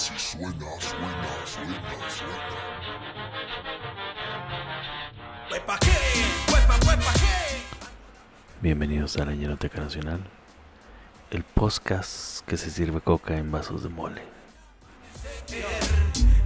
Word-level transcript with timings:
si 0.00 0.18
suena, 0.18 0.56
suena, 0.80 1.28
suena, 1.44 1.76
suena. 2.08 2.38
¡Huepa 5.50 5.78
qué! 5.78 5.90
¡Huepa, 6.50 6.78
huepa 6.86 7.12
qué! 7.12 7.60
Bienvenidos 8.62 9.18
a 9.18 9.26
la 9.26 9.32
Ñeroteca 9.32 9.82
Nacional, 9.82 10.20
el 11.30 11.42
podcast 11.42 12.46
que 12.46 12.56
se 12.56 12.70
sirve 12.70 13.02
coca 13.02 13.36
en 13.36 13.52
vasos 13.52 13.82
de 13.82 13.90
mole. 13.90 14.22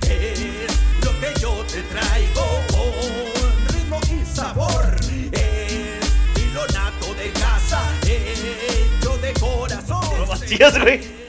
Es 0.02 1.04
lo 1.04 1.12
que 1.20 1.40
yo 1.40 1.54
te 1.72 1.82
traigo 1.82 2.42
con 2.72 3.68
ritmo 3.72 4.00
y 4.20 4.24
sabor. 4.26 4.96
Es 5.30 6.12
hilo 6.42 6.66
nato 6.74 7.14
de 7.14 7.30
casa, 7.30 7.80
hecho 8.02 9.16
de 9.18 9.32
corazón. 9.34 10.28
vacías, 10.28 10.76
güey. 10.80 11.23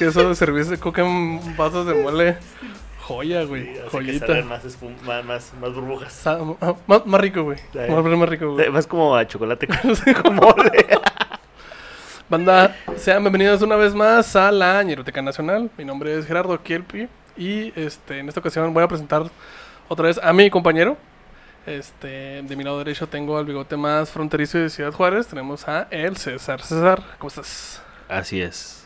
Que 0.00 0.06
eso 0.06 0.26
de 0.28 0.34
servirse 0.34 0.78
coca 0.78 1.02
en 1.02 1.56
vasos 1.58 1.86
de 1.86 1.92
mole, 1.94 2.38
joya, 3.02 3.44
güey. 3.44 3.68
Hace 3.70 3.82
que 3.82 3.88
Joyita. 3.90 4.26
salgan 4.28 4.48
más, 4.48 4.64
espum- 4.64 4.98
más, 5.02 5.22
más, 5.26 5.52
más 5.60 5.74
burbujas. 5.74 6.10
Sa- 6.12 6.38
ah, 6.62 6.74
más, 6.86 7.04
más 7.04 7.20
rico, 7.20 7.42
güey. 7.42 7.58
Más, 7.74 8.04
más 8.16 8.28
rico, 8.28 8.54
güey. 8.54 8.66
Eh, 8.66 8.70
Más 8.70 8.86
como 8.86 9.14
a 9.14 9.26
chocolate 9.26 9.66
con, 9.68 10.14
con 10.22 10.34
mole. 10.36 10.86
Banda, 12.30 12.74
sean 12.96 13.22
bienvenidos 13.22 13.60
una 13.60 13.76
vez 13.76 13.94
más 13.94 14.34
a 14.36 14.50
la 14.50 14.82
Ñeroteca 14.82 15.20
Nacional. 15.20 15.70
Mi 15.76 15.84
nombre 15.84 16.16
es 16.18 16.26
Gerardo 16.26 16.58
Kielpi 16.62 17.06
y 17.36 17.72
este, 17.78 18.20
en 18.20 18.28
esta 18.28 18.40
ocasión 18.40 18.72
voy 18.72 18.82
a 18.84 18.88
presentar 18.88 19.24
otra 19.88 20.06
vez 20.06 20.18
a 20.22 20.32
mi 20.32 20.48
compañero. 20.48 20.96
Este, 21.66 22.40
de 22.42 22.56
mi 22.56 22.64
lado 22.64 22.78
derecho 22.78 23.06
tengo 23.06 23.36
al 23.36 23.44
bigote 23.44 23.76
más 23.76 24.10
fronterizo 24.10 24.56
de 24.56 24.70
Ciudad 24.70 24.92
Juárez. 24.92 25.26
Tenemos 25.26 25.68
a 25.68 25.88
el 25.90 26.16
César. 26.16 26.62
César, 26.62 27.02
¿cómo 27.18 27.28
estás? 27.28 27.82
Así 28.08 28.40
es. 28.40 28.79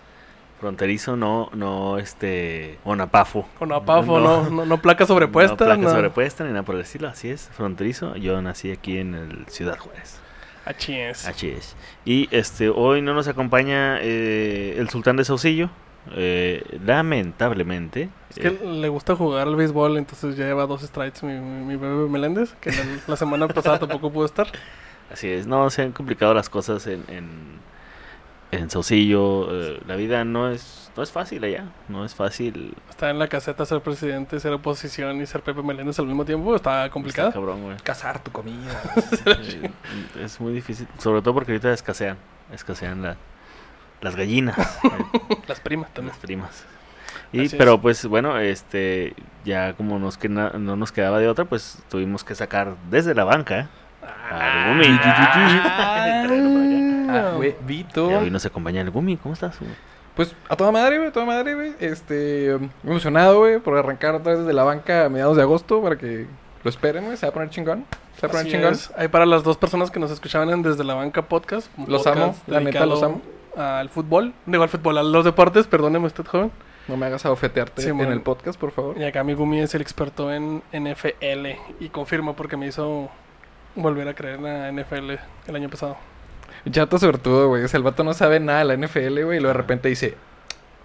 Fronterizo, 0.65 1.15
no, 1.15 1.51
no, 1.53 1.99
este, 1.99 2.79
onapafo. 2.85 3.47
Con 3.59 3.71
apafo, 3.71 4.19
no, 4.19 4.49
no, 4.49 4.65
no 4.65 4.81
placa 4.81 5.05
sobrepuesta. 5.05 5.53
No 5.53 5.69
placa 5.69 5.77
no. 5.83 5.91
sobrepuesta 5.91 6.43
ni 6.43 6.53
nada 6.53 6.63
por 6.63 6.75
el 6.75 6.81
estilo, 6.81 7.07
así 7.07 7.29
es. 7.29 7.51
Fronterizo, 7.53 8.17
yo 8.17 8.41
nací 8.41 8.71
aquí 8.73 8.97
en 8.97 9.15
el 9.15 9.47
Ciudad 9.49 9.77
Juárez. 9.79 10.21
Así 10.65 10.99
es. 10.99 11.29
Así 11.29 11.49
es. 11.51 11.77
Y 12.07 12.29
este, 12.35 12.71
hoy 12.71 13.03
no 13.03 13.13
nos 13.13 13.29
acompaña 13.29 13.99
eh, 14.01 14.77
el 14.79 14.89
sultán 14.89 15.17
de 15.17 15.27
Saucillo. 15.27 15.69
eh, 16.17 16.63
lamentablemente. 16.83 18.09
Es 18.31 18.39
que 18.39 18.49
eh, 18.49 18.59
le 18.63 18.89
gusta 18.89 19.15
jugar 19.17 19.47
al 19.47 19.57
béisbol, 19.57 19.99
entonces 19.99 20.35
ya 20.35 20.47
lleva 20.47 20.67
dos 20.67 20.81
strikes 20.81 21.27
mi, 21.27 21.35
mi, 21.35 21.65
mi 21.67 21.77
bebé 21.77 22.09
Meléndez, 22.09 22.55
que 22.55 22.71
la, 22.73 22.85
la 23.07 23.17
semana 23.17 23.49
pasada 23.49 23.79
tampoco 23.79 24.11
pudo 24.11 24.25
estar. 24.25 24.47
Así 25.13 25.29
es, 25.29 25.47
no, 25.47 25.69
se 25.69 25.83
han 25.83 25.93
complicado 25.93 26.33
las 26.33 26.49
cosas 26.49 26.87
en, 26.87 27.05
en, 27.09 27.29
en 28.59 28.71
Saucillo. 28.71 29.49
eh, 29.51 29.81
la 29.87 29.97
vida 29.97 30.25
no 30.25 30.51
es, 30.51 30.91
no 30.97 31.03
es 31.03 31.13
fácil 31.13 31.45
allá, 31.45 31.67
no 31.89 32.05
es 32.05 32.15
fácil. 32.15 32.75
Está 32.91 33.11
en 33.11 33.19
la 33.19 33.29
caseta 33.29 33.65
ser 33.67 33.81
presidente, 33.81 34.39
ser 34.41 34.53
oposición 34.53 35.21
y 35.21 35.27
ser 35.27 35.43
Pepe 35.43 35.63
Meléndez 35.63 35.99
al 35.99 36.07
mismo 36.07 36.25
tiempo. 36.25 36.55
Está 36.57 36.89
complicado. 36.91 37.29
Está 37.29 37.41
cabrón, 37.41 37.63
güey. 37.63 37.77
cazar 37.83 38.23
tu 38.23 38.31
comida. 38.31 38.81
Eh, 39.27 39.71
es 40.25 40.41
muy 40.41 40.53
difícil, 40.53 40.87
sobre 40.99 41.21
todo 41.23 41.35
porque 41.35 41.53
ahorita 41.53 41.73
escasean, 41.73 42.17
escasean 42.53 43.03
la- 43.03 43.17
las 44.01 44.17
gallinas, 44.17 44.57
Las 45.49 45.61
primas 45.61 45.93
también. 45.95 46.11
las 46.15 46.19
primas. 46.19 46.65
Y, 47.33 47.47
Así 47.47 47.57
pero 47.57 47.75
es. 47.75 47.81
pues 47.81 48.07
bueno, 48.07 48.39
este, 48.39 49.15
ya 49.45 49.73
como 49.73 49.99
nos 49.99 50.19
que 50.19 50.29
no 50.29 50.51
nos 50.51 50.93
quedaba 50.93 51.19
de 51.19 51.29
otra, 51.29 51.47
pues 51.47 51.83
tuvimos 51.89 52.23
que 52.23 52.35
sacar 52.35 52.77
desde 52.91 53.15
la 53.15 53.25
banca. 53.25 53.71
Ah, 54.31 54.75
güey, 57.37 57.55
Vito. 57.67 58.11
Y 58.11 58.15
hoy 58.15 58.31
nos 58.31 58.45
acompaña 58.47 58.81
el 58.81 58.91
Gumi, 58.91 59.17
¿cómo 59.17 59.35
estás? 59.35 59.59
güey? 59.61 59.71
Pues 60.15 60.35
a 60.49 60.55
toda 60.57 60.71
madre, 60.71 60.99
güey, 60.99 61.09
a 61.09 61.13
toda 61.13 61.27
madre, 61.27 61.55
güey. 61.55 61.73
Este, 61.81 62.57
muy 62.83 62.93
emocionado, 62.93 63.41
güey, 63.41 63.59
por 63.59 63.77
arrancar 63.77 64.15
otra 64.15 64.33
vez 64.33 64.41
desde 64.43 64.53
la 64.53 64.63
banca 64.63 65.07
a 65.07 65.09
mediados 65.09 65.37
de 65.37 65.43
agosto 65.43 65.83
para 65.83 65.97
que 65.99 66.27
lo 66.63 66.71
esperen, 66.71 67.05
güey. 67.05 67.17
Se 67.17 67.27
va 67.27 67.31
a 67.31 67.35
poner 67.35 67.51
chingón. 67.51 67.85
Se 68.21 68.27
va 68.27 68.29
a 68.29 68.31
poner 68.31 68.47
Así 68.47 68.51
chingón. 68.53 68.73
es. 68.73 68.93
Ahí 68.97 69.09
para 69.09 69.27
las 69.27 69.43
dos 69.43 69.57
personas 69.57 69.91
que 69.91 69.99
nos 69.99 70.11
escuchaban 70.13 70.51
en 70.51 70.63
Desde 70.63 70.85
la 70.85 70.95
Banca 70.95 71.23
Podcast. 71.23 71.69
Los 71.89 72.05
podcast 72.05 72.17
amo, 72.17 72.37
la 72.47 72.61
neta, 72.61 72.87
los 72.87 73.03
amo. 73.03 73.21
Al 73.57 73.89
fútbol. 73.89 74.33
Digo, 74.47 74.63
al 74.63 74.69
fútbol, 74.69 74.99
a 74.99 75.03
los 75.03 75.25
deportes, 75.25 75.67
perdóneme 75.67 76.07
usted, 76.07 76.25
joven. 76.25 76.53
No 76.87 76.97
me 76.97 77.07
hagas 77.07 77.25
abofetearte 77.25 77.83
Sí, 77.83 77.89
en 77.89 78.01
el 78.01 78.21
podcast, 78.21 78.61
por 78.61 78.71
favor. 78.71 78.99
Y 78.99 79.05
acá 79.05 79.25
mi 79.25 79.33
Gumi 79.35 79.61
es 79.61 79.75
el 79.75 79.81
experto 79.81 80.31
en 80.33 80.63
NFL. 80.73 81.57
Y 81.81 81.89
confirmo 81.89 82.37
porque 82.37 82.57
me 82.57 82.67
hizo 82.67 83.09
volver 83.75 84.07
a 84.07 84.15
creer 84.15 84.37
en 84.37 84.43
la 84.45 84.71
NFL 84.71 85.11
el 85.47 85.57
año 85.57 85.69
pasado. 85.71 85.97
Chato 86.71 86.99
sobre 86.99 87.19
todo, 87.19 87.49
güey. 87.49 87.63
O 87.65 87.69
sea, 87.69 87.79
el 87.79 87.85
vato 87.85 88.05
no 88.05 88.15
sabe 88.15 88.41
nada 88.41 88.61
de 88.61 88.65
la 88.65 88.87
NFL, 88.87 89.23
güey. 89.25 89.39
Y 89.39 89.41
luego 89.41 89.49
de 89.49 89.53
repente 89.55 89.89
dice... 89.89 90.17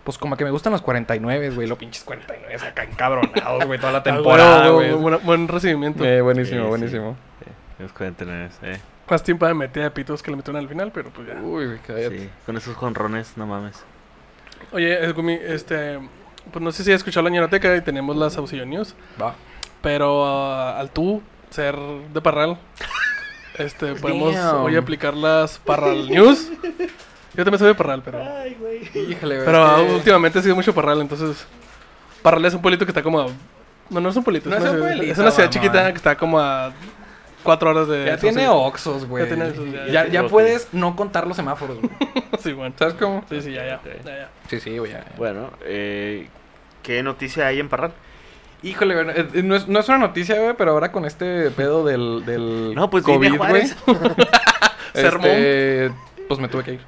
Pues 0.03 0.17
como 0.17 0.35
que 0.37 0.43
me 0.43 0.49
gustan 0.49 0.71
los 0.73 0.81
49, 0.81 1.51
güey. 1.51 1.67
Los 1.67 1.77
pinches 1.77 2.03
49 2.03 2.67
acá 2.67 2.83
encabronados, 2.83 3.65
güey. 3.65 3.79
Toda 3.79 3.91
la 3.93 4.01
temporada, 4.01 4.65
Ah, 4.65 4.69
güey. 4.69 4.91
bueno, 4.93 5.19
buen, 5.19 5.25
buen 5.25 5.47
recibimiento. 5.47 6.03
Eh, 6.03 6.21
buenísimo, 6.21 6.57
Sí, 6.59 6.63
sí. 6.63 6.69
buenísimo. 6.69 7.17
Los 7.77 7.93
49, 7.93 8.49
eh. 8.63 8.79
Más 9.09 9.21
tiempo 9.23 9.45
de 9.45 9.53
metida 9.53 9.83
de 9.83 9.91
pitos 9.91 10.23
que 10.23 10.31
le 10.31 10.37
metieron 10.37 10.59
al 10.61 10.67
final, 10.67 10.91
pero 10.91 11.09
pues 11.11 11.27
ya. 11.27 11.35
Uy, 11.35 11.65
güey, 11.65 11.79
cállate. 11.85 12.19
Sí, 12.19 12.29
con 12.45 12.57
esos 12.57 12.75
jonrones, 12.75 13.33
no 13.37 13.45
mames. 13.45 13.83
Oye, 14.71 15.03
eh, 15.05 15.11
Gumi, 15.11 15.33
este. 15.33 15.99
Pues 16.51 16.63
no 16.63 16.71
sé 16.71 16.83
si 16.83 16.91
has 16.91 16.97
escuchado 16.97 17.25
la 17.25 17.29
ñeroteca 17.29 17.75
y 17.75 17.81
tenemos 17.81 18.15
las 18.15 18.33
Saucillo 18.33 18.65
News. 18.65 18.95
Va. 19.21 19.35
Pero 19.81 20.25
ah, 20.25 20.79
al 20.79 20.89
tú 20.91 21.21
ser 21.51 21.75
de 21.77 22.21
Parral, 22.21 22.57
este, 23.59 23.95
podemos 23.95 24.33
Damn. 24.35 24.63
hoy 24.63 24.75
aplicar 24.75 25.13
las 25.13 25.59
Parral 25.59 26.09
News. 26.09 26.49
Yo 27.35 27.43
también 27.45 27.59
soy 27.59 27.67
de 27.67 27.75
Parral, 27.75 28.01
pero. 28.03 28.19
Ay, 28.21 28.55
güey. 28.59 28.81
Híjole, 29.11 29.35
güey. 29.35 29.45
Pero 29.45 29.83
últimamente 29.93 30.39
he 30.39 30.41
sido 30.41 30.55
mucho 30.55 30.73
Parral, 30.73 30.99
entonces. 31.01 31.45
Parral 32.21 32.43
es 32.45 32.53
un 32.53 32.61
pueblito 32.61 32.85
que 32.85 32.91
está 32.91 33.03
como 33.03 33.21
a. 33.21 33.27
No, 33.89 33.99
no 34.01 34.09
es 34.09 34.15
un 34.15 34.23
pueblito, 34.23 34.49
No 34.49 34.55
es, 34.57 34.63
es 34.63 34.69
una, 34.69 34.71
un 34.71 34.77
ciudad, 34.79 34.89
pueblito, 34.95 35.11
es 35.13 35.19
una 35.19 35.31
ciudad 35.31 35.49
mamón. 35.49 35.63
chiquita 35.63 35.91
que 35.91 35.97
está 35.97 36.15
como 36.17 36.39
a 36.39 36.71
cuatro 37.43 37.69
horas 37.69 37.87
de. 37.87 38.05
Ya 38.05 38.17
tiene. 38.17 38.47
Oxos, 38.49 39.05
güey. 39.05 39.23
Ya 39.23 39.35
tiene 39.35 39.53
ya, 39.71 39.85
Ya, 39.85 39.91
ya. 40.05 40.07
ya 40.07 40.21
Ok. 40.23 40.29
puedes 40.29 40.67
no 40.73 40.95
contar 40.95 41.27
los 41.27 41.35
semáforos, 41.37 41.77
güey. 41.79 41.91
Sí, 42.39 42.53
bueno. 42.53 42.73
¿Sabes 42.79 42.93
cómo? 42.93 43.23
Sí, 43.29 43.41
sí, 43.41 43.51
ya, 43.51 43.65
ya. 43.65 43.81
Ya, 44.05 44.15
ya. 44.17 44.29
Sí, 44.47 44.59
sí, 44.59 44.77
güey. 44.77 44.91
ya. 44.93 45.05
Bueno, 45.17 45.51
eh, 45.65 46.29
¿qué 46.83 47.03
noticia 47.03 47.47
hay 47.47 47.59
en 47.59 47.67
Parral? 47.69 47.91
Híjole, 48.61 49.01
güey. 49.03 49.17
eh, 49.17 49.27
eh, 49.35 49.43
No 49.43 49.55
es, 49.55 49.67
no 49.67 49.79
es 49.79 49.87
una 49.89 49.97
noticia, 49.99 50.39
güey, 50.39 50.53
pero 50.57 50.71
ahora 50.71 50.91
con 50.91 51.05
este 51.05 51.49
pedo 51.51 51.85
del, 51.85 52.23
del 52.25 52.73
No, 52.75 52.89
pues 52.89 53.03
COVID, 53.03 53.37
güey. 53.37 53.63
Este, 54.93 55.91
pues 56.27 56.39
me 56.39 56.47
tuve 56.47 56.63
que 56.63 56.73
ir. 56.73 56.81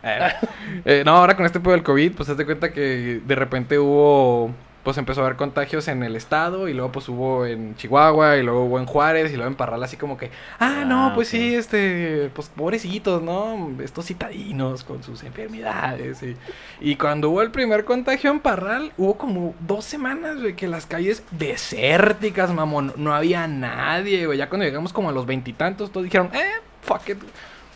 Eh, 0.86 1.04
no, 1.06 1.12
ahora 1.18 1.36
con 1.36 1.46
este 1.46 1.60
pedo 1.60 1.74
del 1.74 1.84
COVID, 1.84 2.14
pues 2.14 2.28
te 2.28 2.36
das 2.36 2.46
cuenta 2.46 2.74
que 2.74 3.22
de 3.24 3.36
repente 3.36 3.78
hubo... 3.78 4.52
Pues 4.84 4.98
empezó 4.98 5.22
a 5.22 5.26
haber 5.26 5.38
contagios 5.38 5.88
en 5.88 6.02
el 6.02 6.16
estado 6.16 6.68
y 6.68 6.74
luego 6.74 6.92
pues 6.92 7.08
hubo 7.08 7.46
en 7.46 7.76
Chihuahua 7.76 8.38
y 8.38 8.44
luego 8.44 8.66
hubo 8.66 8.80
en 8.80 8.86
Juárez 8.88 9.32
y 9.32 9.36
luego 9.36 9.50
en 9.50 9.56
Parral 9.56 9.84
así 9.84 9.96
como 9.96 10.18
que, 10.18 10.32
ah, 10.60 10.84
no, 10.86 11.08
Ah, 11.08 11.12
pues 11.14 11.28
sí, 11.28 11.54
este, 11.56 12.32
pues 12.34 12.50
pobrecitos, 12.50 13.22
¿no? 13.22 13.72
Estos 13.84 14.06
citadinos 14.08 14.84
con 14.84 15.04
sus 15.04 15.24
enfermedades 15.24 16.24
y, 16.24 16.36
y 16.80 16.96
cuando 16.96 17.30
hubo 17.30 17.42
el 17.42 17.52
primer 17.52 17.86
contagio 17.86 18.32
en 18.32 18.40
Parral, 18.40 18.92
hubo 18.98 19.18
como 19.18 19.54
dos 19.60 19.86
semanas, 19.86 20.40
güey, 20.40 20.56
que 20.56 20.68
las 20.68 20.86
calles 20.86 21.24
desérticas, 21.32 22.52
mamón, 22.52 22.94
no 22.98 23.14
había 23.14 23.48
nadie, 23.48 24.26
güey, 24.26 24.38
ya 24.38 24.50
cuando 24.50 24.66
llegamos 24.66 24.94
como 24.94 25.10
a 25.10 25.12
los 25.12 25.26
veintitantos, 25.26 25.92
todos 25.92 26.06
dijeron, 26.06 26.30
eh, 26.34 26.62
fuck 26.82 27.10
it, 27.10 27.18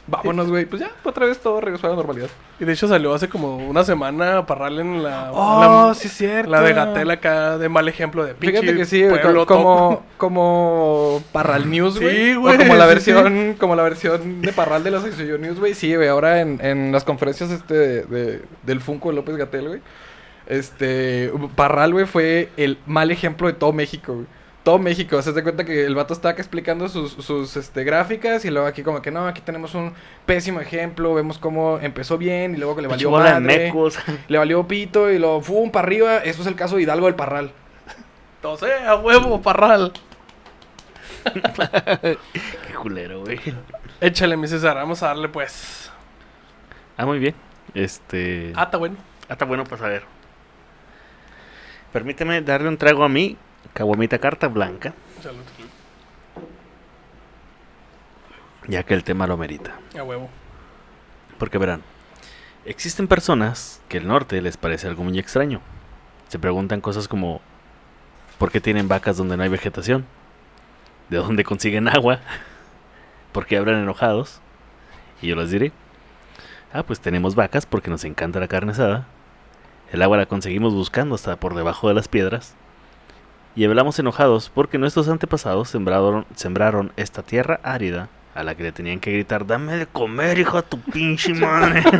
vámonos, 0.08 0.50
güey, 0.50 0.66
pues 0.66 0.82
ya, 0.82 0.92
otra 1.04 1.26
vez 1.26 1.40
todo 1.40 1.60
regresó 1.62 1.88
a 1.88 1.92
la 1.92 1.96
normalidad. 1.96 2.28
Y 2.60 2.66
de 2.66 2.74
hecho 2.74 2.88
salió 2.88 3.14
hace 3.14 3.28
como 3.28 3.58
una 3.58 3.84
semana 3.84 4.46
Parral 4.46 4.80
en 4.80 5.04
la. 5.04 5.32
Oh, 5.32 5.88
la- 5.90 5.94
sí 5.96 6.08
es 6.08 6.14
cierto. 6.14 6.52
La 6.52 6.62
de 6.62 6.74
Gatel 6.74 7.10
acá, 7.12 7.58
de 7.58 7.68
mal 7.70 7.88
ejemplo 7.88 8.24
de 8.26 8.34
pinche 8.34 8.60
Fíjate 8.62 8.78
que 8.78 8.86
sí, 8.86 9.04
güey, 9.04 9.22
como, 9.46 10.04
como 10.18 11.22
Parral 11.32 11.70
News, 11.70 12.00
güey. 12.00 12.16
Sí, 12.16 12.36
güey, 12.36 12.58
como 12.58 12.76
la 12.76 12.84
sí, 12.86 12.90
versión, 12.90 13.56
como 13.60 13.76
la 13.76 13.84
versión 13.84 14.42
de 14.42 14.54
Parral 14.54 14.84
de 14.84 14.92
la 14.92 15.02
Sección 15.02 15.42
News, 15.42 15.60
güey. 15.60 15.74
Sí, 15.74 15.96
güey, 15.96 16.08
ahora 16.08 16.42
en, 16.42 16.60
en 16.64 16.92
las 16.92 17.04
conferencias 17.04 17.52
este 17.52 17.74
de, 17.74 18.04
de- 18.04 18.42
del 18.64 18.82
Funko 18.82 19.10
de 19.10 19.16
López 19.16 19.36
Gatel, 19.38 19.68
güey. 19.68 19.82
Este, 20.48 21.32
Parral, 21.56 21.92
güey, 21.94 22.06
fue 22.06 22.50
el 22.58 22.78
mal 22.86 23.12
ejemplo 23.12 23.48
de 23.48 23.54
todo 23.54 23.74
México, 23.74 24.14
güey. 24.14 24.28
Todo 24.66 24.80
México, 24.80 25.22
se 25.22 25.32
da 25.32 25.44
cuenta 25.44 25.64
que 25.64 25.86
el 25.86 25.94
vato 25.94 26.16
está 26.16 26.30
acá 26.30 26.42
explicando 26.42 26.90
sus, 26.90 27.12
sus 27.12 27.56
este, 27.56 27.84
gráficas 27.84 28.46
y 28.46 28.50
luego 28.50 28.66
aquí 28.66 28.82
como 28.82 29.00
que 29.00 29.12
no, 29.12 29.28
aquí 29.28 29.40
tenemos 29.40 29.76
un 29.76 29.94
pésimo 30.26 30.60
ejemplo, 30.60 31.14
vemos 31.14 31.38
cómo 31.38 31.78
empezó 31.80 32.18
bien 32.18 32.56
y 32.56 32.58
luego 32.58 32.76
que 32.76 32.82
le 32.82 32.88
valió 32.88 33.12
Bola 33.12 33.36
de 33.36 33.42
madre, 33.42 33.66
mecos. 33.66 34.00
le 34.28 34.38
valió 34.40 34.68
pito 34.68 35.12
y 35.12 35.20
lo 35.20 35.40
fum 35.42 35.70
para 35.70 35.86
arriba, 35.86 36.18
eso 36.18 36.42
es 36.42 36.48
el 36.48 36.56
caso 36.56 36.78
de 36.78 36.82
Hidalgo 36.82 37.06
del 37.06 37.14
Parral. 37.14 37.52
Entonces, 38.38 38.72
a 38.88 38.96
huevo, 38.96 39.40
Parral. 39.40 39.94
Qué 42.02 42.74
culero, 42.82 43.22
güey. 43.22 43.40
Échale, 44.02 44.36
mi 44.36 44.48
César, 44.48 44.78
vamos 44.78 45.04
a 45.04 45.10
darle 45.10 45.30
pues. 45.30 45.92
Ah, 46.98 47.06
muy 47.06 47.20
bien. 47.20 47.36
Este. 47.76 48.52
Ah, 48.56 48.64
está 48.64 48.78
bueno. 48.78 48.96
Ah, 49.30 49.34
está 49.34 49.46
bueno 49.46 49.64
para 49.64 49.78
saber. 49.78 50.04
Permíteme 51.94 52.42
darle 52.42 52.68
un 52.68 52.78
trago 52.78 53.04
a 53.04 53.10
mi 53.10 53.38
caguamita 53.74 54.20
carta 54.20 54.48
blanca, 54.48 54.94
Salud. 55.22 55.42
ya 58.68 58.84
que 58.84 58.94
el 58.94 59.04
tema 59.04 59.28
lo 59.28 59.38
merita. 59.38 59.76
A 59.98 60.04
huevo. 60.04 60.30
Porque 61.38 61.58
verán, 61.58 61.82
Existen 62.66 63.08
personas 63.08 63.80
que 63.90 63.98
el 63.98 64.08
norte 64.08 64.42
les 64.42 64.58
parece 64.58 64.88
algo 64.88 65.04
muy 65.04 65.20
extraño. 65.20 65.62
Se 66.30 66.40
preguntan 66.40 66.82
cosas 66.82 67.08
como 67.08 67.40
¿por 68.40 68.52
qué 68.52 68.60
tienen 68.60 68.88
vacas 68.88 69.18
donde 69.18 69.38
no 69.38 69.44
hay 69.44 69.50
vegetación? 69.50 70.04
¿De 71.10 71.18
dónde 71.18 71.44
consiguen 71.44 71.88
agua? 71.88 72.22
¿Por 73.34 73.46
qué 73.46 73.58
hablan 73.58 73.84
enojados? 73.84 74.42
Y 75.22 75.28
yo 75.28 75.36
les 75.36 75.52
diré, 75.52 75.72
ah, 76.74 76.82
pues 76.82 77.00
tenemos 77.00 77.36
vacas 77.36 77.68
porque 77.68 77.92
nos 77.92 78.04
encanta 78.04 78.40
la 78.40 78.48
carne 78.48 78.72
asada. 78.72 79.06
El 79.92 80.02
agua 80.02 80.18
la 80.18 80.26
conseguimos 80.26 80.74
buscando 80.74 81.14
hasta 81.14 81.36
por 81.36 81.54
debajo 81.54 81.88
de 81.88 81.94
las 81.94 82.08
piedras. 82.08 82.56
Y 83.56 83.64
hablamos 83.64 83.98
enojados 84.00 84.52
porque 84.54 84.78
nuestros 84.78 85.08
antepasados 85.08 85.70
sembraron, 85.70 86.26
sembraron 86.36 86.92
esta 86.98 87.24
tierra 87.24 87.62
árida 87.64 88.10
a 88.34 88.44
la 88.44 88.56
que 88.56 88.64
le 88.64 88.74
tenían 88.74 89.00
que 89.00 89.14
gritar, 89.14 89.48
dame 89.48 89.78
de 89.78 89.88
comer, 89.88 90.38
hijo 90.38 90.58
de 90.58 90.64
tu 90.64 90.78
pinche 90.80 91.34
madre. 91.34 91.82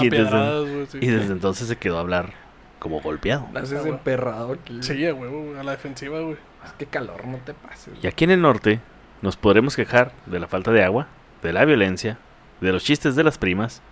y, 0.00 0.08
desde, 0.08 0.26
Apiadradas, 0.26 0.70
güey, 0.70 0.86
sí. 0.86 0.98
y 1.02 1.06
desde 1.06 1.32
entonces 1.32 1.68
se 1.68 1.76
quedó 1.76 1.98
a 1.98 2.00
hablar 2.00 2.32
como 2.78 3.02
golpeado. 3.02 3.46
Emperrado 3.84 4.54
aquí. 4.54 4.82
Sí, 4.82 5.06
a 5.06 5.14
huevo, 5.14 5.58
a 5.60 5.62
la 5.62 5.72
defensiva, 5.72 6.18
güey. 6.20 6.38
Es 6.64 6.72
que 6.72 6.86
calor, 6.86 7.26
no 7.26 7.36
te 7.38 7.52
pases. 7.52 7.92
Y 8.02 8.06
aquí 8.06 8.24
en 8.24 8.30
el 8.30 8.40
norte 8.40 8.80
nos 9.20 9.36
podremos 9.36 9.76
quejar 9.76 10.12
de 10.26 10.40
la 10.40 10.48
falta 10.48 10.72
de 10.72 10.82
agua, 10.82 11.08
de 11.42 11.52
la 11.52 11.66
violencia, 11.66 12.18
de 12.62 12.72
los 12.72 12.84
chistes 12.84 13.14
de 13.16 13.24
las 13.24 13.36
primas 13.36 13.82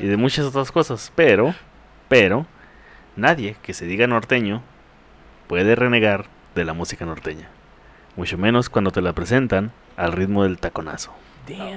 y 0.00 0.06
de 0.06 0.16
muchas 0.16 0.46
otras 0.46 0.72
cosas. 0.72 1.12
Pero, 1.14 1.54
pero, 2.08 2.44
nadie 3.14 3.56
que 3.62 3.72
se 3.72 3.86
diga 3.86 4.06
norteño 4.08 4.62
puede 5.46 5.74
renegar 5.74 6.26
de 6.54 6.64
la 6.64 6.72
música 6.72 7.04
norteña. 7.04 7.48
Mucho 8.16 8.38
menos 8.38 8.70
cuando 8.70 8.90
te 8.90 9.02
la 9.02 9.12
presentan 9.12 9.72
al 9.96 10.12
ritmo 10.12 10.44
del 10.44 10.58
taconazo. 10.58 11.12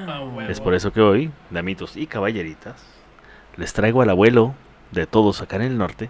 Ah, 0.08 0.22
huevo. 0.22 0.42
Es 0.50 0.62
por 0.62 0.74
eso 0.74 0.92
que 0.92 1.02
hoy, 1.02 1.32
damitos 1.50 1.96
y 1.98 2.08
caballeritas, 2.08 2.84
les 3.58 3.74
traigo 3.74 4.02
al 4.02 4.10
abuelo 4.10 4.56
de 4.92 5.06
todos 5.06 5.42
acá 5.42 5.58
en 5.58 5.64
el 5.64 5.78
norte. 5.78 6.10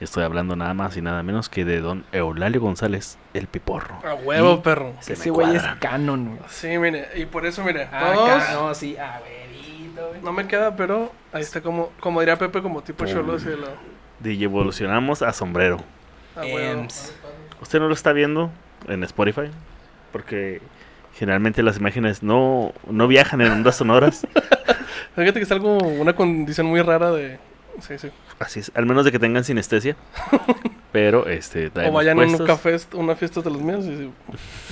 Estoy 0.00 0.24
hablando 0.24 0.56
nada 0.56 0.74
más 0.74 0.96
y 0.96 1.02
nada 1.02 1.22
menos 1.22 1.48
que 1.48 1.64
de 1.64 1.80
don 1.80 2.04
Eulalio 2.10 2.60
González, 2.60 3.16
el 3.32 3.46
piporro. 3.46 3.96
A 4.04 4.14
huevo, 4.14 4.54
Y 4.54 4.56
perro. 4.58 4.92
se 5.00 5.12
Ese 5.12 5.30
güey 5.30 5.54
es 5.54 5.62
canon, 5.78 6.36
güey. 6.36 6.40
Sí, 6.48 6.76
mire, 6.78 7.08
y 7.14 7.26
por 7.26 7.46
eso, 7.46 7.62
mire, 7.62 7.88
Ah, 7.92 8.12
todos... 8.14 8.42
no, 8.54 8.74
sí, 8.74 8.96
a 8.96 9.20
verito, 9.20 10.08
güey. 10.08 10.20
No 10.22 10.32
me 10.32 10.48
queda, 10.48 10.74
pero 10.74 11.12
ahí 11.32 11.42
está 11.42 11.60
como, 11.60 11.90
como 12.00 12.20
diría 12.20 12.36
Pepe, 12.36 12.60
como 12.60 12.82
tipo 12.82 13.06
cholo 13.06 13.34
así 13.34 13.46
de 13.46 13.56
lado. 13.56 13.76
DJ 14.18 14.44
evolucionamos 14.44 15.22
a 15.22 15.32
sombrero. 15.32 15.78
A 16.36 16.40
huevo. 16.40 16.58
Ems. 16.58 17.14
¿Usted 17.60 17.78
no 17.80 17.88
lo 17.88 17.94
está 17.94 18.12
viendo 18.12 18.50
en 18.88 19.02
Spotify? 19.04 19.50
Porque 20.12 20.60
generalmente 21.14 21.62
las 21.62 21.76
imágenes 21.78 22.22
no, 22.22 22.72
no 22.90 23.06
viajan 23.08 23.40
en 23.40 23.52
ondas 23.52 23.76
sonoras. 23.76 24.26
Fíjate 25.16 25.34
que 25.38 25.44
es 25.44 25.52
algo, 25.52 25.78
una 25.78 26.14
condición 26.14 26.66
muy 26.66 26.82
rara 26.82 27.10
de... 27.12 27.38
Sí, 27.80 27.98
sí. 27.98 28.10
Así 28.38 28.60
es, 28.60 28.72
al 28.74 28.86
menos 28.86 29.04
de 29.04 29.12
que 29.12 29.18
tengan 29.18 29.44
sinestesia. 29.44 29.96
Pero 30.92 31.26
este 31.26 31.72
O 31.88 31.92
vayan 31.92 32.18
a 32.18 32.22
un 32.22 32.28
puestos- 32.36 32.46
café, 32.46 32.76
una 32.96 33.16
fiesta 33.16 33.40
de 33.40 33.50
los 33.50 33.60
míos 33.60 33.84
y 33.84 33.96
sí, 33.96 34.10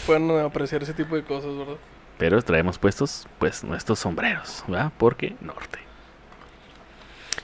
pueden 0.07 0.31
apreciar 0.41 0.83
ese 0.83 0.95
tipo 0.95 1.17
de 1.17 1.25
cosas, 1.25 1.57
¿verdad? 1.57 1.75
Pero 2.19 2.41
traemos 2.43 2.79
puestos, 2.79 3.27
pues, 3.41 3.65
nuestros 3.65 3.99
sombreros, 3.99 4.63
¿verdad? 4.69 4.93
Porque 4.99 5.35
norte. 5.41 5.81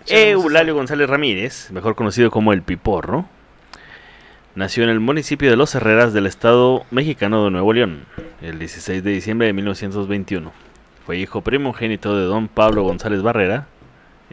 Eulalio 0.06 0.74
González 0.74 1.08
Ramírez, 1.10 1.70
mejor 1.72 1.94
conocido 1.96 2.30
como 2.30 2.52
el 2.52 2.62
Piporro, 2.62 3.26
nació 4.58 4.82
en 4.82 4.90
el 4.90 4.98
municipio 4.98 5.48
de 5.48 5.56
Los 5.56 5.76
Herreras 5.76 6.12
del 6.12 6.26
estado 6.26 6.84
mexicano 6.90 7.44
de 7.44 7.52
Nuevo 7.52 7.72
León, 7.72 8.06
el 8.42 8.58
16 8.58 9.04
de 9.04 9.10
diciembre 9.12 9.46
de 9.46 9.52
1921. 9.52 10.50
Fue 11.06 11.16
hijo 11.16 11.42
primogénito 11.42 12.16
de 12.16 12.24
don 12.24 12.48
Pablo 12.48 12.82
González 12.82 13.22
Barrera, 13.22 13.68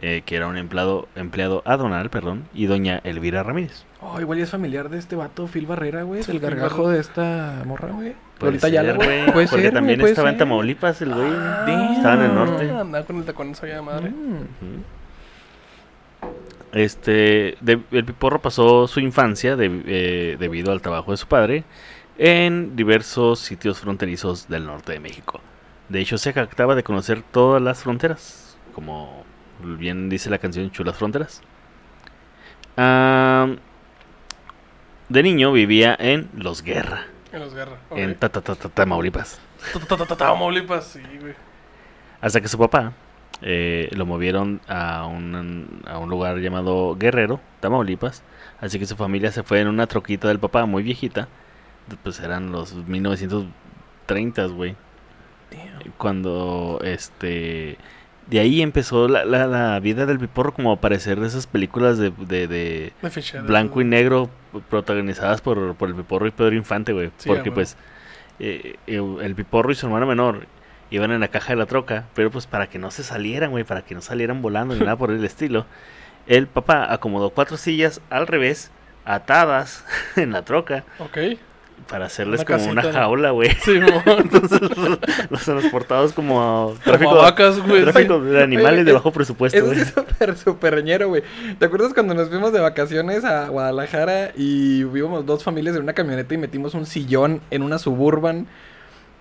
eh, 0.00 0.22
que 0.26 0.34
era 0.34 0.48
un 0.48 0.56
empleado, 0.56 1.06
empleado 1.14 1.62
adonal, 1.64 2.10
perdón, 2.10 2.42
y 2.52 2.66
doña 2.66 3.00
Elvira 3.04 3.44
Ramírez. 3.44 3.84
Oh, 4.00 4.20
igual 4.20 4.40
es 4.40 4.50
familiar 4.50 4.88
de 4.88 4.98
este 4.98 5.14
vato, 5.14 5.46
Phil 5.46 5.64
Barrera, 5.64 6.02
güey. 6.02 6.22
Del 6.22 6.26
Phil 6.32 6.40
gargajo 6.40 6.82
Barrera. 6.82 6.94
de 6.94 7.00
esta 7.00 7.62
morra, 7.64 7.92
güey. 7.92 8.14
Ayala, 8.64 8.96
ser, 8.96 9.32
güey. 9.32 9.46
porque 9.46 9.46
ser, 9.46 9.72
también 9.72 10.00
estaba 10.00 10.30
en. 10.30 10.38
Tamaulipas 10.38 11.00
el 11.02 11.14
güey. 11.14 11.30
damn. 11.30 11.92
Estaba 11.94 12.14
en 12.16 12.22
el 12.22 12.34
norte. 12.34 12.70
Ah, 12.70 12.80
Andaba 12.80 13.06
con 13.06 13.16
el 13.16 13.24
tacón 13.24 13.54
ya 13.54 13.80
madre. 13.80 14.10
Mm. 14.10 14.34
Ujú. 14.34 14.82
Este, 16.76 17.56
de- 17.62 17.80
el 17.90 18.04
Piporro 18.04 18.40
pasó 18.42 18.86
su 18.86 19.00
infancia 19.00 19.56
de- 19.56 19.82
eh, 19.86 20.36
debido 20.38 20.72
al 20.72 20.82
trabajo 20.82 21.10
de 21.10 21.16
su 21.16 21.26
padre 21.26 21.64
en 22.18 22.76
diversos 22.76 23.38
sitios 23.40 23.80
fronterizos 23.80 24.46
del 24.48 24.66
norte 24.66 24.92
de 24.92 25.00
México. 25.00 25.40
De 25.88 26.00
hecho, 26.00 26.18
se 26.18 26.32
jactaba 26.34 26.74
de 26.74 26.82
conocer 26.82 27.22
todas 27.22 27.62
las 27.62 27.82
fronteras, 27.82 28.58
como 28.74 29.24
bien 29.62 30.10
dice 30.10 30.28
la 30.28 30.36
canción 30.38 30.70
Chulas 30.70 30.96
Fronteras. 30.96 31.40
Ah, 32.76 33.48
de 35.08 35.22
niño 35.22 35.52
vivía 35.52 35.96
en 35.98 36.28
Los 36.36 36.62
Guerra, 36.62 37.06
En 37.32 37.40
los 37.40 37.54
en 37.92 38.14
Ta- 38.16 38.28
Ta- 38.28 38.42
Ta- 38.42 38.54
Tamaulipas. 38.68 39.40
Tamaulipas, 40.16 40.84
sí, 40.88 41.00
güey. 41.20 41.34
Hasta 42.20 42.40
que 42.40 42.48
su 42.48 42.58
papá 42.58 42.92
eh, 43.42 43.88
lo 43.92 44.06
movieron 44.06 44.60
a 44.68 45.06
un, 45.06 45.82
a 45.86 45.98
un 45.98 46.08
lugar 46.08 46.38
llamado 46.38 46.96
Guerrero, 46.98 47.40
Tamaulipas. 47.60 48.22
Así 48.60 48.78
que 48.78 48.86
su 48.86 48.96
familia 48.96 49.30
se 49.32 49.42
fue 49.42 49.60
en 49.60 49.68
una 49.68 49.86
troquita 49.86 50.28
del 50.28 50.38
papá 50.38 50.66
muy 50.66 50.82
viejita. 50.82 51.28
Pues 52.02 52.20
eran 52.20 52.52
los 52.52 52.74
1930, 52.74 54.46
güey. 54.46 54.74
Cuando 55.98 56.80
este. 56.82 57.78
De 58.26 58.40
ahí 58.40 58.60
empezó 58.60 59.06
la, 59.06 59.24
la, 59.24 59.46
la 59.46 59.78
vida 59.78 60.04
del 60.04 60.18
piporro 60.18 60.52
como 60.52 60.72
a 60.72 60.80
parecer 60.80 61.20
de 61.20 61.28
esas 61.28 61.46
películas 61.46 61.96
de, 61.96 62.10
de, 62.10 62.48
de 62.48 62.92
De 63.00 63.10
ficheras, 63.10 63.46
blanco 63.46 63.80
y 63.80 63.84
negro 63.84 64.28
protagonizadas 64.68 65.40
por, 65.40 65.76
por 65.76 65.88
el 65.88 65.94
piporro 65.94 66.26
y 66.26 66.32
Pedro 66.32 66.56
Infante, 66.56 66.92
güey. 66.92 67.12
Sí, 67.18 67.28
Porque 67.28 67.52
pues 67.52 67.76
eh, 68.40 68.78
eh, 68.88 69.16
el 69.22 69.34
piporro 69.36 69.70
y 69.70 69.76
su 69.76 69.86
hermano 69.86 70.06
menor 70.06 70.48
iban 70.90 71.10
en 71.10 71.20
la 71.20 71.28
caja 71.28 71.52
de 71.52 71.56
la 71.56 71.66
troca, 71.66 72.04
pero 72.14 72.30
pues 72.30 72.46
para 72.46 72.68
que 72.68 72.78
no 72.78 72.90
se 72.90 73.02
salieran, 73.02 73.50
güey, 73.50 73.64
para 73.64 73.82
que 73.82 73.94
no 73.94 74.00
salieran 74.00 74.42
volando 74.42 74.74
ni 74.74 74.80
nada 74.80 74.96
por 74.96 75.10
el 75.10 75.24
estilo, 75.24 75.66
el 76.26 76.46
papá 76.46 76.92
acomodó 76.92 77.30
cuatro 77.30 77.56
sillas 77.56 78.00
al 78.10 78.26
revés, 78.26 78.70
atadas 79.04 79.84
en 80.16 80.32
la 80.32 80.42
troca, 80.42 80.84
Ok. 80.98 81.18
para 81.88 82.06
hacerles 82.06 82.40
Una 82.40 82.56
como 82.58 82.70
una 82.70 82.82
jaula, 82.92 83.30
güey. 83.30 83.50
Sí. 83.62 83.78
Entonces 84.06 84.60
los 85.30 85.42
transportados 85.44 86.12
como 86.12 86.74
tráfico, 86.84 87.10
Como 87.10 87.22
vacas, 87.22 87.60
güey. 87.60 87.82
tráfico 87.82 88.20
de 88.20 88.42
animales 88.42 88.74
Oye, 88.80 88.84
de 88.84 88.90
es- 88.90 88.94
bajo 88.94 89.12
presupuesto, 89.12 89.64
güey. 89.64 89.80
es 89.80 89.88
súper, 89.88 90.36
súper 90.36 90.82
ñero, 90.82 91.08
güey. 91.08 91.22
¿Te 91.58 91.66
acuerdas 91.66 91.94
cuando 91.94 92.14
nos 92.14 92.28
fuimos 92.28 92.52
de 92.52 92.60
vacaciones 92.60 93.24
a 93.24 93.48
Guadalajara 93.48 94.32
y 94.36 94.82
vimos 94.84 95.24
dos 95.26 95.44
familias 95.44 95.76
en 95.76 95.82
una 95.82 95.92
camioneta 95.92 96.34
y 96.34 96.38
metimos 96.38 96.74
un 96.74 96.86
sillón 96.86 97.40
en 97.50 97.62
una 97.62 97.78
suburban 97.78 98.46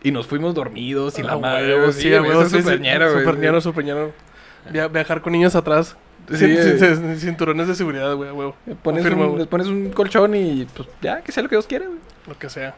y 0.07 0.11
nos 0.11 0.27
fuimos 0.27 0.53
dormidos 0.55 1.17
y 1.19 1.23
la 1.23 1.33
Ah, 1.33 1.37
madre, 1.37 1.67
huevo, 1.73 1.81
güey, 1.87 1.93
sí, 1.93 2.09
güey, 2.09 2.21
huevo, 2.21 2.41
eso 2.41 2.49
sí, 2.49 2.57
es 2.57 2.63
súper 2.63 2.77
sí, 2.77 2.83
ñero, 2.83 3.11
güey. 3.11 3.23
Súper 3.25 3.39
ñero, 3.39 3.61
súper 3.61 3.85
ñero. 3.85 4.11
Via- 4.71 4.87
viajar 4.87 5.21
con 5.21 5.33
niños 5.33 5.55
atrás. 5.55 5.97
Sí, 6.31 6.55
güey. 6.55 7.17
cinturones 7.17 7.67
de 7.67 7.75
seguridad, 7.75 8.15
güey, 8.15 8.29
a 8.29 8.33
huevo. 8.33 8.55
Le 8.65 8.75
Pones 8.75 9.01
Confirmo, 9.03 9.23
un, 9.23 9.29
güey. 9.31 9.39
les 9.39 9.47
pones 9.47 9.67
un 9.67 9.89
colchón 9.91 10.33
y 10.35 10.65
pues 10.75 10.87
ya, 11.01 11.21
que 11.21 11.31
sea 11.31 11.43
lo 11.43 11.49
que 11.49 11.55
Dios 11.55 11.67
quiera, 11.67 11.85
güey. 11.85 11.99
Lo 12.27 12.37
que 12.37 12.49
sea. 12.49 12.73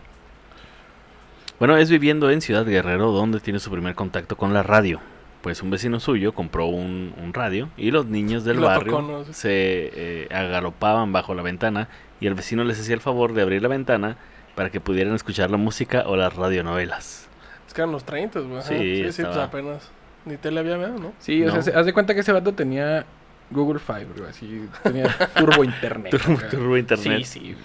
Bueno, 1.60 1.78
es 1.78 1.90
viviendo 1.90 2.30
en 2.30 2.42
Ciudad 2.42 2.66
Guerrero 2.66 3.12
donde 3.12 3.40
tiene 3.40 3.60
su 3.60 3.72
primer 3.72 3.96
contacto 3.96 4.36
con 4.38 4.54
la 4.54 4.64
radio. 4.64 5.00
Pues 5.42 5.62
un 5.62 5.70
vecino 5.70 6.00
suyo 6.00 6.34
compró 6.34 6.66
un, 6.66 7.14
un 7.24 7.34
radio 7.34 7.70
y 7.78 7.92
los 7.92 8.06
niños 8.08 8.44
del 8.44 8.58
Y 8.58 8.60
lo 8.60 8.68
barrio 8.68 8.92
tocó, 8.92 9.02
¿no? 9.02 9.24
Sí. 9.26 9.34
se 9.34 9.52
eh, 9.96 10.28
agalopaban 10.32 11.12
bajo 11.14 11.34
la 11.36 11.42
ventana 11.42 11.88
y 12.20 12.28
el 12.28 12.34
vecino 12.34 12.64
les 12.64 12.80
hacía 12.80 12.96
el 12.96 13.02
favor 13.02 13.34
de 13.34 13.44
abrir 13.44 13.62
la 13.62 13.68
ventana 13.70 14.18
para 14.58 14.70
que 14.72 14.82
pudieran 14.82 15.14
escuchar 15.16 15.50
la 15.50 15.56
música 15.58 16.04
o 16.08 16.18
las 16.18 16.36
radionovelas. 16.36 17.28
Es 17.68 17.74
que 17.74 17.80
eran 17.82 17.92
los 17.94 18.04
30, 18.04 18.40
güey. 18.42 18.62
Sí, 18.64 19.04
Sí, 19.06 19.12
sí, 19.14 19.24
pues 19.24 19.38
apenas. 19.38 19.90
Ni 20.26 20.36
tele 20.36 20.60
había. 20.60 20.76
¿no? 20.78 21.14
Sí, 21.20 21.44
o 21.44 21.48
No. 21.48 21.52
sea, 21.54 21.62
se- 21.62 21.74
haz 21.74 21.86
de 21.86 21.94
cuenta 21.94 22.14
que 22.14 22.20
ese 22.20 22.32
vato 22.34 22.54
tenía 22.54 23.06
Google 23.52 23.80
Fiber, 23.80 24.08
güey, 24.18 24.30
así, 24.30 24.68
tenía 24.84 25.06
turbo 25.38 25.64
internet. 25.64 26.12
Turbo- 26.52 26.78
internet. 26.78 27.24
Sí, 27.24 27.40
sí. 27.40 27.56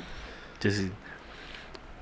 Sí, 0.61 0.70
sí. 0.70 0.90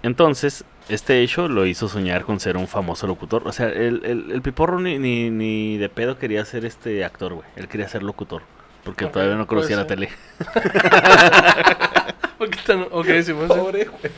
Entonces, 0.02 0.64
este 0.88 1.22
hecho 1.22 1.46
lo 1.48 1.64
hizo 1.66 1.88
soñar 1.88 2.24
con 2.24 2.40
ser 2.40 2.56
un 2.56 2.66
famoso 2.66 3.06
locutor. 3.06 3.46
O 3.46 3.52
sea, 3.52 3.68
el, 3.68 4.02
el, 4.04 4.30
el 4.32 4.42
piporro 4.42 4.80
ni, 4.80 4.98
ni, 4.98 5.30
ni 5.30 5.78
de 5.78 5.88
pedo 5.88 6.18
quería 6.18 6.44
ser 6.44 6.64
este 6.64 7.04
actor, 7.04 7.34
güey. 7.34 7.46
Él 7.56 7.68
quería 7.68 7.88
ser 7.88 8.02
locutor. 8.02 8.42
Porque 8.84 9.06
todavía 9.06 9.36
no 9.36 9.46
conocía 9.46 9.76
la 9.76 9.86
tele. 9.86 10.08
Porque 12.40 12.58
están- 12.58 12.86
Ok, 12.90 13.06
sí, 13.22 13.32
pues. 13.34 13.48
Pobre, 13.48 13.84
güey. 13.84 14.12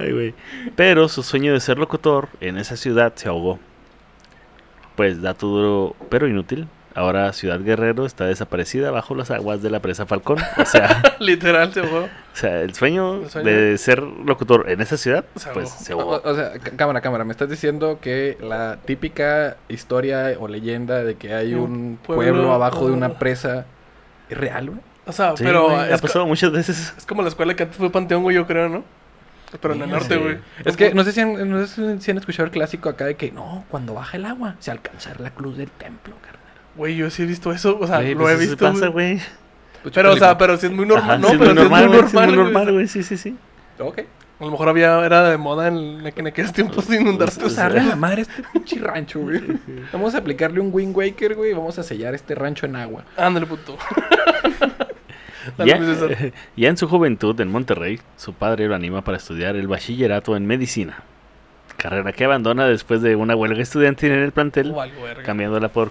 Ay, 0.00 0.12
güey. 0.12 0.34
Pero 0.76 1.08
su 1.08 1.22
sueño 1.22 1.52
de 1.52 1.60
ser 1.60 1.78
locutor 1.78 2.28
en 2.40 2.56
esa 2.58 2.76
ciudad 2.76 3.12
se 3.16 3.28
ahogó. 3.28 3.58
Pues 4.94 5.20
dato 5.20 5.46
duro, 5.48 5.96
pero 6.08 6.26
inútil. 6.28 6.68
Ahora 6.94 7.30
Ciudad 7.34 7.60
Guerrero 7.60 8.06
está 8.06 8.24
desaparecida 8.24 8.90
bajo 8.90 9.14
las 9.14 9.30
aguas 9.30 9.60
de 9.62 9.68
la 9.68 9.80
presa 9.80 10.06
Falcón. 10.06 10.38
O 10.56 10.64
sea, 10.64 11.02
Literal, 11.20 11.70
se 11.74 11.82
fue. 11.82 11.98
o 12.04 12.08
sea 12.32 12.62
el, 12.62 12.72
sueño 12.72 13.16
El 13.24 13.28
sueño. 13.30 13.50
de 13.50 13.76
ser 13.76 14.00
locutor 14.02 14.70
en 14.70 14.80
esa 14.80 14.96
ciudad, 14.96 15.26
Se 15.36 15.50
pues 15.50 15.72
ahogó. 15.72 15.84
se 15.84 15.92
O, 15.94 16.00
ahogó. 16.00 16.22
o 16.24 16.34
sea, 16.34 16.52
cámara, 16.76 17.02
cámara, 17.02 17.24
me 17.24 17.32
estás 17.32 17.50
diciendo 17.50 17.98
que 18.00 18.38
la 18.40 18.78
típica 18.86 19.58
historia 19.68 20.36
o 20.40 20.48
leyenda 20.48 21.04
de 21.04 21.16
que 21.16 21.34
hay 21.34 21.52
Un 21.52 21.60
un 21.60 21.98
pueblo, 22.02 22.32
pueblo, 22.32 22.52
abajo 22.54 22.86
de 22.86 22.94
una 22.94 23.10
presa 23.18 23.66
es 24.30 24.38
real, 24.38 24.70
güey. 24.70 24.80
O 25.06 25.12
sea, 25.12 25.36
Sí, 25.36 25.44
pero 25.44 25.68
güey, 25.70 25.92
ha 25.92 25.98
pasado 25.98 26.26
muchas 26.26 26.50
veces. 26.52 26.92
es 26.96 27.06
como 27.06 27.22
la 27.22 27.28
escuela 27.28 27.54
que 27.54 27.62
antes 27.62 27.78
fue 27.78 27.90
Panteón, 27.90 28.22
güey, 28.22 28.36
yo 28.36 28.46
creo, 28.46 28.68
¿no? 28.68 28.84
Pero 29.60 29.74
en 29.74 29.82
el 29.82 29.88
Sí. 29.88 29.92
norte, 29.94 30.16
güey. 30.16 30.38
Es 30.64 30.76
que 30.76 30.92
no 30.92 31.04
sé, 31.04 31.12
si 31.12 31.20
han, 31.20 31.48
no 31.48 31.64
sé 31.66 32.00
si 32.00 32.10
han 32.10 32.18
escuchado 32.18 32.44
el 32.46 32.50
clásico 32.50 32.88
acá 32.88 33.04
de 33.06 33.14
que 33.14 33.30
no, 33.30 33.64
cuando 33.70 33.94
baja 33.94 34.16
el 34.16 34.24
agua 34.26 34.56
se 34.58 34.70
alcanza 34.72 35.12
la 35.18 35.30
cruz 35.30 35.56
del 35.56 35.70
templo, 35.70 36.14
carnal. 36.20 36.40
Güey, 36.74 36.96
yo 36.96 37.08
sí 37.10 37.22
he 37.22 37.26
visto 37.26 37.52
eso, 37.52 37.78
o 37.80 37.86
sea, 37.86 37.98
Güey, 37.98 38.14
lo 38.14 38.20
pues 38.22 38.34
he 38.36 38.38
visto. 38.40 38.56
pasa, 38.72 38.88
güey. 38.88 39.20
Pues, 39.82 39.94
Pero, 39.94 40.12
o 40.12 40.16
sea, 40.16 40.36
pero 40.36 40.56
sí 40.56 40.66
es 40.66 40.72
muy 40.72 40.84
normal, 40.84 41.08
Ajá, 41.10 41.18
¿no? 41.18 41.28
sí, 41.28 41.34
es 41.34 41.38
pero 41.38 41.54
muy 41.54 41.60
sí 41.60 41.64
es 41.64 41.70
muy 41.70 41.80
normal, 41.80 41.88
güey, 41.88 41.98
sí, 42.00 42.04
normal, 42.16 42.26
muy 42.26 42.34
güey. 42.36 42.52
normal, 42.52 42.72
güey. 42.72 42.88
Sí, 42.88 43.02
sí, 43.04 43.16
sí. 43.16 43.36
Ok. 43.78 44.00
A 44.38 44.44
lo 44.44 44.50
mejor 44.50 44.68
había, 44.68 45.02
era 45.06 45.22
de 45.30 45.38
moda 45.38 45.68
en, 45.68 46.04
en 46.04 46.26
aquellos 46.26 46.52
tiempos 46.52 46.88
de 46.88 47.00
inundarse. 47.00 47.40
Vamos 47.40 47.56
a 47.56 47.62
darle 47.62 47.80
a 47.80 47.84
la 47.84 47.96
madre 47.96 48.18
a 48.18 48.22
este 48.22 48.42
pinche 48.52 48.78
rancho, 48.80 49.20
güey. 49.20 49.40
Vamos 49.92 50.14
a 50.14 50.18
aplicarle 50.18 50.60
un 50.60 50.68
Wind 50.72 50.94
Waker, 50.94 51.36
güey. 51.36 51.52
y 51.52 51.54
Vamos 51.54 51.78
a 51.78 51.82
sellar 51.82 52.14
este 52.14 52.34
rancho 52.34 52.66
en 52.66 52.76
agua. 52.76 53.04
Ándale, 53.16 53.46
puto. 53.46 53.78
Ya, 55.66 55.76
ya 56.56 56.68
en 56.68 56.76
su 56.76 56.88
juventud 56.88 57.40
en 57.40 57.48
Monterrey, 57.48 58.00
su 58.16 58.32
padre 58.34 58.68
lo 58.68 58.74
anima 58.74 59.02
para 59.02 59.16
estudiar 59.16 59.56
el 59.56 59.68
bachillerato 59.68 60.36
en 60.36 60.46
medicina. 60.46 61.02
Carrera 61.76 62.12
que 62.12 62.24
abandona 62.24 62.66
después 62.66 63.02
de 63.02 63.16
una 63.16 63.36
huelga 63.36 63.60
estudiantil 63.62 64.10
en 64.12 64.20
el 64.22 64.32
plantel, 64.32 64.72
Oh, 64.74 64.82
cambiándola 65.24 65.68
por 65.68 65.90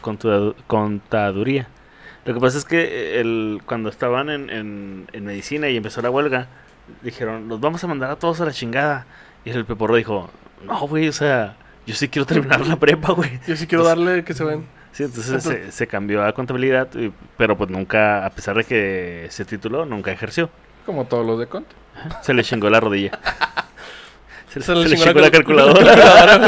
contaduría. 0.67 1.67
Lo 2.25 2.33
que 2.33 2.39
pasa 2.39 2.57
es 2.57 2.65
que 2.65 3.19
el, 3.19 3.61
cuando 3.65 3.89
estaban 3.89 4.29
en, 4.29 4.49
en- 4.49 5.07
en 5.13 5.25
medicina 5.25 5.69
y 5.69 5.77
empezó 5.77 6.01
la 6.01 6.09
huelga, 6.09 6.47
dijeron, 7.03 7.47
los 7.47 7.59
vamos 7.59 7.83
a 7.83 7.87
mandar 7.87 8.09
a 8.09 8.15
todos 8.15 8.41
a 8.41 8.45
la 8.45 8.51
chingada. 8.51 9.05
Y 9.43 9.51
el 9.51 9.65
peporro 9.65 9.95
dijo, 9.95 10.31
no, 10.65 10.87
güey, 10.87 11.07
o 11.07 11.13
sea, 11.13 11.55
yo 11.85 11.93
sí 11.93 12.09
quiero 12.09 12.25
terminar 12.25 12.65
la 12.65 12.77
prepa, 12.77 13.11
güey. 13.13 13.39
Yo 13.47 13.55
sí 13.55 13.67
quiero 13.67 13.83
darle 13.83 14.23
que 14.23 14.33
se 14.33 14.43
ven. 14.43 14.65
Sí, 14.95 15.03
entonces 15.03 15.43
se, 15.43 15.71
se 15.73 15.87
cambió 15.87 16.23
a 16.23 16.31
contabilidad, 16.33 16.87
y- 16.95 17.11
pero 17.35 17.57
pues 17.57 17.69
nunca, 17.69 18.25
a 18.25 18.29
pesar 18.29 18.55
de 18.55 18.63
que 18.63 19.27
se 19.29 19.43
tituló, 19.43 19.85
nunca 19.85 20.09
ejerció. 20.11 20.49
Como 20.85 21.03
todos 21.05 21.25
los 21.25 21.37
de 21.37 21.47
Cont. 21.47 21.67
Se 22.21 22.33
le 22.33 22.43
chingó 22.43 22.69
la 22.69 22.79
rodilla. 22.79 23.11
Se, 24.49 24.61
Se 24.61 24.67
se 24.67 24.75
le 24.75 24.95
chingó 24.95 25.05
la 25.07 25.13
la 25.13 25.31
cal- 25.31 25.43
calculadora. 25.43 26.47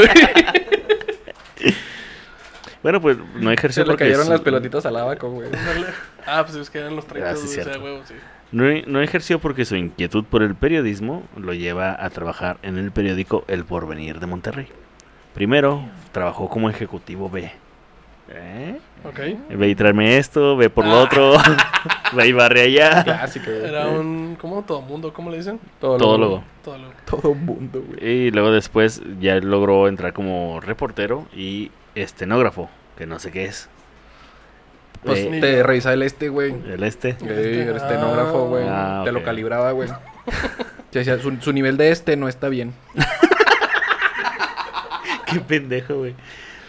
bueno, 2.82 3.00
pues 3.02 3.18
no 3.34 3.50
ejerció 3.50 3.82
Se 3.82 3.86
le 3.86 3.92
porque 3.92 4.04
cayeron 4.04 4.28
las 4.30 4.40
pelotitas 4.40 4.86
al 4.86 4.96
abaco, 4.96 5.30
güey. 5.30 5.50
Ah, 6.26 6.42
pues 6.46 6.56
es 6.56 6.70
que 6.70 6.78
eran 6.78 6.96
los 6.96 7.06
30, 7.06 7.30
Ah, 7.30 7.34
sí, 7.36 7.42
güey, 7.46 7.50
o 7.50 7.54
sea, 7.54 7.64
cierto. 7.64 7.84
huevo, 7.84 8.02
sí. 8.06 8.14
no, 8.52 8.64
no 8.86 9.02
ejerció 9.02 9.38
porque 9.40 9.64
su 9.66 9.76
inquietud 9.76 10.24
por 10.24 10.42
el 10.42 10.54
periodismo 10.54 11.24
lo 11.36 11.52
lleva 11.52 12.02
a 12.02 12.08
trabajar 12.10 12.56
en 12.62 12.78
el 12.78 12.92
periódico 12.92 13.44
El 13.48 13.64
Porvenir 13.66 14.20
de 14.20 14.26
Monterrey. 14.26 14.68
Primero 15.34 15.84
trabajó 16.12 16.48
como 16.48 16.70
ejecutivo 16.70 17.28
B. 17.28 17.52
¿Eh? 18.30 18.78
Ve 19.50 19.68
y 19.68 19.74
tráeme 19.74 20.18
esto, 20.18 20.56
ve 20.56 20.68
por 20.70 20.84
Ah. 20.84 20.88
lo 20.88 21.00
otro, 21.00 21.32
ve 22.14 22.26
y 22.26 22.32
barre 22.32 22.62
allá. 22.62 23.04
Clásico, 23.04 23.46
güey. 23.50 23.64
Era 23.68 23.86
un. 23.88 24.36
¿Cómo? 24.40 24.62
Todo 24.64 24.82
mundo, 24.82 25.12
¿cómo 25.14 25.30
le 25.30 25.38
dicen? 25.38 25.58
Todo 25.80 25.96
Todólogo. 25.96 26.44
Todo 26.62 26.78
lo. 26.78 26.88
Todo 27.06 27.34
mundo, 27.34 27.82
güey. 27.86 28.04
Y 28.26 28.30
luego 28.30 28.50
después 28.50 29.00
ya 29.20 29.36
logró 29.36 29.88
entrar 29.88 30.12
como 30.12 30.60
reportero 30.60 31.26
y 31.34 31.70
estenógrafo, 31.94 32.68
que 32.98 33.06
no 33.06 33.18
sé 33.18 33.30
qué 33.30 33.46
es. 33.46 33.68
Pues 35.04 35.20
Eh, 35.20 35.38
te 35.40 35.62
revisaba 35.62 35.94
el 35.94 36.02
este, 36.02 36.28
güey. 36.28 36.50
el 36.52 36.82
este. 36.82 37.16
Sí, 37.18 37.26
el 37.28 37.76
estenógrafo, 37.76 38.48
güey. 38.48 38.64
Ah, 38.68 39.02
Te 39.04 39.12
lo 39.12 39.22
calibraba, 39.22 39.70
güey. 39.72 39.88
Te 40.90 40.98
decía, 40.98 41.18
su, 41.18 41.34
su 41.40 41.52
nivel 41.52 41.76
de 41.76 41.92
este 41.92 42.16
no 42.16 42.28
está 42.28 42.48
bien. 42.48 42.74
Qué 45.26 45.40
pendejo, 45.40 45.94
güey. 45.98 46.14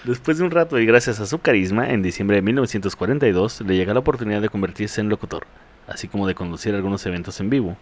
Después 0.09 0.39
de 0.39 0.43
un 0.43 0.49
rato 0.49 0.79
y 0.79 0.87
gracias 0.87 1.19
a 1.19 1.27
su 1.27 1.37
carisma, 1.37 1.87
en 1.91 2.01
diciembre 2.01 2.37
de 2.37 2.41
1942 2.41 3.61
le 3.61 3.75
llega 3.75 3.93
la 3.93 3.99
oportunidad 3.99 4.41
de 4.41 4.49
convertirse 4.49 5.01
en 5.01 5.07
locutor, 5.07 5.45
así 5.87 6.07
como 6.07 6.25
de 6.25 6.33
conducir 6.33 6.73
algunos 6.73 7.05
eventos 7.05 7.39
en 7.39 7.51
vivo, 7.51 7.77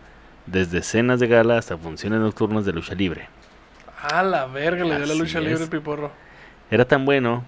desde 0.45 0.81
cenas 0.81 1.21
de 1.21 1.27
gala 1.27 1.57
hasta 1.57 1.77
funciones 1.77 2.19
nocturnas 2.19 2.65
de 2.65 2.73
lucha 2.73 2.95
libre. 2.95 3.29
Ah, 4.01 4.23
la 4.23 4.45
verga, 4.45 4.83
le 4.83 4.97
dio 4.97 5.05
la 5.05 5.15
lucha 5.15 5.39
es. 5.39 5.45
libre 5.45 5.63
el 5.63 5.69
piporro. 5.69 6.11
Era 6.69 6.83
tan 6.83 7.05
bueno 7.05 7.45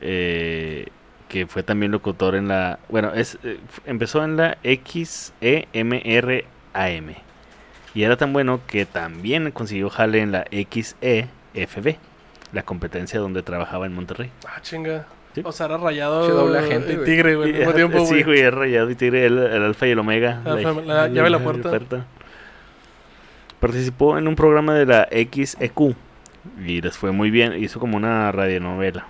eh, 0.00 0.86
que 1.28 1.46
fue 1.46 1.62
también 1.62 1.92
locutor 1.92 2.34
en 2.34 2.48
la... 2.48 2.78
Bueno, 2.88 3.12
es, 3.12 3.36
eh, 3.42 3.60
empezó 3.84 4.24
en 4.24 4.38
la 4.38 4.56
XEMRAM. 4.62 5.74
Y 7.92 8.02
era 8.02 8.16
tan 8.16 8.32
bueno 8.32 8.62
que 8.66 8.86
también 8.86 9.50
consiguió 9.50 9.90
jale 9.90 10.22
en 10.22 10.32
la 10.32 10.46
XEFB, 10.50 11.98
la 12.52 12.62
competencia 12.62 13.18
donde 13.20 13.42
trabajaba 13.42 13.86
en 13.86 13.94
Monterrey. 13.94 14.30
Ah, 14.46 14.60
chinga. 14.62 15.06
Sí. 15.34 15.40
O 15.44 15.52
sea, 15.52 15.66
era 15.66 15.78
rayado. 15.78 16.28
Doble 16.28 16.58
agente, 16.58 16.92
y 16.92 17.04
tigre, 17.04 17.36
güey, 17.36 17.52
al 17.52 17.58
mismo 17.58 17.72
tiempo, 17.72 18.04
sí, 18.04 18.22
güey. 18.22 18.40
es 18.40 18.52
rayado 18.52 18.90
y 18.90 18.94
tigre, 18.94 19.24
el, 19.24 19.38
el 19.38 19.62
alfa 19.62 19.86
y 19.86 19.90
el 19.92 19.98
omega. 19.98 20.40
La 20.44 21.08
llave 21.08 21.22
de 21.24 21.30
la 21.30 21.38
puerta. 21.38 21.70
Participó 23.60 24.18
en 24.18 24.26
un 24.28 24.34
programa 24.34 24.74
de 24.74 24.86
la 24.86 25.08
XEQ 25.10 25.94
y 26.66 26.80
les 26.80 26.96
fue 26.98 27.12
muy 27.12 27.30
bien. 27.30 27.54
Hizo 27.62 27.78
como 27.80 27.96
una 27.96 28.30
radionovela. 28.32 29.06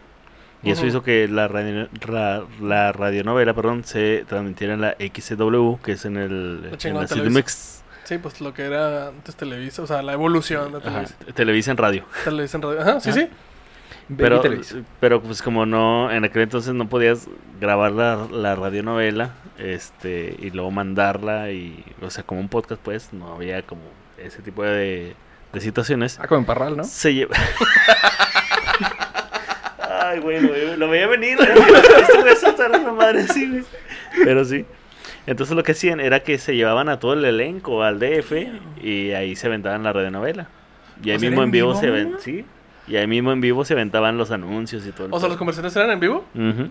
Y 0.62 0.70
eso 0.70 0.86
hizo 0.86 1.02
que 1.02 1.26
la, 1.26 1.48
radio, 1.48 1.88
ra- 2.06 2.44
la 2.60 2.92
radionovela 2.92 3.52
perdón, 3.52 3.82
se 3.82 4.24
transmitiera 4.28 4.74
en 4.74 4.80
la 4.80 4.92
XCW, 4.96 5.78
que 5.82 5.92
es 5.92 6.04
en 6.04 6.16
el 6.16 6.62
La 6.70 6.78
en 6.84 6.94
la. 6.94 7.06
CDMX. 7.08 7.81
Sí, 8.04 8.18
pues 8.18 8.40
lo 8.40 8.52
que 8.52 8.62
era 8.64 9.08
antes 9.08 9.36
Televisa, 9.36 9.82
o 9.82 9.86
sea, 9.86 10.02
la 10.02 10.12
evolución 10.12 10.72
de 10.72 10.78
Ajá, 10.78 10.88
Televisa. 10.88 11.14
Televisa 11.34 11.70
en 11.70 11.76
radio. 11.76 12.04
Televisa 12.24 12.56
en 12.58 12.62
radio. 12.62 12.80
Ajá, 12.80 13.00
sí, 13.00 13.10
Ajá. 13.10 13.20
sí. 13.20 13.28
Pero, 14.16 14.42
pero 15.00 15.22
pues 15.22 15.40
como 15.40 15.64
no, 15.64 16.10
en 16.10 16.24
aquel 16.24 16.42
entonces 16.42 16.74
no 16.74 16.88
podías 16.88 17.28
grabar 17.60 17.92
la, 17.92 18.26
la 18.30 18.54
radionovela 18.56 19.30
este, 19.58 20.34
y 20.38 20.50
luego 20.50 20.70
mandarla 20.70 21.50
y, 21.52 21.82
o 22.02 22.10
sea, 22.10 22.24
como 22.24 22.40
un 22.40 22.48
podcast 22.48 22.80
pues, 22.82 23.12
no 23.12 23.34
había 23.34 23.62
como 23.62 23.80
ese 24.18 24.42
tipo 24.42 24.64
de, 24.64 25.14
de 25.52 25.60
situaciones. 25.60 26.18
Ah, 26.20 26.26
como 26.26 26.40
en 26.40 26.44
Parral, 26.46 26.76
¿no? 26.76 26.84
Se 26.84 27.14
lleva... 27.14 27.36
Ay, 29.88 30.18
güey, 30.20 30.40
lo, 30.40 30.52
veía- 30.52 30.76
lo 30.76 30.88
veía 30.90 31.06
venir. 31.06 31.36
güey. 31.36 31.50
Este 32.02 32.20
güey 32.20 32.36
saltar 32.36 32.74
a 32.74 32.78
la 32.78 32.92
madre 32.92 33.22
así, 33.22 33.48
güey. 33.48 33.64
Pero 34.24 34.44
sí. 34.44 34.64
Entonces 35.26 35.54
lo 35.56 35.62
que 35.62 35.72
hacían 35.72 36.00
era 36.00 36.20
que 36.20 36.38
se 36.38 36.56
llevaban 36.56 36.88
a 36.88 36.98
todo 36.98 37.12
el 37.12 37.24
elenco 37.24 37.82
al 37.82 37.98
DF 38.00 38.32
y 38.82 39.12
ahí 39.12 39.36
se 39.36 39.46
aventaban 39.46 39.82
la 39.82 39.92
radionovela. 39.92 40.48
Y 41.04 41.10
ahí 41.10 41.18
mismo 41.18 41.36
¿era 41.36 41.44
en 41.44 41.50
vivo 41.50 41.68
vivo, 41.68 41.80
se 41.80 41.90
ven, 41.90 42.16
sí. 42.20 42.44
Y 42.88 42.96
ahí 42.96 43.06
mismo 43.06 43.30
en 43.32 43.40
vivo 43.40 43.64
se 43.64 43.74
aventaban 43.74 44.18
los 44.18 44.30
anuncios 44.32 44.84
y 44.86 44.90
todo. 44.92 45.06
el 45.06 45.14
O 45.14 45.20
sea, 45.20 45.28
los 45.28 45.38
comerciales 45.38 45.74
eran 45.76 45.90
en 45.90 46.00
vivo. 46.00 46.24
Ujú. 46.34 46.68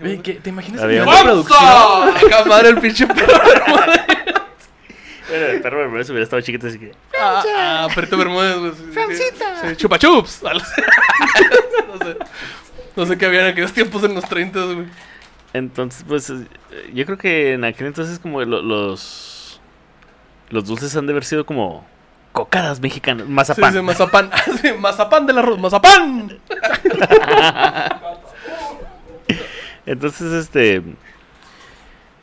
Güey, 0.00 0.18
¿qué- 0.18 0.34
¿te 0.34 0.50
imaginas 0.50 0.82
Había 0.82 1.04
el 1.04 1.08
producción? 1.24 1.58
Acá 1.62 2.44
madre 2.46 2.68
el 2.70 2.78
pinche 2.78 3.06
perro 3.06 3.26
Bermúdez. 3.46 4.00
Bueno, 5.28 5.46
el 5.46 5.60
perro 5.62 5.78
Bermúdez 5.78 6.10
hubiera 6.10 6.24
estado 6.24 6.42
chiquito 6.42 6.66
así 6.66 6.78
que. 6.78 6.92
Ah, 7.18 7.42
ah, 7.56 7.88
perrito 7.94 8.16
Bermúdez, 8.18 8.56
güey. 8.58 9.16
Sí, 9.16 9.76
chupa 9.76 9.98
chups. 9.98 10.42
no 10.42 11.98
sé. 12.06 12.16
No 12.96 13.06
sé 13.06 13.16
qué 13.18 13.26
había 13.26 13.40
en 13.40 13.46
aquellos 13.52 13.72
tiempos 13.72 14.04
en 14.04 14.14
los 14.14 14.24
30, 14.28 14.60
güey. 14.64 14.86
Entonces, 15.54 16.04
pues 16.06 16.28
eh, 16.30 16.46
yo 16.92 17.06
creo 17.06 17.16
que 17.16 17.54
en 17.54 17.64
aquel 17.64 17.86
entonces 17.86 18.18
como 18.18 18.42
lo- 18.42 18.60
los 18.60 19.60
los 20.50 20.66
dulces 20.66 20.94
han 20.96 21.06
de 21.06 21.12
haber 21.14 21.24
sido 21.24 21.46
como 21.46 21.86
cocadas 22.32 22.80
mexicanas, 22.80 23.26
Sí, 23.26 23.32
mazapán. 23.32 23.72
sí, 23.72 23.80
mazapán. 23.82 24.30
Sí, 24.60 24.72
mazapán 24.78 25.26
del 25.26 25.38
arroz, 25.38 25.58
mazapán. 25.58 26.38
Entonces, 29.86 30.32
este 30.32 30.76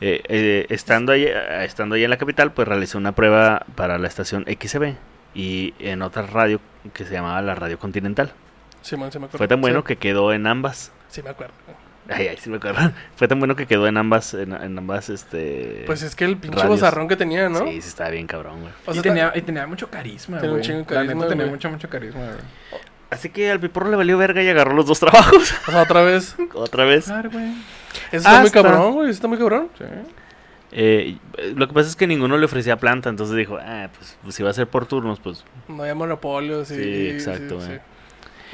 eh, 0.00 0.20
eh, 0.28 0.66
estando 0.68 1.12
ahí 1.12 1.26
estando 1.62 1.94
ahí 1.94 2.04
en 2.04 2.10
la 2.10 2.16
capital, 2.18 2.52
pues 2.52 2.66
realicé 2.66 2.96
una 2.98 3.12
prueba 3.12 3.64
para 3.76 3.98
la 3.98 4.08
estación 4.08 4.44
XB 4.44 4.94
y 5.34 5.74
en 5.78 6.02
otra 6.02 6.22
radio 6.22 6.60
que 6.92 7.04
se 7.04 7.12
llamaba 7.12 7.40
la 7.42 7.54
Radio 7.54 7.78
Continental. 7.78 8.32
Sí, 8.82 8.96
man, 8.96 9.12
sí 9.12 9.18
me 9.18 9.26
acuerdo. 9.26 9.38
Fue 9.38 9.48
tan 9.48 9.60
bueno 9.60 9.80
Sí, 9.80 9.86
que 9.86 9.96
quedó 9.96 10.32
en 10.32 10.46
ambas. 10.48 10.90
Sí, 11.08 11.22
me 11.22 11.30
acuerdo. 11.30 11.54
Ay, 12.08 12.28
ay, 12.28 12.36
sí 12.36 12.50
me 12.50 12.56
acuerdo. 12.56 12.90
Fue 13.16 13.28
tan 13.28 13.38
bueno 13.38 13.54
que 13.54 13.66
quedó 13.66 13.86
en 13.86 13.96
ambas 13.96 14.34
en, 14.34 14.52
en 14.52 14.78
ambas 14.78 15.08
este 15.08 15.84
Pues 15.86 16.02
es 16.02 16.14
que 16.16 16.24
el 16.24 16.36
pinche 16.36 16.58
radios. 16.58 16.80
bozarrón 16.80 17.08
que 17.08 17.16
tenía, 17.16 17.48
¿no? 17.48 17.60
Sí, 17.66 17.80
sí 17.80 17.88
estaba 17.88 18.10
bien 18.10 18.26
cabrón, 18.26 18.60
güey. 18.60 18.72
O 18.86 18.90
y, 18.90 18.94
sea, 18.94 19.02
tenía, 19.02 19.32
y 19.34 19.42
tenía 19.42 19.66
mucho 19.66 19.88
carisma, 19.88 20.38
Tenía 20.38 20.54
un 20.56 20.60
güey. 20.62 20.78
La 20.78 20.84
carisma, 20.84 21.14
neta 21.14 21.28
tenía 21.28 21.46
mucho, 21.46 21.70
mucho 21.70 21.88
carisma, 21.88 22.20
güey. 22.20 22.80
Así 23.10 23.28
que 23.28 23.50
al 23.50 23.60
Piporro 23.60 23.90
le 23.90 23.96
valió 23.96 24.16
verga 24.16 24.42
y 24.42 24.48
agarró 24.48 24.74
los 24.74 24.86
dos 24.86 24.98
trabajos. 25.00 25.54
o 25.68 25.70
sea, 25.70 25.82
otra 25.82 26.02
vez. 26.02 26.34
Otra 26.54 26.84
vez. 26.84 27.04
Claro, 27.04 27.30
güey. 27.30 27.50
Eso 28.10 28.16
está 28.26 28.40
muy 28.40 28.50
cabrón, 28.50 28.92
güey. 28.94 29.10
Eso 29.10 29.16
está 29.16 29.28
muy 29.28 29.38
cabrón. 29.38 29.68
Sí. 29.78 29.84
Eh, 30.74 31.18
lo 31.54 31.68
que 31.68 31.74
pasa 31.74 31.88
es 31.90 31.96
que 31.96 32.06
ninguno 32.06 32.38
le 32.38 32.46
ofrecía 32.46 32.78
planta, 32.78 33.10
entonces 33.10 33.36
dijo, 33.36 33.58
ah, 33.60 33.90
pues, 33.94 34.16
pues 34.22 34.34
si 34.34 34.42
va 34.42 34.48
a 34.50 34.54
ser 34.54 34.66
por 34.66 34.86
turnos, 34.86 35.20
pues. 35.20 35.44
No 35.68 35.82
había 35.82 35.94
monopolios 35.94 36.70
y... 36.70 36.76
Sí, 36.76 37.08
exacto, 37.10 37.60
sí, 37.60 37.66
güey. 37.66 37.80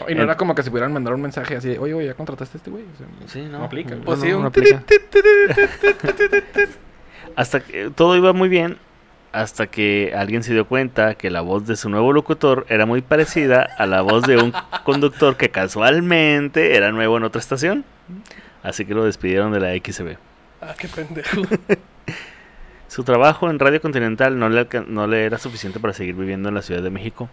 Y 0.08 0.14
no 0.14 0.22
era 0.22 0.36
como 0.36 0.54
que 0.54 0.62
se 0.62 0.70
pudieran 0.70 0.92
mandar 0.92 1.14
un 1.14 1.22
mensaje 1.22 1.56
así 1.56 1.70
de, 1.70 1.78
oye, 1.78 1.92
güey, 1.94 2.06
¿ya 2.06 2.14
contrataste 2.14 2.56
a 2.56 2.58
este 2.58 2.70
güey? 2.70 2.84
O 2.84 2.96
sea, 2.98 3.06
Sí, 3.26 3.42
no. 3.50 3.58
no 3.58 3.64
aplica. 3.64 3.96
Pues 4.04 4.20
sí, 4.20 4.32
un 4.32 4.42
no 4.42 4.48
aplica. 4.48 4.82
Hasta 7.36 7.60
que 7.60 7.90
todo 7.90 8.16
iba 8.16 8.32
muy 8.32 8.48
bien. 8.48 8.78
Hasta 9.30 9.66
que 9.66 10.14
alguien 10.16 10.42
se 10.42 10.54
dio 10.54 10.66
cuenta 10.66 11.14
que 11.14 11.30
la 11.30 11.42
voz 11.42 11.66
de 11.66 11.76
su 11.76 11.90
nuevo 11.90 12.12
locutor 12.12 12.64
era 12.70 12.86
muy 12.86 13.02
parecida 13.02 13.62
a 13.76 13.86
la 13.86 14.00
voz 14.00 14.22
de 14.22 14.38
un 14.38 14.52
conductor 14.84 15.36
que 15.36 15.50
casualmente 15.50 16.76
era 16.76 16.92
nuevo 16.92 17.18
en 17.18 17.24
otra 17.24 17.38
estación. 17.40 17.84
Así 18.62 18.86
que 18.86 18.94
lo 18.94 19.04
despidieron 19.04 19.52
de 19.52 19.60
la 19.60 19.72
XB. 19.74 20.16
Ah, 20.62 20.74
qué 20.78 20.88
pendejo. 20.88 21.42
Su 22.88 23.04
trabajo 23.04 23.50
en 23.50 23.58
Radio 23.58 23.82
Continental 23.82 24.38
no 24.38 24.48
le, 24.48 24.66
no 24.86 25.06
le 25.06 25.24
era 25.26 25.38
suficiente 25.38 25.78
para 25.78 25.92
seguir 25.92 26.14
viviendo 26.14 26.48
en 26.48 26.54
la 26.54 26.62
Ciudad 26.62 26.82
de 26.82 26.88
México. 26.90 27.28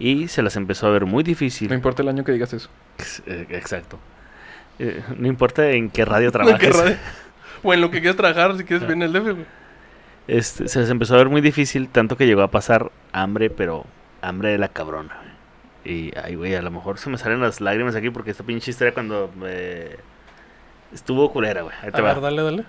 Y 0.00 0.26
se 0.28 0.42
las 0.42 0.56
empezó 0.56 0.88
a 0.88 0.90
ver 0.90 1.04
muy 1.06 1.22
difícil. 1.22 1.68
No 1.68 1.74
importa 1.76 2.02
el 2.02 2.08
año 2.08 2.24
que 2.24 2.32
digas 2.32 2.52
eso. 2.52 2.68
Eh, 3.26 3.46
Exacto. 3.50 3.98
Eh, 4.80 5.02
no 5.16 5.28
importa 5.28 5.70
en 5.70 5.90
qué 5.90 6.04
radio 6.04 6.26
¿En 6.28 6.32
trabajes. 6.32 6.58
qué 6.58 6.70
radio? 6.72 6.96
O 7.62 7.74
en 7.74 7.82
lo 7.82 7.90
que 7.90 8.00
quieras 8.00 8.16
trabajar, 8.16 8.56
si 8.56 8.64
quieres 8.64 8.88
venir 8.88 9.04
el 9.04 9.12
DF, 9.12 9.22
güey. 9.34 9.44
Este, 10.26 10.66
se 10.68 10.80
les 10.80 10.88
empezó 10.88 11.14
a 11.14 11.18
ver 11.18 11.28
muy 11.28 11.42
difícil, 11.42 11.88
tanto 11.88 12.16
que 12.16 12.26
llegó 12.26 12.40
a 12.40 12.50
pasar 12.50 12.90
hambre, 13.12 13.50
pero 13.50 13.84
hambre 14.22 14.48
de 14.50 14.56
la 14.58 14.68
cabrona. 14.68 15.20
Y, 15.84 16.12
ay, 16.16 16.36
güey, 16.36 16.54
a 16.54 16.62
lo 16.62 16.70
mejor 16.70 16.96
se 16.98 17.10
me 17.10 17.18
salen 17.18 17.40
las 17.42 17.60
lágrimas 17.60 17.94
aquí 17.96 18.08
porque 18.08 18.30
esta 18.30 18.44
pinche 18.44 18.70
historia 18.70 18.94
cuando 18.94 19.30
eh, 19.44 19.98
estuvo 20.94 21.30
culera, 21.32 21.60
güey. 21.62 21.74
Ahí 21.82 21.90
te 21.90 21.98
A 21.98 22.02
va. 22.02 22.14
ver, 22.14 22.22
dale, 22.22 22.42
dale. 22.42 22.64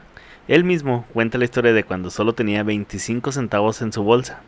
Él 0.50 0.66
mismo 0.66 1.06
cuenta 1.14 1.38
la 1.38 1.46
historia 1.46 1.72
de 1.72 1.84
cuando 1.86 2.10
solo 2.10 2.34
tenía 2.34 2.64
25 2.64 3.32
centavos 3.32 3.82
en 3.82 3.94
su 3.94 4.04
bolsa. 4.04 4.42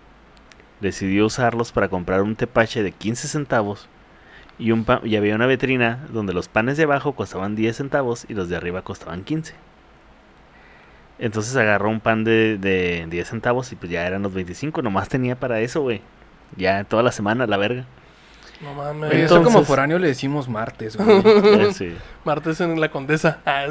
Decidió 0.83 1.25
usarlos 1.25 1.71
para 1.71 1.87
comprar 1.87 2.21
un 2.21 2.35
tepache 2.35 2.83
de 2.83 2.91
15 2.91 3.27
centavos 3.29 3.87
y, 4.59 4.71
un 4.71 4.83
pa- 4.83 4.99
y 5.03 5.15
había 5.15 5.33
una 5.33 5.47
vitrina 5.47 6.05
donde 6.11 6.33
los 6.33 6.49
panes 6.49 6.75
de 6.77 6.83
abajo 6.83 7.13
costaban 7.13 7.55
10 7.55 7.77
centavos 7.77 8.25
y 8.27 8.33
los 8.33 8.49
de 8.49 8.57
arriba 8.57 8.81
costaban 8.81 9.23
15. 9.23 9.53
Entonces 11.19 11.55
agarró 11.55 11.89
un 11.89 11.99
pan 11.99 12.23
de, 12.23 12.57
de 12.57 13.05
10 13.09 13.27
centavos 13.29 13.71
y 13.71 13.75
pues 13.75 13.91
ya 13.91 14.05
eran 14.05 14.23
los 14.23 14.33
25. 14.33 14.81
Nomás 14.81 15.09
tenía 15.09 15.39
para 15.39 15.61
eso, 15.61 15.81
güey. 15.81 16.01
Ya 16.57 16.83
toda 16.83 17.01
la 17.01 17.11
semana, 17.11 17.47
la 17.47 17.57
verga. 17.57 17.85
No 18.61 18.73
mames. 18.73 19.11
Oye, 19.11 19.23
eso 19.23 19.35
como 19.37 19.47
Entonces- 19.47 19.67
foráneo 19.67 19.99
le 19.99 20.07
decimos 20.07 20.49
martes, 20.49 20.97
güey. 20.97 21.73
Sé. 21.73 21.93
Martes 22.25 22.59
en 22.61 22.79
la 22.79 22.89
Condesa. 22.89 23.39
Ah. 23.45 23.67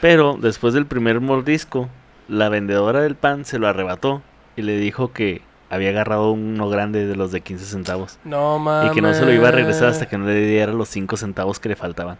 Pero 0.00 0.38
después 0.40 0.74
del 0.74 0.86
primer 0.86 1.20
mordisco, 1.20 1.88
la 2.28 2.48
vendedora 2.48 3.00
del 3.00 3.16
pan 3.16 3.44
se 3.44 3.58
lo 3.58 3.66
arrebató 3.66 4.22
y 4.54 4.62
le 4.62 4.76
dijo 4.76 5.12
que 5.12 5.42
había 5.70 5.90
agarrado 5.90 6.32
uno 6.32 6.68
grande 6.68 7.06
de 7.06 7.14
los 7.16 7.30
de 7.32 7.40
15 7.42 7.64
centavos 7.64 8.18
No 8.24 8.58
mames. 8.58 8.90
y 8.90 8.94
que 8.94 9.02
no 9.02 9.12
se 9.14 9.24
lo 9.24 9.32
iba 9.32 9.48
a 9.48 9.52
regresar 9.52 9.88
hasta 9.88 10.06
que 10.06 10.16
no 10.18 10.24
le 10.26 10.34
diera 10.34 10.72
los 10.72 10.88
5 10.88 11.16
centavos 11.16 11.60
que 11.60 11.68
le 11.68 11.76
faltaban. 11.76 12.16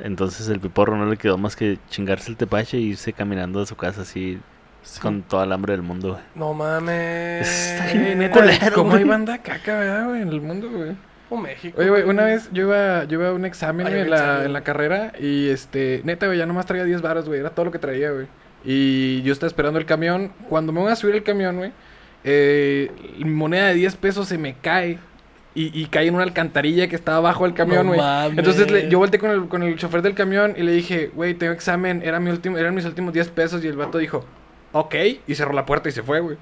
Entonces 0.00 0.48
el 0.48 0.60
piporro 0.60 0.96
no 0.96 1.06
le 1.06 1.16
quedó 1.16 1.38
más 1.38 1.54
que 1.56 1.78
chingarse 1.88 2.30
el 2.30 2.36
tepache 2.36 2.76
e 2.78 2.80
irse 2.80 3.12
caminando 3.12 3.60
de 3.60 3.66
su 3.66 3.76
casa 3.76 4.02
así 4.02 4.40
Sí. 4.82 5.00
con 5.00 5.22
toda 5.22 5.44
el 5.44 5.52
hambre 5.52 5.72
del 5.72 5.80
mundo. 5.82 6.08
güey. 6.10 6.20
No 6.34 6.52
mames. 6.52 7.48
Está 7.48 7.92
bien 7.98 8.18
neta, 8.18 8.38
culero, 8.38 8.74
¿Cómo 8.74 8.90
güey. 8.90 9.02
hay 9.02 9.08
banda 9.08 9.38
caca, 9.38 9.78
verdad, 9.78 10.08
güey? 10.08 10.20
En 10.22 10.28
el 10.28 10.40
mundo, 10.42 10.68
güey. 10.70 10.92
O 11.30 11.38
México. 11.38 11.80
Oye, 11.80 11.88
güey, 11.88 12.02
una 12.02 12.24
vez 12.24 12.50
yo 12.52 12.64
iba, 12.64 13.04
yo 13.04 13.18
iba 13.18 13.30
a 13.30 13.32
un 13.32 13.46
examen, 13.46 13.86
Ay, 13.86 13.94
un 13.94 13.98
en, 14.00 14.10
la, 14.10 14.16
examen. 14.18 14.44
en 14.46 14.52
la 14.52 14.60
carrera 14.60 15.12
y, 15.18 15.48
este, 15.48 16.02
neta, 16.04 16.26
güey, 16.26 16.38
ya 16.38 16.44
nomás 16.44 16.66
traía 16.66 16.84
10 16.84 17.00
varos, 17.00 17.26
güey, 17.26 17.40
era 17.40 17.48
todo 17.50 17.64
lo 17.64 17.72
que 17.72 17.78
traía, 17.78 18.10
güey. 18.10 18.26
Y 18.62 19.22
yo 19.22 19.32
estaba 19.32 19.48
esperando 19.48 19.78
el 19.78 19.86
camión. 19.86 20.32
Cuando 20.50 20.70
me 20.72 20.80
voy 20.80 20.92
a 20.92 20.96
subir 20.96 21.14
el 21.14 21.22
camión, 21.22 21.56
güey, 21.56 21.72
eh, 22.24 22.90
mi 23.18 23.30
moneda 23.30 23.68
de 23.68 23.74
10 23.74 23.96
pesos 23.96 24.26
se 24.28 24.38
me 24.38 24.54
cae 24.54 24.98
y, 25.54 25.78
y 25.80 25.86
cae 25.86 26.06
en 26.08 26.14
una 26.14 26.24
alcantarilla 26.24 26.88
que 26.88 26.96
estaba 26.96 27.18
abajo 27.18 27.44
del 27.44 27.54
camión, 27.54 27.86
No 27.86 27.92
güey. 27.92 28.00
mames. 28.00 28.38
Entonces 28.38 28.70
le- 28.70 28.88
yo 28.88 28.98
volteé 28.98 29.20
con 29.20 29.30
el, 29.30 29.46
con 29.48 29.62
el 29.62 29.76
chofer 29.76 30.02
del 30.02 30.14
camión 30.14 30.54
y 30.56 30.62
le 30.62 30.72
dije, 30.72 31.10
güey, 31.14 31.34
tengo 31.34 31.52
examen, 31.52 32.02
era 32.04 32.18
mi 32.18 32.30
último, 32.30 32.58
eran 32.58 32.74
mis 32.74 32.84
últimos 32.84 33.12
10 33.12 33.28
pesos 33.28 33.62
y 33.64 33.68
el 33.68 33.76
vato 33.76 33.98
dijo, 33.98 34.24
ok, 34.72 34.94
y 35.26 35.34
cerró 35.34 35.52
la 35.52 35.64
puerta 35.66 35.88
y 35.88 35.92
se 35.92 36.02
fue, 36.02 36.20
güey. 36.20 36.36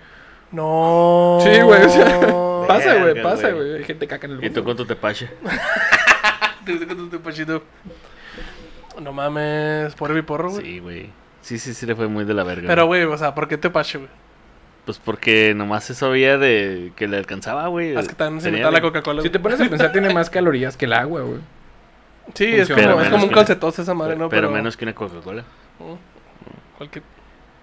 No. 0.51 1.39
Sí, 1.43 1.61
güey, 1.63 1.83
o 1.85 1.89
sea, 1.89 2.21
pasa, 2.69 2.95
güey, 3.03 3.23
pasa, 3.23 3.51
güey. 3.51 3.75
Hay 3.77 3.85
gente 3.85 4.07
caca 4.07 4.27
en 4.27 4.33
el 4.35 4.39
Y 4.39 4.43
mundo. 4.45 4.61
tú 4.61 4.65
con 4.65 4.77
tu 4.77 4.85
tepache. 4.87 5.29
Te 6.65 6.79
saco 6.79 6.95
tu 6.95 7.09
tepachito. 7.09 7.63
No 9.01 9.13
mames. 9.13 9.95
Pobre 9.95 10.15
mi 10.15 10.23
porro, 10.23 10.51
güey. 10.51 10.63
Sí, 10.65 10.79
güey. 10.79 11.11
Sí, 11.41 11.59
sí, 11.59 11.75
sí 11.75 11.87
le 11.87 11.97
fue 11.97 12.07
muy 12.07 12.25
de 12.25 12.35
la 12.35 12.45
verga. 12.45 12.69
Pero, 12.69 12.87
güey, 12.87 13.03
o 13.03 13.17
sea, 13.19 13.35
¿por 13.35 13.49
qué 13.49 13.59
tepache, 13.59 13.99
güey? 13.99 14.11
Pues 14.85 14.99
porque 14.99 15.55
nomás 15.55 15.85
se 15.85 15.95
sabía 15.95 16.39
de 16.39 16.93
que 16.97 17.07
le 17.07 17.17
alcanzaba, 17.17 17.69
güey. 17.69 17.97
Ah, 17.97 18.01
Es 18.01 18.09
que 18.09 18.15
también 18.15 18.41
se 18.41 18.51
Tenía 18.51 18.69
la 18.71 18.79
de- 18.79 18.83
Coca-Cola. 18.83 19.23
Si 19.23 19.31
te 19.31 19.39
pones 19.39 19.61
a 19.61 19.69
pensar, 19.69 19.93
tiene 19.93 20.13
más 20.13 20.29
calorías 20.29 20.77
que 20.77 20.87
el 20.87 20.93
agua, 20.93 21.21
güey. 21.23 21.39
Sí, 22.35 22.47
es 22.47 22.67
funciona. 22.69 22.83
como, 22.83 22.87
Pero 22.87 22.91
es 22.91 22.97
como 22.97 23.09
menos 23.11 23.23
un 23.25 23.29
que- 23.29 23.35
calcetoso 23.35 23.83
esa 23.83 23.95
madre, 23.95 24.17
¿no? 24.17 24.29
Pero 24.29 24.51
menos 24.51 24.77
que 24.77 24.85
una 24.85 24.95
Coca-Cola. 24.95 25.43
Mm, 25.79 26.77
Cualquier... 26.79 27.05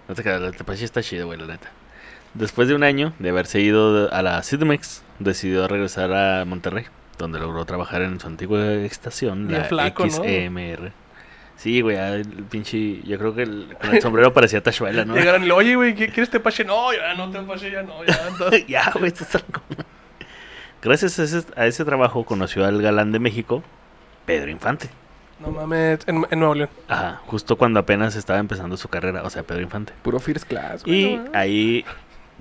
No 0.08 0.16
te 0.16 0.24
creas, 0.24 0.56
tepache 0.56 0.86
está 0.86 1.02
chido, 1.04 1.26
güey, 1.28 1.38
la 1.40 1.46
neta. 1.48 1.70
Después 2.34 2.68
de 2.68 2.76
un 2.76 2.84
año 2.84 3.14
de 3.20 3.30
haberse 3.30 3.60
ido 3.60 4.06
de- 4.08 4.16
a 4.16 4.22
la 4.22 4.42
CDMX, 4.42 5.04
decidió 5.20 5.68
regresar 5.68 6.14
a 6.14 6.46
Monterrey, 6.46 6.86
donde 7.18 7.40
logró 7.40 7.66
trabajar 7.66 8.02
en 8.02 8.20
su 8.20 8.28
antigua 8.28 8.72
estación, 8.74 9.48
Bien 9.48 9.62
la 9.62 9.66
flaco, 9.68 10.06
¿no? 10.06 10.12
XEMR. 10.12 10.92
Sí, 11.60 11.82
güey, 11.82 11.98
ah, 11.98 12.16
el 12.16 12.26
pinche. 12.26 13.02
Yo 13.04 13.18
creo 13.18 13.36
que 13.36 13.44
el, 13.44 13.76
con 13.82 13.94
el 13.94 14.02
sombrero 14.02 14.32
parecía 14.32 14.64
tachuela, 14.64 15.04
¿no? 15.04 15.14
Llegaron 15.18 15.44
y 15.44 15.48
le, 15.48 15.52
oye, 15.52 15.76
güey, 15.76 15.94
¿qué- 15.94 16.08
¿quieres 16.08 16.30
tepache? 16.30 16.64
No, 16.64 16.94
ya 16.94 17.14
no, 17.16 17.30
tepache, 17.30 17.70
ya 17.70 17.84
no, 17.84 18.02
ya. 18.06 18.18
anda". 18.28 18.58
ya, 18.68 18.90
güey, 18.94 19.08
esto 19.08 19.26
está. 19.26 19.42
Gracias 20.82 21.20
a 21.20 21.24
ese, 21.24 21.44
a 21.58 21.68
ese 21.68 21.84
trabajo 21.84 22.24
conoció 22.24 22.66
al 22.66 22.82
galán 22.82 23.12
de 23.12 23.20
México, 23.20 23.62
Pedro 24.26 24.50
Infante. 24.50 24.90
No 25.42 25.52
mames, 25.52 26.00
en, 26.08 26.26
en 26.32 26.40
Nuevo 26.40 26.56
León. 26.56 26.70
Ajá, 26.88 27.22
justo 27.26 27.58
cuando 27.58 27.82
apenas 27.82 28.16
estaba 28.16 28.40
empezando 28.40 28.78
su 28.78 28.88
carrera, 28.88 29.24
o 29.24 29.30
sea, 29.30 29.44
Pedro 29.44 29.62
Infante. 29.62 29.92
Puro 30.02 30.18
first 30.22 30.48
class, 30.48 30.86
güey. 30.86 31.04
Y 31.04 31.18
no 31.18 31.26
ahí 31.34 31.84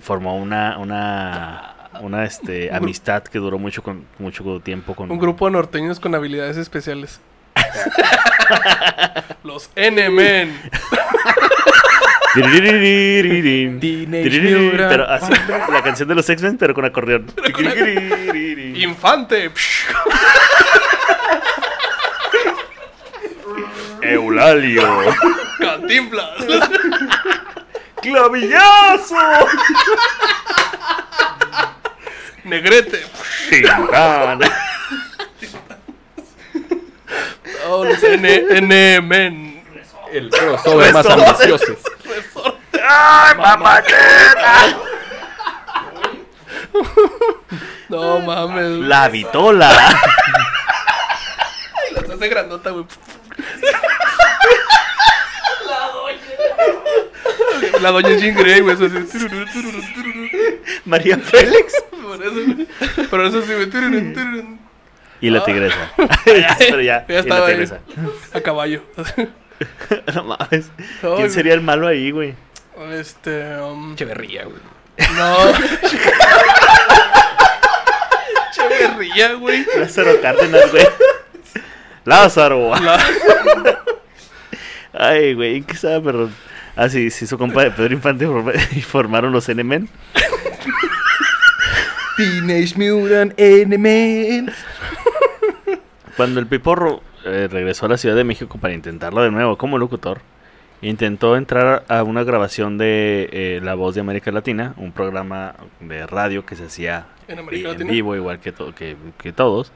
formó 0.01 0.37
una, 0.37 0.79
una, 0.79 1.75
una 2.01 2.25
este, 2.25 2.73
amistad 2.73 3.25
que 3.25 3.41
duró 3.41 3.59
mucho, 3.59 3.83
con, 3.83 4.05
mucho 4.21 4.61
tiempo 4.61 4.95
con... 4.95 5.11
Un 5.11 5.19
grupo 5.19 5.47
de 5.47 5.53
norteños 5.53 5.99
con 5.99 6.15
habilidades 6.15 6.57
especiales. 6.57 7.21
Los 9.45 9.71
N-Men. 9.75 10.71
Pero 14.89 15.09
así, 15.09 15.33
la 15.73 15.83
canción 15.83 16.09
de 16.09 16.15
los 16.15 16.29
X-Men, 16.29 16.59
pero 16.59 16.75
con 16.75 16.85
acordeón. 16.85 17.27
Infante. 18.77 19.51
Eulalio. 24.03 25.15
Cantinflas. 25.59 26.31
¡Clavillazo! 28.03 29.17
Negrete. 32.45 33.05
Tintán. 33.51 34.41
Oh, 37.68 37.85
los 37.85 38.03
N- 38.03 38.44
N-Men. 38.51 39.64
El 40.12 40.31
crossover 40.31 40.92
más 40.92 41.07
ambicioso. 41.07 41.77
¡Ay, 42.73 43.35
mamacheta! 43.37 44.79
No 47.88 48.21
mames. 48.21 48.87
La 48.87 49.09
vitola. 49.09 49.71
La 51.92 52.14
hace 52.14 52.29
grandota, 52.29 52.71
güey. 52.71 52.87
La 57.81 57.90
doña 57.90 58.11
Jean 58.16 58.35
Grey, 58.35 58.61
güey. 58.61 58.75
Eso 58.75 58.87
así. 58.87 58.97
María 60.85 61.18
Félix. 61.18 61.75
Por 61.90 62.23
eso, 62.23 62.35
güey. 62.35 62.66
Por 63.09 63.21
eso 63.23 63.42
sí, 63.42 63.53
güey. 63.55 63.71
Y 65.21 65.31
la 65.31 65.45
tigresa. 65.45 65.77
pero 66.25 66.81
ya, 66.81 67.07
Ya 67.09 67.21
y 67.21 67.23
la 67.29 67.37
ahí. 67.47 67.53
tigresa. 67.53 67.81
A 68.33 68.41
caballo. 68.41 68.83
No 70.15 70.23
mames. 70.23 70.71
¿Quién 71.17 71.31
sería 71.33 71.53
el 71.53 71.61
malo 71.61 71.89
ahí, 71.89 72.13
güey? 72.13 72.35
Este. 72.93 73.57
um, 73.61 73.97
Cheverría, 73.97 74.45
güey. 74.45 74.61
no. 75.17 75.37
Cheverría, 78.53 79.35
güey. 79.35 79.67
Lázaro 79.79 80.21
Cárdenas, 80.21 80.71
güey. 80.71 80.87
Lázaro. 82.05 82.73
La- 82.81 82.99
Ay, 84.93 85.35
güey, 85.35 85.57
¿en 85.57 85.65
qué 85.65 85.75
estaba, 85.75 86.01
perdón? 86.03 86.35
Ah, 86.75 86.89
sí, 86.89 87.11
sí, 87.11 87.27
su 87.27 87.37
compa 87.37 87.65
de 87.65 87.71
Pedro 87.73 87.93
Infante 87.95 88.27
formaron 88.83 89.33
los 89.33 89.49
N-Men. 89.49 89.89
Teenage 92.19 92.75
Mutant 92.77 93.33
N-Men. 93.39 94.51
Cuando 96.17 96.41
el 96.41 96.47
Piporro 96.49 97.01
eh, 97.25 97.49
regresó 97.51 97.87
a 97.87 97.91
la 97.91 97.97
Ciudad 97.97 98.17
de 98.17 98.25
México 98.25 98.59
para 98.61 98.75
intentarlo 98.75 99.23
de 99.23 99.31
nuevo 99.31 99.57
como 99.57 99.79
locutor, 99.79 100.21
intentó 100.83 101.37
entrar 101.37 101.85
a 101.89 102.03
una 102.03 102.25
grabación 102.25 102.77
de 102.77 103.29
eh, 103.33 103.61
La 103.63 103.75
Voz 103.77 103.95
de 103.95 104.01
América 104.01 104.33
Latina, 104.33 104.75
un 104.79 104.91
programa 104.91 105.55
de 105.79 106.07
radio 106.09 106.45
que 106.45 106.57
se 106.57 106.65
hacía 106.65 107.07
En 107.29 107.39
América 107.39 107.69
en 107.69 107.73
Latina. 107.75 107.93
vivo, 107.93 108.17
igual 108.17 108.41
que, 108.41 108.51
to- 108.51 108.75
que, 108.75 108.97
que 109.23 109.33
todos. 109.33 109.71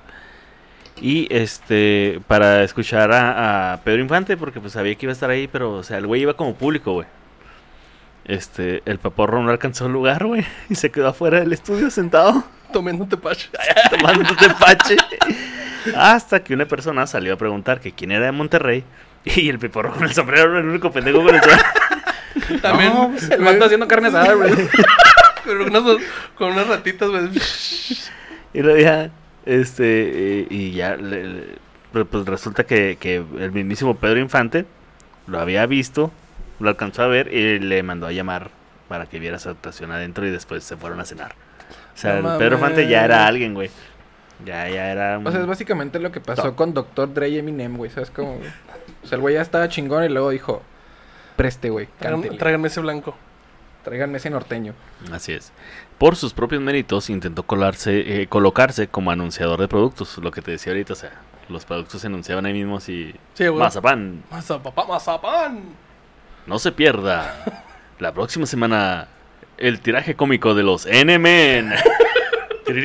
Y 1.00 1.26
este, 1.34 2.20
para 2.26 2.64
escuchar 2.64 3.12
a, 3.12 3.72
a 3.74 3.80
Pedro 3.82 4.02
Infante, 4.02 4.36
porque 4.36 4.60
pues 4.60 4.72
sabía 4.72 4.94
que 4.96 5.06
iba 5.06 5.12
a 5.12 5.14
estar 5.14 5.30
ahí, 5.30 5.48
pero, 5.48 5.74
o 5.74 5.82
sea, 5.84 5.98
el 5.98 6.06
güey 6.08 6.22
iba 6.22 6.34
como 6.34 6.54
público, 6.54 6.92
güey. 6.92 7.06
Este, 8.24 8.82
el 8.86 8.98
paporro 8.98 9.42
no 9.42 9.50
alcanzó 9.50 9.86
el 9.86 9.92
lugar, 9.92 10.24
güey, 10.26 10.44
y 10.68 10.74
se 10.76 10.90
quedó 10.90 11.08
afuera 11.08 11.40
del 11.40 11.52
estudio 11.52 11.90
sentado, 11.90 12.44
Tomando 12.72 13.02
un 13.04 13.08
tepache. 13.10 13.50
tomando 13.90 14.34
tepache. 14.36 14.96
Hasta 15.96 16.42
que 16.42 16.54
una 16.54 16.66
persona 16.66 17.06
salió 17.06 17.34
a 17.34 17.36
preguntar 17.36 17.80
que 17.80 17.92
quién 17.92 18.12
era 18.12 18.26
de 18.26 18.32
Monterrey. 18.32 18.84
Y 19.24 19.48
el 19.50 19.58
paporro 19.58 19.92
con 19.92 20.04
el 20.04 20.12
sombrero 20.14 20.50
era 20.50 20.60
el 20.60 20.66
único 20.68 20.90
pendejo 20.90 21.22
con 21.22 21.34
el 21.34 21.40
sombrero. 21.42 22.60
También. 22.62 22.94
No, 22.94 23.10
pues, 23.10 23.30
El 23.30 23.42
vato 23.44 23.64
haciendo 23.66 23.86
carne 23.86 24.08
asada, 24.08 24.32
güey. 24.34 24.52
Pero 25.44 25.66
unas- 25.66 26.02
con 26.36 26.52
unas 26.52 26.66
ratitas, 26.66 27.08
güey. 27.10 27.28
Y 28.54 28.62
luego 28.62 28.78
ya, 28.78 29.10
este, 29.44 30.46
y 30.48 30.72
ya, 30.72 30.96
le- 30.96 31.24
le- 31.24 31.44
pues, 31.92 32.06
pues 32.10 32.24
resulta 32.26 32.64
que, 32.64 32.96
que 32.98 33.16
el 33.38 33.52
mismísimo 33.52 33.96
Pedro 33.96 34.18
Infante 34.18 34.64
lo 35.26 35.38
había 35.40 35.66
visto, 35.66 36.10
lo 36.62 36.70
alcanzó 36.70 37.02
a 37.02 37.06
ver 37.08 37.32
y 37.32 37.58
le 37.58 37.82
mandó 37.82 38.06
a 38.06 38.12
llamar 38.12 38.50
para 38.88 39.06
que 39.06 39.18
viera 39.18 39.38
su 39.38 39.48
actuación 39.50 39.90
adentro 39.90 40.26
y 40.26 40.30
después 40.30 40.64
se 40.64 40.76
fueron 40.76 41.00
a 41.00 41.04
cenar. 41.04 41.34
O 41.94 41.98
sea, 41.98 42.20
No 42.20 42.32
el 42.32 42.38
Pedro 42.38 42.56
Infante 42.56 42.88
ya 42.88 43.04
era 43.04 43.26
alguien, 43.26 43.54
güey. 43.54 43.70
Ya, 44.44 44.68
ya 44.68 44.90
era 44.90 45.18
un... 45.18 45.26
O 45.26 45.30
sea, 45.30 45.40
es 45.40 45.46
básicamente 45.46 45.98
lo 46.00 46.10
que 46.10 46.20
pasó 46.20 46.44
No. 46.46 46.56
con 46.56 46.74
Dr. 46.74 47.12
Dre 47.14 47.28
y 47.28 47.38
Eminem, 47.38 47.76
güey. 47.76 47.90
¿Sabes 47.90 48.10
cómo? 48.10 48.36
güey? 48.38 48.48
O 49.04 49.06
sea, 49.06 49.16
el 49.16 49.20
güey 49.22 49.34
ya 49.34 49.40
estaba 49.42 49.68
chingón 49.68 50.04
y 50.04 50.08
luego 50.08 50.30
dijo: 50.30 50.62
Preste, 51.36 51.70
güey. 51.70 51.86
Tráiganme, 51.98 52.22
cántele. 52.22 52.38
tráiganme 52.38 52.68
ese 52.68 52.80
blanco. 52.80 53.14
Tráiganme 53.84 54.18
ese 54.18 54.30
norteño. 54.30 54.74
Así 55.12 55.32
es. 55.32 55.52
Por 55.98 56.16
sus 56.16 56.34
propios 56.34 56.60
méritos 56.60 57.08
intentó 57.10 57.44
colarse, 57.44 58.22
eh, 58.22 58.26
colocarse 58.26 58.88
como 58.88 59.10
anunciador 59.10 59.60
de 59.60 59.68
productos, 59.68 60.18
lo 60.18 60.30
que 60.30 60.42
te 60.42 60.52
decía 60.52 60.72
ahorita, 60.72 60.92
o 60.92 60.96
sea, 60.96 61.12
los 61.48 61.64
productos 61.64 62.00
se 62.00 62.06
anunciaban 62.08 62.46
ahí 62.46 62.52
mismos 62.52 62.88
y... 62.88 63.14
Sí, 63.34 63.46
güey. 63.46 63.58
Mazapán, 63.60 64.22
Mazapán, 64.30 64.88
mazapán. 64.88 65.62
No 66.46 66.58
se 66.58 66.72
pierda. 66.72 67.44
La 67.98 68.12
próxima 68.12 68.46
semana, 68.46 69.08
el 69.58 69.80
tiraje 69.80 70.14
cómico 70.14 70.54
de 70.54 70.62
los 70.62 70.86
N-Men. 70.86 71.72
En, 72.66 72.76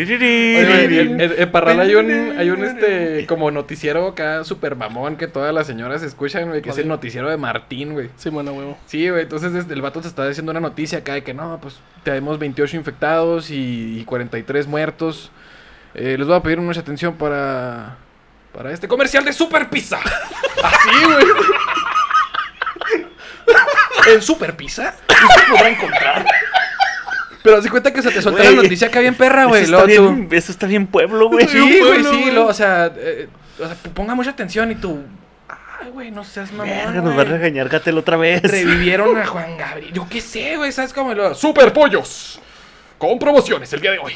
en- 1.22 1.22
en 1.38 1.52
Parral 1.52 1.80
hay 1.80 1.96
un, 1.96 2.38
hay 2.38 2.50
un 2.50 2.63
este 2.65 3.26
como 3.28 3.52
noticiero 3.52 4.08
acá 4.08 4.43
super 4.43 4.76
mamón 4.76 5.15
que 5.17 5.28
todas 5.28 5.54
las 5.54 5.67
señoras 5.67 6.02
escuchan, 6.04 6.50
güey, 6.50 6.62
que 6.62 6.72
es 6.72 6.78
el 6.80 6.88
noticiero 6.88 7.30
de 7.30 7.38
Martín, 7.38 7.93
güey. 7.93 8.10
Sí, 8.17 8.30
bueno, 8.30 8.52
huevo. 8.54 8.78
Sí, 8.88 9.08
güey, 9.10 9.24
entonces 9.24 9.65
el 9.70 9.82
vato 9.82 10.02
te 10.02 10.08
está 10.08 10.28
diciendo 10.28 10.52
una 10.52 10.60
noticia 10.60 11.00
acá 11.00 11.13
de 11.13 11.24
que 11.24 11.34
no, 11.34 11.60
pues 11.62 11.80
tenemos 12.04 12.39
28 12.39 12.76
infectados 12.76 13.50
y, 13.52 14.00
y 14.00 14.04
43 14.06 14.67
muertos. 14.67 15.32
Eh, 15.93 16.15
les 16.17 16.28
voy 16.28 16.36
a 16.36 16.41
pedir 16.41 16.60
mucha 16.60 16.82
atención 16.82 17.15
para 17.15 17.98
para 18.54 18.72
este 18.72 18.88
comercial 18.88 19.24
de 19.26 19.32
Super 19.34 19.70
Pizza. 19.70 20.00
Así, 20.63 21.04
güey. 21.06 21.26
En 24.13 24.21
Super 24.21 24.55
Pizza 24.55 24.93
usted 25.07 25.43
podrá 25.49 25.69
encontrar. 25.69 26.25
Pero 27.43 27.57
haz 27.57 27.67
cuenta 27.69 27.93
que 27.93 28.01
se 28.01 28.12
te 28.12 28.21
suelta 28.21 28.43
la 28.43 28.51
noticia 28.51 28.88
acá 28.88 28.99
bien 28.99 29.15
perra, 29.15 29.45
güey. 29.45 29.63
eso, 29.63 29.75
está 29.75 29.86
bien, 29.86 30.27
eso 30.31 30.51
está 30.51 30.67
bien 30.67 30.88
pueblo, 30.88 31.29
güey. 31.29 31.47
Sí, 31.47 31.79
güey, 31.79 32.03
sí, 32.03 32.31
lo, 32.31 32.47
o 32.47 32.53
sea, 32.53 32.91
eh, 32.97 33.29
o 33.60 33.65
sea, 33.65 33.75
p- 33.75 33.89
ponga 33.89 34.15
mucha 34.15 34.31
atención 34.31 34.69
y 34.71 34.75
tú. 34.75 35.01
Ay, 35.79 35.89
güey, 35.91 36.12
no 36.12 36.23
seas 36.25 36.51
mamón. 36.51 36.75
Verga, 36.75 37.01
nos 37.01 37.17
va 37.17 37.21
a 37.21 37.25
regañar 37.25 37.69
Gatel 37.69 37.97
otra 37.97 38.17
vez. 38.17 38.41
Revivieron 38.43 39.15
a 39.17 39.25
Juan 39.25 39.55
Gabriel. 39.57 39.93
Yo 39.93 40.07
qué 40.10 40.19
sé, 40.19 40.57
güey, 40.57 40.71
¿sabes 40.73 40.91
cómo 40.91 41.13
lo. 41.13 41.33
Super 41.36 41.71
pollos. 41.71 42.41
Con 42.97 43.17
promociones 43.19 43.71
el 43.73 43.79
día 43.79 43.91
de 43.91 43.99
hoy. 43.99 44.13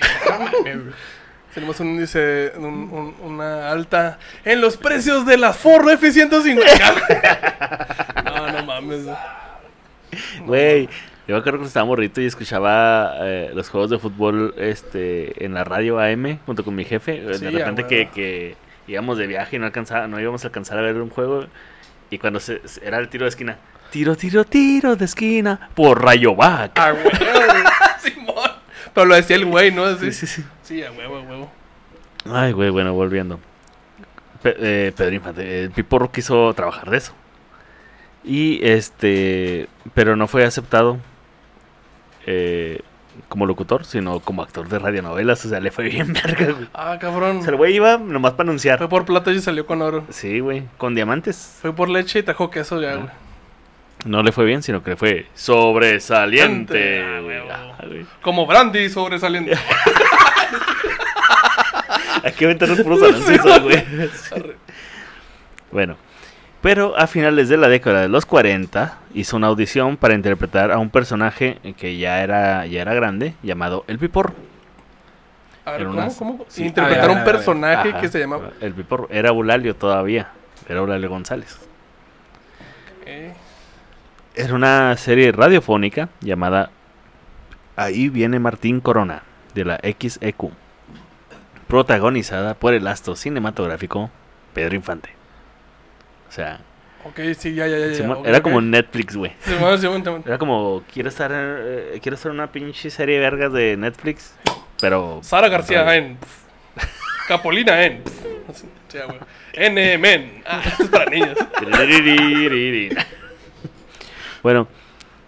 Tenemos 1.53 1.79
un 1.81 1.87
índice, 1.87 2.51
un- 2.57 2.63
un- 2.91 3.15
una 3.21 3.69
alta 3.71 4.17
en 4.43 4.59
los 4.61 4.75
precios 4.77 5.25
de 5.25 5.37
la 5.37 5.53
Ford 5.53 5.87
F-150. 5.89 6.63
mames. 8.81 9.05
Güey, 10.45 10.87
yo 11.27 11.35
me 11.35 11.37
acuerdo 11.37 11.59
que 11.59 11.65
estaba 11.65 11.85
morrito 11.85 12.19
y 12.21 12.25
escuchaba 12.25 13.15
eh, 13.21 13.51
los 13.53 13.69
juegos 13.69 13.89
de 13.89 13.99
fútbol 13.99 14.53
este 14.57 15.45
en 15.45 15.53
la 15.53 15.63
radio 15.63 15.99
AM 15.99 16.39
junto 16.45 16.63
con 16.65 16.75
mi 16.75 16.83
jefe. 16.83 17.21
Sí, 17.37 17.45
de 17.45 17.51
repente 17.51 17.85
que, 17.85 18.55
íbamos 18.87 19.17
de 19.17 19.27
viaje 19.27 19.55
y 19.55 19.59
no 19.59 19.65
alcanzaba, 19.65 20.07
no 20.07 20.19
íbamos 20.19 20.43
a 20.43 20.47
alcanzar 20.47 20.77
a 20.77 20.81
ver 20.81 20.97
un 20.97 21.09
juego. 21.09 21.45
Y 22.09 22.17
cuando 22.17 22.39
se, 22.41 22.61
era 22.81 22.97
el 22.99 23.07
tiro 23.07 23.23
de 23.25 23.29
esquina. 23.29 23.57
Tiro, 23.89 24.15
tiro, 24.15 24.43
tiro 24.43 24.95
de 24.95 25.05
esquina 25.05 25.69
por 25.75 26.03
Rayovac. 26.03 26.77
A 26.77 26.93
huevo. 26.93 27.09
Simón. 28.01 28.51
Pero 28.93 29.05
lo 29.05 29.15
decía 29.15 29.37
el 29.37 29.45
güey, 29.45 29.71
¿no? 29.71 29.85
Así. 29.85 30.11
Sí, 30.11 30.25
sí, 30.25 30.27
sí. 30.27 30.43
Sí, 30.63 30.83
a 30.83 30.91
huevo, 30.91 31.17
a 31.17 31.21
huevo. 31.21 31.51
Ay, 32.29 32.51
güey, 32.51 32.69
bueno, 32.69 32.93
volviendo. 32.93 33.39
Pe- 34.41 34.55
eh, 34.59 34.91
Pedro 34.95 35.13
Infante, 35.15 35.63
el 35.63 35.71
Piporro 35.71 36.11
quiso 36.11 36.53
trabajar 36.53 36.89
de 36.89 36.97
eso. 36.97 37.13
Y 38.23 38.59
este, 38.65 39.67
pero 39.93 40.15
no 40.15 40.27
fue 40.27 40.43
aceptado 40.45 40.99
eh, 42.25 42.81
como 43.27 43.45
locutor, 43.45 43.85
sino 43.85 44.19
como 44.19 44.43
actor 44.43 44.69
de 44.69 44.79
radionovelas. 44.79 45.43
O 45.45 45.49
sea, 45.49 45.59
le 45.59 45.71
fue 45.71 45.85
bien 45.85 46.13
verga, 46.23 46.53
güey. 46.53 46.67
Ah, 46.73 46.97
cabrón. 46.99 47.37
O 47.37 47.41
sea, 47.41 47.51
el 47.51 47.57
güey 47.57 47.75
iba 47.75 47.97
nomás 47.97 48.33
para 48.33 48.49
anunciar. 48.49 48.77
Fue 48.77 48.89
por 48.89 49.05
plata 49.05 49.31
y 49.31 49.39
salió 49.41 49.65
con 49.65 49.81
oro. 49.81 50.05
Sí, 50.09 50.39
güey, 50.39 50.63
con 50.77 50.93
diamantes. 50.95 51.57
Fue 51.61 51.73
por 51.73 51.89
leche 51.89 52.19
y 52.19 52.23
trajo 52.23 52.49
queso 52.51 52.81
ya, 52.81 52.95
güey. 52.95 53.09
No 54.05 54.23
le 54.23 54.31
fue 54.31 54.45
bien, 54.45 54.63
sino 54.63 54.83
que 54.83 54.91
le 54.91 54.95
fue 54.97 55.27
sobresaliente. 55.35 57.03
Ah, 57.03 57.19
güey. 57.21 57.37
Ah, 57.49 57.83
güey. 57.85 58.05
Como 58.21 58.45
brandy 58.47 58.89
sobresaliente. 58.89 59.53
Hay 62.23 62.31
que 62.33 62.45
aventar 62.45 62.69
los 62.69 62.81
puros 62.81 63.01
anuncios, 63.09 63.61
güey. 63.61 63.83
Bueno, 65.71 65.97
pero 66.61 66.97
a 66.97 67.07
finales 67.07 67.49
de 67.49 67.57
la 67.57 67.67
década 67.67 68.01
de 68.01 68.09
los 68.09 68.25
40 68.25 68.97
hizo 69.13 69.35
una 69.37 69.47
audición 69.47 69.97
para 69.97 70.13
interpretar 70.13 70.71
a 70.71 70.77
un 70.77 70.89
personaje 70.89 71.59
que 71.77 71.97
ya 71.97 72.21
era, 72.23 72.65
ya 72.67 72.81
era 72.81 72.93
grande, 72.93 73.33
llamado 73.43 73.83
El 73.87 73.97
Piporro. 73.99 74.33
A 75.65 75.71
ver, 75.71 75.85
¿cómo? 75.85 75.93
unas- 75.93 76.15
¿Cómo? 76.17 76.45
sí. 76.47 76.65
Interpretar 76.65 77.03
A 77.05 77.07
ver, 77.07 77.09
un 77.11 77.15
ver, 77.17 77.21
a 77.21 77.25
ver. 77.25 77.35
personaje 77.35 77.93
que 78.01 78.07
se 78.07 78.19
llamaba. 78.19 78.49
El 78.61 78.73
Piporro. 78.73 79.07
Era 79.11 79.29
Eulalio 79.29 79.75
todavía. 79.75 80.29
Era 80.67 80.79
Eulalio 80.79 81.09
González. 81.09 81.59
Eh, 83.05 83.33
Era 84.35 84.53
una 84.53 84.95
serie 84.97 85.31
radiofónica 85.31 86.09
llamada 86.21 86.69
Ahí 87.75 88.09
viene 88.09 88.37
Martín 88.39 88.79
Corona, 88.81 89.23
de 89.55 89.65
la 89.65 89.79
XEQ. 89.83 90.51
Protagonizada 91.67 92.53
por 92.53 92.73
el 92.73 92.85
astro 92.87 93.15
cinematográfico 93.15 94.09
Pedro 94.53 94.75
Infante. 94.75 95.09
O 96.31 96.33
sea, 96.33 96.61
ok, 97.03 97.19
sí, 97.37 97.53
ya, 97.53 97.67
ya, 97.67 97.77
ya. 97.77 97.87
ya. 97.87 97.95
Simón, 97.95 98.19
ok, 98.19 98.27
era 98.27 98.41
como 98.41 98.61
Netflix, 98.61 99.17
güey. 99.17 99.33
Era 100.25 100.37
como, 100.37 100.81
quiero 100.93 101.09
estar, 101.09 101.29
eh, 101.33 101.99
quiero 102.01 102.15
estar 102.15 102.31
una 102.31 102.49
pinche 102.49 102.89
serie 102.89 103.15
de 103.15 103.21
vergas 103.21 103.51
de 103.51 103.75
Netflix, 103.75 104.33
pero... 104.79 105.19
Sara 105.23 105.49
García 105.49 105.83
Radio. 105.83 106.03
en. 106.03 106.17
Capolina 107.27 107.83
en. 107.83 108.01
Así, 108.49 108.65
Sí, 108.87 108.97
güey. 109.05 109.19
N 109.53 109.97
men. 109.97 110.41
Ah, 110.45 110.61
esto 110.65 110.83
es 110.83 110.89
para 110.89 111.05
niños. 111.11 111.37
bueno, 114.41 114.69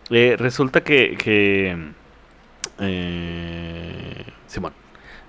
eh, 0.09 0.37
resulta 0.39 0.85
que, 0.85 1.17
que 1.17 1.77
eh, 2.79 4.25
Simón, 4.47 4.71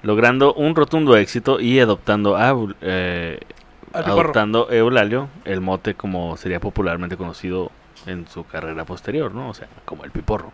logrando 0.03 0.55
un 0.55 0.77
rotundo 0.77 1.17
éxito 1.17 1.59
y 1.59 1.81
adoptando 1.81 2.37
a 2.37 2.55
eh. 2.81 3.41
Adoptando 4.23 4.71
Eulalio, 4.71 5.29
el 5.45 5.61
mote 5.61 5.95
como 5.95 6.37
sería 6.37 6.61
popularmente 6.61 7.17
conocido 7.17 7.71
en 8.07 8.27
su 8.29 8.45
carrera 8.47 8.85
posterior, 8.85 9.33
¿no? 9.35 9.49
O 9.51 9.55
sea, 9.55 9.69
como 9.85 10.05
el 10.05 10.11
Piporro. 10.11 10.53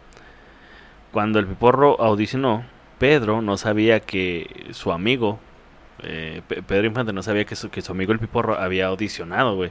Cuando 1.12 1.38
el 1.38 1.46
Piporro 1.46 2.00
audicionó, 2.00 2.64
Pedro 2.98 3.42
no 3.42 3.56
sabía 3.56 4.00
que 4.00 4.68
su 4.72 4.92
amigo, 4.92 5.38
eh, 6.02 6.42
Pe- 6.46 6.62
Pedro 6.62 6.86
Infante 6.86 7.12
no 7.12 7.22
sabía 7.22 7.44
que 7.44 7.56
su, 7.56 7.70
que 7.70 7.82
su 7.82 7.92
amigo 7.92 8.12
el 8.12 8.18
Piporro 8.18 8.58
había 8.58 8.86
audicionado, 8.86 9.56
güey. 9.56 9.70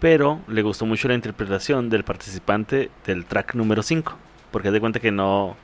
Pero 0.00 0.40
le 0.48 0.62
gustó 0.62 0.86
mucho 0.86 1.06
la 1.08 1.14
interpretación 1.14 1.90
del 1.90 2.04
participante 2.04 2.90
del 3.06 3.26
track 3.26 3.54
número 3.54 3.82
5. 3.82 4.16
Porque 4.50 4.70
de 4.70 4.80
cuenta 4.80 4.98
que 4.98 5.12
no... 5.12 5.48
O 5.48 5.56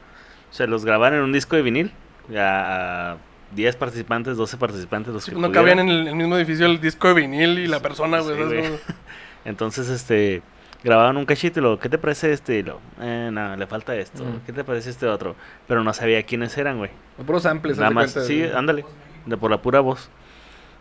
sea, 0.51 0.67
los 0.67 0.85
grabaron 0.85 1.19
en 1.19 1.25
un 1.25 1.33
disco 1.33 1.57
de 1.57 1.63
vinil. 1.63 1.93
A, 2.39 3.13
a 3.13 3.17
10 3.57 3.75
participantes, 3.77 4.37
12 4.37 4.57
participantes. 4.59 5.13
Los 5.13 5.25
que 5.27 5.33
No 5.35 5.51
cabían 5.51 5.81
en 5.81 5.89
el, 5.89 6.07
el 6.09 6.15
mismo 6.15 6.37
edificio 6.37 6.67
el 6.67 6.81
disco 6.81 7.09
de 7.09 7.15
vinil 7.15 7.59
y 7.59 7.67
la 7.67 7.81
persona, 7.81 8.21
güey. 8.21 8.37
Sí. 8.37 8.71
Entonces, 9.45 9.89
este, 9.89 10.43
grababan 10.85 11.17
un 11.17 11.25
cachito 11.25 11.59
y 11.59 11.63
lo, 11.63 11.79
¿qué 11.81 11.89
te 11.89 11.99
parece 11.99 12.33
este? 12.33 12.59
Y 12.59 12.63
lo, 12.63 12.81
eh, 13.01 13.31
no, 13.33 13.57
le 13.57 13.67
falta 13.67 13.97
esto. 13.97 14.23
Mm. 14.25 14.41
¿Qué 14.47 14.53
te 14.53 14.63
parece 14.63 14.91
este 14.91 15.07
otro? 15.07 15.35
Pero 15.67 15.83
no 15.83 15.93
sabía 15.93 16.23
quiénes 16.25 16.57
eran, 16.59 16.79
güey. 16.79 16.91
Puros 17.27 17.43
samples, 17.45 17.79
Nada 17.79 17.91
más, 17.91 18.13
sí, 18.13 18.39
de- 18.41 18.55
ándale, 18.55 18.85
de 19.25 19.37
por 19.37 19.51
la 19.51 19.63
pura 19.63 19.81
voz. 19.81 20.11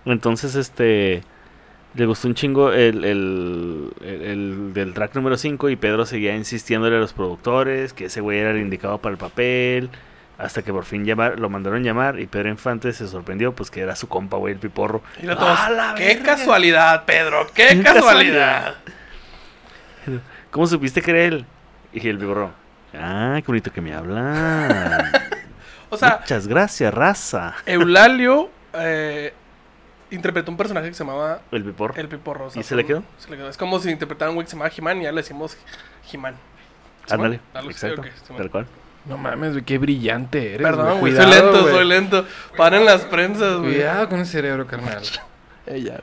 Entonces, 0.05 0.55
este, 0.55 1.21
le 1.95 2.05
gustó 2.05 2.27
un 2.27 2.35
chingo 2.35 2.71
el, 2.73 3.03
el, 3.05 3.91
el- 4.01 4.21
el 4.21 4.73
del 4.73 4.93
track 4.93 5.15
número 5.15 5.37
5 5.37 5.69
y 5.69 5.75
Pedro 5.75 6.05
seguía 6.05 6.35
insistiéndole 6.35 6.97
a 6.97 6.99
los 6.99 7.13
productores 7.13 7.93
que 7.93 8.05
ese 8.05 8.21
güey 8.21 8.39
era 8.39 8.51
el 8.51 8.57
indicado 8.59 8.97
para 8.99 9.13
el 9.13 9.17
papel, 9.17 9.89
Hasta 10.37 10.61
que 10.63 10.73
por 10.73 10.83
fin 10.83 11.05
llamar, 11.05 11.39
lo 11.39 11.49
mandaron 11.49 11.81
llamar 11.83 12.19
y 12.19 12.27
Pedro 12.27 12.49
Infante 12.49 12.91
se 12.91 13.07
sorprendió, 13.07 13.53
pues 13.53 13.71
que 13.71 13.79
era 13.81 13.95
su 13.95 14.07
compa, 14.09 14.35
güey, 14.37 14.53
el 14.53 14.59
piporro. 14.59 15.01
Y 15.21 15.25
la 15.27 15.37
todos, 15.37 15.57
¡Ah, 15.59 15.69
la 15.69 15.95
¡Qué 15.95 16.07
verga! 16.07 16.23
casualidad, 16.35 17.05
Pedro! 17.05 17.47
¡Qué, 17.53 17.67
¡Qué 17.69 17.83
casualidad! 17.83 18.75
¿Cómo 20.51 20.67
supiste 20.67 21.01
que 21.01 21.11
era 21.11 21.21
él? 21.23 21.45
Y 21.93 22.07
el 22.09 22.17
piporro, 22.17 22.51
ah, 22.93 23.35
qué 23.37 23.47
bonito 23.47 23.71
que 23.71 23.81
me 23.81 23.93
hablan. 23.93 25.11
O 25.89 25.97
sea, 25.97 26.17
Muchas 26.19 26.47
gracias, 26.47 26.91
raza. 26.93 27.53
Eulalio 27.67 28.49
eh, 28.73 29.33
interpretó 30.09 30.49
un 30.51 30.57
personaje 30.57 30.87
que 30.89 30.93
se 30.95 31.03
llamaba 31.05 31.41
El 31.51 31.63
piporro. 31.63 31.93
El 31.95 32.09
Piporro. 32.09 32.47
o 32.47 32.49
sea, 32.49 32.59
¿Y 32.59 32.63
se 32.63 32.75
le 32.75 32.85
quedó? 32.85 33.03
Se 33.19 33.29
le 33.29 33.37
quedó. 33.37 33.47
Es 33.49 33.55
como 33.55 33.79
si 33.79 33.91
interpretaran 33.91 34.31
un 34.31 34.35
güey 34.35 34.45
que 34.45 34.51
se 34.51 34.57
llama 34.57 34.69
He-Man 34.75 35.01
y 35.01 35.03
ya 35.03 35.11
le 35.11 35.17
decimos 35.21 35.55
He-Man. 36.11 36.35
Ándale, 37.09 37.39
exacto, 37.69 38.01
ok, 38.01 38.07
Simón. 38.25 38.37
tal 38.41 38.51
cual. 38.51 38.67
No 39.07 39.17
mames, 39.17 39.51
güey, 39.51 39.63
qué 39.63 39.77
brillante 39.77 40.55
eres. 40.55 40.61
Perdón, 40.65 40.99
güey, 40.99 41.13
Cuidado, 41.13 41.31
soy 41.31 41.41
lento, 41.41 41.61
güey. 41.61 41.73
soy 41.73 41.85
lento. 41.87 42.25
Paren 42.57 42.85
las 42.85 43.01
prensas, 43.01 43.57
güey. 43.57 43.73
Cuidado 43.75 44.09
con 44.09 44.19
ese 44.21 44.31
cerebro, 44.33 44.65
carnal. 44.67 45.01
Ella. 45.67 45.99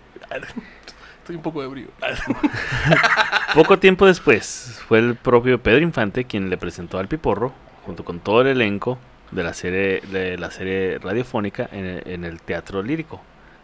Estoy 1.19 1.37
un 1.37 1.43
poco 1.43 1.63
ebrio. 1.63 1.89
Poco 3.55 3.79
tiempo 3.79 4.07
después, 4.07 4.81
fue 4.89 4.99
el 4.99 5.15
propio 5.15 5.61
Pedro 5.63 5.81
Infante 5.83 6.25
quien 6.25 6.49
le 6.51 6.57
presentó 6.57 6.99
al 6.99 7.07
Piporro, 7.09 7.53
junto 7.85 8.05
con 8.05 8.19
todo 8.19 8.41
el 8.43 8.49
elenco 8.49 8.99
de 9.31 9.43
la 9.43 9.53
serie, 9.55 10.01
de 10.11 10.39
la 10.39 10.51
serie 10.51 10.99
radiofónica 10.99 11.69
en 11.71 11.85
el, 11.85 12.03
en 12.07 12.25
el 12.25 12.41
teatro 12.41 12.83
lírico, 12.83 13.21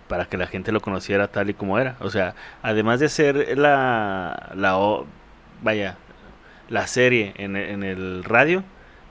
para 0.08 0.26
que 0.26 0.36
la 0.36 0.46
gente 0.46 0.72
lo 0.72 0.80
conociera 0.80 1.28
tal 1.28 1.50
y 1.50 1.54
como 1.54 1.78
era. 1.78 1.96
O 2.00 2.10
sea, 2.10 2.34
además 2.62 3.00
de 3.00 3.06
hacer 3.06 3.56
la, 3.58 4.50
la 4.54 4.78
o- 4.78 5.06
vaya, 5.62 5.96
la 6.68 6.86
serie 6.86 7.32
en, 7.38 7.56
el- 7.56 7.70
en 7.70 7.82
el 7.82 8.24
radio, 8.24 8.62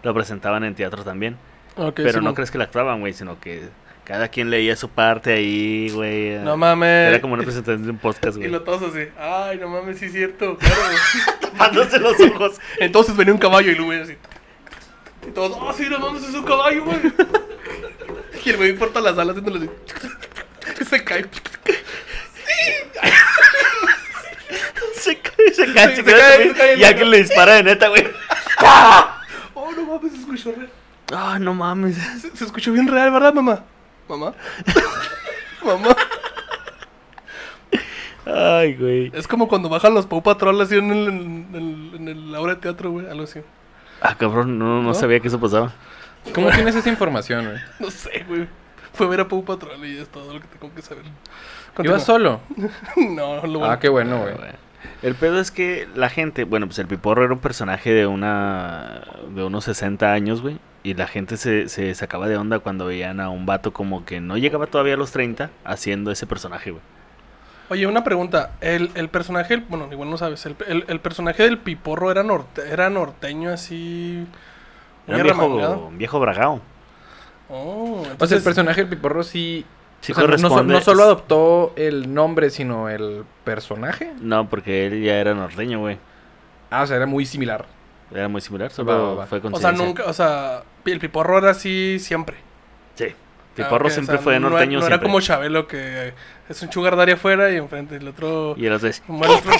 lo 0.03 0.13
presentaban 0.13 0.63
en 0.63 0.75
teatro 0.75 1.03
también. 1.03 1.37
Ok, 1.75 1.95
Pero 1.95 2.21
no 2.21 2.33
crees 2.33 2.49
que 2.51 2.57
la 2.57 2.63
actuaban, 2.65 2.99
güey, 3.01 3.13
sino 3.13 3.39
que 3.39 3.63
cada 4.03 4.29
quien 4.29 4.49
leía 4.49 4.75
su 4.75 4.89
parte 4.89 5.33
ahí, 5.33 5.89
güey. 5.93 6.39
No 6.39 6.57
mames. 6.57 7.09
Era 7.09 7.21
como 7.21 7.33
una 7.33 7.43
presentación 7.43 7.83
de 7.83 7.91
un 7.91 7.97
podcast, 7.97 8.37
Y 8.37 8.39
güey. 8.39 8.51
lo 8.51 8.61
todos 8.63 8.93
así. 8.95 9.09
Ay, 9.19 9.57
no 9.59 9.67
mames, 9.69 9.99
sí 9.99 10.05
es 10.05 10.11
cierto. 10.13 10.57
Claro. 10.59 10.83
Tapándose 11.41 11.99
los 11.99 12.19
ojos. 12.19 12.59
Entonces 12.79 13.15
venía 13.15 13.33
un 13.33 13.39
caballo 13.39 13.71
y 13.71 13.75
lo 13.75 13.85
güey 13.85 14.01
así. 14.01 14.15
Y 15.27 15.31
todos, 15.31 15.57
oh, 15.59 15.73
sí, 15.73 15.87
no 15.89 15.99
mames, 15.99 16.23
es 16.23 16.33
un 16.35 16.43
caballo, 16.45 16.83
güey. 16.85 16.99
Y 18.45 18.49
el 18.51 18.55
güey 18.57 18.69
importa 18.69 19.01
las 19.01 19.17
alas 19.17 19.35
haciéndolo 19.35 19.57
así. 19.57 19.69
Se 20.89 21.03
cae. 21.03 21.25
Se 24.93 25.17
cae, 25.19 25.53
se 25.53 25.73
cae, 25.73 25.89
Sí, 25.89 25.95
se 25.95 25.95
se 25.95 26.03
cae, 26.03 26.15
cae, 26.15 26.35
güey, 26.37 26.47
se 26.49 26.53
cae, 26.55 26.77
Y 26.77 26.83
alguien 26.83 27.11
le 27.11 27.17
dispara 27.17 27.55
de 27.55 27.63
neta, 27.63 27.87
güey. 27.89 28.07
Oh, 29.67 29.71
no 29.75 29.85
mames, 29.85 30.13
se 30.13 30.19
escuchó 30.19 30.51
real. 30.53 30.69
Ah, 31.13 31.37
no 31.39 31.53
mames. 31.53 31.97
Se, 31.97 32.35
se 32.35 32.45
escuchó 32.45 32.71
bien 32.71 32.87
real, 32.87 33.11
¿verdad, 33.11 33.33
mamá? 33.33 33.63
¿Mamá? 34.07 34.33
mamá. 35.65 35.95
Ay, 38.25 38.75
güey. 38.75 39.11
Es 39.13 39.27
como 39.27 39.47
cuando 39.47 39.69
bajan 39.69 39.93
los 39.93 40.05
Paw 40.05 40.21
Patrol 40.21 40.59
así 40.61 40.75
en 40.75 40.91
el, 40.91 41.07
en 41.07 41.49
el, 41.53 41.91
en 41.95 42.07
el 42.07 42.35
aula 42.35 42.55
de 42.55 42.61
teatro, 42.61 42.91
güey. 42.91 43.07
Algo 43.09 43.23
así. 43.23 43.39
Ah, 44.01 44.15
cabrón, 44.15 44.57
no, 44.59 44.81
no 44.81 44.89
¿No? 44.89 44.93
sabía 44.93 45.19
que 45.19 45.27
eso 45.27 45.39
pasaba. 45.39 45.73
¿Cómo 46.33 46.49
tienes 46.51 46.75
esa 46.75 46.89
información, 46.89 47.45
güey? 47.45 47.57
No 47.79 47.89
sé, 47.91 48.25
güey. 48.27 48.47
Fue 48.93 49.07
ver 49.07 49.21
a 49.21 49.27
Paw 49.27 49.43
Patrol 49.43 49.85
y 49.85 49.97
es 49.97 50.09
todo 50.09 50.33
lo 50.33 50.39
que 50.39 50.47
tengo 50.47 50.73
que 50.73 50.81
saber. 50.81 51.03
¿Ibas 51.83 52.03
solo? 52.03 52.41
No, 52.95 53.45
lo 53.45 53.59
bueno. 53.59 53.73
Ah, 53.73 53.79
qué 53.79 53.89
bueno, 53.89 54.19
güey. 54.21 54.33
El 55.01 55.15
pedo 55.15 55.39
es 55.39 55.51
que 55.51 55.87
la 55.95 56.09
gente, 56.09 56.43
bueno, 56.43 56.67
pues 56.67 56.79
el 56.79 56.87
Piporro 56.87 57.23
era 57.23 57.33
un 57.33 57.39
personaje 57.39 57.91
de 57.93 58.07
una 58.07 59.03
de 59.29 59.43
unos 59.43 59.65
60 59.65 60.11
años, 60.11 60.41
güey, 60.41 60.59
y 60.83 60.93
la 60.93 61.07
gente 61.07 61.37
se, 61.37 61.69
se 61.69 61.93
sacaba 61.95 62.27
de 62.27 62.37
onda 62.37 62.59
cuando 62.59 62.85
veían 62.85 63.19
a 63.19 63.29
un 63.29 63.45
vato 63.45 63.73
como 63.73 64.05
que 64.05 64.21
no 64.21 64.37
llegaba 64.37 64.67
todavía 64.67 64.93
a 64.93 64.97
los 64.97 65.11
30 65.11 65.49
haciendo 65.63 66.11
ese 66.11 66.27
personaje, 66.27 66.71
güey. 66.71 66.83
Oye, 67.69 67.85
una 67.85 68.03
pregunta. 68.03 68.55
El, 68.61 68.91
el 68.95 69.09
personaje, 69.09 69.57
bueno, 69.67 69.89
igual 69.91 70.09
no 70.09 70.17
sabes, 70.17 70.45
el, 70.45 70.55
el, 70.67 70.85
el 70.87 70.99
personaje 71.01 71.43
del 71.43 71.57
Piporro 71.57 72.11
era, 72.11 72.23
norte, 72.23 72.61
era 72.71 72.89
norteño 72.89 73.51
así... 73.51 74.25
Era 75.05 75.17
un 75.17 75.23
viejo, 75.23 75.87
un 75.87 75.97
viejo 75.97 76.19
bragao. 76.19 76.61
Oh, 77.49 78.01
O 78.01 78.03
sea, 78.03 78.11
entonces, 78.11 78.37
el 78.37 78.43
personaje 78.43 78.81
del 78.81 78.89
Piporro 78.89 79.23
sí... 79.23 79.65
Sí 80.01 80.11
o 80.11 80.15
sea, 80.15 80.23
no, 80.23 80.27
corresponde. 80.29 80.73
no 80.73 80.81
solo 80.81 81.03
adoptó 81.03 81.73
el 81.75 82.13
nombre, 82.13 82.49
sino 82.49 82.87
el 82.89 83.23
personaje. 83.43 84.13
No, 84.21 84.47
porque 84.49 84.85
él 84.87 85.01
ya 85.03 85.15
era 85.15 85.33
norteño, 85.33 85.79
güey. 85.79 85.97
Ah, 86.69 86.83
o 86.83 86.87
sea, 86.87 86.97
era 86.97 87.05
muy 87.05 87.25
similar. 87.25 87.65
Era 88.13 88.27
muy 88.27 88.39
similar, 88.41 88.71
solo 88.71 89.15
va, 89.15 89.21
va. 89.21 89.25
fue 89.25 89.41
O 89.43 89.57
sea, 89.57 89.71
nunca, 89.73 90.03
o 90.05 90.13
sea, 90.13 90.63
el 90.85 90.99
Piporro 90.99 91.39
era 91.39 91.49
así 91.51 91.97
siempre. 91.99 92.37
Sí. 92.95 93.07
Piporro 93.55 93.85
Ah, 93.85 93.87
ok, 93.87 93.87
o 93.87 93.89
siempre 93.89 94.15
sea, 94.17 94.23
fue 94.23 94.39
no- 94.39 94.49
norteño 94.51 94.73
No, 94.79 94.85
era 94.85 94.87
siempre. 94.95 95.07
como 95.09 95.19
Chabelo 95.19 95.67
que 95.67 96.13
es 96.47 96.61
un 96.61 96.71
sugar 96.71 96.95
daddy 96.95 97.13
afuera 97.13 97.49
y 97.51 97.57
enfrente 97.57 97.95
el 97.95 98.07
otro... 98.07 98.53
Y 98.55 98.67
el 98.67 98.73
otro 98.73 98.87
es... 98.87 99.01
El 99.09 99.15
otro- 99.15 99.51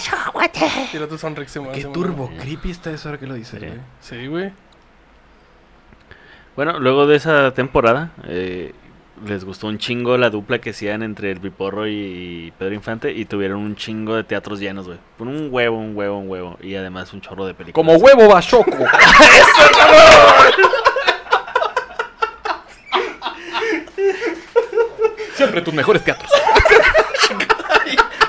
y 0.93 0.97
el 0.97 1.03
otro 1.03 1.17
son 1.17 1.35
Rick 1.35 1.47
Simón, 1.49 1.71
Qué 1.73 1.83
turbo 1.85 2.29
creepy 2.39 2.69
está 2.71 2.91
eso 2.91 3.09
ahora 3.09 3.19
que 3.19 3.25
lo 3.25 3.33
dices, 3.33 3.59
Sí. 3.59 3.65
güey. 3.65 3.79
Sí, 3.99 4.27
güey. 4.27 4.53
Bueno, 6.55 6.79
luego 6.79 7.05
de 7.07 7.15
esa 7.17 7.53
temporada, 7.53 8.11
eh, 8.25 8.73
les 9.25 9.43
gustó 9.43 9.67
un 9.67 9.77
chingo 9.77 10.17
la 10.17 10.29
dupla 10.29 10.59
que 10.59 10.71
hacían 10.71 11.01
entre 11.03 11.31
el 11.31 11.39
Piporro 11.39 11.87
y 11.87 12.53
Pedro 12.57 12.73
Infante 12.73 13.11
y 13.11 13.25
tuvieron 13.25 13.59
un 13.59 13.75
chingo 13.75 14.15
de 14.15 14.23
teatros 14.23 14.59
llenos, 14.59 14.87
güey. 14.87 14.99
Con 15.17 15.27
un 15.27 15.49
huevo, 15.51 15.77
un 15.77 15.95
huevo, 15.95 16.17
un 16.17 16.29
huevo. 16.29 16.57
Y 16.61 16.75
además 16.75 17.11
un 17.13 17.21
chorro 17.21 17.45
de 17.45 17.53
películas. 17.53 17.73
Como 17.73 17.93
huevo 17.97 18.27
bachoco. 18.27 18.71
Siempre 25.35 25.61
tus 25.61 25.73
mejores 25.73 26.03
teatros. 26.03 26.31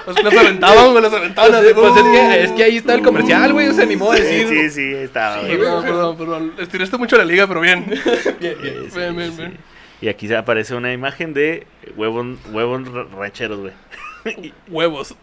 Los, 0.07 0.23
los 0.23 0.35
aventaban, 0.35 0.91
güey, 0.91 1.03
los 1.03 1.13
aventaban. 1.13 1.51
Pues, 1.53 1.75
pues 1.75 1.97
es, 1.97 2.03
que, 2.03 2.43
es 2.45 2.53
que 2.53 2.65
ahí 2.65 2.77
está 2.79 2.95
el 2.95 3.03
comercial, 3.03 3.53
güey. 3.53 3.75
Se 3.75 3.83
animó 3.83 4.13
a 4.13 4.15
decir. 4.15 4.49
Sí, 4.49 4.71
sí, 4.71 4.95
ahí 4.95 5.05
estaba. 5.05 5.43
Perdón, 5.43 5.85
perdón, 5.85 6.17
perdón. 6.17 6.55
Estiraste 6.59 6.97
mucho 6.97 7.19
la 7.19 7.25
liga, 7.25 7.47
pero 7.47 7.61
bien. 7.61 7.85
Sí, 7.91 8.31
bien, 8.41 8.57
sí, 8.91 8.99
bien, 8.99 9.33
sí. 9.33 9.37
bien. 9.37 9.59
Y 10.01 10.09
aquí 10.09 10.33
aparece 10.33 10.75
una 10.75 10.93
imagen 10.93 11.35
de 11.35 11.67
huevos, 11.97 12.39
huevos 12.53 12.87
ra- 12.93 13.05
rancheros, 13.17 13.59
güey. 13.61 13.73
Huevos. 14.69 15.15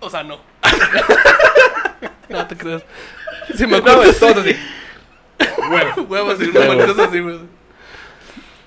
O 0.00 0.10
sea, 0.10 0.22
no. 0.22 0.38
no 2.28 2.46
te 2.46 2.56
creas. 2.56 2.84
Si 3.54 3.64
me 3.66 3.72
No, 3.72 3.76
acuerdo. 3.78 4.12
todo 4.14 4.40
así. 4.40 4.56
Huevos. 5.70 6.08
Huevos 6.10 6.40
y 6.40 6.44
así, 7.04 7.20
güey. 7.20 7.38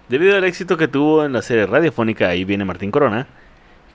Debido 0.08 0.38
al 0.38 0.44
éxito 0.44 0.76
que 0.78 0.88
tuvo 0.88 1.24
en 1.26 1.34
la 1.34 1.42
serie 1.42 1.66
radiofónica, 1.66 2.30
ahí 2.30 2.44
viene 2.46 2.66
Martín 2.66 2.90
Corona, 2.92 3.28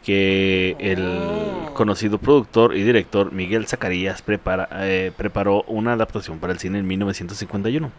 que 0.04 0.76
el 0.78 1.00
Oh. 1.02 1.74
conocido 1.74 2.18
productor 2.18 2.76
y 2.76 2.82
director 2.82 3.32
Miguel 3.32 3.66
Zacarías 3.66 4.22
prepara, 4.22 4.68
eh, 4.82 5.10
preparó 5.16 5.62
una 5.62 5.94
adaptación 5.94 6.38
para 6.38 6.52
el 6.52 6.58
cine 6.60 6.78
en 6.78 6.86
1951, 6.86 7.90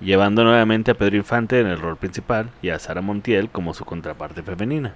llevando 0.00 0.44
nuevamente 0.44 0.90
a 0.90 0.94
Pedro 0.94 1.16
Infante 1.16 1.60
en 1.60 1.66
el 1.66 1.78
rol 1.80 1.96
principal 1.96 2.50
y 2.62 2.70
a 2.70 2.78
Sara 2.78 3.00
Montiel 3.00 3.48
como 3.50 3.74
su 3.74 3.84
contraparte 3.84 4.42
femenina. 4.42 4.94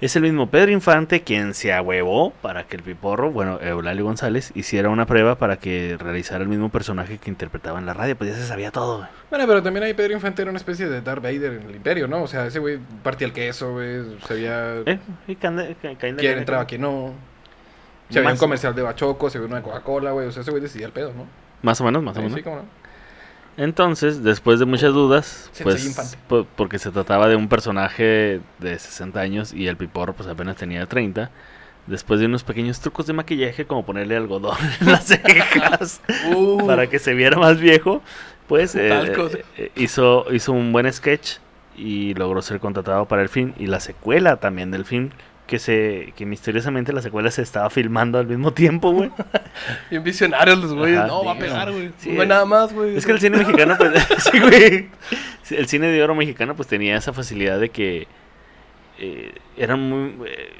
Es 0.00 0.16
el 0.16 0.22
mismo 0.22 0.46
Pedro 0.48 0.70
Infante 0.70 1.20
quien 1.20 1.52
se 1.52 1.74
ahuevó 1.74 2.30
para 2.40 2.64
que 2.64 2.76
el 2.76 2.82
piporro, 2.82 3.30
bueno, 3.30 3.58
Eulalio 3.60 4.04
González, 4.04 4.50
hiciera 4.54 4.88
una 4.88 5.04
prueba 5.04 5.34
para 5.34 5.58
que 5.58 5.98
realizara 6.00 6.42
el 6.42 6.48
mismo 6.48 6.70
personaje 6.70 7.18
que 7.18 7.28
interpretaba 7.28 7.78
en 7.78 7.84
la 7.84 7.92
radio, 7.92 8.16
pues 8.16 8.30
ya 8.30 8.36
se 8.36 8.46
sabía 8.46 8.70
todo. 8.70 8.98
güey. 8.98 9.08
Bueno, 9.28 9.46
pero 9.46 9.62
también 9.62 9.84
ahí 9.84 9.92
Pedro 9.92 10.14
Infante 10.14 10.40
era 10.40 10.50
una 10.50 10.56
especie 10.58 10.88
de 10.88 11.02
Darth 11.02 11.22
Vader 11.22 11.52
en 11.52 11.62
el 11.68 11.76
Imperio, 11.76 12.08
¿no? 12.08 12.22
O 12.22 12.26
sea, 12.26 12.46
ese 12.46 12.58
güey 12.60 12.78
partía 13.02 13.26
el 13.26 13.34
queso, 13.34 13.72
güey. 13.72 14.18
Sabía 14.26 14.76
Eh, 14.86 14.98
y 15.26 15.36
cande- 15.36 15.76
ca- 15.82 15.94
quién 15.96 16.38
entraba, 16.38 16.64
quién 16.64 16.80
no. 16.80 17.12
Se 18.08 18.20
había 18.20 18.32
un 18.32 18.38
comercial 18.38 18.74
de 18.74 18.80
Bachoco, 18.82 19.28
se 19.28 19.36
había 19.36 19.48
una 19.50 19.62
Coca-Cola, 19.62 20.12
güey. 20.12 20.26
O 20.28 20.32
sea, 20.32 20.40
ese 20.40 20.50
güey 20.50 20.62
decidía 20.62 20.86
el 20.86 20.92
pedo, 20.92 21.12
¿no? 21.14 21.26
Más 21.62 21.78
o 21.82 21.84
menos, 21.84 22.02
más 22.02 22.16
o 22.16 22.22
menos. 22.22 22.36
sí, 22.36 22.42
cómo 22.42 22.56
no. 22.56 22.62
Entonces, 23.56 24.22
después 24.22 24.58
de 24.58 24.64
muchas 24.66 24.92
dudas, 24.94 25.50
pues 25.64 25.82
po- 26.28 26.46
porque 26.56 26.78
se 26.78 26.90
trataba 26.90 27.28
de 27.28 27.36
un 27.36 27.48
personaje 27.48 28.40
de 28.58 28.78
60 28.78 29.20
años 29.20 29.52
y 29.52 29.66
el 29.66 29.76
piporro 29.76 30.14
pues 30.14 30.28
apenas 30.28 30.56
tenía 30.56 30.86
30, 30.86 31.30
después 31.86 32.20
de 32.20 32.26
unos 32.26 32.42
pequeños 32.44 32.80
trucos 32.80 33.06
de 33.06 33.12
maquillaje 33.12 33.66
como 33.66 33.84
ponerle 33.84 34.16
algodón 34.16 34.56
en 34.80 34.92
las 34.92 35.04
cejas 35.08 36.00
Uh, 36.34 36.66
para 36.66 36.86
que 36.88 36.98
se 36.98 37.12
viera 37.14 37.36
más 37.38 37.60
viejo, 37.60 38.02
pues 38.46 38.74
eh, 38.74 38.88
eh, 39.56 39.72
hizo, 39.76 40.26
hizo 40.32 40.52
un 40.52 40.72
buen 40.72 40.90
sketch 40.92 41.38
y 41.76 42.14
logró 42.14 42.40
ser 42.42 42.60
contratado 42.60 43.06
para 43.06 43.22
el 43.22 43.28
film 43.28 43.52
y 43.58 43.66
la 43.66 43.80
secuela 43.80 44.36
también 44.36 44.70
del 44.70 44.84
film 44.84 45.10
que 45.50 45.58
se 45.58 46.12
que 46.16 46.24
misteriosamente 46.26 46.92
la 46.92 47.02
secuela 47.02 47.28
se 47.32 47.42
estaba 47.42 47.68
filmando 47.70 48.18
al 48.18 48.26
mismo 48.28 48.52
tiempo, 48.52 48.92
güey. 48.92 49.10
Bien 49.90 50.02
visionarios 50.04 50.58
los 50.58 50.72
güeyes. 50.72 50.98
Ajá, 50.98 51.08
No, 51.08 51.24
va 51.24 51.32
a 51.32 51.34
sí, 51.34 51.40
pegar, 51.40 51.72
güey. 51.72 51.90
sí, 51.98 52.12
no 52.12 52.24
nada 52.24 52.44
más, 52.44 52.72
güey. 52.72 52.96
Es 52.96 53.04
que 53.04 53.10
el 53.12 53.20
cine 53.20 53.36
mexicano, 53.38 53.74
pues, 53.76 53.92
sí, 54.30 54.38
güey. 54.38 54.88
Sí, 55.42 55.56
El 55.56 55.66
cine 55.66 55.88
de 55.88 56.02
oro 56.04 56.14
mexicano, 56.14 56.54
pues 56.54 56.68
tenía 56.68 56.96
esa 56.96 57.12
facilidad 57.12 57.58
de 57.58 57.68
que 57.70 58.06
eh, 58.98 59.34
eran 59.56 59.80
muy. 59.80 60.14
eh, 60.28 60.52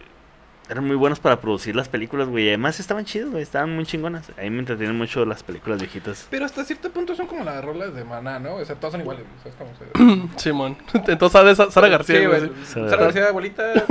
eran 0.68 0.86
muy 0.86 0.94
buenos 0.94 1.18
para 1.18 1.40
producir 1.40 1.74
las 1.74 1.88
películas, 1.88 2.28
güey. 2.28 2.44
y 2.44 2.48
Además 2.48 2.78
estaban 2.78 3.04
chidos, 3.04 3.30
güey. 3.30 3.42
Estaban 3.42 3.74
muy 3.74 3.84
chingonas. 3.86 4.30
A 4.38 4.42
mí 4.42 4.50
me 4.50 4.60
entretienen 4.60 4.96
mucho 4.96 5.24
las 5.24 5.42
películas 5.42 5.80
viejitas. 5.80 6.28
Pero 6.30 6.44
hasta 6.44 6.64
cierto 6.64 6.90
punto 6.92 7.14
son 7.16 7.26
como 7.26 7.42
las 7.44 7.64
rolas 7.64 7.92
de 7.94 8.04
Maná, 8.04 8.38
¿no? 8.38 8.54
O 8.54 8.64
sea, 8.64 8.76
todas 8.76 8.92
son 8.92 9.00
iguales, 9.00 9.24
güey, 9.24 9.54
¿sabes 9.54 9.56
cómo 9.58 10.28
se 10.36 10.38
Simón. 10.42 10.76
Entonces 11.08 11.32
sale 11.32 11.54
Sa- 11.56 11.70
Sara 11.72 11.88
García, 11.88 12.20
Sí, 12.20 12.26
güey. 12.26 12.50
Sara 12.64 12.96
García, 12.96 13.26
abuelita. 13.28 13.84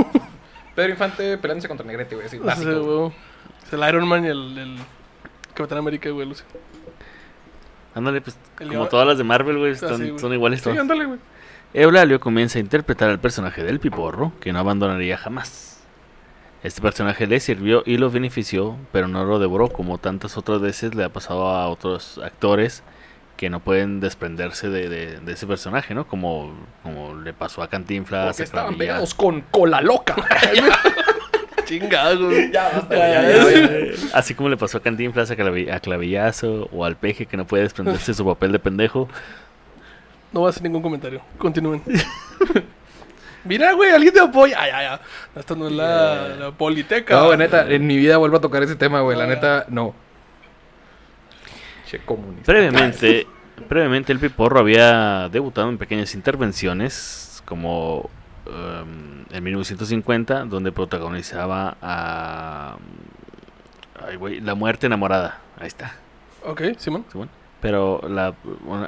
Pedro 0.79 0.91
Infante 0.91 1.37
peleándose 1.37 1.67
contra 1.67 1.85
Negrete, 1.85 2.15
güey. 2.15 2.27
Así, 2.27 2.37
Sí, 2.37 2.43
básico. 2.43 2.71
güey. 2.71 2.83
güey. 2.85 3.11
Es 3.67 3.73
el 3.73 3.89
Iron 3.89 4.07
Man 4.07 4.23
y 4.23 4.27
el, 4.29 4.57
el 4.57 4.77
Capitán 5.53 5.79
América, 5.79 6.09
güey. 6.09 6.25
Lucy. 6.25 6.43
Ándale, 7.95 8.21
pues 8.21 8.37
El 8.59 8.67
como 8.69 8.81
Leo- 8.83 8.89
todas 8.89 9.07
las 9.07 9.17
de 9.17 9.23
Marvel, 9.25 9.57
güey, 9.57 9.75
güey. 9.77 10.19
son 10.19 10.33
iguales 10.33 10.59
Sí, 10.59 10.63
todas. 10.63 10.79
ándale, 10.79 11.05
güey. 11.05 11.19
Eulalio 11.73 12.19
comienza 12.19 12.59
a 12.59 12.61
interpretar 12.61 13.09
al 13.09 13.19
personaje 13.19 13.63
del 13.63 13.79
Piporro, 13.79 14.31
que 14.39 14.53
no 14.53 14.59
abandonaría 14.59 15.17
jamás. 15.17 15.81
Este 16.63 16.81
personaje 16.81 17.27
le 17.27 17.39
sirvió 17.39 17.83
y 17.85 17.97
lo 17.97 18.09
benefició, 18.09 18.77
pero 18.91 19.07
no 19.07 19.23
lo 19.25 19.37
devoró 19.39 19.69
como 19.69 19.97
tantas 19.97 20.37
otras 20.37 20.61
veces 20.61 20.95
le 20.95 21.03
ha 21.03 21.09
pasado 21.09 21.47
a 21.49 21.67
otros 21.67 22.17
actores 22.23 22.83
que 23.39 23.49
no 23.49 23.61
pueden 23.61 24.01
desprenderse 24.01 24.67
de, 24.69 24.89
de- 24.89 25.19
de 25.21 25.31
ese 25.31 25.47
personaje, 25.47 25.93
¿no? 25.95 26.05
Como, 26.05 26.53
como 26.83 27.15
le 27.15 27.31
pasó 27.31 27.63
a 27.63 27.69
Cantinflas, 27.69 28.27
Porque 28.27 28.43
estaban 28.43 28.77
pegados 28.77 29.13
con 29.13 29.39
cola 29.49 29.79
loca. 29.79 30.13
Chingado, 31.65 32.25
güey. 32.25 32.51
ya, 32.51 32.69
basta, 32.73 32.95
Ya, 32.97 33.21
ya. 33.31 33.91
Así 34.13 34.33
como 34.33 34.49
le 34.49 34.57
pasó 34.57 34.79
a 34.79 34.81
Cantinflas, 34.81 35.31
a, 35.31 35.37
Clavi- 35.37 35.71
a 35.71 35.79
Clavillazo 35.79 36.67
o 36.73 36.83
al 36.83 36.97
Peje 36.97 37.27
que 37.27 37.37
no 37.37 37.47
puede 37.47 37.63
desprenderse 37.63 38.11
de 38.11 38.15
su 38.15 38.25
papel 38.25 38.51
de 38.51 38.59
pendejo. 38.59 39.07
No 40.33 40.41
voy 40.41 40.47
a 40.47 40.49
hacer 40.49 40.63
ningún 40.63 40.81
comentario. 40.81 41.21
Continúen. 41.37 41.81
Mira, 43.45 43.71
güey, 43.71 43.91
alguien 43.91 44.13
te 44.13 44.19
apoya. 44.19 44.57
Ay, 44.59 44.71
ay, 44.73 44.85
ay. 44.91 44.97
Esta 45.37 45.55
no 45.55 45.67
es 45.67 45.71
la, 45.73 46.27
la 46.39 46.51
politeca. 46.51 47.15
No, 47.15 47.25
güey, 47.27 47.37
neta, 47.37 47.69
en 47.69 47.87
mi 47.87 47.95
vida 47.95 48.17
vuelvo 48.17 48.35
a 48.37 48.41
tocar 48.41 48.61
ese 48.63 48.75
tema, 48.75 48.99
güey. 48.99 49.17
La 49.17 49.23
Ah. 49.23 49.27
neta, 49.27 49.65
no. 49.69 49.95
Che 51.89 51.99
comunista. 52.05 52.51
Previamente, 52.51 53.25
previamente 53.67 54.11
el 54.13 54.19
Piporro 54.19 54.59
había 54.59 55.27
debutado 55.29 55.69
en 55.69 55.79
pequeñas 55.79 56.13
intervenciones 56.13 57.41
como 57.45 58.11
em, 58.45 59.25
en 59.31 59.43
1950, 59.43 60.45
donde 60.45 60.71
protagonizaba 60.71 61.77
a 61.81 62.77
ay, 64.05 64.39
La 64.41 64.53
muerte 64.53 64.85
enamorada. 64.85 65.39
Ahí 65.57 65.65
está. 65.65 65.95
Ok, 66.45 66.61
Simón. 66.77 67.05
Simón. 67.11 67.29
Pero 67.59 68.01
la, 68.07 68.35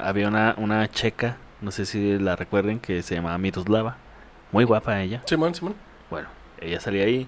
había 0.04 0.28
una, 0.28 0.54
una 0.56 0.88
checa, 0.88 1.38
no 1.60 1.72
sé 1.72 1.86
si 1.86 2.20
la 2.20 2.36
recuerden, 2.36 2.78
que 2.78 3.02
se 3.02 3.16
llamaba 3.16 3.36
Miroslava. 3.36 3.96
Muy 4.52 4.62
guapa 4.62 5.02
ella. 5.02 5.22
Simón, 5.26 5.56
Simón. 5.56 5.74
Bueno, 6.08 6.28
ella 6.60 6.78
salía 6.78 7.02
ahí. 7.02 7.26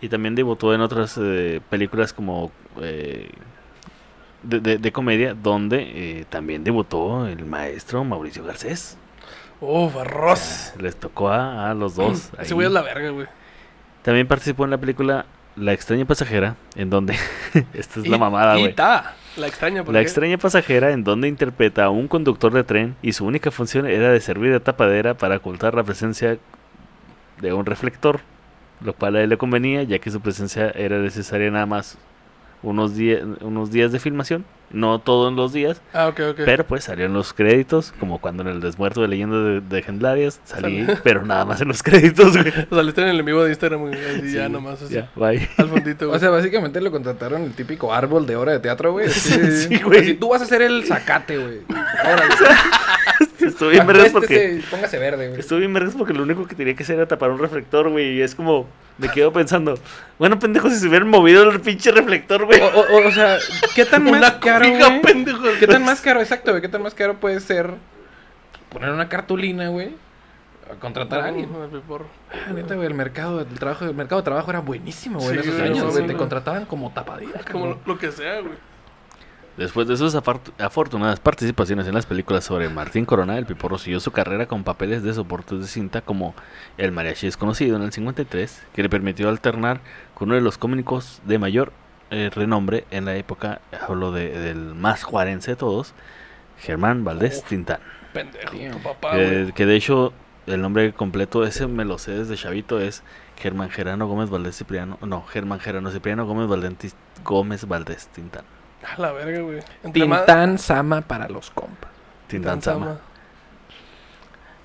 Y 0.00 0.08
también 0.08 0.36
debutó 0.36 0.72
en 0.72 0.82
otras 0.82 1.18
eh, 1.20 1.60
películas 1.68 2.12
como 2.12 2.52
eh, 2.80 3.28
de, 4.48 4.60
de- 4.60 4.78
de 4.78 4.92
comedia, 4.92 5.34
donde 5.34 6.20
eh, 6.20 6.24
también 6.28 6.64
debutó 6.64 7.26
el 7.26 7.44
maestro 7.44 8.04
Mauricio 8.04 8.44
Garcés. 8.44 8.96
Uf, 9.60 9.96
arroz. 9.96 10.74
Les 10.78 10.96
tocó 10.96 11.28
a, 11.30 11.70
a 11.70 11.74
los 11.74 11.94
dos. 11.96 12.30
Ese 12.38 12.42
ahí. 12.42 12.50
güey 12.52 12.66
es 12.66 12.72
la 12.72 12.82
verga, 12.82 13.10
güey. 13.10 13.26
También 14.02 14.26
participó 14.26 14.64
en 14.64 14.70
la 14.70 14.78
película 14.78 15.26
La 15.56 15.72
extraña 15.72 16.04
pasajera, 16.04 16.56
en 16.74 16.90
donde... 16.90 17.16
Esta 17.74 18.00
es 18.00 18.06
la 18.08 18.18
mamada, 18.18 18.56
güey. 18.56 18.74
La 19.36 19.46
extraña, 19.48 19.82
¿por 19.84 19.92
La 19.94 20.00
extraña 20.00 20.38
pasajera 20.38 20.92
en 20.92 21.04
donde 21.04 21.28
interpreta 21.28 21.84
a 21.84 21.90
un 21.90 22.06
conductor 22.08 22.52
de 22.52 22.64
tren 22.64 22.96
y 23.02 23.12
su 23.12 23.24
única 23.26 23.50
función 23.50 23.86
era 23.86 24.10
de 24.10 24.20
servir 24.20 24.52
de 24.52 24.60
tapadera 24.60 25.14
para 25.14 25.36
ocultar 25.36 25.74
la 25.74 25.82
presencia 25.84 26.38
de 27.40 27.52
un 27.52 27.66
reflector, 27.66 28.20
lo 28.80 28.92
cual 28.94 29.16
a 29.16 29.22
él 29.22 29.28
le 29.30 29.36
convenía 29.38 29.82
ya 29.82 29.98
que 29.98 30.10
su 30.10 30.20
presencia 30.20 30.70
era 30.70 30.98
necesaria 30.98 31.50
nada 31.50 31.66
más 31.66 31.98
unos, 32.66 32.94
días 32.96 33.22
unos 33.40 33.70
días 33.70 33.92
de 33.92 33.98
filmación, 34.00 34.44
no 34.70 34.98
todos 34.98 35.32
los 35.32 35.52
días, 35.52 35.80
Ah, 35.92 36.08
ok, 36.08 36.20
ok. 36.30 36.40
pero 36.44 36.66
pues 36.66 36.84
salió 36.84 37.06
en 37.06 37.12
los 37.12 37.32
créditos, 37.32 37.94
como 38.00 38.18
cuando 38.20 38.42
en 38.42 38.48
el 38.48 38.60
desmuerto 38.60 39.00
de 39.00 39.08
leyenda 39.08 39.38
de, 39.38 39.60
de 39.60 39.76
legendarias 39.76 40.40
salí, 40.44 40.84
Sale. 40.84 40.98
pero 41.04 41.24
nada 41.24 41.44
más 41.44 41.60
en 41.60 41.68
los 41.68 41.82
créditos, 41.82 42.36
güey. 42.36 42.52
Saliste 42.70 43.02
en 43.02 43.08
el 43.08 43.20
en 43.20 43.24
vivo 43.26 43.44
de 43.44 43.50
Instagram. 43.50 43.86
Así 43.92 44.30
Sí, 44.30 44.32
ya 44.34 44.48
nomás, 44.48 44.82
así. 44.82 44.94
Ya, 44.94 45.10
bye. 45.14 45.48
Al 45.56 45.68
fondito, 45.68 46.06
güey. 46.08 46.16
O 46.16 46.20
sea, 46.20 46.30
básicamente 46.30 46.80
lo 46.80 46.90
contrataron 46.90 47.42
el 47.42 47.52
típico 47.54 47.94
árbol 47.94 48.26
de 48.26 48.34
hora 48.36 48.52
de 48.52 48.58
teatro, 48.58 48.92
güey. 48.92 49.06
Así, 49.06 49.30
Sí, 49.68 49.78
güey. 49.82 50.00
así, 50.00 50.14
tú 50.14 50.28
vas 50.30 50.42
a 50.42 50.46
ser 50.46 50.62
el 50.62 50.84
zacate, 50.84 51.38
güey. 51.38 51.60
Órale. 52.04 52.34
Estuve 53.40 53.70
bien 53.70 53.86
vergas 53.86 54.10
porque... 54.10 54.60
Póngase 54.70 54.98
verde, 54.98 55.28
güey. 55.28 55.40
Estuve 55.40 55.60
bien 55.60 55.72
vergas 55.74 55.94
porque 55.96 56.12
lo 56.12 56.22
único 56.22 56.46
que 56.46 56.54
tenía 56.54 56.74
que 56.74 56.82
hacer 56.82 56.96
era 56.96 57.06
tapar 57.06 57.30
un 57.30 57.38
reflector, 57.38 57.88
güey. 57.90 58.14
Y 58.18 58.22
es 58.22 58.34
como, 58.34 58.66
me 58.98 59.08
quedo 59.08 59.32
pensando, 59.32 59.78
bueno, 60.18 60.38
pendejo, 60.38 60.68
si 60.70 60.76
se 60.76 60.88
hubieran 60.88 61.08
movido 61.08 61.48
el 61.50 61.60
pinche 61.60 61.90
reflector, 61.92 62.44
güey. 62.44 62.60
O, 62.60 62.66
o- 62.66 63.06
o 63.08 63.10
sea, 63.12 63.38
¿qué 63.74 63.84
tan 63.84 64.04
más 64.10 64.12
Una 64.18 64.40
caro, 64.40 64.64
cobija, 64.66 64.88
güey? 64.88 65.00
pendejo. 65.02 65.42
¿Qué 65.60 65.66
tan 65.66 65.84
más 65.84 66.00
caro, 66.00 66.20
exacto, 66.20 66.50
güey? 66.50 66.62
¿Qué 66.62 66.68
tan 66.68 66.82
más 66.82 66.94
caro 66.94 67.14
puede 67.14 67.40
ser 67.40 67.70
poner 68.70 68.90
una 68.90 69.08
cartulina, 69.08 69.68
güey? 69.68 69.94
A 70.70 70.74
contratar 70.80 71.20
a 71.20 71.26
alguien. 71.26 71.48
No, 71.52 71.64
piporro. 71.68 72.06
Ah, 72.32 72.52
neta, 72.52 72.74
güey, 72.74 72.88
el 72.88 72.94
mercado, 72.94 73.40
el 73.40 73.46
trabajo, 73.58 73.84
el 73.84 73.94
mercado 73.94 74.20
de 74.20 74.24
trabajo 74.24 74.50
era 74.50 74.58
buenísimo, 74.60 75.20
güey, 75.20 75.34
en 75.34 75.40
esos 75.40 75.54
güey, 75.54 75.64
años, 75.66 75.76
sí, 75.78 75.82
güey. 75.84 75.92
sí, 75.92 76.00
Te 76.00 76.04
güey. 76.06 76.16
contrataban 76.16 76.64
como 76.66 76.90
tapadera, 76.92 77.40
Como 77.52 77.64
cabrón. 77.66 77.78
lo 77.86 77.98
que 77.98 78.10
sea, 78.10 78.40
güey. 78.40 78.54
Después 79.56 79.88
de 79.88 79.96
sus 79.96 80.14
afortunadas 80.14 81.18
participaciones 81.18 81.86
en 81.86 81.94
las 81.94 82.04
películas 82.04 82.44
sobre 82.44 82.68
Martín 82.68 83.06
Corona, 83.06 83.38
el 83.38 83.46
Piporro 83.46 83.78
siguió 83.78 84.00
su 84.00 84.10
carrera 84.10 84.46
con 84.46 84.64
papeles 84.64 85.02
de 85.02 85.14
soportes 85.14 85.60
de 85.60 85.66
cinta 85.66 86.02
como 86.02 86.34
El 86.76 86.92
Mariachi 86.92 87.26
Desconocido 87.26 87.76
en 87.76 87.82
el 87.82 87.92
53, 87.92 88.62
que 88.74 88.82
le 88.82 88.90
permitió 88.90 89.30
alternar 89.30 89.80
con 90.14 90.28
uno 90.28 90.34
de 90.34 90.42
los 90.42 90.58
cómicos 90.58 91.22
de 91.24 91.38
mayor 91.38 91.72
eh, 92.10 92.30
renombre 92.34 92.84
en 92.90 93.06
la 93.06 93.16
época, 93.16 93.60
hablo 93.88 94.12
de- 94.12 94.38
del 94.38 94.74
más 94.74 95.02
juarense 95.04 95.52
de 95.52 95.56
todos, 95.56 95.94
Germán 96.58 97.02
Valdés 97.04 97.38
Uf. 97.42 97.48
Tintán. 97.48 97.80
Pendejo, 98.12 98.50
Tío. 98.50 98.78
papá, 98.82 99.12
que 99.12 99.66
de 99.66 99.74
hecho 99.74 100.12
el 100.46 100.60
nombre 100.62 100.92
completo, 100.92 101.44
ese 101.44 101.66
me 101.66 101.84
lo 101.86 101.98
sé 101.98 102.12
desde 102.12 102.36
chavito, 102.36 102.78
es 102.78 103.02
Germán 103.38 103.70
Gerano 103.70 104.06
Gómez 104.06 104.30
Valdés 104.30 104.56
Cipriano. 104.56 104.98
No, 105.00 105.22
Germán 105.24 105.60
Gerano 105.60 105.90
Cipriano 105.90 106.24
Gómez 106.26 106.46
Valdés, 106.46 106.94
Gómez 107.24 107.66
Valdés 107.66 108.06
Tintán. 108.08 108.44
A 108.94 109.00
la 109.00 109.12
verga, 109.12 109.40
güey. 109.40 109.60
Entre 109.82 110.06
más- 110.06 110.20
Tintán 110.26 110.58
Sama 110.58 111.00
para 111.02 111.28
los 111.28 111.50
compas. 111.50 111.90
Tintán 112.28 112.60
Tintán 112.60 112.62
Sama. 112.62 112.86
Sama. 112.86 113.00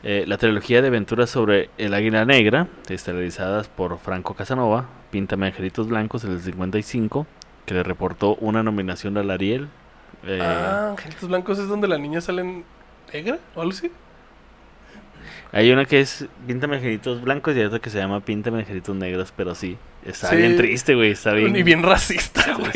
Eh, 0.03 0.23
la 0.27 0.37
trilogía 0.37 0.81
de 0.81 0.87
aventuras 0.87 1.29
sobre 1.29 1.69
el 1.77 1.93
Águila 1.93 2.25
Negra, 2.25 2.67
estelazadas 2.89 3.67
por 3.67 3.99
Franco 3.99 4.33
Casanova, 4.33 4.85
Píntame 5.11 5.47
Angelitos 5.47 5.87
Blancos 5.89 6.23
del 6.23 6.39
55, 6.41 7.27
que 7.65 7.73
le 7.75 7.83
reportó 7.83 8.35
una 8.35 8.63
nominación 8.63 9.17
al 9.17 9.29
Ariel. 9.29 9.67
Eh, 10.25 10.39
Ah, 10.41 10.89
Angelitos 10.91 11.27
Blancos 11.29 11.59
es 11.59 11.67
donde 11.67 11.87
la 11.87 11.97
niña 11.97 12.21
sale 12.21 12.63
negra 13.13 13.37
o 13.55 13.61
algo 13.61 13.73
así. 13.73 13.91
Hay 15.53 15.69
una 15.71 15.83
que 15.85 15.99
es 15.99 16.25
Píntame 16.47 16.77
Angelitos 16.77 17.21
Blancos 17.21 17.55
y 17.55 17.59
hay 17.59 17.65
otra 17.65 17.79
que 17.79 17.89
se 17.89 17.97
llama 17.97 18.21
Píntame 18.21 18.59
Angelitos 18.59 18.95
Negros, 18.95 19.33
pero 19.35 19.53
sí, 19.53 19.77
está 20.05 20.29
Sí. 20.29 20.37
bien 20.37 20.55
triste, 20.55 20.95
güey, 20.95 21.11
está 21.11 21.33
bien. 21.33 21.53
Y 21.55 21.63
bien 21.63 21.83
racista, 21.83 22.41
Sí. 22.43 22.51
güey. 22.53 22.71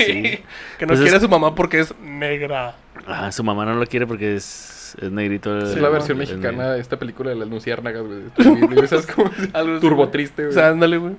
Que 0.77 0.81
no 0.81 0.87
Pues 0.87 0.99
es- 0.99 1.03
quiere 1.03 1.17
a 1.17 1.19
su 1.21 1.29
mamá 1.29 1.55
porque 1.55 1.79
es 1.79 1.93
negra. 2.01 2.75
Ah, 3.07 3.31
su 3.31 3.43
mamá 3.43 3.63
no 3.65 3.75
lo 3.75 3.85
quiere 3.85 4.05
porque 4.05 4.35
es, 4.35 4.95
es 5.01 5.09
negrito. 5.11 5.57
Es 5.57 5.75
el- 5.75 5.81
la 5.81 5.89
versión 5.89 6.17
mexicana 6.17 6.73
de 6.73 6.81
esta 6.81 6.97
película 6.99 7.29
de 7.29 7.37
las 7.37 7.47
luciérnagas, 7.47 8.03
güey. 8.03 8.21
Como 9.15 9.31
Algo 9.53 9.79
turbo 9.79 9.95
güey. 9.97 10.11
triste, 10.11 10.41
O 10.43 10.45
güey. 10.47 10.53
sea, 10.55 10.67
ándale, 10.69 10.97
güey. 10.97 11.13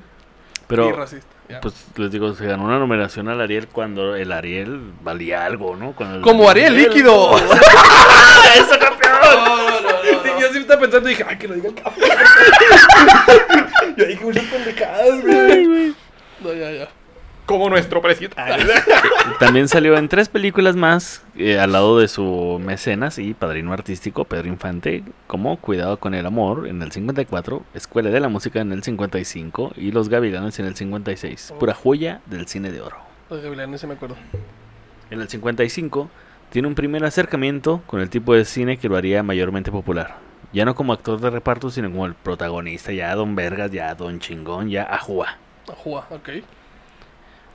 Y 0.66 0.68
Pero, 0.68 0.92
racista. 0.92 1.26
pues 1.62 1.74
les 1.96 2.10
digo, 2.10 2.34
se 2.34 2.44
ganó 2.46 2.64
una 2.64 2.78
nominación 2.78 3.28
al 3.28 3.40
Ariel 3.40 3.68
cuando 3.68 4.16
el 4.16 4.32
Ariel 4.32 4.80
valía 5.02 5.44
algo, 5.44 5.76
¿no? 5.76 5.92
Cuando 5.92 6.16
el- 6.16 6.22
Como 6.22 6.48
Ariel 6.50 6.76
líquido. 6.76 7.36
¡Eso, 8.54 8.78
campeón! 8.80 9.38
Sí, 10.24 10.30
yo 10.40 10.48
sí 10.52 10.58
estaba 10.58 10.80
pensando 10.80 11.08
y 11.08 11.12
dije, 11.12 11.24
ay, 11.28 11.38
que 11.38 11.46
lo 11.48 11.54
diga 11.54 11.68
el 11.68 11.74
café. 11.74 12.00
yo 13.96 14.04
dije 14.06 14.24
muchas 14.24 14.44
pendejadas, 14.44 15.22
güey. 15.22 15.94
No, 16.40 16.52
ya, 16.52 16.70
ya. 16.72 16.88
Como 17.46 17.70
nuestro 17.70 18.02
presidente. 18.02 18.36
También 19.38 19.68
salió 19.68 19.96
en 19.96 20.08
tres 20.08 20.28
películas 20.28 20.74
más 20.74 21.24
eh, 21.36 21.58
al 21.58 21.72
lado 21.72 21.98
de 21.98 22.08
su 22.08 22.60
mecenas 22.60 23.18
y 23.18 23.34
padrino 23.34 23.72
artístico 23.72 24.24
Pedro 24.24 24.48
Infante, 24.48 25.04
como 25.28 25.56
Cuidado 25.56 25.98
con 25.98 26.14
el 26.14 26.26
Amor 26.26 26.66
en 26.66 26.82
el 26.82 26.90
54, 26.90 27.62
Escuela 27.74 28.10
de 28.10 28.18
la 28.18 28.28
Música 28.28 28.60
en 28.60 28.72
el 28.72 28.82
55 28.82 29.74
y 29.76 29.92
Los 29.92 30.08
Gavilanes 30.08 30.58
en 30.58 30.66
el 30.66 30.74
56. 30.74 31.54
Pura 31.58 31.72
joya 31.72 32.20
del 32.26 32.48
cine 32.48 32.72
de 32.72 32.80
oro. 32.80 32.96
Los 33.30 33.42
gavilanes, 33.42 33.80
sí 33.80 33.86
me 33.86 33.94
acuerdo. 33.94 34.16
En 35.10 35.20
el 35.20 35.28
55 35.28 36.10
tiene 36.50 36.68
un 36.68 36.74
primer 36.74 37.04
acercamiento 37.04 37.82
con 37.86 38.00
el 38.00 38.10
tipo 38.10 38.34
de 38.34 38.44
cine 38.44 38.76
que 38.76 38.88
lo 38.88 38.96
haría 38.96 39.22
mayormente 39.22 39.70
popular. 39.70 40.16
Ya 40.52 40.64
no 40.64 40.74
como 40.74 40.92
actor 40.92 41.20
de 41.20 41.30
reparto, 41.30 41.70
sino 41.70 41.90
como 41.90 42.06
el 42.06 42.14
protagonista, 42.14 42.92
ya 42.92 43.14
Don 43.14 43.34
Vergas, 43.36 43.70
ya 43.70 43.94
Don 43.94 44.20
Chingón, 44.20 44.68
ya 44.68 44.82
Ajua. 44.84 45.38
Ajua, 45.68 46.06
ok. 46.10 46.28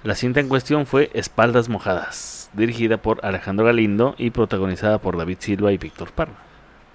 La 0.04 0.16
cinta 0.16 0.40
en 0.40 0.48
cuestión 0.48 0.86
fue 0.88 1.12
Espaldas 1.14 1.70
Mojadas, 1.70 2.50
dirigida 2.54 2.98
por 2.98 3.24
Alejandro 3.24 3.66
Galindo 3.66 4.16
y 4.18 4.32
protagonizada 4.32 4.98
por 4.98 5.18
David 5.18 5.38
Silva 5.40 5.72
y 5.72 5.78
Víctor 5.78 6.12
Parra. 6.12 6.34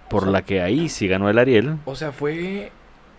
Por 0.09 0.26
la 0.26 0.42
que 0.42 0.61
ahí 0.62 0.88
sí 0.88 1.07
ganó 1.09 1.28
el 1.30 1.38
Ariel. 1.38 1.76
O 1.84 1.94
sea, 1.94 2.12
fue 2.12 2.70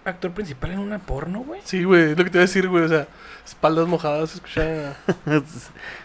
actor 0.06 0.32
principal 0.32 0.72
en 0.72 0.80
una 0.80 1.00
porno, 1.00 1.40
güey? 1.40 1.60
Sí, 1.64 1.84
güey, 1.84 2.12
es 2.12 2.18
lo 2.18 2.24
que 2.24 2.30
te 2.30 2.38
iba 2.38 2.44
a 2.44 2.48
decir, 2.48 2.68
güey. 2.70 2.84
O 2.84 2.88
sea, 2.88 3.08
espaldas 3.46 3.88
mojadas, 3.88 4.30
se 4.32 4.36
escucha. 4.38 4.96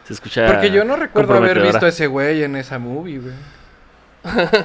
Se 0.04 0.12
escucha. 0.12 0.46
Porque 0.46 0.70
yo 0.70 0.84
no 0.84 0.96
recuerdo 0.96 1.34
haber 1.34 1.60
visto 1.62 1.86
a 1.86 1.88
ese 1.88 2.06
güey 2.08 2.42
en 2.44 2.56
esa 2.56 2.78
movie, 2.78 3.18
güey. 3.18 3.34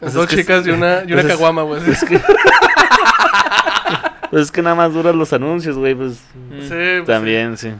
Pues 0.00 0.14
dos 0.14 0.24
es 0.24 0.30
que 0.30 0.36
chicas 0.38 0.66
y 0.66 0.70
una, 0.70 1.02
y 1.06 1.12
una 1.12 1.20
pues 1.20 1.24
es- 1.26 1.32
caguama, 1.32 1.62
güey. 1.62 1.90
Es 1.90 2.02
que... 2.04 2.18
pues 4.30 4.44
es 4.44 4.50
que 4.52 4.62
nada 4.62 4.74
más 4.74 4.94
duran 4.94 5.18
los 5.18 5.30
anuncios, 5.34 5.76
güey. 5.76 5.94
Pues 5.94 6.14
Sí, 6.14 6.70
pues, 6.70 7.04
también, 7.04 7.58
sí. 7.58 7.68
sí. 7.70 7.76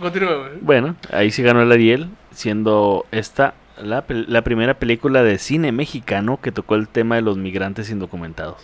Continúa, 0.00 0.34
güey. 0.38 0.50
Bueno, 0.60 0.96
ahí 1.12 1.30
sí 1.30 1.42
ganó 1.42 1.62
el 1.62 1.70
Ariel, 1.72 2.08
siendo 2.32 3.06
esta 3.12 3.54
la, 3.80 4.04
la 4.08 4.42
primera 4.42 4.74
película 4.74 5.22
de 5.22 5.38
cine 5.38 5.72
mexicano 5.72 6.38
que 6.42 6.52
tocó 6.52 6.74
el 6.74 6.88
tema 6.88 7.16
de 7.16 7.22
los 7.22 7.36
migrantes 7.36 7.90
indocumentados. 7.90 8.56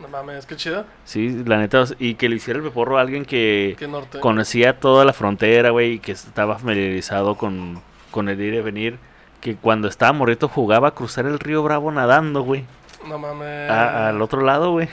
No 0.00 0.08
mames, 0.08 0.46
qué 0.46 0.56
chido. 0.56 0.84
Sí, 1.04 1.44
la 1.46 1.58
neta, 1.58 1.84
y 1.98 2.14
que 2.14 2.28
lo 2.28 2.34
hiciera 2.34 2.58
el 2.58 2.64
Peporro 2.64 2.98
alguien 2.98 3.24
que 3.24 3.76
conocía 4.20 4.80
toda 4.80 5.04
la 5.04 5.12
frontera, 5.12 5.70
güey, 5.70 5.92
y 5.92 5.98
que 6.00 6.12
estaba 6.12 6.58
familiarizado 6.58 7.36
con, 7.36 7.80
con 8.10 8.28
el 8.28 8.40
ir 8.40 8.54
y 8.54 8.60
venir. 8.60 8.98
Que 9.40 9.54
cuando 9.56 9.86
estaba 9.88 10.12
morrito 10.12 10.48
jugaba 10.48 10.88
a 10.88 10.94
cruzar 10.94 11.26
el 11.26 11.38
río 11.38 11.62
Bravo 11.62 11.90
nadando, 11.92 12.42
güey. 12.42 12.64
No 13.08 13.18
mames. 13.18 13.70
a- 13.70 14.08
Al 14.08 14.22
otro 14.22 14.40
lado, 14.42 14.72
güey. 14.72 14.88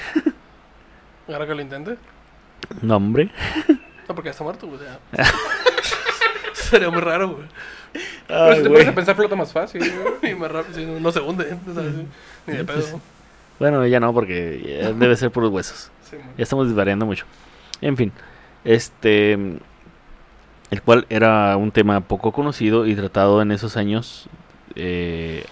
Ahora 1.27 1.45
que 1.47 1.55
lo 1.55 1.61
intente. 1.61 1.97
No, 2.81 2.97
hombre. 2.97 3.29
No, 4.09 4.15
porque 4.15 4.27
ya 4.27 4.31
está 4.31 4.43
muerto, 4.43 4.67
güey. 4.67 4.79
Sería 6.53 6.89
muy 6.89 7.01
raro, 7.01 7.29
güey. 7.29 7.47
Pero 8.27 8.55
si 8.55 8.63
te 8.63 8.69
pones 8.69 8.87
a 8.87 8.95
pensar, 8.95 9.15
flota 9.15 9.35
más 9.35 9.51
fácil, 9.53 9.81
güey. 9.81 10.31
Y 10.33 10.35
más 10.35 10.51
rápido, 10.51 10.75
sí, 10.75 10.85
no, 10.85 10.99
no 10.99 11.11
se 11.11 11.19
hunde. 11.21 11.57
¿sabes? 11.73 11.93
Ni 12.47 12.57
de 12.57 12.65
pedo. 12.65 12.99
Bueno, 13.59 13.85
ya 13.85 13.99
no, 13.99 14.13
porque 14.13 14.79
ya 14.81 14.91
debe 14.93 15.15
ser 15.15 15.31
puros 15.31 15.51
huesos. 15.51 15.91
Sí. 16.09 16.17
Ya 16.37 16.43
estamos 16.43 16.67
desvariando 16.67 17.05
mucho. 17.05 17.25
En 17.81 17.95
fin, 17.97 18.11
este. 18.63 19.33
El 20.71 20.81
cual 20.83 21.05
era 21.09 21.57
un 21.57 21.71
tema 21.71 21.99
poco 22.01 22.31
conocido 22.31 22.85
y 22.85 22.95
tratado 22.95 23.41
en 23.41 23.51
esos 23.51 23.77
años. 23.77 24.27
eh, 24.75 25.45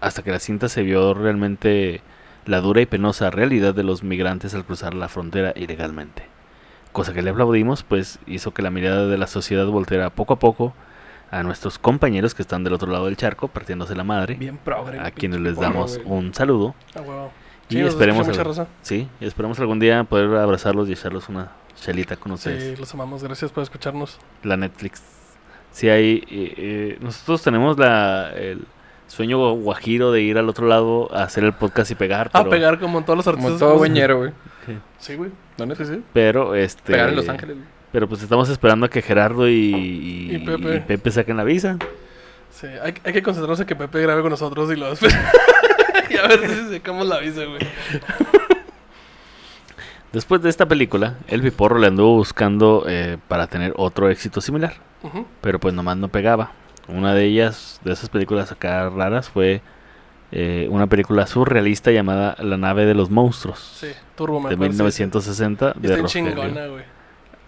hasta 0.00 0.22
que 0.22 0.30
la 0.30 0.38
cinta 0.38 0.68
se 0.68 0.82
vio 0.82 1.12
realmente 1.14 2.02
la 2.46 2.60
dura 2.60 2.80
y 2.80 2.86
penosa 2.86 3.30
realidad 3.30 3.74
de 3.74 3.82
los 3.84 4.02
migrantes 4.02 4.54
al 4.54 4.64
cruzar 4.64 4.94
la 4.94 5.08
frontera 5.08 5.52
ilegalmente. 5.56 6.24
Cosa 6.92 7.12
que 7.12 7.22
le 7.22 7.30
aplaudimos, 7.30 7.82
pues 7.84 8.18
hizo 8.26 8.52
que 8.52 8.62
la 8.62 8.70
mirada 8.70 9.06
de 9.06 9.16
la 9.18 9.26
sociedad 9.26 9.66
volteara 9.66 10.10
poco 10.10 10.34
a 10.34 10.38
poco 10.38 10.74
a 11.30 11.42
nuestros 11.44 11.78
compañeros 11.78 12.34
que 12.34 12.42
están 12.42 12.64
del 12.64 12.72
otro 12.72 12.90
lado 12.90 13.06
del 13.06 13.16
charco, 13.16 13.46
partiéndose 13.48 13.94
la 13.94 14.02
madre. 14.02 14.34
Bien 14.34 14.56
progre. 14.56 14.98
A 14.98 15.12
quienes 15.12 15.40
les 15.40 15.56
damos 15.56 16.00
un 16.04 16.34
saludo. 16.34 16.74
Ah, 16.96 17.00
huevo. 17.02 17.30
Y 17.68 17.74
Sí, 17.74 17.80
nos 17.82 17.90
esperemos, 17.90 18.26
al- 18.28 18.66
sí, 18.82 19.08
y 19.20 19.24
esperemos 19.26 19.60
algún 19.60 19.78
día 19.78 20.02
poder 20.02 20.34
abrazarlos 20.36 20.88
y 20.88 20.92
echarlos 20.94 21.28
una 21.28 21.52
chelita 21.80 22.16
con 22.16 22.32
ustedes. 22.32 22.74
Sí, 22.74 22.80
los 22.80 22.92
amamos. 22.94 23.22
Gracias 23.22 23.52
por 23.52 23.62
escucharnos. 23.62 24.18
La 24.42 24.56
Netflix. 24.56 25.00
Sí, 25.70 25.88
hay. 25.88 26.16
eh, 26.28 26.54
eh, 26.56 26.98
nosotros 27.00 27.42
tenemos 27.42 27.78
la, 27.78 28.32
el 28.34 28.64
sueño 29.10 29.54
guajiro 29.54 30.12
de 30.12 30.22
ir 30.22 30.38
al 30.38 30.48
otro 30.48 30.68
lado 30.68 31.12
a 31.12 31.24
hacer 31.24 31.42
el 31.42 31.52
podcast 31.52 31.90
y 31.90 31.96
pegar. 31.96 32.30
A 32.32 32.38
Pero, 32.38 32.50
pegar 32.50 32.78
como 32.78 32.98
en 32.98 33.04
todos 33.04 33.16
los 33.16 33.26
artistas. 33.26 33.52
Como 33.54 33.58
todo 33.58 33.78
güeñero, 33.78 34.18
güey. 34.18 34.32
Sí, 34.98 35.16
güey. 35.16 35.30
¿Dónde? 35.56 35.74
Sí, 35.74 35.84
sí. 35.84 36.02
pero 36.12 36.54
este. 36.54 36.92
Pegar 36.92 37.08
en 37.08 37.16
Los 37.16 37.28
Ángeles. 37.28 37.56
Pero 37.90 38.08
pues 38.08 38.22
estamos 38.22 38.48
esperando 38.48 38.86
a 38.86 38.88
que 38.88 39.02
Gerardo 39.02 39.48
y, 39.48 39.52
y, 39.52 40.34
Y 40.36 40.38
Pepe. 40.38 40.76
y 40.76 40.80
Pepe 40.80 41.10
saquen 41.10 41.36
la 41.36 41.44
visa. 41.44 41.76
Sí, 42.50 42.66
hay, 42.66 42.94
hay 43.04 43.12
que 43.12 43.22
concentrarnos 43.22 43.58
en 43.60 43.66
que 43.66 43.74
Pepe 43.74 44.00
grabe 44.00 44.22
con 44.22 44.30
nosotros 44.30 44.70
y 44.72 44.76
lo 44.76 44.92
y 46.10 46.16
a 46.16 46.28
ver 46.28 46.48
si 46.48 46.74
sacamos 46.74 47.06
la 47.06 47.18
visa, 47.18 47.44
güey. 47.44 47.60
Después 50.12 50.42
de 50.42 50.50
esta 50.50 50.66
película, 50.66 51.14
el 51.28 51.42
Piporro 51.42 51.78
le 51.78 51.86
anduvo 51.88 52.16
buscando 52.16 52.84
eh, 52.88 53.18
para 53.28 53.46
tener 53.46 53.72
otro 53.76 54.08
éxito 54.08 54.40
similar. 54.40 54.74
Pero 55.40 55.58
pues 55.58 55.74
nomás 55.74 55.96
no 55.96 56.08
pegaba. 56.08 56.52
Una 56.88 57.14
de 57.14 57.24
ellas, 57.24 57.80
de 57.84 57.92
esas 57.92 58.08
películas 58.08 58.50
acá 58.52 58.88
raras, 58.90 59.28
fue 59.28 59.62
eh, 60.32 60.68
una 60.70 60.86
película 60.86 61.26
surrealista 61.26 61.90
llamada 61.90 62.36
La 62.40 62.56
nave 62.56 62.84
de 62.86 62.94
los 62.94 63.10
monstruos, 63.10 63.58
Sí, 63.80 63.88
Turbo, 64.16 64.40
de 64.48 64.54
acuerdo, 64.54 64.90
sí, 64.90 65.02
1960. 65.04 65.72
sí. 65.74 65.80
de 65.80 65.94
Está 65.94 66.06
chingona, 66.06 66.66
güey. 66.66 66.84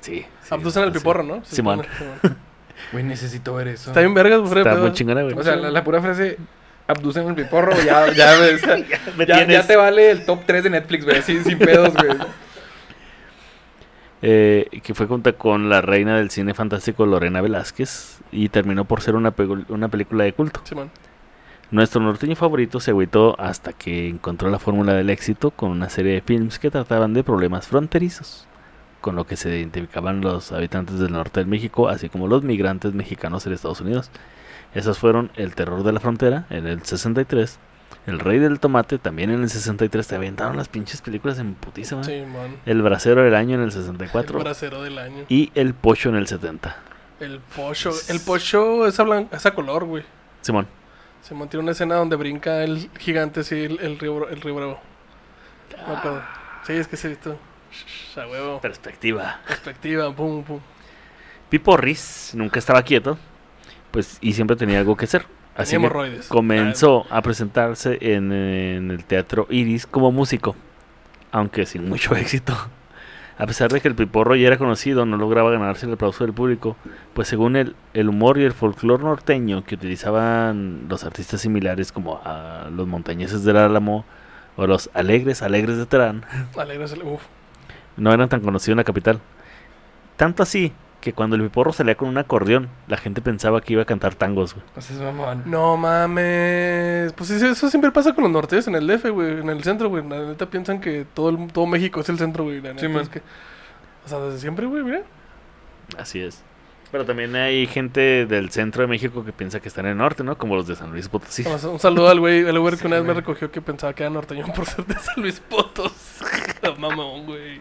Sí. 0.00 0.24
sí, 0.40 0.54
Abducen 0.54 0.82
al 0.82 0.92
sí. 0.92 0.98
piporro, 0.98 1.22
¿no? 1.22 1.44
Se 1.44 1.56
Simón. 1.56 1.82
Güey, 2.90 3.04
necesito 3.04 3.54
ver 3.54 3.68
eso. 3.68 3.90
Está 3.90 4.00
bien 4.00 4.12
vergas, 4.12 4.40
güey. 4.40 4.58
Está 4.58 4.74
muy 4.74 4.92
chingona, 4.92 5.22
güey. 5.22 5.38
O 5.38 5.42
sea, 5.42 5.54
la, 5.54 5.70
la 5.70 5.84
pura 5.84 6.02
frase 6.02 6.36
abducen 6.86 7.28
el 7.28 7.34
piporro, 7.34 7.72
ya, 7.84 8.12
ya, 8.12 8.36
ya, 9.46 9.66
te 9.66 9.76
vale 9.76 10.10
el 10.10 10.24
top 10.24 10.40
3 10.46 10.64
de 10.64 10.70
Netflix, 10.70 11.04
güey, 11.04 11.18
así, 11.18 11.42
sin 11.42 11.58
pedos, 11.58 11.94
güey. 11.94 12.16
Eh, 14.24 14.68
que 14.84 14.94
fue 14.94 15.06
junto 15.06 15.36
con 15.36 15.68
la 15.68 15.80
reina 15.80 16.16
del 16.16 16.30
cine 16.30 16.54
fantástico 16.54 17.04
Lorena 17.06 17.40
Velázquez 17.40 18.20
y 18.30 18.50
terminó 18.50 18.84
por 18.84 19.00
ser 19.00 19.16
una, 19.16 19.34
una 19.68 19.88
película 19.88 20.22
de 20.22 20.32
culto. 20.32 20.62
Nuestro 21.72 22.00
norteño 22.00 22.36
favorito 22.36 22.78
se 22.78 22.92
agüitó 22.92 23.34
hasta 23.40 23.72
que 23.72 24.08
encontró 24.08 24.48
la 24.48 24.60
fórmula 24.60 24.94
del 24.94 25.10
éxito 25.10 25.50
con 25.50 25.70
una 25.70 25.88
serie 25.88 26.12
de 26.12 26.20
films 26.20 26.60
que 26.60 26.70
trataban 26.70 27.14
de 27.14 27.24
problemas 27.24 27.66
fronterizos, 27.66 28.46
con 29.00 29.16
lo 29.16 29.26
que 29.26 29.36
se 29.36 29.58
identificaban 29.58 30.20
los 30.20 30.52
habitantes 30.52 31.00
del 31.00 31.12
norte 31.12 31.40
de 31.40 31.46
México, 31.46 31.88
así 31.88 32.08
como 32.08 32.28
los 32.28 32.44
migrantes 32.44 32.94
mexicanos 32.94 33.44
en 33.46 33.54
Estados 33.54 33.80
Unidos. 33.80 34.10
Esos 34.72 34.98
fueron 34.98 35.32
El 35.34 35.54
terror 35.56 35.82
de 35.82 35.92
la 35.92 36.00
frontera 36.00 36.46
en 36.50 36.66
el 36.66 36.82
63, 36.84 37.58
El 38.07 38.18
rey 38.18 38.38
del 38.38 38.59
tomate 38.61 38.99
también 38.99 39.30
en 39.30 39.43
el 39.43 39.51
63. 39.51 40.07
Te 40.07 40.14
aventaron 40.16 40.57
las 40.57 40.68
pinches 40.68 41.01
películas 41.03 41.38
en 41.38 41.55
putísima. 41.55 42.03
Simón. 42.05 42.57
El 42.66 42.82
brasero 42.82 43.22
del 43.22 43.34
año 43.34 43.55
en 43.55 43.61
el 43.61 43.66
El 43.66 43.72
64 43.72 44.38
bracero 44.40 44.82
del 44.82 44.99
año. 44.99 45.24
y 45.28 45.51
El 45.55 45.74
pocho 45.74 46.09
en 46.09 46.16
el 46.16 46.26
70. 46.26 46.76
El 47.20 47.38
pocho. 47.40 47.90
El 48.09 48.20
pocho 48.20 48.86
es 48.86 48.99
a, 48.99 49.05
blan- 49.05 49.28
es 49.32 49.47
a 49.47 49.55
color, 49.55 49.84
güey. 49.84 50.03
Simón. 50.40 50.66
Simón 51.22 51.49
tiene 51.49 51.62
una 51.62 51.72
escena 51.72 51.95
donde 51.95 52.16
brinca 52.16 52.64
el 52.64 52.90
gigante, 52.99 53.45
sí, 53.45 53.55
el, 53.64 53.78
el 53.80 53.99
río, 53.99 54.28
el 54.28 54.40
río 54.40 54.55
Bravo. 54.57 54.80
Me 55.86 55.95
acuerdo. 55.95 56.22
Sí, 56.66 56.72
es 56.72 56.88
que 56.88 56.97
sí, 56.97 57.16
tú. 57.22 57.36
Shh, 57.72 58.18
A 58.18 58.26
huevo. 58.28 58.61
Perspectiva. 58.61 59.40
Perspectiva, 59.47 60.12
pum, 60.14 60.43
pum. 60.43 60.61
Pipo 61.49 61.76
Riz 61.76 62.32
nunca 62.34 62.59
estaba 62.59 62.82
quieto, 62.82 63.18
pues 63.90 64.18
y 64.20 64.32
siempre 64.32 64.57
tenía 64.57 64.78
algo 64.80 64.97
que 64.97 65.05
hacer. 65.05 65.26
Así 65.57 65.76
hemorroides. 65.76 66.28
comenzó 66.28 67.07
a 67.11 67.20
presentarse 67.22 67.98
en, 68.00 68.32
en 68.32 68.90
el 68.90 69.05
teatro 69.05 69.46
Iris 69.50 69.86
como 69.86 70.11
músico, 70.11 70.57
aunque 71.30 71.66
sin 71.66 71.88
mucho 71.88 72.14
éxito. 72.16 72.55
A 73.38 73.46
pesar 73.46 73.72
de 73.72 73.80
que 73.80 73.88
el 73.88 73.94
Piporro 73.94 74.36
ya 74.36 74.46
era 74.46 74.59
conocido, 74.59 75.05
no 75.07 75.16
lograba 75.16 75.50
ganarse 75.50 75.86
el 75.86 75.92
aplauso 75.94 76.24
del 76.24 76.32
público, 76.34 76.76
pues 77.14 77.28
según 77.28 77.57
el, 77.57 77.74
el 77.94 78.09
humor 78.09 78.38
y 78.38 78.44
el 78.44 78.53
folclore 78.53 79.03
norteño 79.03 79.64
que 79.64 79.74
utilizaban 79.74 80.86
los 80.88 81.03
artistas 81.05 81.40
similares 81.40 81.92
como 81.92 82.20
a 82.24 82.68
los 82.70 82.86
montañeses 82.86 83.42
del 83.42 83.57
Álamo 83.57 84.05
o 84.57 84.66
los 84.66 84.90
alegres 84.92 85.42
alegres 85.42 85.78
de 85.78 85.86
Terán, 85.86 86.24
Alegres, 86.57 86.94
uf. 87.03 87.22
no 87.96 88.12
eran 88.12 88.28
tan 88.28 88.40
conocidos 88.40 88.74
en 88.74 88.78
la 88.78 88.84
capital. 88.84 89.18
Tanto 90.16 90.42
así 90.42 90.72
que 91.03 91.12
cuando 91.12 91.36
el 91.36 91.42
Piporro 91.42 91.74
salía 91.74 91.96
con 91.96 92.09
un 92.09 92.16
acordeón, 92.16 92.70
la 92.88 92.96
gente 92.96 93.20
pensaba 93.20 93.61
que 93.61 93.74
iba 93.74 93.82
a 93.82 93.84
cantar 93.84 94.14
tangos, 94.14 94.55
güey. 94.55 94.64
Sea, 94.78 94.96
es 94.96 95.03
mamón. 95.03 95.42
No 95.44 95.76
mames. 95.76 97.12
Pues 97.12 97.28
sí, 97.28 97.34
eso 97.44 97.68
siempre 97.68 97.90
pasa 97.90 98.14
con 98.14 98.24
los 98.24 98.32
nortes 98.32 98.66
en 98.68 98.74
el 98.76 98.86
DF, 98.86 99.11
güey. 99.11 99.40
En 99.40 99.50
el 99.50 99.62
centro, 99.62 99.88
güey. 99.90 100.09
La 100.09 100.20
neta 100.20 100.46
piensan 100.46 100.80
que 100.80 101.05
todo, 101.12 101.28
el- 101.30 101.53
todo 101.53 101.66
México 101.66 102.00
es 102.00 102.09
el 102.09 102.16
centro, 102.18 102.44
güey. 102.44 102.62
La 102.62 102.70
neta 102.70 102.80
Sí, 102.80 102.88
man. 102.88 103.03
es 103.03 103.09
que. 103.11 103.20
O 104.07 104.09
sea, 104.09 104.18
desde 104.20 104.38
siempre, 104.38 104.64
güey, 104.66 104.82
mira. 104.82 105.03
Así 105.98 106.20
es. 106.22 106.42
Pero 106.90 107.05
también 107.07 107.34
hay 107.36 107.66
gente 107.66 108.26
del 108.26 108.50
centro 108.50 108.82
de 108.82 108.86
México 108.86 109.24
que 109.24 109.32
piensa 109.32 109.61
que 109.61 109.68
están 109.68 109.86
en 109.86 109.92
el 109.92 109.96
norte, 109.98 110.22
¿no? 110.24 110.36
Como 110.36 110.55
los 110.57 110.66
de 110.66 110.76
San 110.76 110.90
Luis 110.92 111.09
Potosí. 111.09 111.42
Vamos, 111.42 111.64
Un 111.64 111.78
saludo 111.78 112.09
al 112.11 112.20
güey, 112.20 112.46
al 112.46 112.59
güey 112.59 112.76
que 112.78 112.86
una 112.86 112.96
vez 112.96 113.05
me 113.07 113.14
recogió 113.14 113.50
que 113.50 113.61
pensaba 113.62 113.92
que 113.94 114.03
era 114.03 114.11
norteño 114.11 114.44
por 114.55 114.66
ser 114.66 114.84
de 114.86 114.94
San 114.98 115.14
Luis 115.22 115.40
Potos. 115.40 115.92
Mamón, 116.78 117.24
güey. 117.26 117.61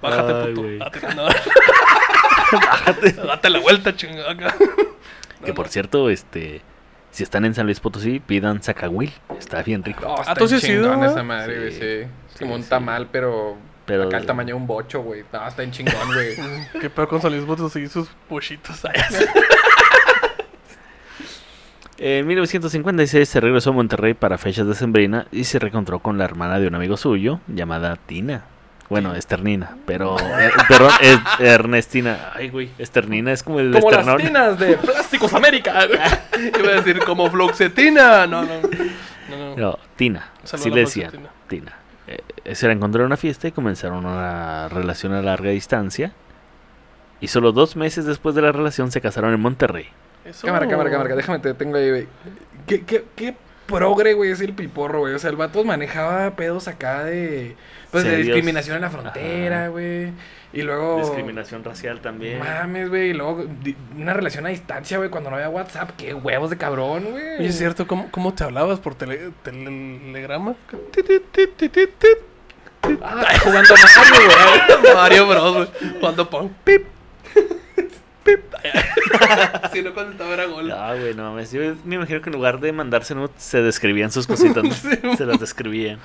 Bájate, 0.00 0.32
Ay, 0.32 0.54
puto. 0.54 0.62
güey. 0.62 0.78
Bájate. 2.52 3.12
Date 3.26 3.50
la 3.50 3.58
vuelta, 3.60 3.94
chingada. 3.96 4.36
Que 5.44 5.52
por 5.54 5.68
cierto, 5.68 6.08
este, 6.10 6.62
si 7.10 7.22
están 7.22 7.44
en 7.44 7.54
San 7.54 7.66
Luis 7.66 7.80
Potosí, 7.80 8.20
pidan 8.20 8.62
zacahuil. 8.62 9.12
Está 9.38 9.62
bien 9.62 9.82
rico. 9.82 10.06
Oh, 10.06 10.20
está 10.20 10.34
tú 10.34 10.46
sí 10.48 10.56
has 10.56 10.64
ido, 10.64 10.84
chingón 10.84 11.00
¿no? 11.00 11.10
esa 11.10 11.22
madre, 11.22 11.58
güey, 11.58 11.72
Sí. 11.72 11.78
sí. 11.80 11.84
Es 12.32 12.38
como 12.38 12.54
Sí, 12.54 12.58
un 12.58 12.62
sí. 12.62 12.68
tamal, 12.70 13.08
pero, 13.10 13.56
Pero 13.86 14.04
acá 14.04 14.16
el 14.18 14.26
tamaño 14.26 14.48
de 14.48 14.54
un 14.54 14.66
bocho, 14.66 15.02
güey. 15.02 15.24
No, 15.32 15.46
está 15.46 15.62
en 15.62 15.70
chingón, 15.72 16.06
güey. 16.14 16.36
Qué 16.80 16.88
peor 16.90 17.08
con 17.08 17.20
San 17.20 17.32
Luis 17.32 17.44
Potos 17.44 17.74
y 17.76 17.88
sus 17.88 18.08
pollitos. 18.28 18.80
En 21.98 22.26
1956 22.26 23.28
se 23.28 23.40
regresó 23.40 23.70
a 23.70 23.72
Monterrey 23.74 24.14
para 24.14 24.38
fechas 24.38 24.66
de 24.66 24.74
Sembrina 24.74 25.26
y 25.30 25.44
se 25.44 25.58
reencontró 25.58 26.00
con 26.00 26.18
la 26.18 26.24
hermana 26.24 26.58
de 26.58 26.66
un 26.66 26.74
amigo 26.74 26.96
suyo 26.96 27.40
llamada 27.46 27.96
Tina. 27.96 28.44
Bueno, 28.92 29.14
Esternina, 29.14 29.78
pero 29.86 30.18
eh, 30.20 30.50
perdón, 30.68 30.90
es 31.00 31.18
Ernestina. 31.40 32.30
Ay, 32.34 32.50
güey, 32.50 32.68
Esternina 32.76 33.32
es 33.32 33.42
como 33.42 33.58
el 33.58 33.72
Como 33.72 33.90
las 33.90 34.00
esternón. 34.00 34.20
tinas 34.26 34.58
de 34.58 34.76
Plásticos 34.76 35.32
América. 35.32 35.86
Iba 36.60 36.68
a 36.68 36.74
decir 36.74 36.98
como 36.98 37.30
Floxetina. 37.30 38.26
No, 38.26 38.42
no. 38.44 38.60
No, 39.30 39.36
no. 39.38 39.56
No, 39.56 39.78
Tina. 39.96 40.28
Saludo 40.44 40.62
Sí 40.64 40.68
a 40.68 40.70
la 40.70 40.74
le 40.76 40.80
decían. 40.82 41.12
Tina. 41.48 41.72
Eh, 42.06 42.54
se 42.54 42.66
la 42.66 42.74
encontró 42.74 43.00
en 43.00 43.06
una 43.06 43.16
fiesta 43.16 43.48
y 43.48 43.52
comenzaron 43.52 44.04
una 44.04 44.68
relación 44.68 45.14
a 45.14 45.22
larga 45.22 45.48
distancia. 45.48 46.12
Y 47.18 47.28
solo 47.28 47.52
dos 47.52 47.76
meses 47.76 48.04
después 48.04 48.34
de 48.34 48.42
la 48.42 48.52
relación 48.52 48.90
se 48.92 49.00
casaron 49.00 49.32
en 49.32 49.40
Monterrey. 49.40 49.88
Eso- 50.26 50.46
Cámara, 50.46 50.68
cámara, 50.68 50.90
cámara, 50.90 51.16
déjame 51.16 51.38
te 51.38 51.54
tengo 51.54 51.78
ahí, 51.78 51.88
güey. 51.88 52.08
¿Qué, 52.66 52.82
qué, 52.84 53.06
qué 53.16 53.34
progre, 53.72 54.14
güey, 54.14 54.30
es 54.30 54.40
el 54.40 54.54
piporro, 54.54 55.00
güey? 55.00 55.14
O 55.14 55.18
sea, 55.18 55.30
el 55.30 55.36
vato 55.36 55.64
manejaba 55.64 56.36
pedos 56.36 56.68
acá 56.68 57.04
de... 57.04 57.56
Pues 57.90 58.04
de 58.04 58.10
Serios. 58.10 58.26
discriminación 58.26 58.76
en 58.76 58.82
la 58.82 58.90
frontera, 58.90 59.68
güey. 59.68 60.12
Y 60.52 60.62
luego... 60.62 60.98
Discriminación 60.98 61.64
racial 61.64 62.00
también. 62.00 62.38
Mames, 62.38 62.88
güey. 62.88 63.10
Y 63.10 63.12
luego 63.12 63.44
una 63.96 64.14
relación 64.14 64.46
a 64.46 64.50
distancia, 64.50 64.98
güey, 64.98 65.10
cuando 65.10 65.30
no 65.30 65.36
había 65.36 65.48
WhatsApp. 65.48 65.90
Qué 65.96 66.14
huevos 66.14 66.50
de 66.50 66.56
cabrón, 66.56 67.10
güey. 67.10 67.46
Es 67.46 67.58
cierto, 67.58 67.86
¿cómo, 67.86 68.10
cómo 68.10 68.34
te 68.34 68.44
hablabas 68.44 68.78
por 68.80 68.94
tele, 68.94 69.30
telegrama? 69.42 70.54
Ah, 73.02 73.38
jugando 73.42 73.74
Mario, 73.74 74.80
güey. 74.80 74.94
Mario 74.94 75.26
Bros, 75.28 75.54
güey. 75.54 75.68
Cuando 76.00 76.28
pon 76.28 76.54
pip. 76.64 76.86
Pip. 78.24 78.40
si 79.72 79.82
no 79.82 79.94
contestaba 79.94 80.34
era 80.34 80.46
gol. 80.46 80.70
Ah, 80.72 80.94
güey, 80.98 81.14
no 81.14 81.30
mames. 81.30 81.52
Yo 81.52 81.60
me 81.84 81.96
imagino 81.96 82.20
que 82.22 82.30
en 82.30 82.34
lugar 82.36 82.60
de 82.60 82.72
mandarse 82.72 83.14
nudes, 83.14 83.30
se 83.36 83.62
describían 83.62 84.10
sus 84.12 84.26
cositas. 84.26 84.62
¿no? 84.64 84.70
Sí, 84.74 85.16
se 85.16 85.26
las 85.26 85.40
describían. 85.40 85.98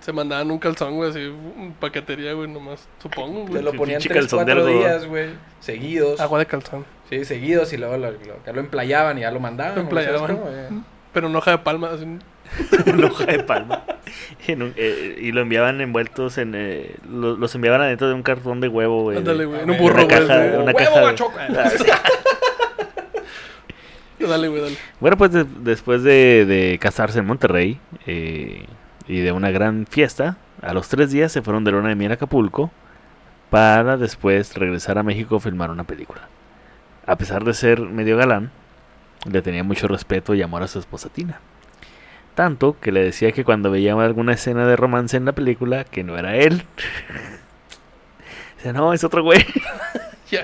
Se 0.00 0.12
mandaban 0.12 0.50
un 0.50 0.58
calzón, 0.58 0.94
güey, 0.94 1.10
así, 1.10 1.24
un 1.26 1.74
paquetería, 1.80 2.32
güey, 2.34 2.48
nomás. 2.48 2.86
Supongo, 3.02 3.44
Te 3.46 3.50
güey. 3.50 3.62
lo 3.62 3.70
Pinche 3.72 3.78
ponían 3.78 4.00
tres, 4.02 4.12
calzón 4.12 4.46
de 4.46 4.54
cuatro 4.54 4.66
días, 4.66 5.06
güey. 5.06 5.30
Seguidos. 5.60 6.20
Agua 6.20 6.38
de 6.38 6.46
calzón. 6.46 6.84
Sí, 7.10 7.24
seguidos. 7.24 7.72
Y 7.72 7.76
luego 7.76 7.96
lo, 7.96 8.10
lo, 8.12 8.34
acá 8.34 8.52
lo 8.52 8.60
emplayaban 8.60 9.18
y 9.18 9.22
ya 9.22 9.30
lo 9.32 9.40
mandaban. 9.40 9.74
Lo 9.76 9.84
güey, 9.84 10.04
¿sabes 10.04 10.20
emplayaban. 10.20 10.36
cómo, 10.44 10.50
güey? 10.70 10.82
Pero 11.12 11.26
en 11.28 11.34
hoja 11.36 11.50
de 11.52 11.58
palma, 11.58 11.90
así. 11.92 12.04
Una 12.92 13.06
hoja 13.08 13.24
de 13.26 13.38
palma. 13.44 13.84
En 14.46 14.62
un- 14.62 14.74
eh, 14.76 15.18
y 15.20 15.32
lo 15.32 15.40
enviaban 15.42 15.80
envueltos 15.80 16.38
en. 16.38 16.54
eh, 16.54 16.96
lo- 17.10 17.36
los 17.36 17.54
enviaban 17.54 17.80
adentro 17.80 18.08
de 18.08 18.14
un 18.14 18.22
cartón 18.22 18.60
de 18.60 18.68
huevo, 18.68 19.02
güey. 19.02 19.18
Ándale, 19.18 19.44
güey. 19.46 19.60
En 19.62 19.70
un 19.70 19.78
burro, 19.78 20.06
caja- 20.08 20.22
una 20.60 20.72
¡Huevo, 20.72 21.06
de-! 21.08 21.16
Dale, 24.26 24.48
güey, 24.48 24.62
dale. 24.62 24.76
Bueno, 24.98 25.16
pues 25.16 25.32
de- 25.32 25.44
después 25.44 26.02
de, 26.02 26.46
de 26.46 26.78
casarse 26.80 27.18
en 27.18 27.26
Monterrey 27.26 27.78
eh, 28.06 28.64
y 29.06 29.20
de 29.20 29.30
una 29.32 29.50
gran 29.50 29.86
fiesta, 29.86 30.38
a 30.62 30.72
los 30.72 30.88
tres 30.88 31.10
días 31.10 31.30
se 31.32 31.42
fueron 31.42 31.64
de 31.64 31.72
luna 31.72 31.90
de 31.90 31.94
miel 31.96 32.10
a 32.12 32.14
Acapulco 32.14 32.70
para 33.50 33.96
después 33.98 34.56
regresar 34.56 34.96
a 34.98 35.02
México 35.02 35.36
a 35.36 35.40
filmar 35.40 35.70
una 35.70 35.84
película. 35.84 36.22
A 37.06 37.16
pesar 37.16 37.44
de 37.44 37.52
ser 37.54 37.78
medio 37.80 38.16
galán, 38.16 38.50
le 39.30 39.42
tenía 39.42 39.62
mucho 39.62 39.86
respeto 39.86 40.34
y 40.34 40.42
amor 40.42 40.62
a 40.62 40.66
su 40.66 40.78
esposa 40.78 41.08
Tina. 41.10 41.38
Tanto 42.36 42.76
que 42.80 42.92
le 42.92 43.02
decía 43.02 43.32
que 43.32 43.42
cuando 43.44 43.72
veía 43.72 43.94
alguna 43.94 44.34
escena 44.34 44.64
de 44.66 44.76
romance 44.76 45.16
en 45.16 45.24
la 45.24 45.32
película, 45.32 45.82
que 45.84 46.04
no 46.04 46.16
era 46.16 46.36
él. 46.36 46.62
Dice, 48.58 48.72
no, 48.72 48.92
es 48.92 49.02
otro 49.04 49.22
güey. 49.24 49.44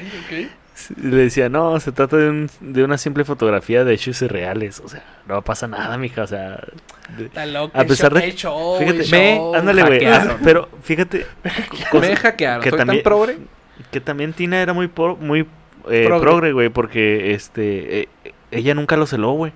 Le 0.97 1.16
decía, 1.16 1.49
no, 1.49 1.78
se 1.78 1.93
trata 1.93 2.16
de, 2.16 2.28
un- 2.30 2.51
de 2.61 2.82
una 2.82 2.99
simple 2.99 3.24
fotografía 3.24 3.84
de 3.84 3.95
hechos 3.95 4.20
irreales. 4.22 4.80
O 4.80 4.88
sea, 4.88 5.05
no 5.28 5.43
pasa 5.43 5.68
nada, 5.68 5.97
mija. 5.97 6.22
O 6.22 6.26
sea, 6.26 6.61
de- 7.16 7.26
Está 7.26 7.47
loco. 7.47 7.78
A 7.78 7.84
pesar 7.84 8.12
de- 8.12 8.32
show, 8.32 8.78
fíjate, 8.78 9.05
me- 9.11 9.57
ándale, 9.57 9.82
güey. 9.82 10.01
hackearon. 10.05 10.38
Pero 10.43 10.68
fíjate 10.82 11.26
Me 11.93 12.16
hackearon. 12.16 12.62
que 12.64 12.70
Soy 12.70 12.78
también- 12.78 13.03
tan 13.03 13.05
progre. 13.05 13.38
que 13.93 14.01
también 14.01 14.32
Tina 14.32 14.61
era 14.61 14.72
muy, 14.72 14.88
por- 14.88 15.18
muy 15.18 15.47
eh, 15.90 16.05
Progre. 16.07 16.20
progre, 16.20 16.53
güey, 16.53 16.68
porque 16.68 17.32
este, 17.34 18.01
eh, 18.03 18.09
ella 18.51 18.74
nunca 18.74 18.97
lo 18.97 19.07
celó, 19.07 19.32
güey. 19.32 19.53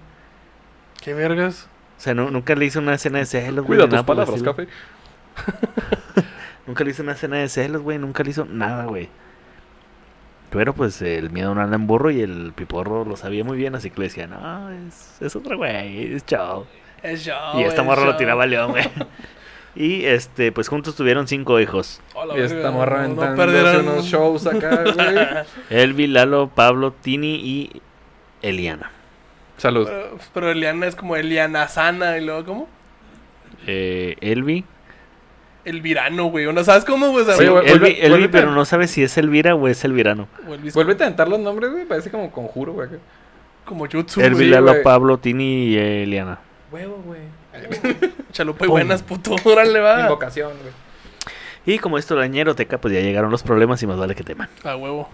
Qué 1.03 1.13
vergas. 1.15 1.69
O 1.97 2.01
sea, 2.01 2.15
nu- 2.15 2.31
nunca 2.31 2.55
le 2.55 2.65
hizo 2.67 2.79
una 2.79 2.95
escena 2.95 3.19
de 3.19 3.27
celos, 3.27 3.65
güey. 3.67 3.79
Cuida 3.81 3.89
tus 3.89 4.05
palabras, 4.07 4.43
café. 4.43 4.69
Nunca 6.67 6.83
le 6.85 6.91
hizo 6.91 7.03
una 7.03 7.13
escena 7.13 7.37
de 7.37 7.49
celos, 7.49 7.83
güey. 7.83 7.99
Nunca 7.99 8.23
le 8.25 8.31
hizo 8.31 8.45
nada, 8.45 8.85
güey. 8.87 9.09
Pero 10.51 10.75
pues 10.75 11.01
el 11.03 11.31
miedo 11.31 11.55
no 11.55 11.61
anda 11.61 11.77
en 11.77 11.87
burro 11.87 12.11
y 12.11 12.21
el 12.21 12.53
piporro 12.55 13.05
lo 13.05 13.17
sabía 13.17 13.45
muy 13.45 13.57
bien, 13.57 13.75
así 13.75 13.91
que 13.91 14.01
le 14.01 14.07
decía, 14.07 14.27
no, 14.27 14.71
es, 14.71 15.17
es 15.21 15.37
otro 15.37 15.57
güey, 15.57 16.15
es 16.15 16.25
chao. 16.25 16.67
Es 17.03 17.25
show. 17.25 17.61
y 17.61 17.63
esta 17.63 17.83
es 17.83 17.87
morra 17.87 18.03
lo 18.05 18.11
show. 18.13 18.19
tiraba 18.19 18.45
a 18.45 18.47
León, 18.47 18.71
güey. 18.71 18.85
y 19.75 20.05
este, 20.07 20.53
pues 20.53 20.69
juntos 20.69 20.95
tuvieron 20.97 21.27
cinco 21.29 21.61
hijos. 21.61 22.01
Hola, 22.15 22.39
Y 22.39 22.41
esta 22.43 22.71
morra 22.71 23.07
no- 23.09 23.15
no 23.83 23.93
unos 23.93 24.05
shows 24.07 24.47
acá, 24.47 24.83
güey. 24.85 25.17
Elvi, 25.71 26.07
Lalo, 26.07 26.49
Pablo, 26.55 26.93
Tini 26.93 27.35
y 27.37 27.83
Eliana. 28.43 28.91
Salud. 29.57 29.87
Pero, 29.89 30.19
pero 30.35 30.51
Eliana 30.51 30.87
es 30.87 30.95
como 30.97 31.17
Eliana 31.17 31.69
Sana 31.69 32.19
y 32.19 32.25
luego, 32.25 32.45
¿cómo? 32.45 32.69
Eh, 33.67 34.17
Elvi. 34.21 34.65
El 35.65 35.81
virano, 35.81 36.27
güey. 36.27 36.53
¿No 36.53 36.63
sabes 36.63 36.85
cómo, 36.85 37.11
güey? 37.11 37.25
Sí, 37.25 37.43
Elvi, 37.43 37.69
Elvi, 37.71 38.09
vuélvete 38.09 38.29
pero 38.39 38.51
a- 38.51 38.55
no 38.55 38.65
sabe 38.65 38.87
si 38.87 39.03
es 39.03 39.17
Elvira 39.19 39.55
o 39.57 39.67
es 39.67 39.85
Elvirano. 39.85 40.29
Vuelve 40.75 40.93
a 40.93 40.97
aventar 41.07 41.27
los 41.29 41.41
nombres, 41.41 41.73
güey. 41.73 41.85
Parece 41.87 42.11
como 42.11 42.31
conjuro, 42.31 42.73
güey. 42.75 42.89
Como 43.65 43.89
Jutsu, 43.91 44.21
Elvi. 44.21 44.47
Lalo. 44.47 44.75
Pablo, 44.85 45.19
Tini 45.19 45.65
y 45.71 45.77
Eliana. 45.77 46.39
Huevo, 46.71 47.03
güey. 47.05 47.21
Chalupa 48.33 48.65
y 48.67 48.69
buenas, 48.69 49.03
puto. 49.03 49.35
Órale, 49.45 49.81
va. 49.81 50.03
Invocación, 50.03 50.53
güey. 50.61 50.73
Y 51.75 51.81
como 51.81 51.99
esto 51.99 52.15
la 52.15 52.29
ñeroteca, 52.29 52.79
pues 52.79 52.95
ya 52.95 53.01
llegaron 53.01 53.33
los 53.33 53.43
problemas 53.43 53.83
y 53.83 53.89
más 53.89 53.97
vale 53.99 54.15
que 54.15 54.23
teman. 54.23 54.49
A 54.63 54.77
huevo. 54.77 55.09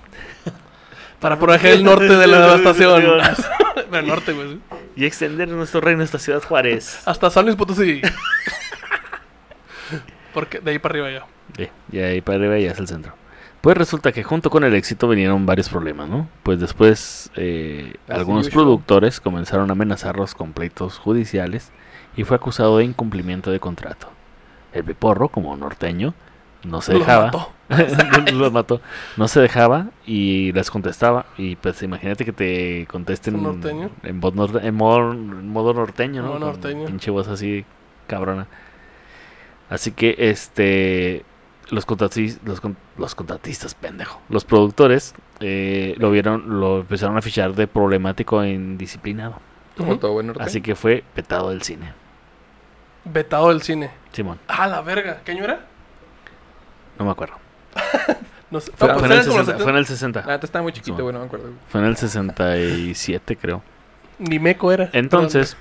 Para 1.23 1.39
proteger 1.39 1.75
el 1.75 1.85
norte 1.85 2.17
de 2.17 2.27
la 2.27 2.41
devastación. 2.47 3.03
el 3.93 4.07
norte, 4.07 4.33
güey. 4.33 4.59
Y 4.97 5.07
extender 5.07 5.49
nuestro 5.49 5.81
reino 5.81 6.03
hasta 6.03 6.19
Ciudad 6.19 6.43
Juárez. 6.43 7.01
Hasta 7.07 7.31
San 7.31 7.47
Luis 7.47 7.57
Potosí. 7.57 8.03
Porque 10.35 10.59
de 10.59 10.73
ahí 10.73 10.79
para 10.79 10.93
arriba 10.93 11.11
ya. 11.11 11.71
Y 11.93 11.99
ahí 12.01 12.21
para 12.21 12.39
arriba 12.39 12.59
ya 12.59 12.73
es 12.73 12.79
el 12.79 12.89
centro. 12.89 13.15
Pues 13.61 13.77
resulta 13.77 14.11
que 14.11 14.25
junto 14.25 14.51
con 14.51 14.65
el 14.65 14.75
éxito 14.75 15.07
vinieron 15.07 15.47
varios 15.47 15.69
problemas, 15.69 16.09
¿no? 16.09 16.29
Pues 16.43 16.59
después 16.59 17.31
eh, 17.37 17.95
algunos 18.09 18.51
productores 18.51 19.21
comenzaron 19.21 19.71
a 19.71 19.75
amenazarlos 19.75 20.35
con 20.35 20.53
pleitos 20.53 20.99
judiciales 20.99 21.71
y 22.17 22.25
fue 22.25 22.37
acusado 22.37 22.79
de 22.79 22.85
incumplimiento 22.85 23.53
de 23.53 23.61
contrato. 23.61 24.11
El 24.73 24.83
Piporro, 24.83 25.29
como 25.29 25.57
norteño, 25.57 26.15
no 26.65 26.81
se 26.81 26.93
Los 26.93 27.01
dejaba. 27.01 27.25
mató. 27.27 27.53
los 28.35 28.53
mató. 28.53 28.81
No 29.17 29.29
se 29.29 29.41
dejaba 29.41 29.87
y 30.07 30.53
les 30.53 30.71
contestaba. 30.71 31.27
Y 31.39 31.57
pues 31.57 31.83
imagínate 31.83 32.25
que 32.25 32.33
te 32.33 32.87
contesten 32.91 33.35
en, 33.37 33.43
voz 34.21 34.35
norte- 34.35 34.67
en 34.67 34.75
modo, 34.75 35.13
en 35.13 35.49
modo 35.49 35.75
norteño, 35.75 36.23
¿no? 36.23 36.29
Modo 36.29 36.39
norteño. 36.41 36.87
Pinche 36.87 37.11
voz 37.11 37.29
así 37.29 37.65
cabrona. 38.07 38.47
Así 39.71 39.93
que 39.93 40.15
este 40.19 41.25
los 41.71 41.87
contratistas, 41.87 42.47
los, 42.47 42.61
con- 42.61 42.77
los 42.99 43.15
contratistas, 43.15 43.75
pendejo. 43.75 44.21
Los 44.29 44.45
productores 44.45 45.15
eh, 45.41 45.95
lo 45.99 46.11
vieron, 46.11 46.61
lo 46.61 46.81
empezaron 46.81 47.17
a 47.17 47.23
fichar 47.23 47.55
de 47.55 47.67
problemático 47.67 48.43
e 48.43 48.51
indisciplinado. 48.53 49.37
Como 49.79 49.99
todo 49.99 50.13
buen 50.13 50.27
norteño. 50.27 50.47
Así 50.47 50.61
que 50.61 50.75
fue 50.75 51.03
petado 51.15 51.49
del 51.49 51.63
cine. 51.63 51.95
Vetado 53.05 53.49
del 53.49 53.63
cine. 53.63 53.91
Simón, 54.13 54.39
Ah, 54.47 54.67
la 54.67 54.83
verga. 54.83 55.23
¿Qué 55.25 55.33
año 55.33 55.45
era? 55.45 55.67
No 57.03 57.07
me 57.07 57.13
acuerdo. 57.13 57.35
No 58.51 58.61
sé. 58.61 58.71
Fue- 58.77 58.91
Ah, 58.91 58.99
Fue 58.99 59.09
pues 59.09 59.11
en, 59.11 59.13
el 59.13 59.19
eran 59.19 59.25
como 59.29 59.39
los 59.39 59.47
60, 59.47 59.63
fue 59.65 59.73
en 59.73 59.79
el 59.79 59.87
60. 59.87 60.21
La 60.27 60.33
neta 60.35 60.45
estaba 60.47 60.63
muy 60.63 60.73
chiquito, 60.75 61.03
güey. 61.03 61.13
No 61.15 61.21
me 61.21 61.25
acuerdo. 61.25 61.49
Fue 61.71 61.81
en 61.81 61.87
el 61.87 61.97
67, 61.97 63.37
creo. 63.37 63.63
Ni 64.19 64.39
meco 64.39 64.71
era. 64.71 64.91
Entonces, 64.93 65.57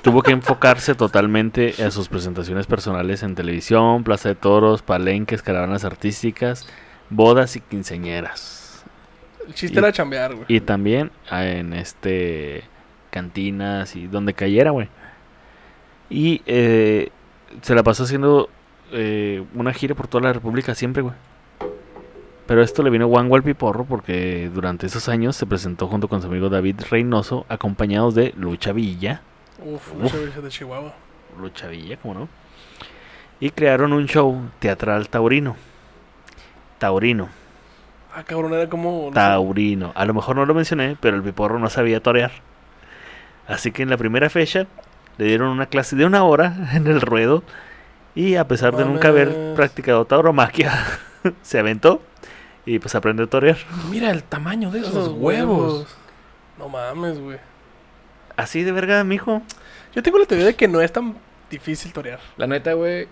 tuvo 0.00 0.22
que 0.22 0.32
enfocarse 0.32 0.94
totalmente 0.94 1.74
a 1.84 1.90
sus 1.90 2.08
presentaciones 2.08 2.66
personales 2.66 3.22
en 3.22 3.34
televisión, 3.34 4.02
plaza 4.02 4.30
de 4.30 4.34
toros, 4.34 4.80
palenques, 4.80 5.42
caravanas 5.42 5.84
artísticas, 5.84 6.66
bodas 7.10 7.54
y 7.56 7.60
quinceañeras. 7.60 8.82
El 9.46 9.52
chiste 9.52 9.74
y- 9.76 9.78
era 9.78 9.92
chambear, 9.92 10.34
güey. 10.34 10.46
Y 10.48 10.60
también 10.60 11.10
ah, 11.28 11.44
en 11.44 11.74
este 11.74 12.64
cantinas 13.10 13.94
y 13.94 14.06
donde 14.06 14.32
cayera, 14.32 14.70
güey. 14.70 14.88
Y 16.08 16.40
eh, 16.46 17.10
se 17.60 17.74
la 17.74 17.82
pasó 17.82 18.04
haciendo 18.04 18.48
eh, 18.92 19.44
una 19.54 19.72
gira 19.72 19.94
por 19.94 20.08
toda 20.08 20.24
la 20.24 20.32
República 20.32 20.74
siempre, 20.74 21.02
güey. 21.02 21.14
Pero 22.46 22.62
esto 22.62 22.82
le 22.84 22.90
vino 22.90 23.08
guango 23.08 23.34
al 23.34 23.42
piporro 23.42 23.84
porque 23.84 24.48
durante 24.54 24.86
esos 24.86 25.08
años 25.08 25.34
se 25.34 25.46
presentó 25.46 25.88
junto 25.88 26.06
con 26.08 26.20
su 26.22 26.28
amigo 26.28 26.48
David 26.48 26.80
Reynoso, 26.90 27.44
acompañados 27.48 28.14
de 28.14 28.32
Lucha 28.36 28.72
Villa. 28.72 29.20
Uf, 29.58 29.92
Uf. 29.92 30.02
mucha 30.02 30.16
virgen 30.18 30.42
de 30.44 30.48
Chihuahua. 30.50 30.94
Lucha 31.40 31.66
Villa, 31.66 31.96
¿cómo 31.96 32.14
no? 32.14 32.28
Y 33.40 33.50
crearon 33.50 33.92
un 33.92 34.06
show 34.06 34.40
teatral 34.60 35.08
taurino. 35.08 35.56
Taurino, 36.78 37.28
Ah, 38.14 38.22
cabrón, 38.24 38.54
era 38.54 38.66
como. 38.68 39.06
no 39.08 39.12
taurino. 39.12 39.92
A 39.94 40.06
lo 40.06 40.14
mejor 40.14 40.36
no 40.36 40.46
lo 40.46 40.54
mencioné, 40.54 40.96
pero 41.00 41.16
el 41.16 41.22
piporro 41.22 41.58
no 41.58 41.68
sabía 41.68 42.00
torear. 42.02 42.30
Así 43.46 43.72
que 43.72 43.82
en 43.82 43.90
la 43.90 43.98
primera 43.98 44.30
fecha 44.30 44.66
le 45.18 45.26
dieron 45.26 45.48
una 45.50 45.66
clase 45.66 45.96
de 45.96 46.06
una 46.06 46.24
hora 46.24 46.54
en 46.74 46.86
el 46.86 47.00
ruedo. 47.02 47.42
Y 48.16 48.36
a 48.36 48.48
pesar 48.48 48.74
de 48.74 48.84
nunca 48.84 49.08
haber 49.08 49.54
practicado 49.54 50.06
tauromaquia, 50.06 50.72
se 51.42 51.58
aventó 51.58 52.00
y 52.64 52.78
pues 52.78 52.94
aprendió 52.94 53.26
a 53.26 53.28
torear. 53.28 53.58
Mira 53.90 54.10
el 54.10 54.24
tamaño 54.24 54.70
de 54.70 54.80
esos 54.80 55.08
huevos. 55.08 55.86
No 56.58 56.68
mames, 56.70 57.20
güey. 57.20 57.38
Así 58.36 58.64
de 58.64 58.72
verga, 58.72 59.04
mijo. 59.04 59.42
Yo 59.94 60.02
tengo 60.02 60.18
la 60.18 60.24
teoría 60.24 60.46
de 60.46 60.56
que 60.56 60.66
no 60.66 60.80
es 60.80 60.90
tan 60.90 61.14
difícil 61.50 61.92
torear. 61.92 62.18
La 62.38 62.46
neta, 62.46 62.72
güey. 62.72 63.06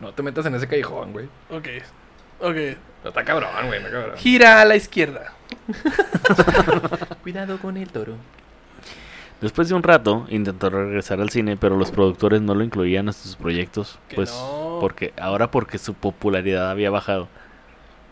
No 0.00 0.12
te 0.12 0.22
metas 0.22 0.46
en 0.46 0.54
ese 0.54 0.66
callejón, 0.66 1.12
güey. 1.12 1.26
Ok. 1.50 1.68
Ok. 2.40 2.56
No 3.04 3.10
está 3.10 3.24
cabrón, 3.24 3.50
güey, 3.66 3.82
no 3.82 3.90
cabrón. 3.90 4.16
Gira 4.16 4.62
a 4.62 4.64
la 4.64 4.76
izquierda. 4.76 5.34
Cuidado 7.22 7.58
con 7.58 7.76
el 7.76 7.88
toro. 7.90 8.14
Después 9.40 9.68
de 9.68 9.74
un 9.74 9.82
rato 9.82 10.26
intentó 10.30 10.70
regresar 10.70 11.20
al 11.20 11.30
cine, 11.30 11.56
pero 11.56 11.76
los 11.76 11.90
productores 11.90 12.40
no 12.40 12.54
lo 12.54 12.64
incluían 12.64 13.06
en 13.08 13.12
sus 13.12 13.36
proyectos, 13.36 13.98
pues 14.14 14.30
no. 14.32 14.78
porque 14.80 15.12
ahora 15.20 15.50
porque 15.50 15.78
su 15.78 15.92
popularidad 15.94 16.70
había 16.70 16.90
bajado. 16.90 17.28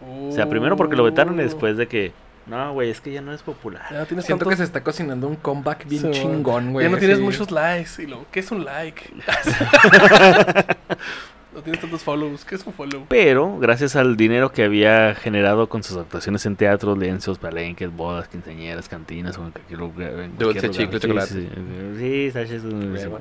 O 0.07 0.33
sea, 0.33 0.49
primero 0.51 0.77
porque 0.77 0.97
lo 0.97 1.05
vetaron 1.05 1.37
y 1.37 1.41
Uh. 1.41 1.45
después 1.45 1.77
de 1.79 1.89
que 1.89 2.13
no, 2.47 2.75
güey, 2.75 2.91
es 2.91 3.01
que 3.01 3.11
ya 3.11 3.23
no 3.23 3.33
es 3.33 3.41
popular. 3.43 3.81
Ya 3.91 4.01
no 4.01 4.05
tienes 4.07 4.27
Siento 4.27 4.45
tantos- 4.45 4.53
que 4.53 4.57
se 4.59 4.65
está 4.65 4.85
cocinando 4.85 5.27
un 5.29 5.37
comeback 5.37 5.89
bien 5.89 6.13
chingón, 6.13 6.75
güey. 6.75 6.85
Ya 6.85 6.91
no 6.93 6.99
tienes 6.99 7.19
muchos 7.21 7.51
likes. 7.51 8.03
Y 8.03 8.07
luego, 8.07 8.27
¿qué 8.31 8.41
es 8.41 8.51
un 8.53 8.67
like? 8.67 9.03
no 11.55 11.63
tienes 11.63 11.81
tantos 11.81 12.03
follows. 12.03 12.45
¿Qué 12.45 12.55
es 12.57 12.67
un 12.67 12.73
follow? 12.73 13.07
Pero 13.09 13.59
gracias 13.59 13.97
al 13.97 14.17
dinero 14.17 14.51
que 14.53 14.65
había 14.65 15.15
generado 15.15 15.69
con 15.69 15.83
sus 15.83 15.97
actuaciones 15.97 16.45
en 16.47 16.57
teatros, 16.57 16.99
lienzos, 16.99 17.39
palenques, 17.39 17.95
bodas, 17.95 18.29
quinceañeras, 18.29 18.89
cantinas 18.89 19.39
o 19.39 19.45
en 19.45 19.51
cualquier 19.53 19.79
lugar. 19.79 20.11
en 20.21 20.37
Dulce, 20.39 20.71
chicle, 20.71 20.99
chocolate. 21.01 21.33
Sí, 21.99 22.31
sí, 22.33 22.59
sí, 22.61 22.67
Huevo. 22.67 23.21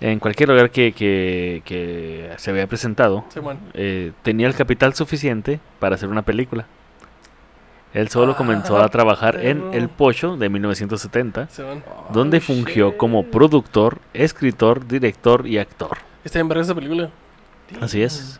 En 0.00 0.18
cualquier 0.18 0.48
lugar 0.48 0.70
que, 0.70 0.92
que, 0.92 1.62
que 1.64 2.30
se 2.36 2.50
había 2.50 2.66
presentado, 2.66 3.24
Simón. 3.28 3.58
eh, 3.74 4.12
tenía 4.22 4.48
el 4.48 4.54
capital 4.54 4.94
suficiente 4.94 5.60
para 5.78 5.94
hacer 5.94 6.08
una 6.08 6.22
película. 6.22 6.66
Él 7.94 8.08
solo 8.08 8.32
Ah, 8.32 8.36
comenzó 8.36 8.78
a 8.82 8.88
trabajar 8.88 9.36
en 9.44 9.58
perro. 9.60 9.72
El 9.74 9.88
Pocho 9.90 10.36
de 10.38 10.48
1970, 10.48 11.48
Simón. 11.50 11.84
donde 12.12 12.38
Oh, 12.38 12.40
fungió 12.40 12.88
shit. 12.88 12.96
como 12.96 13.24
productor, 13.26 13.98
escritor, 14.14 14.88
director 14.88 15.46
y 15.46 15.58
actor. 15.58 15.98
Está 16.24 16.40
en 16.40 16.48
verga 16.48 16.62
esa 16.64 16.74
película. 16.74 17.10
Así 17.80 18.02
es. 18.02 18.38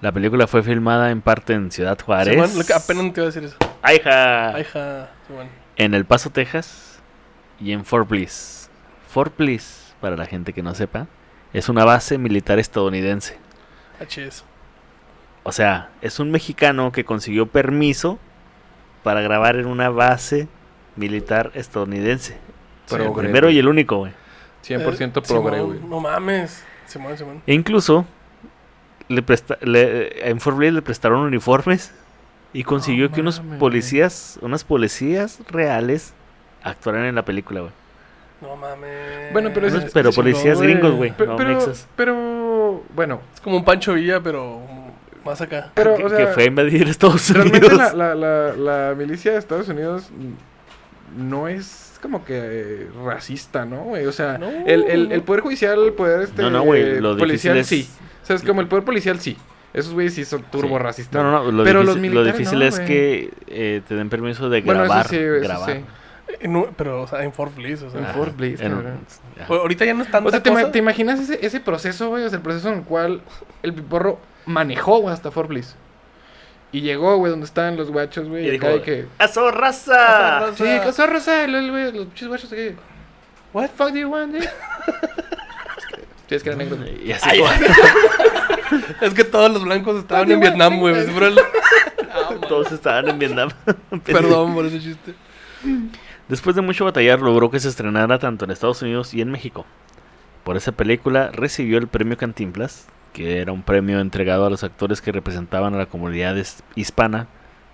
La 0.00 0.12
película 0.12 0.46
fue 0.46 0.62
filmada 0.62 1.10
en 1.10 1.22
parte 1.22 1.54
en 1.54 1.70
Ciudad 1.70 1.98
Juárez, 1.98 2.54
lo 2.56 2.64
que 2.64 2.72
apenas 2.74 3.12
te 3.12 3.20
iba 3.20 3.22
a 3.22 3.26
decir 3.26 3.44
eso. 3.44 3.56
Aija, 3.82 4.54
Ay, 4.54 4.64
ja. 4.64 5.08
Simón. 5.26 5.46
en 5.76 5.94
El 5.94 6.04
Paso, 6.04 6.30
Texas 6.30 7.00
y 7.60 7.72
en 7.72 7.84
Fort 7.84 8.08
Bliss. 8.08 8.68
Fort 9.08 9.36
Bliss, 9.38 9.94
para 10.00 10.16
la 10.16 10.26
gente 10.26 10.52
que 10.52 10.62
no 10.62 10.74
sepa, 10.74 11.06
es 11.52 11.68
una 11.68 11.84
base 11.84 12.18
militar 12.18 12.58
estadounidense. 12.58 13.38
HS. 14.00 14.44
O 15.44 15.52
sea, 15.52 15.90
es 16.02 16.18
un 16.20 16.30
mexicano 16.30 16.90
que 16.92 17.04
consiguió 17.04 17.46
permiso 17.46 18.18
para 19.02 19.20
grabar 19.20 19.56
en 19.56 19.66
una 19.66 19.88
base 19.88 20.48
militar 20.96 21.50
estadounidense. 21.54 22.36
Progre, 22.88 23.06
el 23.06 23.12
primero 23.14 23.50
y 23.50 23.58
el 23.58 23.68
único, 23.68 23.98
güey. 23.98 24.12
100% 24.66 25.18
Eh, 25.20 25.22
progre, 25.26 25.60
güey. 25.60 25.80
No 25.80 26.00
mames. 26.00 26.62
Simón, 26.86 27.16
Simón. 27.16 27.42
E 27.46 27.54
incluso 27.54 28.04
le 29.08 29.22
presta- 29.22 29.58
le- 29.62 30.28
en 30.30 30.40
Fort 30.40 30.56
Bliss 30.56 30.72
le 30.72 30.82
prestaron 30.82 31.20
uniformes 31.20 31.92
y 32.52 32.62
consiguió 32.64 33.10
que 33.10 33.20
unos 33.20 33.40
policías, 33.58 34.38
unas 34.42 34.64
policías 34.64 35.40
reales 35.50 36.14
actuaran 36.62 37.04
en 37.04 37.14
la 37.14 37.24
película, 37.24 37.60
güey. 37.60 37.72
No 38.40 38.56
mames. 38.56 39.32
Bueno, 39.32 39.50
pero 39.54 39.66
es- 39.68 39.92
pero 39.92 40.12
policías 40.12 40.60
gringos, 40.60 40.92
güey. 40.94 41.12
Pero, 41.16 41.32
no, 41.32 41.36
pero, 41.36 41.50
mexas. 41.50 41.86
pero, 41.96 42.82
bueno, 42.94 43.20
Es 43.34 43.40
como 43.40 43.56
un 43.56 43.64
Pancho 43.64 43.94
Villa, 43.94 44.20
pero 44.22 44.60
más 45.24 45.40
acá. 45.40 45.70
pero, 45.74 45.94
que, 45.96 46.04
o 46.04 46.08
sea, 46.08 46.18
que 46.18 46.26
fue 46.28 46.42
a 46.44 46.46
invadir 46.46 46.86
Estados 46.88 47.30
realmente 47.30 47.66
Unidos. 47.66 47.94
la, 47.94 48.14
la, 48.14 48.52
la, 48.54 48.88
la 48.88 48.94
milicia 48.94 49.32
de 49.32 49.38
Estados 49.38 49.68
Unidos 49.68 50.10
no 51.16 51.48
es 51.48 51.98
como 52.02 52.24
que 52.24 52.34
eh, 52.38 52.88
racista, 53.04 53.64
¿no? 53.64 53.92
O 53.92 54.12
sea, 54.12 54.36
No, 54.38 54.48
el, 54.66 55.10
el, 55.12 55.22
poder 55.22 55.40
judicial, 55.40 55.82
el 55.82 55.92
poder 55.94 56.20
este, 56.22 56.42
No, 56.42 56.50
no, 56.50 56.64
lo 56.64 57.16
policial, 57.16 57.56
es- 57.56 57.66
sí. 57.66 57.88
O 58.24 58.26
sea, 58.26 58.34
es 58.36 58.42
como 58.42 58.60
el 58.60 58.66
poder 58.68 58.84
policial, 58.84 59.20
sí. 59.20 59.36
Esos 59.72 59.92
güeyes 59.92 60.14
sí 60.14 60.24
son 60.24 60.42
turbo 60.50 60.78
Sí. 60.78 60.82
racistas. 60.82 61.22
No, 61.22 61.30
no, 61.30 61.44
no. 61.44 61.52
Lo 61.52 61.62
Pero 61.64 61.82
los 61.82 61.96
difícil, 61.96 62.14
lo 62.14 62.20
militares 62.22 62.38
difícil 62.38 62.58
no, 62.60 62.64
es 62.64 62.74
güey. 62.76 62.86
que 62.88 63.30
eh, 63.48 63.82
te 63.86 63.94
den 63.94 64.08
permiso 64.08 64.48
de 64.48 64.62
Bueno, 64.62 64.82
grabar. 64.84 65.00
eso 65.06 65.10
sí, 65.14 65.16
eso 65.20 65.40
grabar. 65.48 65.70
sí. 65.72 65.84
Eh, 66.40 66.48
no, 66.48 66.66
pero, 66.76 67.02
o 67.02 67.06
sea, 67.06 67.22
en 67.22 67.32
Fort 67.32 67.54
Bliss, 67.54 67.82
o 67.82 67.90
sea. 67.90 68.00
En 68.00 68.06
Fort 68.06 68.36
Bliss, 68.36 68.60
en 68.60 68.72
Ahorita 69.48 69.84
ya 69.84 69.94
no 69.94 70.02
es 70.04 70.10
tanta 70.10 70.28
O 70.28 70.30
sea, 70.30 70.42
¿te, 70.42 70.50
ima- 70.50 70.60
cosa. 70.60 70.72
te 70.72 70.78
imaginas 70.78 71.20
ese, 71.20 71.44
ese 71.44 71.60
proceso, 71.60 72.08
güey? 72.08 72.24
O 72.24 72.28
sea, 72.30 72.36
el 72.38 72.42
proceso 72.42 72.68
en 72.70 72.78
el 72.78 72.84
cual 72.84 73.20
el 73.62 73.74
piporro 73.74 74.18
manejó, 74.46 74.98
güey, 75.00 75.12
hasta 75.12 75.30
Fort 75.30 75.48
Bliss. 75.48 75.76
Y 76.72 76.80
llegó, 76.80 77.16
güey, 77.18 77.30
donde 77.30 77.46
estaban 77.46 77.76
los 77.76 77.90
guachos, 77.90 78.28
güey. 78.28 78.44
Y 78.44 78.48
Y 78.48 78.50
dijo, 78.52 78.66
acá 78.66 78.82
que... 78.82 79.06
¡Aso 79.18 79.50
raza! 79.50 80.38
Aso 80.38 80.56
Sí, 80.56 80.64
el 80.66 81.70
güey, 81.70 81.92
Los 81.92 82.06
pinches 82.06 82.28
guachos 82.28 82.52
aquí. 82.52 82.74
What 83.52 83.66
the 83.66 83.68
fuck 83.76 83.90
do 83.90 83.98
you 83.98 84.08
want, 84.08 84.32
dude? 84.34 84.48
Sí, 86.28 86.34
es 86.36 86.42
que 86.42 86.48
era 86.50 86.58
negro. 86.58 86.78
Y 87.04 87.12
así 87.12 87.38
como- 87.38 87.50
Es 89.00 89.14
que 89.14 89.24
todos 89.24 89.52
los 89.52 89.64
blancos 89.64 89.96
estaban 89.98 90.30
en 90.30 90.40
Vietnam, 90.40 90.78
güey. 90.80 90.94
todos 92.48 92.72
estaban 92.72 93.08
en 93.08 93.18
Vietnam. 93.18 93.50
Perdón 94.04 94.54
por 94.54 94.66
ese 94.66 94.80
chiste. 94.80 95.14
Después 96.28 96.56
de 96.56 96.62
mucho 96.62 96.84
batallar, 96.84 97.20
logró 97.20 97.50
que 97.50 97.60
se 97.60 97.68
estrenara 97.68 98.18
tanto 98.18 98.44
en 98.44 98.50
Estados 98.50 98.80
Unidos 98.82 99.14
y 99.14 99.20
en 99.20 99.30
México. 99.30 99.66
Por 100.42 100.56
esa 100.56 100.72
película 100.72 101.30
recibió 101.32 101.78
el 101.78 101.86
premio 101.88 102.16
Cantinflas, 102.16 102.86
que 103.12 103.38
era 103.40 103.52
un 103.52 103.62
premio 103.62 104.00
entregado 104.00 104.46
a 104.46 104.50
los 104.50 104.64
actores 104.64 105.00
que 105.00 105.12
representaban 105.12 105.74
a 105.74 105.78
la 105.78 105.86
comunidad 105.86 106.36
hispana 106.74 107.28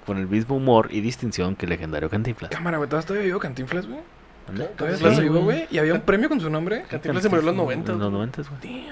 con 0.06 0.18
el 0.18 0.26
mismo 0.26 0.56
humor 0.56 0.88
y 0.90 1.00
distinción 1.00 1.56
que 1.56 1.66
el 1.66 1.70
legendario 1.70 2.10
Cantinflas. 2.10 2.50
Cámara, 2.50 2.76
güey, 2.78 2.88
¿todavía 2.88 3.06
todavía 3.06 3.26
vivo 3.26 3.38
Cantinflas, 3.38 3.86
güey? 3.86 4.00
¿Todavía 4.76 4.96
Sí, 4.98 5.04
está 5.06 5.20
vivo, 5.20 5.40
güey. 5.40 5.66
¿Y 5.70 5.78
había 5.78 5.94
un 5.94 6.00
premio 6.00 6.28
con 6.28 6.40
su 6.40 6.50
nombre? 6.50 6.82
Cantinflas 6.88 7.22
se 7.22 7.28
murió 7.28 7.40
en 7.40 7.46
los 7.46 7.56
90. 7.56 7.92
En 7.92 7.98
los 7.98 8.12
90, 8.12 8.42
güey. 8.42 8.84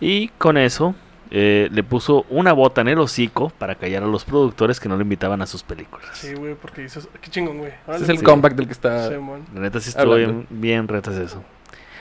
Y 0.00 0.28
con 0.38 0.56
eso 0.56 0.94
eh, 1.30 1.68
le 1.70 1.82
puso 1.82 2.24
una 2.30 2.52
bota 2.52 2.80
en 2.80 2.88
el 2.88 2.98
hocico 2.98 3.50
para 3.58 3.74
callar 3.74 4.02
a 4.02 4.06
los 4.06 4.24
productores 4.24 4.80
que 4.80 4.88
no 4.88 4.96
le 4.96 5.02
invitaban 5.02 5.42
a 5.42 5.46
sus 5.46 5.62
películas. 5.62 6.08
Sí, 6.14 6.34
güey, 6.34 6.54
porque 6.54 6.82
dices, 6.82 7.08
qué 7.20 7.30
chingón, 7.30 7.58
güey. 7.58 7.72
Ese 7.88 8.04
es 8.04 8.08
el 8.08 8.18
Sí. 8.18 8.24
comeback 8.24 8.54
del 8.54 8.66
que 8.66 8.72
está... 8.72 9.08
Simón. 9.08 9.44
La 9.54 9.60
neta 9.60 9.78
sí 9.80 9.90
estuvo 9.90 10.14
bien, 10.16 10.46
bien 10.50 10.88
retas 10.88 11.16
eso. 11.16 11.42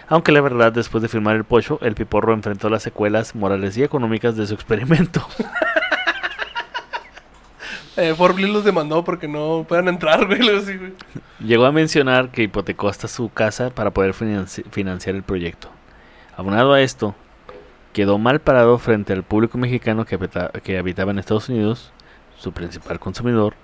Aunque 0.07 0.31
la 0.31 0.41
verdad, 0.41 0.71
después 0.71 1.03
de 1.03 1.07
filmar 1.07 1.35
El 1.35 1.43
Pocho, 1.43 1.77
el 1.83 1.93
Piporro 1.93 2.33
enfrentó 2.33 2.69
las 2.69 2.81
secuelas 2.81 3.35
morales 3.35 3.77
y 3.77 3.83
económicas 3.83 4.35
de 4.35 4.47
su 4.47 4.55
experimento. 4.55 5.21
Eh, 8.01 8.13
Fort 8.15 8.37
los 8.39 8.63
demandó 8.63 9.03
porque 9.03 9.27
no 9.27 9.65
puedan 9.67 9.87
entrar, 9.87 10.25
güey. 10.27 10.39
algo 10.41 10.57
así, 10.59 10.77
güey. 10.77 10.93
Llegó 11.39 11.65
a 11.65 11.71
mencionar 11.71 12.29
que 12.29 12.43
hipotecó 12.43 12.87
hasta 12.89 13.07
su 13.07 13.29
casa 13.29 13.69
para 13.71 13.91
poder 13.91 14.13
financi- 14.13 14.63
financiar 14.71 15.15
el 15.15 15.23
proyecto. 15.23 15.69
Abonado 16.37 16.73
a 16.73 16.81
esto, 16.81 17.15
quedó 17.93 18.17
mal 18.17 18.39
parado 18.39 18.77
frente 18.77 19.13
al 19.13 19.23
público 19.23 19.57
mexicano 19.57 20.05
que, 20.05 20.17
que 20.63 20.77
habitaba 20.77 21.11
en 21.11 21.19
Estados 21.19 21.49
Unidos, 21.49 21.91
su 22.37 22.51
principal 22.53 22.99
consumidor, 22.99 23.55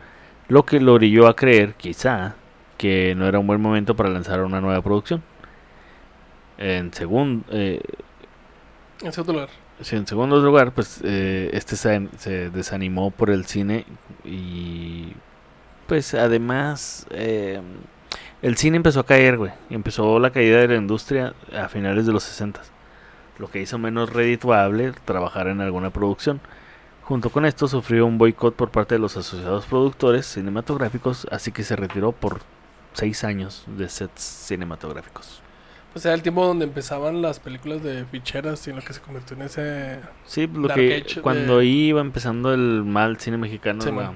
lo 0.47 0.65
que 0.65 0.79
lo 0.79 0.93
orilló 0.93 1.27
a 1.27 1.36
creer, 1.36 1.73
quizá, 1.75 2.36
que 2.77 3.15
no 3.15 3.27
era 3.27 3.39
un 3.39 3.47
buen 3.47 3.61
momento 3.61 3.95
para 3.95 4.09
lanzar 4.09 4.41
una 4.43 4.59
nueva 4.61 4.81
producción. 4.81 5.23
En, 6.57 6.91
segun- 6.91 7.43
eh, 7.51 7.81
En 9.01 9.11
segundo 9.11 9.33
lugar. 9.33 9.49
Sí, 9.82 9.95
en 9.95 10.07
segundo 10.07 10.39
lugar, 10.41 10.71
pues 10.71 11.01
eh, 11.03 11.49
este 11.53 11.76
se, 11.76 12.49
desanimó 12.49 13.11
por 13.11 13.30
el 13.30 13.45
cine 13.45 13.86
y 14.23 15.13
pues 15.88 16.13
además 16.13 17.05
eh, 17.11 17.61
el 18.41 18.57
cine 18.57 18.78
empezó 18.78 19.01
a 19.01 19.05
caer, 19.05 19.38
güey. 19.38 19.51
Empezó 19.69 20.19
la 20.19 20.32
caída 20.32 20.59
de 20.59 20.69
la 20.69 20.76
industria 20.76 21.34
a 21.53 21.67
finales 21.67 22.05
de 22.05 22.13
los 22.13 22.23
60 22.23 22.61
lo 23.38 23.49
que 23.49 23.61
hizo 23.61 23.78
menos 23.78 24.11
redituable 24.11 24.93
trabajar 25.05 25.47
en 25.47 25.61
alguna 25.61 25.89
producción. 25.89 26.39
Junto 27.03 27.30
con 27.30 27.45
esto 27.45 27.67
sufrió 27.67 28.05
un 28.05 28.17
boicot 28.17 28.55
por 28.55 28.71
parte 28.71 28.95
de 28.95 28.99
los 28.99 29.15
asociados 29.17 29.65
productores 29.65 30.26
cinematográficos, 30.26 31.28
así 31.32 31.51
que 31.51 31.63
se 31.63 31.76
retiró 31.76 32.11
por 32.11 32.41
seis 32.93 33.23
años 33.23 33.65
de 33.67 33.89
sets 33.89 34.21
cinematográficos. 34.21 35.44
O 35.95 35.99
sea, 35.99 36.13
el 36.13 36.21
tiempo 36.21 36.45
donde 36.45 36.65
empezaban 36.65 37.21
las 37.21 37.39
películas 37.39 37.81
de 37.81 38.03
ficheras 38.05 38.67
y 38.67 38.69
en 38.69 38.75
lo 38.75 38.81
que 38.81 38.91
se 38.93 38.99
convirtió 38.99 39.37
en 39.37 39.43
ese... 39.43 39.99
Sí, 40.25 40.45
lo 40.45 40.67
Dark 40.67 40.77
que 40.79 40.95
Age 41.07 41.21
cuando 41.21 41.59
de- 41.59 41.65
iba 41.67 42.01
empezando 42.01 42.53
el 42.53 42.83
mal 42.83 43.17
cine 43.17 43.37
mexicano. 43.37 43.81
Sí, 43.81 43.87
la- 43.89 43.95
man. 43.95 44.13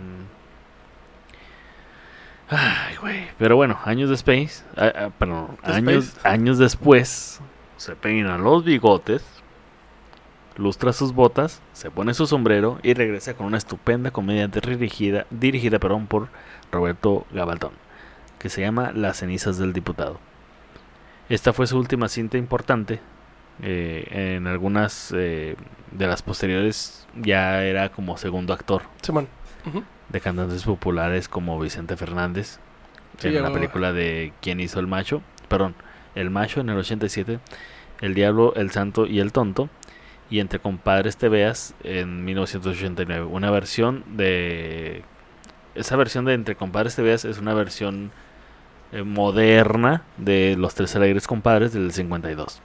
Ay, 2.50 2.96
güey. 2.98 3.28
Pero 3.38 3.56
bueno, 3.56 3.78
años 3.86 4.10
después, 4.10 4.66
ah, 4.76 5.10
perdón, 5.18 5.58
años, 5.64 6.18
años 6.24 6.58
después, 6.58 7.40
se 7.78 7.96
peina 7.96 8.38
los 8.40 8.64
bigotes, 8.64 9.24
lustra 10.58 10.92
sus 10.92 11.14
botas, 11.14 11.62
se 11.74 11.92
pone 11.92 12.14
su 12.16 12.26
sombrero 12.26 12.80
y 12.82 12.96
regresa 12.96 13.36
con 13.36 13.46
una 13.46 13.58
estupenda 13.60 14.10
comedia 14.12 14.48
dirigida, 14.48 15.28
dirigida 15.30 15.78
perdón, 15.80 16.08
por 16.08 16.30
Roberto 16.72 17.26
Gabaldón, 17.32 17.72
que 18.40 18.50
se 18.50 18.62
llama 18.62 18.92
Las 18.94 19.18
cenizas 19.20 19.60
del 19.60 19.72
diputado. 19.72 20.20
Esta 21.30 21.54
fue 21.54 21.68
su 21.68 21.78
última 21.78 22.10
cinta 22.10 22.38
importante. 22.38 23.00
eh, 23.62 24.36
en 24.38 24.48
algunas 24.48 25.14
eh, 25.16 25.56
de 25.92 26.08
las 26.08 26.22
posteriores 26.22 27.06
ya 27.16 27.64
era 27.66 27.90
como 27.90 28.18
segundo 28.18 28.54
actor 28.54 28.84
Simón. 29.02 29.28
De 30.08 30.22
cantantes 30.22 30.64
populares 30.64 31.28
como 31.28 31.60
Vicente 31.60 31.98
Fernández 31.98 32.60
Sí, 33.18 33.28
en 33.36 33.44
la 33.44 33.52
película 33.52 33.92
de 33.92 34.32
¿Quién 34.42 34.62
hizo 34.62 34.80
el 34.80 34.88
macho? 34.88 35.22
Perdón, 35.50 35.76
El 36.16 36.30
macho 36.30 36.62
en 36.62 36.70
el 36.70 36.78
87, 36.78 37.40
El 38.00 38.14
diablo, 38.14 38.54
el 38.56 38.72
santo 38.72 39.06
y 39.06 39.20
el 39.20 39.34
tonto 39.34 39.70
y 40.30 40.40
Entre 40.40 40.60
Compadres 40.60 41.18
Te 41.18 41.28
Veas 41.28 41.74
en 41.84 42.24
1989. 42.24 43.26
Una 43.26 43.52
versión 43.52 44.06
de... 44.16 45.04
Esa 45.76 45.96
versión 45.98 46.24
de 46.24 46.34
Entre 46.34 46.56
Compadres 46.56 46.96
Te 46.96 47.02
Veas 47.02 47.26
es 47.26 47.40
una 47.40 47.54
versión 47.54 48.12
eh, 48.92 49.04
moderna 49.04 50.04
de 50.18 50.56
Los 50.58 50.76
Tres 50.76 50.96
Alegres 50.96 51.28
Compadres 51.28 51.74
del 51.74 51.92
52. 51.92 52.62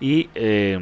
Y 0.00 0.30
eh, 0.34 0.78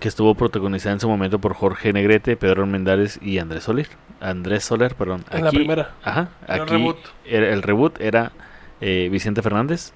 que 0.00 0.08
estuvo 0.08 0.34
protagonizada 0.34 0.94
en 0.94 1.00
su 1.00 1.08
momento 1.08 1.38
por 1.40 1.54
Jorge 1.54 1.92
Negrete, 1.92 2.36
Pedro 2.36 2.66
Mendares 2.66 3.18
y 3.22 3.38
Andrés 3.38 3.64
Soler. 3.64 3.88
Andrés 4.20 4.64
Soler, 4.64 4.94
perdón. 4.94 5.24
En 5.30 5.44
la 5.44 5.50
primera. 5.50 5.94
Ajá, 6.02 6.28
el 6.48 6.60
aquí 6.62 6.72
reboot. 6.72 6.96
era- 7.24 7.48
el 7.52 7.62
reboot 7.62 8.00
era 8.00 8.32
eh, 8.80 9.08
Vicente 9.10 9.42
Fernández, 9.42 9.92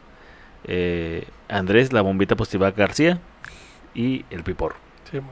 eh, 0.66 1.26
Andrés 1.48 1.92
La 1.92 2.02
Bombita 2.02 2.36
Positiva 2.36 2.70
García 2.72 3.18
y 3.94 4.24
El 4.30 4.42
Piporro. 4.42 4.76
Sí, 5.15 5.21
man. 5.21 5.31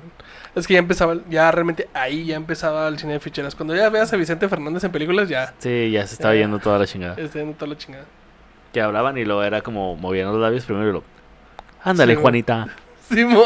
Es 0.55 0.69
que 0.69 0.75
ya 0.75 0.79
empezaba, 0.79 1.17
ya 1.29 1.51
realmente 1.51 1.89
ahí 1.93 2.25
ya 2.25 2.37
empezaba 2.37 2.87
el 2.87 3.01
cine 3.01 3.15
de 3.15 3.21
ficheras. 3.21 3.57
Cuando 3.57 3.75
ya 3.75 3.89
veas 3.91 4.13
a 4.13 4.17
Vicente 4.17 4.49
Fernández 4.49 4.85
en 4.85 4.93
películas, 4.93 5.29
ya 5.29 5.53
Sí, 5.59 5.91
ya 5.91 6.07
se 6.07 6.15
estaba 6.15 6.35
Ya. 6.35 6.43
yendo 6.43 6.61
toda 6.61 6.79
la 6.79 6.87
chingada. 6.87 7.17
está 7.17 7.41
yendo 7.41 7.55
toda 7.57 7.73
la 7.73 7.79
chingada. 7.79 8.05
Que 8.73 8.81
hablaban 8.81 9.19
y 9.19 9.25
luego 9.25 9.43
era 9.43 9.61
como 9.63 9.97
movían 9.97 10.29
los 10.29 10.39
labios 10.39 10.65
primero 10.65 10.89
y 10.89 10.93
lo... 10.93 11.03
Ándale, 11.83 12.15
Sí. 12.15 12.21
Juanita. 12.21 12.69
Sí, 13.11 13.25
mo. 13.25 13.45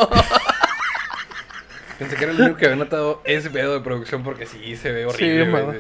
Pensé 1.99 2.16
que 2.16 2.24
era 2.24 2.32
el 2.34 2.41
único 2.43 2.57
que 2.59 2.66
había 2.66 2.76
notado 2.76 3.22
ese 3.24 3.49
pedo 3.49 3.72
de 3.72 3.80
producción 3.80 4.22
porque 4.22 4.45
sí 4.45 4.76
se 4.76 4.93
ve 4.93 5.07
horrible, 5.07 5.45
Sí, 5.47 5.51
güey. 5.51 5.78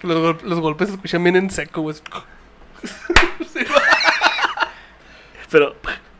Que 0.00 0.06
los, 0.06 0.18
gol- 0.18 0.40
los 0.44 0.60
golpes 0.60 0.88
se 0.88 0.94
escuchan 0.96 1.22
bien 1.24 1.36
en 1.36 1.48
seco, 1.48 1.80
güey. 1.80 1.96
Pero 5.50 5.74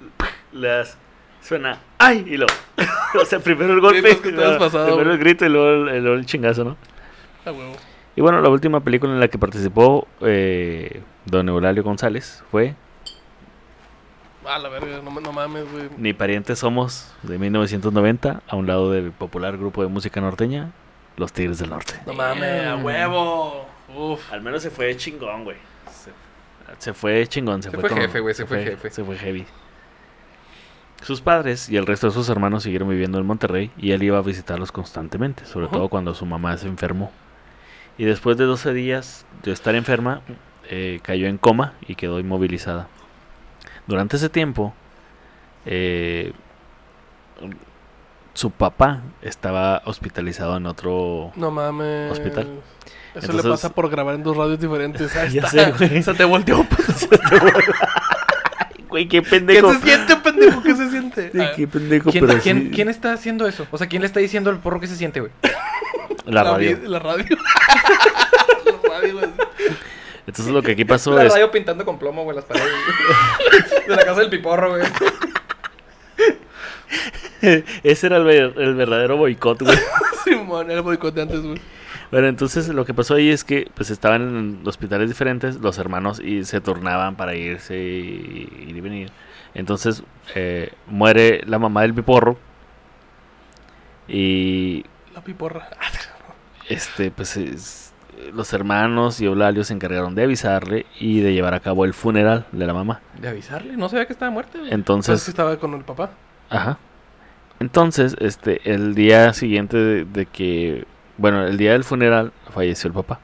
las 0.52 0.96
suena 1.42 1.78
¡ay! 2.04 2.24
y 2.26 2.36
lo 2.36 2.46
o 3.20 3.24
sea, 3.24 3.38
primero 3.38 3.72
el 3.72 3.80
golpe, 3.80 4.02
pues, 4.02 4.16
que 4.16 4.32
pasado, 4.58 4.86
primero 4.86 5.12
el 5.12 5.18
grito 5.18 5.46
y 5.46 5.48
luego 5.48 5.88
el, 5.90 6.06
el 6.06 6.26
chingazo, 6.26 6.64
¿no? 6.64 6.76
A 7.44 7.52
huevo. 7.52 7.76
Y 8.16 8.20
bueno, 8.20 8.40
la 8.40 8.48
última 8.48 8.80
película 8.80 9.12
en 9.12 9.20
la 9.20 9.28
que 9.28 9.38
participó 9.38 10.06
eh, 10.20 11.02
Don 11.24 11.48
Eulalio 11.48 11.82
González 11.82 12.44
fue 12.50 12.74
A 14.46 14.58
la 14.58 14.68
verga, 14.68 15.00
no, 15.02 15.20
no 15.20 15.32
mames, 15.32 15.70
güey. 15.70 15.88
Ni 15.96 16.12
parientes 16.12 16.58
somos 16.58 17.12
de 17.22 17.38
1990 17.38 18.42
a 18.46 18.56
un 18.56 18.66
lado 18.66 18.90
del 18.90 19.10
popular 19.10 19.56
grupo 19.56 19.82
de 19.82 19.88
música 19.88 20.20
norteña 20.20 20.70
Los 21.16 21.32
Tigres 21.32 21.58
del 21.58 21.70
Norte. 21.70 21.94
No 22.06 22.14
mames, 22.14 22.66
a 22.66 22.76
huevo. 22.76 23.66
Uf. 23.96 24.32
Al 24.32 24.42
menos 24.42 24.62
se 24.62 24.70
fue 24.70 24.96
chingón, 24.96 25.44
güey. 25.44 25.56
Se 26.78 26.94
fue 26.94 27.26
chingón, 27.26 27.62
se, 27.62 27.70
Se 27.70 27.78
fue, 27.78 27.88
fue 27.88 28.00
jefe, 28.00 28.20
güey, 28.20 28.34
se 28.34 28.46
fue 28.46 28.64
jefe. 28.64 28.90
Se 28.90 29.04
fue 29.04 29.16
heavy. 29.16 29.46
Sus 31.04 31.20
padres 31.20 31.68
y 31.68 31.76
el 31.76 31.86
resto 31.86 32.06
de 32.08 32.14
sus 32.14 32.28
hermanos 32.30 32.62
siguieron 32.62 32.88
viviendo 32.88 33.18
en 33.18 33.26
Monterrey 33.26 33.70
y 33.76 33.92
él 33.92 34.02
iba 34.02 34.18
a 34.18 34.22
visitarlos 34.22 34.72
constantemente, 34.72 35.44
sobre 35.44 35.66
todo 35.68 35.88
cuando 35.88 36.14
su 36.14 36.24
mamá 36.26 36.56
se 36.56 36.66
enfermó. 36.66 37.12
Y 37.98 38.04
después 38.04 38.36
de 38.38 38.44
12 38.44 38.72
días 38.72 39.26
de 39.42 39.52
estar 39.52 39.74
enferma, 39.74 40.22
eh, 40.70 41.00
cayó 41.02 41.26
en 41.26 41.36
coma 41.38 41.74
y 41.86 41.94
quedó 41.94 42.18
inmovilizada. 42.20 42.88
Durante 43.86 44.16
ese 44.16 44.30
tiempo, 44.30 44.72
eh, 45.66 46.32
su 48.32 48.50
papá 48.50 49.02
estaba 49.22 49.82
hospitalizado 49.84 50.56
en 50.56 50.66
otro... 50.66 51.32
No 51.36 51.50
mames. 51.50 52.12
Hospital. 52.12 52.44
Eso 53.14 53.26
Entonces- 53.26 53.44
le 53.44 53.50
pasa 53.50 53.68
por 53.74 53.90
grabar 53.90 54.14
en 54.16 54.22
dos 54.22 54.36
radios 54.36 54.58
diferentes. 54.58 55.14
Ahí 55.16 55.34
Ya 55.34 55.42
está. 55.42 55.76
sé, 55.76 55.86
güey. 55.88 56.02
Se 56.02 56.14
te 56.14 56.24
volteó. 56.24 56.66
Güey, 58.88 59.08
qué 59.08 59.22
¿Qué 59.22 59.28
pendejo. 59.28 59.72
se 59.72 59.80
siente, 59.80 60.14
pendejo? 60.34 60.62
¿Qué 60.62 60.74
se 60.76 60.90
siente? 60.90 61.30
Sí, 61.32 61.38
Ah, 61.40 61.52
qué 61.56 61.66
pendejo, 61.68 62.10
¿Quién, 62.10 62.26
pero 62.26 62.40
quién- 62.40 62.62
sí. 62.64 62.70
quién 62.74 62.88
está 62.88 63.12
haciendo 63.12 63.46
eso? 63.46 63.66
O 63.70 63.78
sea, 63.78 63.86
¿quién 63.86 64.02
le 64.02 64.06
está 64.06 64.20
diciendo 64.20 64.50
al 64.50 64.58
porro 64.58 64.80
que 64.80 64.86
se 64.86 64.96
siente, 64.96 65.20
güey? 65.20 65.32
La 66.26 66.42
radio. 66.44 66.78
La 66.84 66.98
radio. 66.98 67.24
la 68.64 68.88
radio, 68.88 69.12
güey. 69.14 69.26
Entonces 70.26 70.54
lo 70.54 70.62
que 70.62 70.72
aquí 70.72 70.84
pasó 70.86 71.14
La 71.14 71.24
es... 71.24 71.32
radio 71.32 71.50
pintando 71.50 71.84
con 71.84 71.98
plomo, 71.98 72.24
güey, 72.24 72.34
las 72.36 72.46
paredes. 72.46 72.68
de 73.86 73.94
la 73.96 74.04
casa 74.04 74.20
del 74.20 74.30
piporro, 74.30 74.70
güey. 74.70 74.82
Ese 77.82 78.06
era 78.06 78.16
el, 78.16 78.24
ver- 78.24 78.54
el 78.56 78.74
verdadero 78.74 79.16
boicot, 79.16 79.62
güey. 79.62 79.76
Simón, 80.24 80.66
era 80.70 80.78
el 80.78 80.82
boicot 80.84 81.14
de 81.14 81.22
antes, 81.22 81.42
güey. 81.42 81.60
Bueno, 82.10 82.28
entonces 82.28 82.68
lo 82.68 82.84
que 82.84 82.94
pasó 82.94 83.14
ahí 83.14 83.30
es 83.30 83.44
que 83.44 83.68
pues 83.74 83.90
estaban 83.90 84.22
en 84.22 84.60
hospitales 84.68 85.08
diferentes 85.08 85.56
los 85.56 85.78
hermanos 85.78 86.20
y 86.20 86.44
se 86.44 86.60
turnaban 86.60 87.16
para 87.16 87.34
irse 87.34 87.76
y 87.76 88.66
ir 88.68 88.76
y 88.76 88.80
venir. 88.80 89.10
Entonces 89.54 90.02
eh, 90.34 90.72
muere 90.86 91.42
la 91.46 91.58
mamá 91.58 91.82
del 91.82 91.94
piporro 91.94 92.36
y 94.08 94.84
La 95.14 95.20
piporra. 95.22 95.68
este 96.68 97.10
pues 97.10 97.36
es- 97.36 97.80
los 98.32 98.52
hermanos 98.52 99.20
y 99.20 99.26
Eulalio 99.26 99.64
se 99.64 99.74
encargaron 99.74 100.14
de 100.14 100.22
avisarle 100.22 100.86
y 100.98 101.20
de 101.20 101.32
llevar 101.34 101.52
a 101.54 101.60
cabo 101.60 101.84
el 101.84 101.92
funeral 101.94 102.46
de 102.52 102.66
la 102.66 102.72
mamá. 102.72 103.00
De 103.20 103.28
avisarle, 103.28 103.76
no 103.76 103.88
sabía 103.88 104.06
que 104.06 104.12
estaba 104.12 104.30
muerta. 104.30 104.58
Entonces 104.58 104.72
Entonces, 105.08 105.28
estaba 105.28 105.56
con 105.58 105.74
el 105.74 105.82
papá. 105.84 106.10
Ajá. 106.48 106.78
Entonces, 107.60 108.16
este, 108.20 108.72
el 108.72 108.94
día 108.94 109.32
siguiente 109.34 109.76
de, 109.76 110.04
de 110.04 110.26
que, 110.26 110.86
bueno, 111.18 111.44
el 111.44 111.56
día 111.58 111.72
del 111.72 111.84
funeral 111.84 112.32
falleció 112.52 112.88
el 112.88 112.94
papá. 112.94 113.20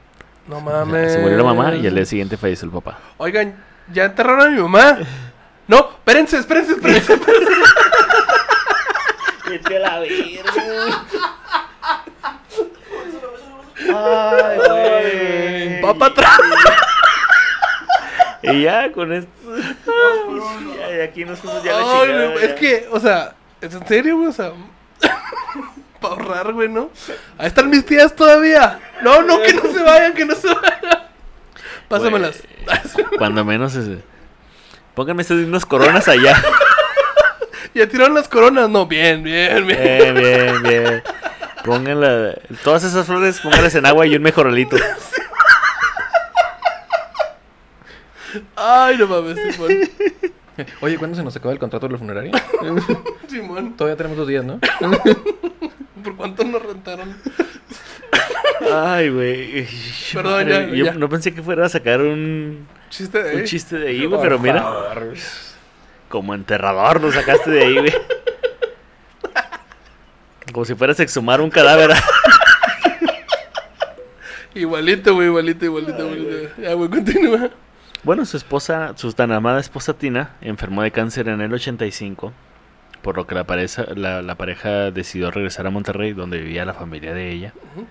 No 0.47 0.59
mames. 0.61 1.13
Se 1.13 1.19
murió 1.19 1.37
la 1.37 1.43
mamá 1.45 1.73
y 1.75 1.87
al 1.87 1.95
día 1.95 2.05
siguiente 2.05 2.37
falleció 2.37 2.65
el 2.67 2.71
papá. 2.73 2.99
Oigan, 3.17 3.55
¿ya 3.93 4.05
enterraron 4.05 4.47
a 4.47 4.49
mi 4.55 4.61
mamá? 4.61 4.97
No, 5.71 5.89
espérense, 5.89 6.37
espérense, 6.37 6.73
espérense. 6.73 7.13
espérense. 7.13 7.51
Vete 9.49 9.77
a 9.77 9.79
la 9.79 9.99
verga. 9.99 11.05
Ay, 13.77 14.57
güey. 14.57 15.81
Va 15.81 15.93
para 15.93 16.11
atrás. 16.11 16.39
Y 18.41 18.63
ya 18.63 18.91
con 18.91 19.13
esto. 19.13 19.31
ya, 20.77 20.97
ya 20.97 21.03
aquí 21.05 21.23
nos 21.23 21.39
fuimos 21.39 21.63
ya 21.63 21.71
la 21.71 21.77
Ay, 21.77 21.85
chingada, 21.85 22.27
güey, 22.31 22.41
ya. 22.41 22.47
es 22.47 22.59
que, 22.59 22.89
o 22.91 22.99
sea, 22.99 23.35
¿es 23.61 23.73
en 23.73 23.87
serio, 23.87 24.17
güey? 24.17 24.27
O 24.27 24.33
sea, 24.33 24.51
para 26.01 26.15
ahorrar, 26.15 26.51
güey, 26.51 26.67
¿no? 26.67 26.89
Ahí 27.37 27.47
están 27.47 27.69
mis 27.69 27.85
tías 27.85 28.13
todavía. 28.13 28.77
No, 29.03 29.21
no, 29.21 29.41
que 29.41 29.53
no 29.53 29.61
se 29.71 29.81
vayan, 29.81 30.13
que 30.15 30.25
no 30.25 30.35
se 30.35 30.47
vayan. 30.53 31.07
Pásamelas. 31.87 32.43
Cuando 33.17 33.45
menos 33.45 33.73
ese. 33.73 34.10
Pónganme 34.93 35.23
unas 35.29 35.65
coronas 35.65 36.07
allá. 36.07 36.41
ya 37.73 37.87
tiraron 37.87 38.15
las 38.15 38.27
coronas. 38.27 38.69
No, 38.69 38.85
bien, 38.85 39.23
bien, 39.23 39.65
bien. 39.65 39.79
Bien, 39.79 40.15
bien, 40.15 40.63
bien. 40.63 41.03
Pónganla. 41.63 42.35
Todas 42.63 42.83
esas 42.83 43.05
flores, 43.05 43.39
pónganlas 43.39 43.75
en 43.75 43.85
agua 43.85 44.05
y 44.05 44.15
un 44.15 44.21
mejoralito. 44.21 44.77
Ay, 48.55 48.97
no 48.97 49.07
mames, 49.07 49.37
Simón. 49.53 49.71
Oye, 50.81 50.97
¿cuándo 50.97 51.15
se 51.17 51.23
nos 51.23 51.35
acaba 51.35 51.53
el 51.53 51.59
contrato 51.59 51.87
de 51.87 51.93
la 51.93 51.99
funeraria? 51.99 52.31
Simón, 53.27 53.75
Todavía 53.75 53.97
tenemos 53.97 54.17
dos 54.17 54.27
días, 54.27 54.45
¿no? 54.45 54.59
¿por 56.03 56.15
cuánto 56.15 56.43
nos 56.43 56.61
rentaron? 56.61 57.15
Ay, 58.71 59.09
güey. 59.09 59.67
Perdón, 60.13 60.33
Madre, 60.33 60.67
ya, 60.69 60.75
Yo 60.75 60.85
ya. 60.85 60.93
no 60.93 61.09
pensé 61.09 61.33
que 61.33 61.41
fuera 61.41 61.65
a 61.65 61.69
sacar 61.69 62.01
un, 62.01 62.67
Chiste 62.91 63.23
de 63.23 63.33
un 63.33 63.39
ahí. 63.41 63.45
chiste 63.47 63.77
de 63.79 63.87
ahí, 63.87 64.05
güey, 64.05 64.21
pero 64.21 64.37
mira. 64.37 64.63
Como 66.09 66.35
enterrador 66.35 67.01
lo 67.01 67.11
sacaste 67.11 67.49
de 67.49 67.63
ahí, 67.63 67.77
güey. 67.79 67.93
Como 70.53 70.65
si 70.65 70.75
fueras 70.75 70.99
a 70.99 71.03
exhumar 71.03 71.41
un 71.41 71.49
cadáver. 71.49 71.91
Igualito, 74.53 75.13
güey, 75.15 75.27
igualito, 75.27 75.63
igualito, 75.65 76.13
igualito. 76.13 76.61
Ya, 76.61 76.73
güey, 76.73 76.89
continúa. 76.89 77.49
Bueno, 78.03 78.25
su 78.25 78.35
esposa, 78.35 78.93
su 78.97 79.13
tan 79.13 79.31
amada 79.31 79.59
esposa 79.61 79.93
Tina, 79.93 80.31
enfermó 80.41 80.81
de 80.83 80.91
cáncer 80.91 81.29
en 81.29 81.39
el 81.39 81.53
85, 81.53 82.33
por 83.01 83.15
lo 83.15 83.27
que 83.27 83.35
la 83.35 83.45
pareja, 83.45 83.85
la, 83.95 84.21
la 84.21 84.35
pareja 84.35 84.91
decidió 84.91 85.31
regresar 85.31 85.67
a 85.67 85.69
Monterrey, 85.69 86.11
donde 86.13 86.39
vivía 86.39 86.65
la 86.65 86.73
familia 86.73 87.13
de 87.13 87.31
ella, 87.31 87.53
Ujú. 87.73 87.85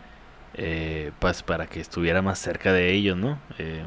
eh, 0.54 1.12
pues 1.18 1.42
para 1.42 1.66
que 1.66 1.80
estuviera 1.80 2.20
más 2.20 2.38
cerca 2.38 2.72
de 2.74 2.92
ellos, 2.92 3.16
¿no? 3.16 3.38
Eh, 3.58 3.82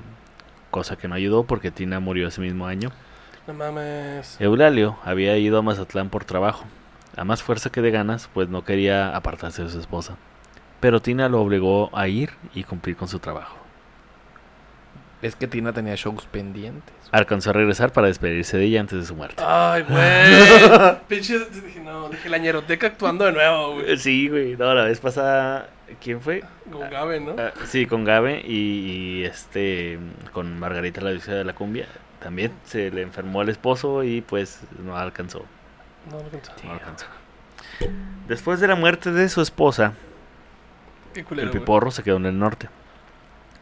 cosa 0.73 0.97
que 0.97 1.07
no 1.07 1.13
ayudó 1.13 1.43
porque 1.43 1.69
Tina 1.69 1.99
murió 1.99 2.27
ese 2.27 2.41
mismo 2.41 2.65
año. 2.65 2.91
No 3.45 3.53
mames. 3.53 4.41
Eulalio 4.41 4.97
había 5.05 5.37
ido 5.37 5.59
a 5.59 5.61
Mazatlán 5.61 6.09
por 6.09 6.25
trabajo, 6.25 6.65
a 7.15 7.23
más 7.23 7.43
fuerza 7.43 7.69
que 7.69 7.81
de 7.81 7.91
ganas, 7.91 8.27
pues 8.33 8.49
no 8.49 8.65
quería 8.65 9.15
apartarse 9.15 9.63
de 9.63 9.69
su 9.69 9.79
esposa. 9.79 10.17
Pero 10.79 10.99
Tina 10.99 11.29
lo 11.29 11.41
obligó 11.41 11.95
a 11.95 12.07
ir 12.07 12.31
y 12.55 12.63
cumplir 12.63 12.97
con 12.97 13.07
su 13.07 13.19
trabajo. 13.19 13.55
Es 15.21 15.35
que 15.35 15.47
Tina 15.47 15.71
tenía 15.73 15.93
shows 15.95 16.25
pendientes. 16.25 16.93
Alcanzó 17.11 17.51
a 17.51 17.53
regresar 17.53 17.93
para 17.93 18.07
despedirse 18.07 18.57
de 18.57 18.65
ella 18.65 18.81
antes 18.81 18.99
de 18.99 19.05
su 19.05 19.15
muerte. 19.15 19.43
Ay, 19.45 19.83
güey. 19.83 20.97
Pinche. 21.07 21.37
Dije, 21.51 21.81
no, 21.81 22.09
dije 22.09 22.29
la 22.29 22.39
ñeroteca 22.39 22.87
actuando 22.87 23.25
de 23.25 23.31
nuevo, 23.31 23.75
güey. 23.75 23.95
Sí, 23.97 24.27
güey. 24.27 24.57
No, 24.57 24.73
la 24.73 24.85
vez 24.85 24.99
pasada, 24.99 25.69
¿quién 26.01 26.21
fue? 26.21 26.43
Con 26.71 26.89
Gabe, 26.89 27.19
¿no? 27.19 27.35
Ah, 27.37 27.51
sí, 27.65 27.85
con 27.85 28.03
Gabe 28.03 28.41
y, 28.45 29.21
y, 29.21 29.23
este 29.25 29.99
con 30.31 30.59
Margarita 30.59 31.01
la 31.01 31.11
diosa 31.11 31.33
de 31.33 31.43
la 31.43 31.53
cumbia. 31.53 31.87
También 32.19 32.53
se 32.63 32.89
le 32.91 33.01
enfermó 33.01 33.41
el 33.41 33.49
esposo 33.49 34.03
y 34.03 34.21
pues 34.21 34.61
no 34.79 34.95
alcanzó. 34.97 35.45
No, 36.09 36.17
alcanzó. 36.19 36.51
No 36.63 36.71
alcanzó. 36.71 37.05
Después 38.27 38.59
de 38.59 38.67
la 38.67 38.75
muerte 38.75 39.11
de 39.11 39.27
su 39.29 39.41
esposa, 39.41 39.93
culero, 41.27 41.51
el. 41.51 41.59
Piporro 41.59 41.91
se 41.91 42.03
quedó 42.03 42.17
en 42.17 42.25
el 42.25 42.39
norte. 42.39 42.69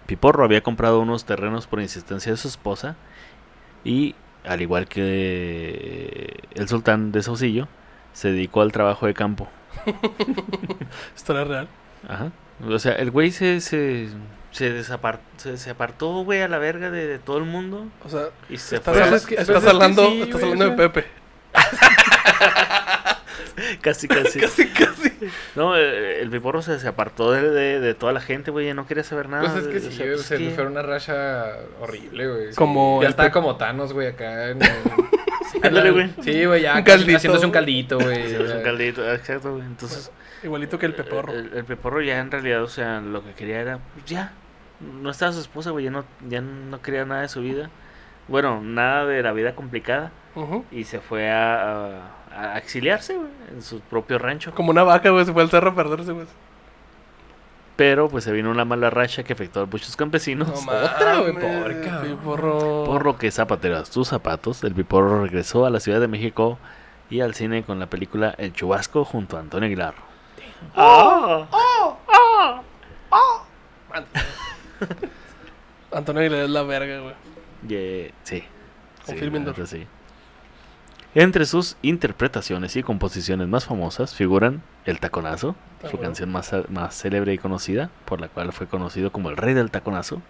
Piporro 0.05 0.43
había 0.43 0.61
comprado 0.61 0.99
unos 0.99 1.25
terrenos 1.25 1.67
por 1.67 1.81
insistencia 1.81 2.31
de 2.31 2.37
su 2.37 2.47
esposa 2.47 2.95
y, 3.83 4.15
al 4.45 4.61
igual 4.61 4.87
que 4.87 6.43
el 6.53 6.67
sultán 6.67 7.11
de 7.11 7.23
Saucillo, 7.23 7.67
se 8.13 8.31
dedicó 8.31 8.61
al 8.61 8.71
trabajo 8.71 9.05
de 9.05 9.13
campo. 9.13 9.47
Historia 11.15 11.43
real. 11.45 11.67
Ajá. 12.07 12.31
O 12.67 12.79
sea, 12.79 12.93
el 12.93 13.11
güey 13.11 13.31
se, 13.31 13.59
se, 13.61 14.09
se, 14.51 14.71
desapar- 14.83 15.19
se, 15.37 15.57
se 15.57 15.69
apartó, 15.71 16.23
güey, 16.23 16.41
a 16.41 16.47
la 16.47 16.57
verga 16.59 16.91
de, 16.91 17.07
de 17.07 17.19
todo 17.19 17.37
el 17.37 17.45
mundo 17.45 17.87
O 18.05 18.09
sea, 18.09 18.25
y 18.49 18.57
se 18.57 18.75
estás, 18.75 18.93
fue. 18.95 19.03
a- 19.03 19.09
Pues 19.09 19.21
es 19.21 19.27
que- 19.27 19.33
estás 19.35 19.47
pues 19.49 19.63
es 19.63 19.69
hablando, 19.69 20.07
sí, 20.07 20.21
estás 20.21 20.41
güey, 20.41 20.51
hablando 20.53 20.65
de 20.65 20.71
o 20.71 20.77
sea. 20.77 20.93
Pepe. 20.93 21.07
Casi, 23.81 24.07
casi. 24.07 24.39
Casi, 24.39 24.67
casi. 24.69 25.11
No, 25.55 25.75
eh, 25.77 26.21
el 26.21 26.29
Piporro 26.29 26.61
se, 26.61 26.79
se 26.79 26.87
apartó 26.87 27.31
de, 27.31 27.49
de, 27.49 27.79
de 27.79 27.93
toda 27.93 28.11
la 28.13 28.21
gente, 28.21 28.49
güey, 28.49 28.73
no 28.73 28.87
quería 28.87 29.03
saber 29.03 29.29
nada. 29.29 29.51
Pues 29.51 29.65
es 29.65 29.67
que 29.67 29.77
o 29.77 29.91
sí, 29.91 29.97
sea, 29.97 30.05
güey, 30.05 30.15
pues 30.15 30.25
se 30.27 30.37
que- 30.37 30.43
le 30.45 30.51
fue 30.51 30.65
una 30.65 30.81
racha 30.81 31.57
horrible, 31.79 32.27
güey. 32.27 32.55
Como 32.55 33.01
Ya 33.01 33.09
el 33.09 33.15
Pep- 33.15 33.31
como 33.31 33.57
Thanos, 33.57 33.93
güey, 33.93 34.07
acá 34.07 34.49
en 34.49 34.61
el... 34.63 34.69
Sí, 35.51 35.59
Ándale, 35.63 35.91
güey. 35.91 36.09
Sí, 36.21 36.45
güey, 36.45 36.61
ya 36.61 36.75
Un 36.77 36.83
caldito, 36.83 37.17
haciéndose 37.17 37.45
un 37.45 37.51
caldito, 37.51 37.99
güey. 37.99 38.27
Sí, 38.29 38.35
un 38.35 38.63
caldito, 38.63 39.11
exacto, 39.13 39.53
güey. 39.53 39.65
Entonces, 39.65 40.11
Igualito 40.43 40.77
que 40.79 40.85
el 40.87 40.93
Peporro. 40.95 41.33
El, 41.33 41.51
el 41.53 41.65
Peporro 41.65 42.01
ya 42.01 42.19
en 42.19 42.31
realidad, 42.31 42.63
o 42.63 42.67
sea, 42.67 42.99
lo 43.01 43.23
que 43.23 43.33
quería 43.33 43.59
era, 43.61 43.79
pues 43.93 44.05
ya, 44.05 44.33
no 45.01 45.09
estaba 45.11 45.31
su 45.33 45.39
esposa, 45.39 45.69
güey, 45.71 45.85
ya 45.85 45.91
no, 45.91 46.05
ya 46.27 46.41
no 46.41 46.81
quería 46.81 47.05
nada 47.05 47.21
de 47.21 47.27
su 47.29 47.41
vida. 47.41 47.69
Bueno, 48.27 48.61
nada 48.61 49.05
de 49.05 49.21
la 49.23 49.33
vida 49.33 49.55
complicada. 49.55 50.11
Y 50.71 50.85
se 50.85 50.99
fue 50.99 51.29
a, 51.29 52.01
a- 52.33 52.53
a 52.53 52.57
exiliarse, 52.57 53.15
güey, 53.15 53.27
en 53.53 53.61
su 53.61 53.81
propio 53.81 54.17
rancho. 54.17 54.53
Como 54.53 54.71
una 54.71 54.83
vaca, 54.83 55.09
güey. 55.09 55.25
Se 55.25 55.33
fue 55.33 55.41
al 55.43 55.49
cerro 55.49 55.71
a 55.71 55.75
perderse, 55.75 56.11
güey. 56.13 56.25
Pero 57.75 58.09
pues 58.09 58.23
se 58.23 58.31
vino 58.31 58.51
una 58.51 58.65
mala 58.65 58.89
racha 58.89 59.23
que 59.23 59.33
afectó 59.33 59.61
a 59.61 59.65
muchos 59.65 59.95
campesinos. 59.95 60.49
Otra, 60.67 61.19
güey, 61.19 61.33
porca. 61.33 62.01
Piporro. 62.01 62.83
Por 62.85 63.05
lo 63.05 63.17
que 63.17 63.31
zapateras 63.31 63.89
tus 63.89 64.09
zapatos, 64.09 64.63
el 64.63 64.73
Piporro 64.73 65.23
regresó 65.23 65.65
a 65.65 65.69
la 65.69 65.79
Ciudad 65.79 65.99
de 65.99 66.07
México 66.07 66.57
y 67.09 67.21
al 67.21 67.33
cine 67.33 67.63
con 67.63 67.79
la 67.79 67.87
película 67.87 68.33
El 68.37 68.53
Chubasco 68.53 69.05
junto 69.05 69.37
a 69.37 69.41
Antonio 69.41 69.67
Aguilar. 69.67 69.93
Antonio 75.91 76.21
Aguilar 76.21 76.43
es 76.43 76.49
la 76.49 76.63
verga, 76.63 76.99
güey. 76.99 77.15
Sí. 78.23 78.43
sí, 79.05 79.29
neta, 79.29 79.65
sí. 79.65 79.85
Entre 81.13 81.45
sus 81.45 81.75
interpretaciones 81.81 82.75
y 82.77 82.83
composiciones 82.83 83.47
más 83.47 83.65
famosas 83.65 84.15
figuran 84.15 84.61
El 84.85 84.99
Taconazo, 84.99 85.55
su 85.81 85.87
bueno. 85.91 86.01
canción 86.03 86.31
más, 86.31 86.53
más 86.69 86.95
célebre 86.95 87.33
y 87.33 87.37
conocida, 87.37 87.89
por 88.05 88.21
la 88.21 88.29
cual 88.29 88.53
fue 88.53 88.67
conocido 88.67 89.11
como 89.11 89.29
el 89.29 89.35
Rey 89.37 89.53
del 89.53 89.71
Taconazo. 89.71 90.21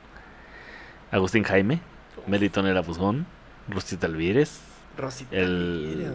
Agustín 1.12 1.44
Jaime, 1.44 1.82
Melitonera 2.26 2.82
Buzón, 2.82 3.28
Rustita 3.70 4.08
Alvírez, 4.08 4.60
Rosita 4.98 5.36
El- 5.36 6.14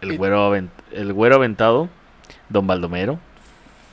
el 0.00 0.18
güero, 0.18 0.50
avent- 0.52 0.70
el 0.92 1.12
güero 1.12 1.36
Aventado, 1.36 1.88
Don 2.48 2.66
Baldomero, 2.66 3.20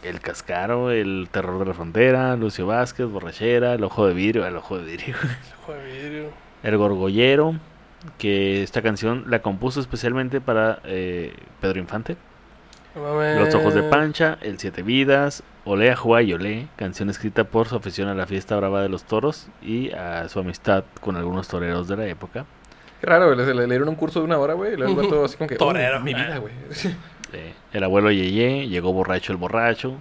El 0.04 0.20
Cascaro, 0.20 0.90
El 0.90 1.30
Terror 1.32 1.60
de 1.60 1.66
la 1.66 1.74
Frontera, 1.76 2.36
Lucio 2.38 2.66
Vázquez, 2.66 3.06
Borrachera, 3.06 3.76
El 3.76 3.84
Ojo 3.84 4.08
de 4.08 4.14
Vidrio, 4.16 4.48
El 4.48 4.56
Ojo 4.56 4.80
de 4.80 4.86
Vidrio, 4.86 5.16
Joder, 5.68 6.30
El 6.64 6.78
Gorgollero, 6.78 7.56
que 8.18 8.64
esta 8.64 8.82
canción 8.82 9.26
la 9.28 9.42
compuso 9.42 9.80
especialmente 9.80 10.42
para 10.42 10.80
eh, 10.86 11.34
Pedro 11.60 11.80
Infante. 11.80 12.18
Los 12.96 13.56
Ojos 13.56 13.74
de 13.74 13.84
Pancha, 13.84 14.38
El 14.42 14.60
Siete 14.60 14.84
Vidas, 14.84 15.44
Olea 15.64 15.96
Juá 15.96 16.22
y 16.24 16.34
Olé, 16.34 16.68
canción 16.76 17.10
escrita 17.10 17.46
por 17.46 17.68
su 17.70 17.78
afición 17.78 18.10
a 18.10 18.16
la 18.16 18.26
fiesta 18.26 18.58
brava 18.58 18.82
de 18.82 18.90
los 18.90 19.06
toros 19.06 19.48
y 19.62 19.92
a 19.92 20.28
su 20.28 20.40
amistad 20.40 20.84
con 21.00 21.16
algunos 21.16 21.48
toreros 21.48 21.88
de 21.88 21.96
la 21.96 22.06
época. 22.08 22.46
Qué 23.00 23.08
raro, 23.08 23.34
güey. 23.34 23.38
Le, 23.48 23.54
le 23.54 23.66
dieron 23.68 23.88
un 23.88 23.96
curso 23.96 24.20
de 24.20 24.26
una 24.26 24.38
hora, 24.38 24.56
güey. 24.56 24.74
Y 24.74 24.78
luego 24.78 24.96
vato 24.96 25.24
así 25.26 25.38
como 25.38 25.48
que... 25.48 25.56
Torero. 25.58 25.98
"Oh, 25.98 26.02
mi 26.02 26.14
vida, 26.14 26.38
güey. 26.38 26.54
Eh, 27.34 27.54
el 27.72 27.82
abuelo 27.86 28.12
Yeye, 28.12 28.68
llegó 28.68 28.92
borracho 28.92 29.32
el 29.32 29.38
borracho. 29.38 29.96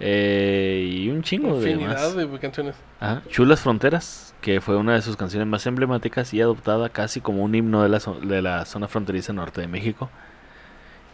Eh, 0.00 0.86
y 0.90 1.08
un 1.10 1.22
chingo 1.22 1.58
de 1.58 1.76
de 1.76 2.38
canciones. 2.38 2.74
Ajá, 3.00 3.22
Chulas 3.30 3.60
Fronteras, 3.60 4.34
que 4.40 4.60
fue 4.60 4.76
una 4.76 4.94
de 4.94 5.02
sus 5.02 5.16
canciones 5.16 5.48
más 5.48 5.66
emblemáticas 5.66 6.32
y 6.34 6.40
adoptada 6.40 6.88
casi 6.90 7.20
como 7.20 7.42
un 7.42 7.54
himno 7.54 7.82
de 7.82 7.88
la, 7.88 8.00
de 8.22 8.42
la 8.42 8.64
zona 8.64 8.88
fronteriza 8.88 9.32
norte 9.32 9.60
de 9.60 9.68
México. 9.68 10.10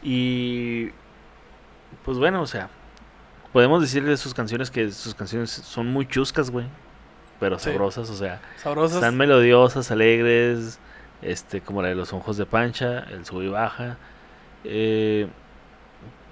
Y 0.02 0.88
pues 2.04 2.18
bueno, 2.18 2.42
o 2.42 2.46
sea, 2.46 2.68
podemos 3.52 3.80
decirle 3.82 4.10
de 4.10 4.16
sus 4.16 4.34
canciones 4.34 4.70
que 4.70 4.90
sus 4.90 5.14
canciones 5.14 5.50
son 5.50 5.86
muy 5.88 6.06
chuscas, 6.06 6.50
güey, 6.50 6.66
pero 7.38 7.58
Sí. 7.58 7.70
sabrosas, 7.70 8.10
o 8.10 8.14
sea, 8.14 8.40
Sabrosas. 8.56 8.96
están 8.96 9.16
melodiosas, 9.16 9.90
alegres, 9.90 10.78
este, 11.22 11.60
como 11.60 11.82
la 11.82 11.88
de 11.88 11.94
los 11.94 12.12
ojos 12.12 12.36
de 12.36 12.46
pancha, 12.46 13.00
el 13.10 13.24
sub 13.24 13.42
y 13.42 13.48
baja. 13.48 13.96
eh, 14.64 15.26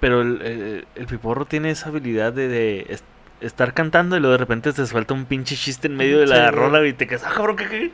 pero 0.01 0.21
el, 0.21 0.41
el- 0.41 0.87
el 0.95 1.05
piporro 1.05 1.45
tiene 1.45 1.69
esa 1.71 1.87
habilidad 1.87 2.33
de, 2.33 2.49
de 2.49 2.85
est- 2.89 3.05
estar 3.39 3.73
cantando 3.73 4.17
y 4.17 4.19
luego 4.19 4.33
de 4.33 4.37
repente 4.39 4.73
te 4.73 4.85
suelta 4.85 5.13
un 5.13 5.23
pinche 5.25 5.55
chiste 5.55 5.87
en 5.87 5.95
medio 5.95 6.19
de 6.19 6.27
la 6.27 6.49
Sí, 6.49 6.55
rola 6.55 6.85
y 6.85 6.91
te 6.91 7.07
quedas, 7.07 7.23
ah, 7.25 7.31
cabrón, 7.33 7.55
¿qué, 7.55 7.67
qué? 7.69 7.91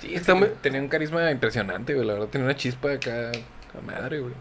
Sí, 0.00 0.14
Está 0.14 0.34
muy- 0.34 0.48
tenía 0.62 0.80
un 0.80 0.88
carisma 0.88 1.30
impresionante, 1.30 1.94
güey. 1.94 2.06
La 2.06 2.14
verdad, 2.14 2.28
tenía 2.28 2.46
una 2.46 2.56
chispa 2.56 2.92
acá. 2.92 3.30
A 3.78 3.80
madre, 3.86 4.18
güey. 4.20 4.32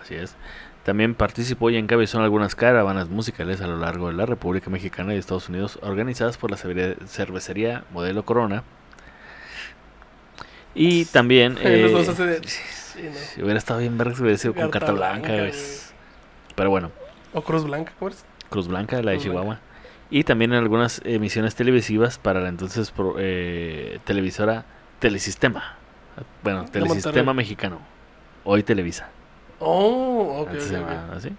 Así 0.00 0.14
es. 0.14 0.36
También 0.84 1.14
participó 1.14 1.70
y 1.70 1.76
encabezó 1.76 2.18
en 2.18 2.24
algunas 2.24 2.54
caravanas 2.56 3.08
musicales 3.08 3.60
a 3.60 3.66
lo 3.68 3.76
largo 3.76 4.08
de 4.08 4.14
la 4.14 4.26
República 4.26 4.68
Mexicana 4.70 5.14
y 5.14 5.18
Estados 5.18 5.48
Unidos, 5.48 5.78
organizadas 5.82 6.38
por 6.38 6.50
la 6.50 6.56
cerve- 6.56 6.96
cervecería 7.06 7.84
Modelo 7.92 8.24
Corona. 8.24 8.62
Y 10.74 11.04
también... 11.06 11.56
Eh, 11.62 11.88
los 11.92 12.08
eh, 12.18 12.24
de- 12.24 12.48
sí, 12.48 13.02
no. 13.04 13.14
Si 13.14 13.42
hubiera 13.42 13.58
estado 13.58 13.80
bien 13.80 13.96
verga 13.98 14.14
si 14.14 14.22
hubiera 14.22 14.38
sido 14.38 14.54
con 14.54 14.70
Carta 14.70 14.86
carta 14.86 14.92
blanca, 14.92 15.28
blanca, 15.28 15.48
güey. 15.48 15.52
Pero 16.54 16.70
bueno, 16.70 16.90
O 17.32 17.42
Cruz 17.42 17.64
Blanca, 17.64 17.92
¿cómo 17.98 18.10
es? 18.10 18.24
Cruz 18.50 18.68
Blanca, 18.68 19.02
la 19.02 19.12
de 19.12 19.16
Cruz 19.16 19.26
Blanca. 19.26 19.40
Chihuahua. 19.42 19.60
Y 20.10 20.24
también 20.24 20.52
en 20.52 20.58
algunas 20.58 21.00
emisiones 21.04 21.54
televisivas 21.54 22.18
para 22.18 22.40
la 22.40 22.48
entonces 22.50 22.90
pro- 22.90 23.14
eh, 23.18 23.98
televisora 24.04 24.64
Telesistema. 24.98 25.76
Bueno, 26.42 26.66
Telesistema. 26.66 27.32
Mexicano. 27.32 27.78
Hoy 28.44 28.62
Televisa. 28.62 29.08
Oh, 29.58 30.40
ok, 30.42 30.48
Antes 30.50 30.64
ok, 30.64 30.70
se 30.70 30.76
ok. 30.78 30.90
llamaba 30.90 31.16
así. 31.16 31.30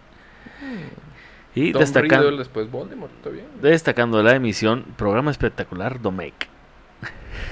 Y 1.56 1.72
Tom 1.72 1.82
destacan- 1.84 2.22
Riddle, 2.22 2.38
después 2.38 2.72
Voldemort, 2.72 3.12
¿está 3.18 3.30
bien? 3.30 3.46
destacando 3.62 4.24
la 4.24 4.36
emisión 4.36 4.86
Programa 4.98 5.30
Espectacular 5.30 6.02
Domecq. 6.02 6.48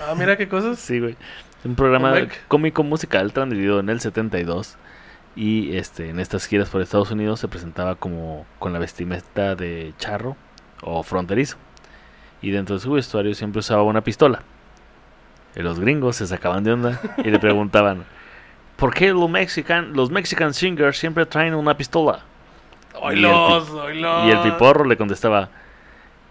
Ah, 0.02 0.16
mira 0.18 0.38
qué 0.38 0.48
cosas. 0.48 0.80
Sí, 0.88 1.00
güey. 1.00 1.16
Un 1.64 1.76
programa 1.76 2.16
cómico 2.48 2.82
musical 2.84 3.32
transmitido 3.34 3.80
en 3.80 3.90
el 3.90 4.00
72. 4.00 4.78
Y 5.36 5.78
este, 5.78 6.10
en 6.10 6.20
estas 6.20 6.46
giras 6.46 6.70
por 6.70 6.82
Estados 6.82 7.12
Unidos 7.12 7.40
se 7.40 7.48
presentaba 7.48 7.96
como 7.96 8.46
con 8.60 8.74
la 8.74 8.80
vestimenta 8.80 9.56
de 9.56 9.94
charro 9.98 10.36
o 10.82 11.04
fronterizo. 11.04 11.58
Y 12.42 12.52
dentro 12.52 12.76
de 12.76 12.82
su 12.82 12.92
vestuario 12.92 13.34
siempre 13.34 13.60
usaba 13.60 13.84
una 13.84 14.02
pistola. 14.02 14.44
Y 15.56 15.62
los 15.62 15.80
gringos 15.80 16.18
se 16.18 16.28
sacaban 16.28 16.64
de 16.64 16.74
onda 16.74 17.00
y 17.18 17.30
le 17.30 17.40
preguntaban: 17.40 18.04
¿Por 18.76 18.94
qué 18.94 19.12
los 19.14 19.30
mexican, 19.30 19.94
los 19.94 20.10
mexican 20.10 20.54
singers 20.54 20.98
siempre 20.98 21.26
traen 21.26 21.54
una 21.54 21.78
pistola? 21.78 22.22
Oilos, 23.00 23.70
oilos. 23.70 24.28
Y 24.28 24.32
el 24.32 24.40
piporro 24.40 24.86
le 24.86 24.98
contestaba: 24.98 25.50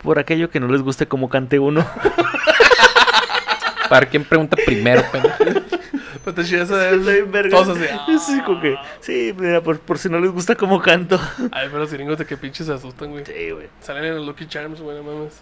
Por 0.02 0.18
aquello 0.18 0.50
que 0.50 0.60
no 0.60 0.68
les 0.68 0.82
guste 0.82 1.06
cómo 1.06 1.28
cante 1.28 1.58
uno. 1.58 1.86
Para 3.88 4.06
quién 4.06 4.24
pregunta 4.24 4.56
primero, 4.64 5.02
pendejo. 5.10 5.79
Pues 6.24 6.36
te 6.36 6.44
chidas 6.44 6.70
a 6.70 6.90
Todos 7.50 7.68
así. 7.76 7.84
ah. 7.92 8.06
Sí, 8.20 8.40
como 8.42 8.60
que, 8.60 8.76
sí, 9.00 9.34
mira, 9.38 9.62
por, 9.62 9.78
por 9.80 9.98
si 9.98 10.08
no 10.10 10.18
les 10.20 10.30
gusta 10.30 10.54
cómo 10.54 10.80
canto. 10.80 11.18
Ay, 11.52 11.68
pero 11.68 11.78
los 11.78 11.92
gringos 11.92 12.18
de 12.18 12.26
qué 12.26 12.36
pinches 12.36 12.66
se 12.66 12.72
asustan, 12.74 13.10
güey. 13.10 13.24
Sí, 13.24 13.50
güey. 13.50 13.68
Salen 13.80 14.04
en 14.04 14.16
los 14.16 14.26
Lucky 14.26 14.46
Charms, 14.46 14.80
güey, 14.80 14.96
no 14.98 15.02
mames. 15.02 15.40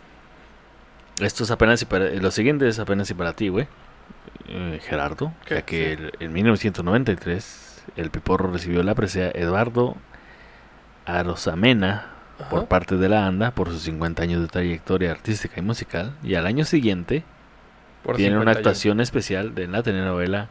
Esto 1.20 1.42
es 1.42 1.50
apenas 1.50 1.82
y 1.82 1.84
para, 1.86 2.06
eh, 2.06 2.20
lo 2.20 2.30
siguiente 2.30 2.68
es 2.68 2.78
apenas 2.78 3.10
y 3.10 3.14
para 3.14 3.32
ti, 3.32 3.48
güey. 3.48 3.66
Eh, 4.46 4.78
Gerardo, 4.82 5.32
¿Qué? 5.44 5.56
ya 5.56 5.62
que 5.62 5.76
Sí. 5.96 6.02
el- 6.04 6.12
en 6.20 6.32
1993 6.32 7.82
el 7.96 8.10
Piporro 8.10 8.50
recibió 8.52 8.82
la 8.84 8.94
presea 8.94 9.30
Eduardo 9.34 9.96
Arosamena 11.06 12.06
por 12.50 12.66
parte 12.66 12.96
de 12.96 13.08
la 13.08 13.26
ANDA 13.26 13.50
por 13.50 13.68
sus 13.70 13.82
50 13.82 14.22
años 14.22 14.40
de 14.42 14.46
trayectoria 14.48 15.10
artística 15.10 15.58
y 15.58 15.62
musical. 15.62 16.14
Y 16.22 16.34
al 16.34 16.46
año 16.46 16.64
siguiente 16.64 17.24
Por 18.04 18.16
tiene 18.16 18.36
una 18.36 18.52
51. 18.52 18.58
actuación 18.58 19.00
especial 19.00 19.54
de 19.54 19.66
la 19.66 19.82
telenovela 19.82 20.48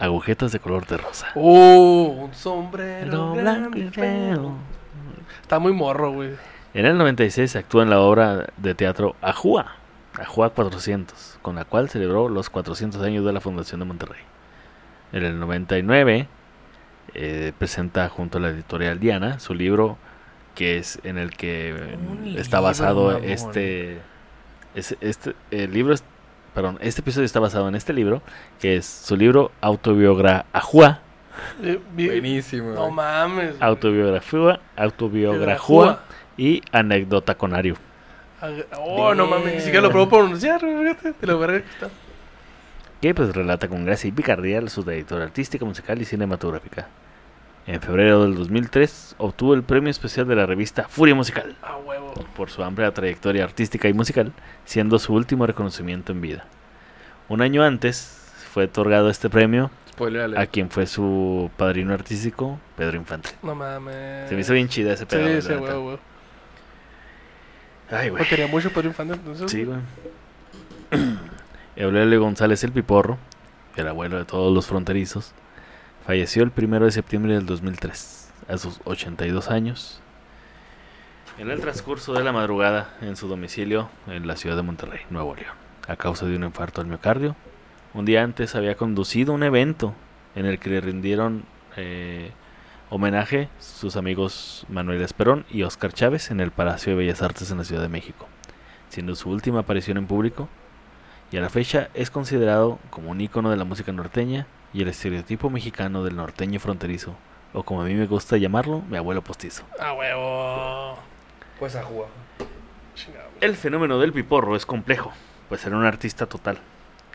Agujetas 0.00 0.50
de 0.52 0.58
color 0.58 0.86
de 0.86 0.96
rosa. 0.96 1.28
Uh, 1.34 2.24
un 2.24 2.34
sombrero 2.34 3.32
blanco 3.34 3.78
y 3.78 3.88
feo. 3.90 4.54
Está 5.42 5.58
muy 5.58 5.72
morro, 5.72 6.12
güey. 6.12 6.30
En 6.74 6.86
el 6.86 6.96
96 6.98 7.54
actúa 7.56 7.82
en 7.82 7.90
la 7.90 8.00
obra 8.00 8.46
de 8.56 8.74
teatro 8.74 9.14
Ajúa, 9.20 9.74
Ajúa 10.18 10.50
400, 10.50 11.38
con 11.42 11.56
la 11.56 11.64
cual 11.64 11.88
celebró 11.90 12.28
los 12.28 12.48
400 12.50 13.02
años 13.02 13.24
de 13.24 13.32
la 13.32 13.40
Fundación 13.40 13.80
de 13.80 13.86
Monterrey. 13.86 14.22
En 15.12 15.24
el 15.24 15.38
99 15.40 16.28
eh, 17.14 17.52
presenta 17.58 18.08
junto 18.08 18.38
a 18.38 18.40
la 18.40 18.48
editorial 18.50 19.00
Diana 19.00 19.40
su 19.40 19.54
libro 19.54 19.98
que 20.54 20.78
es 20.78 21.00
en 21.04 21.18
el 21.18 21.30
que 21.36 21.96
está 22.36 22.60
basado 22.60 23.16
este, 23.18 23.98
es- 24.74 24.96
este 25.00 25.34
el 25.50 25.72
libro 25.72 25.94
perdón 26.54 26.78
este 26.80 27.00
episodio 27.00 27.26
está 27.26 27.40
basado 27.40 27.68
en 27.68 27.74
este 27.74 27.92
libro 27.92 28.22
que 28.60 28.76
es 28.76 28.86
su 28.86 29.16
libro 29.16 29.52
autobiografía 29.60 31.00
Eh, 31.62 31.78
vi- 31.94 32.06
Buenísimo. 32.08 32.70
No 32.70 32.80
güey. 32.82 32.92
mames. 32.92 33.50
güey. 33.58 33.62
autobiografía 33.62 34.60
autobiografía 34.76 35.76
Biografía. 35.78 35.98
y 36.36 36.62
anécdota 36.72 37.34
conario 37.36 37.76
Ag- 38.40 38.66
Oh, 38.78 39.14
no 39.14 39.26
mames, 39.26 39.54
ni 39.54 39.60
siquiera 39.60 39.82
lo 39.82 39.90
puedo 39.92 40.08
pronunciar, 40.08 40.60
de 40.62 41.26
lo 41.26 41.38
que 41.46 41.56
está. 41.56 41.88
que 43.00 43.14
pues 43.14 43.34
relata 43.34 43.68
con 43.68 43.84
gracia 43.84 44.08
y 44.08 44.12
picardía 44.12 44.66
su 44.68 44.82
trayectoria 44.82 45.24
artística, 45.26 45.64
musical 45.64 46.00
y 46.00 46.04
cinematográfica. 46.06 46.88
En 47.70 47.80
febrero 47.80 48.24
del 48.24 48.34
2003 48.34 49.14
obtuvo 49.18 49.54
el 49.54 49.62
premio 49.62 49.92
especial 49.92 50.26
de 50.26 50.34
la 50.34 50.44
revista 50.44 50.88
Furia 50.88 51.14
Musical 51.14 51.54
huevo. 51.86 52.12
por 52.36 52.50
su 52.50 52.64
amplia 52.64 52.92
trayectoria 52.92 53.44
artística 53.44 53.88
y 53.88 53.92
musical, 53.92 54.32
siendo 54.64 54.98
su 54.98 55.14
último 55.14 55.46
reconocimiento 55.46 56.10
en 56.10 56.20
vida. 56.20 56.46
Un 57.28 57.42
año 57.42 57.62
antes 57.62 58.28
fue 58.52 58.64
otorgado 58.64 59.08
este 59.08 59.30
premio 59.30 59.70
Spoiler 59.92 60.36
a 60.36 60.46
quien 60.48 60.68
fue 60.68 60.84
su 60.86 61.48
padrino 61.56 61.94
artístico, 61.94 62.58
Pedro 62.76 62.96
Infante. 62.96 63.30
No 63.40 63.54
mames. 63.54 64.28
Se 64.28 64.34
me 64.34 64.40
hizo 64.40 64.52
bien 64.52 64.68
chida 64.68 64.94
ese 64.94 65.06
pedo. 65.06 65.28
Sí, 65.28 65.48
neta. 65.48 65.62
huevo, 65.62 65.86
huevo. 65.86 66.00
Ay, 67.88 68.08
güey. 68.08 68.26
Quería 68.26 68.48
mucho 68.48 68.70
Pedro 68.70 68.88
Infante, 68.88 69.14
entonces. 69.14 69.48
Sí, 69.48 69.62
güey. 69.62 69.78
Eulelio 71.76 72.20
González 72.20 72.64
el 72.64 72.72
Piporro, 72.72 73.16
el 73.76 73.86
abuelo 73.86 74.18
de 74.18 74.24
todos 74.24 74.52
los 74.52 74.66
fronterizos, 74.66 75.34
falleció 76.06 76.42
el 76.42 76.50
primero 76.50 76.84
de 76.84 76.92
septiembre 76.92 77.34
del 77.34 77.46
2003, 77.46 78.32
a 78.48 78.58
sus 78.58 78.80
82 78.84 79.50
años, 79.50 80.00
en 81.38 81.50
el 81.50 81.60
transcurso 81.60 82.12
de 82.12 82.24
la 82.24 82.32
madrugada 82.32 82.94
en 83.00 83.16
su 83.16 83.28
domicilio 83.28 83.88
en 84.06 84.26
la 84.26 84.36
ciudad 84.36 84.56
de 84.56 84.62
Monterrey, 84.62 85.00
Nuevo 85.10 85.34
León, 85.34 85.54
a 85.88 85.96
causa 85.96 86.26
de 86.26 86.36
un 86.36 86.44
infarto 86.44 86.80
al 86.80 86.86
miocardio. 86.86 87.36
Un 87.94 88.04
día 88.04 88.22
antes 88.22 88.54
había 88.54 88.76
conducido 88.76 89.32
un 89.32 89.42
evento 89.42 89.94
en 90.34 90.46
el 90.46 90.58
que 90.58 90.70
le 90.70 90.80
rindieron 90.80 91.44
eh, 91.76 92.32
homenaje 92.90 93.48
sus 93.58 93.96
amigos 93.96 94.66
Manuel 94.68 95.00
Esperón 95.02 95.46
y 95.50 95.62
Oscar 95.62 95.92
Chávez 95.92 96.30
en 96.30 96.40
el 96.40 96.50
Palacio 96.50 96.92
de 96.92 96.98
Bellas 96.98 97.22
Artes 97.22 97.50
en 97.50 97.58
la 97.58 97.64
Ciudad 97.64 97.82
de 97.82 97.88
México 97.88 98.28
siendo 98.90 99.14
su 99.14 99.30
última 99.30 99.60
aparición 99.60 99.96
en 99.96 100.06
público, 100.06 100.48
y 101.32 101.36
a 101.36 101.40
la 101.40 101.48
fecha 101.48 101.88
es 101.94 102.10
considerado 102.10 102.78
como 102.90 103.10
un 103.10 103.20
ícono 103.20 103.50
de 103.50 103.56
la 103.56 103.64
música 103.64 103.92
norteña 103.92 104.46
y 104.72 104.82
el 104.82 104.88
estereotipo 104.88 105.50
mexicano 105.50 106.04
del 106.04 106.16
norteño 106.16 106.60
fronterizo, 106.60 107.14
o 107.52 107.62
como 107.62 107.82
a 107.82 107.84
mí 107.84 107.94
me 107.94 108.06
gusta 108.06 108.36
llamarlo, 108.36 108.82
mi 108.88 108.96
abuelo 108.96 109.22
postizo. 109.22 109.64
A 109.78 109.92
huevo. 109.92 110.98
Pues 111.58 111.76
a 111.76 111.82
jugar. 111.82 112.08
El 113.40 113.56
fenómeno 113.56 113.98
del 113.98 114.12
piporro 114.12 114.56
es 114.56 114.66
complejo, 114.66 115.12
pues 115.48 115.64
era 115.64 115.76
un 115.76 115.84
artista 115.84 116.26
total. 116.26 116.58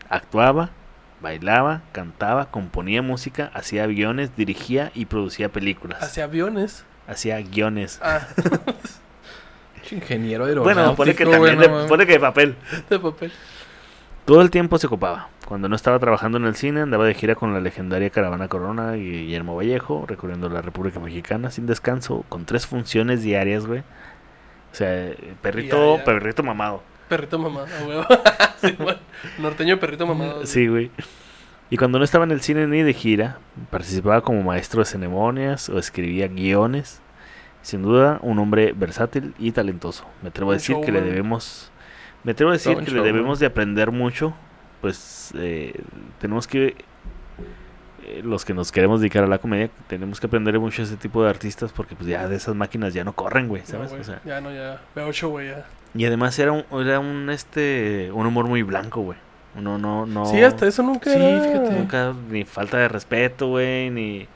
Actuaba, 0.08 0.70
bailaba, 1.20 1.82
cantaba, 1.92 2.50
componía 2.50 3.02
música, 3.02 3.50
hacía 3.54 3.86
guiones, 3.86 4.36
dirigía 4.36 4.90
y 4.94 5.06
producía 5.06 5.48
películas. 5.50 6.02
Hacia 6.02 6.24
aviones. 6.24 6.84
Hacía 7.06 7.40
guiones. 7.40 8.00
Ah, 8.02 8.26
Ingeniero 9.90 10.46
de 10.46 10.58
Bueno, 10.58 10.96
pone 10.96 11.14
que 11.14 11.24
también 11.24 11.58
de, 11.58 11.68
pone 11.68 12.06
que 12.06 12.14
de 12.14 12.20
papel. 12.20 12.56
de 12.90 12.98
papel. 12.98 13.32
Todo 14.24 14.42
el 14.42 14.50
tiempo 14.50 14.78
se 14.78 14.88
ocupaba. 14.88 15.28
Cuando 15.46 15.68
no 15.68 15.76
estaba 15.76 15.98
trabajando 16.00 16.38
en 16.38 16.44
el 16.44 16.56
cine, 16.56 16.80
andaba 16.80 17.06
de 17.06 17.14
gira 17.14 17.36
con 17.36 17.54
la 17.54 17.60
legendaria 17.60 18.10
Caravana 18.10 18.48
Corona 18.48 18.96
y 18.96 19.08
Guillermo 19.08 19.54
Vallejo, 19.54 20.04
recorriendo 20.06 20.48
la 20.48 20.60
República 20.60 20.98
Mexicana 20.98 21.52
sin 21.52 21.66
descanso, 21.66 22.24
con 22.28 22.44
tres 22.46 22.66
funciones 22.66 23.22
diarias, 23.22 23.64
güey. 23.64 23.80
O 23.80 24.74
sea, 24.74 25.12
perrito, 25.42 25.92
Ya, 25.92 25.98
ya. 25.98 26.04
perrito 26.04 26.42
mamado. 26.42 26.82
Perrito 27.08 27.38
mamado, 27.38 27.68
huevo. 27.86 28.04
sí, 28.60 28.74
bueno. 28.76 28.98
Norteño 29.38 29.78
perrito 29.78 30.04
mamado. 30.04 30.44
Sí, 30.46 30.66
güey. 30.66 30.90
Y 31.70 31.76
cuando 31.76 31.98
no 31.98 32.04
estaba 32.04 32.24
en 32.24 32.32
el 32.32 32.40
cine 32.40 32.66
ni 32.66 32.82
de 32.82 32.92
gira, 32.92 33.38
participaba 33.70 34.22
como 34.22 34.42
maestro 34.42 34.80
de 34.80 34.86
ceremonias 34.86 35.68
o 35.68 35.78
escribía 35.78 36.26
guiones. 36.26 37.00
Sin 37.62 37.82
duda, 37.82 38.18
un 38.22 38.40
hombre 38.40 38.72
versátil 38.72 39.32
y 39.38 39.52
talentoso. 39.52 40.06
Me 40.22 40.30
atrevo 40.30 40.50
a 40.50 40.54
decir 40.54 40.76
que 40.84 40.90
le 40.90 41.00
debemos, 41.00 41.70
me 42.24 42.32
atrevo 42.32 42.50
a 42.50 42.54
decir 42.54 42.74
Todo 42.74 42.84
que 42.84 42.90
le 42.90 43.02
debemos 43.02 43.38
de 43.38 43.46
aprender 43.46 43.92
mucho. 43.92 44.34
Pues 44.86 45.32
eh, 45.36 45.74
tenemos 46.20 46.46
que, 46.46 46.76
eh, 48.04 48.20
los 48.22 48.44
que 48.44 48.54
nos 48.54 48.70
queremos 48.70 49.00
dedicar 49.00 49.24
a 49.24 49.26
la 49.26 49.38
comedia, 49.38 49.68
tenemos 49.88 50.20
que 50.20 50.28
aprender 50.28 50.56
mucho 50.60 50.82
de 50.82 50.86
ese 50.88 50.96
tipo 50.96 51.24
de 51.24 51.28
artistas 51.30 51.72
porque 51.72 51.96
pues 51.96 52.08
ya 52.08 52.28
de 52.28 52.36
esas 52.36 52.54
máquinas 52.54 52.94
ya 52.94 53.02
no 53.02 53.12
corren, 53.14 53.48
güey, 53.48 53.62
No, 53.62 53.68
¿sabes? 53.68 53.90
O 53.92 54.04
sea, 54.04 54.20
ya 54.24 54.40
no, 54.40 54.52
ya. 54.54 54.80
Veo 54.94 55.08
ocho, 55.08 55.28
güey, 55.30 55.48
ya. 55.48 55.66
y 55.92 56.04
además 56.04 56.38
era 56.38 56.52
un, 56.52 56.64
era 56.80 57.00
un 57.00 57.30
este, 57.30 58.12
un 58.12 58.26
humor 58.26 58.46
muy 58.46 58.62
blanco, 58.62 59.00
güey. 59.00 59.18
Uno 59.56 59.76
no, 59.76 60.06
no. 60.06 60.24
Sí, 60.26 60.40
hasta 60.40 60.68
eso 60.68 60.84
nunca. 60.84 61.10
Sí, 61.10 61.18
era- 61.18 61.40
fíjate. 61.42 61.70
Nunca, 61.72 62.14
ni 62.30 62.44
falta 62.44 62.76
de 62.78 62.86
respeto, 62.86 63.48
güey, 63.48 63.90
ni... 63.90 64.28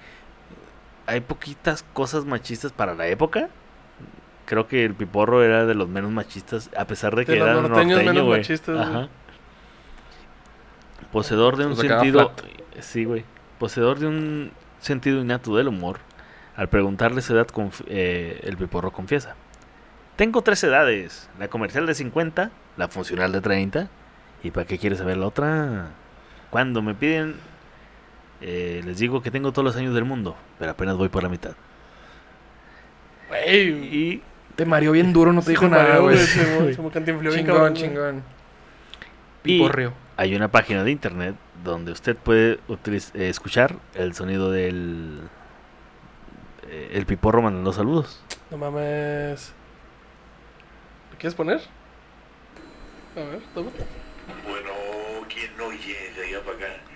Hay 1.07 1.21
poquitas 1.21 1.85
cosas 1.93 2.25
machistas 2.25 2.73
para 2.73 2.95
la 2.95 3.07
época. 3.07 3.51
Creo 4.47 4.67
que 4.67 4.85
el 4.85 4.95
Piporro 4.95 5.45
era 5.45 5.65
de 5.65 5.75
los 5.75 5.89
menos 5.89 6.11
machistas, 6.11 6.71
a 6.77 6.87
pesar 6.87 7.15
de 7.15 7.25
que 7.25 7.33
De 7.33 7.39
los 7.39 7.47
era 7.49 7.61
norteños 7.61 7.99
norteño, 7.99 8.13
menos 8.25 8.37
machistas. 8.39 8.79
Ajá. 8.81 9.09
Poseedor 11.13 11.57
de 11.57 11.67
un 11.67 11.77
sentido... 11.77 12.33
Sí, 12.81 13.05
güey. 13.05 13.25
Poseedor 13.59 13.99
de 13.99 14.07
un 14.07 14.53
sentido 14.81 15.21
innato 15.21 15.57
del 15.57 15.69
humor. 15.69 15.99
Al 16.57 16.69
preguntarle 16.69 17.21
su 17.23 17.35
edad, 17.35 17.47
conf- 17.49 17.85
eh, 17.89 18.41
el 18.45 18.57
Piporro 18.57 18.91
confiesa. 18.93 19.35
Tengo 20.17 20.43
tres 20.43 20.63
edades. 20.65 21.29
La 21.39 21.49
comercial 21.49 21.87
de 21.87 21.95
50, 21.95 22.51
la 22.77 22.89
funcional 22.89 23.33
de 23.33 23.41
30. 23.41 23.89
¿Y 24.43 24.51
para 24.51 24.67
qué 24.67 24.79
quieres 24.79 24.99
saber 24.99 25.17
la 25.17 25.27
otra? 25.27 25.91
Cuando 26.51 26.83
me 26.83 26.95
piden, 26.95 27.37
eh, 28.41 28.83
les 28.85 28.99
digo 28.99 29.23
que 29.23 29.31
tengo 29.31 29.53
todos 29.53 29.65
los 29.65 29.77
años 29.77 29.95
del 29.95 30.05
mundo, 30.05 30.37
pero 30.59 30.73
apenas 30.73 30.97
voy 30.97 31.09
por 31.09 31.23
la 31.23 31.29
mitad. 31.29 31.53
Güey. 33.29 33.69
Y 33.95 34.23
Te 34.57 34.65
mareó 34.67 34.93
bien 34.93 35.13
duro, 35.13 35.33
no 35.33 35.41
te 35.41 35.47
Sí, 35.47 35.51
dijo 35.53 35.69
nada, 35.69 35.99
güey. 35.99 36.19
Chingón, 37.37 37.75
chingón. 37.75 38.23
Y- 39.45 39.59
Piporreo. 39.59 39.93
Hay 40.21 40.35
una 40.35 40.49
página 40.49 40.85
de 40.85 40.91
internet 40.91 41.35
donde 41.65 41.93
usted 41.93 42.15
puede 42.15 42.61
eh, 42.69 43.29
escuchar 43.31 43.77
el 43.95 44.13
sonido 44.13 44.51
del 44.51 45.19
eh, 46.69 46.91
el 46.93 47.07
piporro 47.07 47.41
mandando 47.41 47.73
saludos. 47.73 48.23
No 48.51 48.59
mames. 48.59 49.55
¿Lo 51.11 51.17
quieres 51.17 51.35
poner? 51.35 51.63
A 53.17 53.21
ver, 53.21 53.41
toma. 53.55 53.71
Bueno, 54.47 54.71
¿quién 55.27 55.57
no 55.57 55.71
llega 55.71 56.31
ya 56.31 56.45
para 56.45 56.57
acá? 56.59 56.90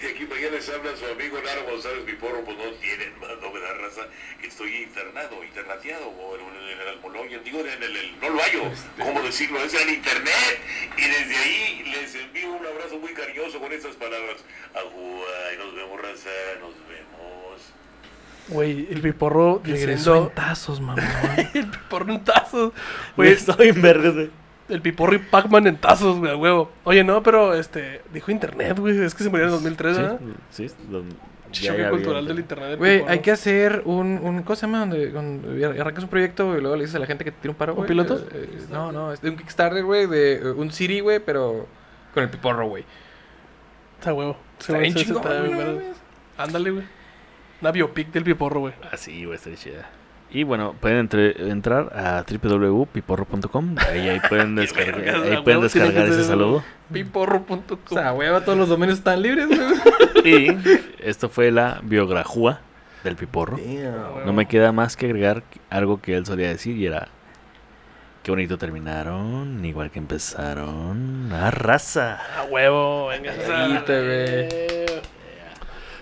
De 0.00 0.08
aquí 0.08 0.24
allá 0.24 0.50
les 0.50 0.66
habla 0.70 0.96
su 0.96 1.04
amigo 1.06 1.38
Naro 1.44 1.64
González 1.70 2.04
Piporro, 2.04 2.42
pues 2.44 2.56
no 2.56 2.70
tienen 2.80 3.18
más 3.20 3.30
novedad 3.42 3.76
raza. 3.80 4.02
que 4.40 4.46
Estoy 4.46 4.74
internado, 4.84 5.44
internateado, 5.44 6.08
o 6.08 6.36
en, 6.36 6.40
en 6.70 6.80
el 6.80 6.88
almoloya, 6.88 7.38
digo, 7.40 7.60
en 7.60 7.82
el, 7.82 7.96
el- 7.96 8.20
no 8.20 8.30
lo 8.30 8.40
hallo, 8.40 8.62
¿cómo 8.98 9.20
decirlo? 9.22 9.62
Es 9.62 9.74
en 9.74 9.90
internet. 9.90 10.58
Y 10.96 11.02
desde 11.02 11.36
ahí 11.36 11.84
les 11.92 12.14
envío 12.14 12.50
un 12.50 12.64
abrazo 12.66 12.98
muy 12.98 13.12
cariñoso 13.12 13.58
con 13.60 13.70
estas 13.72 13.94
palabras. 13.96 14.36
Aguay, 14.74 15.58
nos 15.58 15.74
vemos 15.74 16.00
raza, 16.00 16.30
nos 16.60 16.74
vemos. 16.88 17.60
Güey, 18.48 18.88
el 18.90 19.00
piporro 19.02 19.60
Regresó 19.62 20.16
en 20.16 20.34
tazos, 20.34 20.80
mamá. 20.80 21.02
el 21.54 21.70
piporro 21.70 22.10
en 22.12 22.24
tazos. 22.24 22.72
Güey, 23.16 23.32
estoy 23.32 23.68
en 23.68 23.74
güey. 23.82 24.30
El 24.70 24.80
piporro 24.82 25.14
y 25.14 25.18
Pac-Man 25.18 25.66
en 25.66 25.76
tazos, 25.76 26.18
güey, 26.18 26.32
a 26.32 26.36
huevo. 26.36 26.70
Oye, 26.84 27.04
no, 27.04 27.22
pero 27.22 27.54
este. 27.54 28.02
Dijo 28.12 28.30
internet, 28.30 28.78
güey. 28.78 28.98
Es 28.98 29.14
que 29.14 29.22
se 29.24 29.30
murió 29.30 29.46
en 29.46 29.50
2003, 29.52 29.96
Sí, 29.96 30.02
¿verdad? 30.02 30.20
sí, 30.50 30.66
don- 30.88 31.08
ya- 31.52 31.70
Choque 31.70 31.82
ya 31.82 31.90
cultural 31.90 32.26
del 32.28 32.38
internet. 32.38 32.78
Güey, 32.78 33.02
hay 33.08 33.18
que 33.20 33.32
hacer 33.32 33.82
un, 33.84 34.20
un 34.22 34.42
¿cómo 34.42 34.54
se 34.54 34.62
llama? 34.66 34.80
Donde, 34.80 35.10
donde 35.10 35.66
arrancas 35.80 36.04
un 36.04 36.10
proyecto 36.10 36.56
y 36.56 36.60
luego 36.60 36.76
le 36.76 36.82
dices 36.82 36.94
a 36.94 37.00
la 37.00 37.06
gente 37.06 37.24
que 37.24 37.32
te 37.32 37.38
tira 37.40 37.50
un 37.50 37.56
paro, 37.56 37.72
¿Un 37.72 37.78
güey. 37.78 37.88
piloto? 37.88 38.16
Eh, 38.18 38.28
eh, 38.32 38.58
no, 38.70 38.92
no, 38.92 39.12
es 39.12 39.20
de 39.20 39.30
un 39.30 39.36
Kickstarter, 39.36 39.82
güey, 39.84 40.06
de 40.06 40.34
eh, 40.34 40.50
un 40.52 40.70
Siri, 40.70 41.00
güey, 41.00 41.18
pero 41.18 41.66
con 42.14 42.22
el 42.22 42.28
piporro, 42.30 42.68
güey. 42.68 42.84
Está 43.98 44.14
huevo. 44.14 44.36
Está 44.60 44.78
bien 44.78 44.92
sí, 44.92 45.00
sí, 45.00 45.04
chingón. 45.06 45.24
Ándale, 46.38 46.70
güey. 46.70 46.84
Una 47.60 47.72
biopic 47.72 48.12
del 48.12 48.24
piporro, 48.24 48.60
güey. 48.60 48.74
Ah, 48.90 48.96
sí, 48.96 49.24
güey, 49.24 49.36
está 49.36 49.52
chida. 49.54 49.90
Y 50.32 50.44
bueno, 50.44 50.74
pueden 50.80 50.98
entre- 50.98 51.50
entrar 51.50 51.92
a 51.96 52.24
www.piporro.com. 52.30 53.74
Ahí, 53.88 54.08
ahí 54.08 54.20
pueden 54.28 54.54
descargar, 54.56 55.22
ahí 55.22 55.34
a 55.34 55.42
pueden 55.42 55.60
descargar 55.62 56.06
ese 56.06 56.24
saludo. 56.24 56.62
Piporro.com. 56.92 57.78
O 57.90 57.94
sea, 57.94 58.12
güey, 58.12 58.28
todos 58.44 58.56
los 58.58 58.68
dominios 58.68 58.98
están 58.98 59.20
libres. 59.22 59.48
Y 60.22 60.48
esto 60.98 61.30
fue 61.30 61.50
la 61.50 61.80
biografía 61.82 62.60
del 63.04 63.16
Piporro. 63.16 63.58
No 64.26 64.32
me 64.34 64.46
queda 64.46 64.70
más 64.70 64.94
que 64.96 65.06
agregar 65.06 65.42
algo 65.70 66.00
que 66.02 66.14
él 66.14 66.26
solía 66.26 66.48
decir 66.48 66.76
y 66.76 66.84
era 66.84 67.08
qué 68.22 68.30
bonito 68.30 68.58
terminaron, 68.58 69.64
igual 69.64 69.90
que 69.90 69.98
empezaron. 69.98 71.30
¡Ah, 71.32 71.50
raza! 71.50 72.20
A 72.38 72.44
huevo, 72.44 73.06
venga. 73.06 73.32
Te 73.86 74.00
ve. 74.02 74.86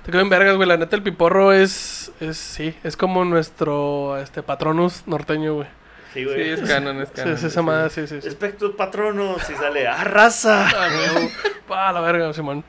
Te 0.04 0.10
quedo 0.10 0.20
en 0.22 0.28
vergas, 0.30 0.56
güey. 0.56 0.68
La 0.68 0.76
neta, 0.76 0.96
el 0.96 1.02
piporro 1.02 1.52
es, 1.52 2.07
es. 2.20 2.36
Sí, 2.36 2.74
es 2.84 2.96
como 2.96 3.24
nuestro 3.24 4.16
este, 4.18 4.42
patronus 4.42 5.02
norteño, 5.06 5.54
güey. 5.54 5.66
Sí, 6.12 6.20
Sí, 6.20 6.24
güey. 6.24 6.50
es 6.50 6.60
canon, 6.62 7.00
es 7.02 7.08
Sí, 7.10 7.14
canon. 7.16 7.34
es 7.34 7.42
esa 7.44 7.62
madre, 7.62 7.90
sí, 7.90 8.06
sí. 8.06 8.20
sí. 8.22 8.28
Espectus 8.28 8.74
Patronus 8.74 9.42
y 9.50 9.54
sale 9.54 9.86
¡Ah, 9.86 10.04
raza! 10.04 10.66
Ah, 10.76 10.88
güey. 11.14 11.30
Pa, 11.68 11.92
la 11.92 12.00
verga, 12.00 12.32
Simón. 12.32 12.64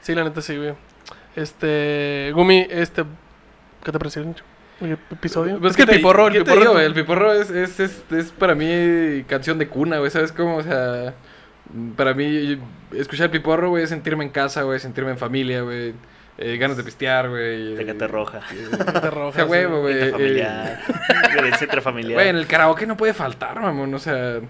Sí, 0.00 0.14
la 0.14 0.24
neta, 0.24 0.40
sí, 0.42 0.56
güey. 0.56 0.74
Este. 1.36 2.30
Gumi, 2.34 2.66
este. 2.68 3.04
¿Qué 3.84 3.92
te 3.92 3.98
pareció 3.98 4.22
el 4.22 4.98
episodio? 5.10 5.58
Pues 5.60 5.70
es 5.72 5.76
que 5.76 5.82
el 5.90 5.98
piporro, 5.98 6.26
el 6.26 6.32
¿qué 6.32 6.38
te 6.40 6.44
piporro. 6.44 6.60
digo, 6.60 6.78
el 6.80 6.94
piporro 6.94 7.32
es, 7.32 7.50
es, 7.50 7.80
es, 7.80 8.02
es 8.10 8.30
para 8.32 8.54
mí 8.54 9.24
canción 9.28 9.58
de 9.58 9.68
cuna, 9.68 9.98
güey. 9.98 10.10
¿Sabes 10.10 10.32
cómo? 10.32 10.56
O 10.58 10.62
sea, 10.62 11.14
para 11.96 12.14
mí, 12.14 12.58
escuchar 12.96 13.26
el 13.26 13.30
piporro, 13.30 13.70
güey, 13.70 13.84
es 13.84 13.90
sentirme 13.90 14.24
en 14.24 14.30
casa, 14.30 14.62
güey, 14.62 14.78
sentirme 14.80 15.10
en 15.12 15.18
familia, 15.18 15.62
güey. 15.62 15.94
eh, 16.38 16.56
ganas 16.56 16.76
de 16.76 16.84
pistear, 16.84 17.28
güey. 17.28 17.76
Tecate 17.76 18.04
eh, 18.04 18.08
roja. 18.08 18.40
Te 19.00 19.08
O 19.08 19.10
roja, 19.10 19.42
güey. 19.44 19.62
eh, 19.62 20.04
Intrafamiliar. 20.06 20.80
Violencia 21.32 21.64
intrafamiliar. 21.64 22.14
Güey, 22.14 22.28
en 22.28 22.36
el 22.36 22.46
karaoke 22.46 22.86
no 22.86 22.96
puede 22.96 23.14
faltar, 23.14 23.60
mamón. 23.60 23.92
O 23.94 23.98
sea, 23.98 24.40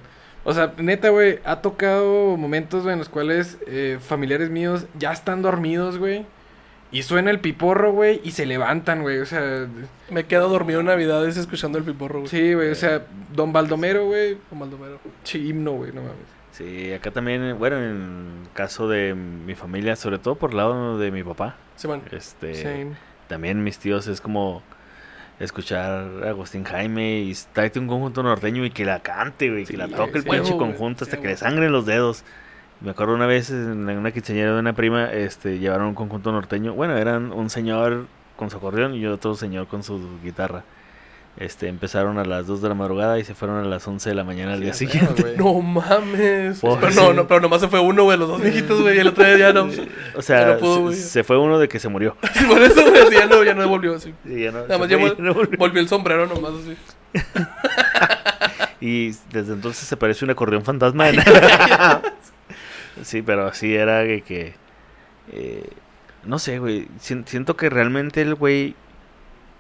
o 0.44 0.52
sea, 0.54 0.72
neta, 0.78 1.10
güey, 1.10 1.38
ha 1.44 1.60
tocado 1.60 2.36
momentos, 2.36 2.82
güey, 2.82 2.94
en 2.94 2.98
los 2.98 3.08
cuales 3.08 3.58
eh, 3.66 3.98
familiares 4.00 4.50
míos 4.50 4.86
ya 4.98 5.12
están 5.12 5.42
dormidos, 5.42 5.98
güey. 5.98 6.24
Y 6.90 7.04
suena 7.04 7.30
el 7.30 7.40
piporro, 7.40 7.92
güey, 7.92 8.20
y 8.22 8.32
se 8.32 8.44
levantan, 8.44 9.00
güey. 9.02 9.18
O 9.20 9.26
sea, 9.26 9.66
Me 10.10 10.24
quedo 10.26 10.48
dormido 10.50 10.80
en 10.80 10.86
Navidades 10.86 11.36
escuchando 11.38 11.78
el 11.78 11.84
piporro, 11.84 12.18
güey. 12.20 12.28
sí, 12.28 12.52
güey. 12.54 12.70
O 12.70 12.74
sea, 12.74 13.02
Don 13.32 13.50
Baldomero, 13.52 14.06
güey. 14.06 14.36
Con 14.50 14.58
Baldomero. 14.58 14.98
Sí, 15.24 15.48
himno, 15.48 15.72
güey, 15.72 15.90
no 15.92 16.02
mames. 16.02 16.16
Sí, 16.52 16.92
acá 16.92 17.10
también, 17.10 17.58
bueno, 17.58 17.76
en 17.82 18.28
caso 18.54 18.88
de 18.88 19.14
mi 19.14 19.54
familia, 19.54 19.96
sobre 19.96 20.18
todo 20.18 20.34
por 20.36 20.50
el 20.50 20.58
lado 20.58 20.98
de 20.98 21.10
mi 21.10 21.22
papá, 21.24 21.56
Simón. 21.76 22.02
este, 22.12 22.54
Sí. 22.54 22.92
también 23.26 23.64
mis 23.64 23.78
tíos 23.78 24.06
es 24.06 24.20
como 24.20 24.62
escuchar 25.40 26.06
a 26.24 26.28
Agustín 26.28 26.64
Jaime 26.64 27.20
y 27.20 27.34
tráete 27.52 27.78
un 27.78 27.88
conjunto 27.88 28.22
norteño 28.22 28.64
y 28.64 28.70
que 28.70 28.84
la 28.84 29.00
cante, 29.00 29.50
güey, 29.50 29.64
que 29.64 29.76
la 29.76 29.86
Sí, 29.88 29.94
toque 29.94 30.18
el 30.18 30.24
sí, 30.24 30.30
pinche 30.30 30.56
conjunto 30.56 31.04
hasta 31.04 31.16
Sí, 31.16 31.22
que 31.22 31.28
le 31.28 31.36
sangren 31.36 31.72
los 31.72 31.86
dedos. 31.86 32.22
Me 32.80 32.90
acuerdo 32.90 33.14
una 33.14 33.26
vez 33.26 33.50
en 33.50 33.88
una 33.88 34.10
quinceañera 34.12 34.52
de 34.54 34.60
una 34.60 34.72
prima, 34.74 35.10
este, 35.12 35.58
llevaron 35.58 35.86
un 35.86 35.94
conjunto 35.94 36.32
norteño. 36.32 36.74
Bueno, 36.74 36.96
eran 36.96 37.32
un 37.32 37.48
señor 37.48 38.06
con 38.36 38.50
su 38.50 38.56
acordeón 38.58 38.94
y 38.94 39.06
otro 39.06 39.34
señor 39.36 39.68
con 39.68 39.82
su 39.82 40.18
guitarra. 40.22 40.64
Este, 41.38 41.68
empezaron 41.68 42.18
a 42.18 42.24
las 42.26 42.46
2 42.46 42.60
de 42.60 42.68
la 42.68 42.74
madrugada 42.74 43.18
y 43.18 43.24
se 43.24 43.34
fueron 43.34 43.56
a 43.64 43.66
las 43.66 43.88
11 43.88 44.10
de 44.10 44.14
la 44.14 44.22
mañana 44.22 44.52
al 44.52 44.60
día 44.60 44.74
Sí, 44.74 44.86
siguiente. 44.86 45.34
No 45.38 45.54
mames. 45.62 46.58
Oh, 46.62 46.76
pero 46.78 46.92
sí. 46.92 46.98
no, 47.00 47.14
no, 47.14 47.26
pero 47.26 47.40
nomás 47.40 47.62
se 47.62 47.68
fue 47.68 47.80
uno, 47.80 48.04
güey, 48.04 48.18
los 48.18 48.28
dos 48.28 48.42
viejitos, 48.42 48.80
güey, 48.82 48.96
y 48.96 49.00
el 49.00 49.08
otro 49.08 49.24
día 49.24 49.38
ya 49.38 49.52
no. 49.54 49.66
O 50.14 50.20
sea, 50.22 50.40
Ya 50.40 50.46
no 50.54 50.58
pudo, 50.58 50.92
se- 50.92 51.24
fue 51.24 51.38
uno 51.38 51.58
de 51.58 51.68
que 51.68 51.78
se 51.78 51.88
murió. 51.88 52.16
Sí, 52.34 52.44
por 52.44 52.62
eso, 52.62 52.82
güey, 52.82 53.02
así 53.02 53.14
ya 53.14 53.26
no, 53.26 53.42
ya 53.44 53.54
no 53.54 53.62
devolvió 53.62 53.94
así. 53.96 54.12
Ya 54.26 54.52
no- 54.52 54.60
Nada 54.62 54.78
más 54.78 54.88
ya 54.90 54.98
vol- 54.98 55.16
volvió. 55.34 55.58
volvió 55.58 55.80
el 55.80 55.88
sombrero 55.88 56.26
nomás 56.26 56.52
así. 56.62 56.76
Y 58.80 59.10
desde 59.30 59.52
entonces 59.52 59.86
se 59.86 59.96
parece 59.96 60.24
un 60.24 60.32
acordeón 60.32 60.64
fantasma. 60.64 61.06
sí, 63.02 63.22
pero 63.22 63.52
sí 63.54 63.74
era 63.74 63.98
de 64.00 64.22
que... 64.22 64.54
eh, 65.32 65.68
no 66.24 66.38
sé, 66.40 66.58
güey. 66.58 66.88
sien- 67.00 67.24
siento 67.26 67.56
que 67.56 67.70
realmente 67.70 68.22
el 68.22 68.34
güey 68.34 68.74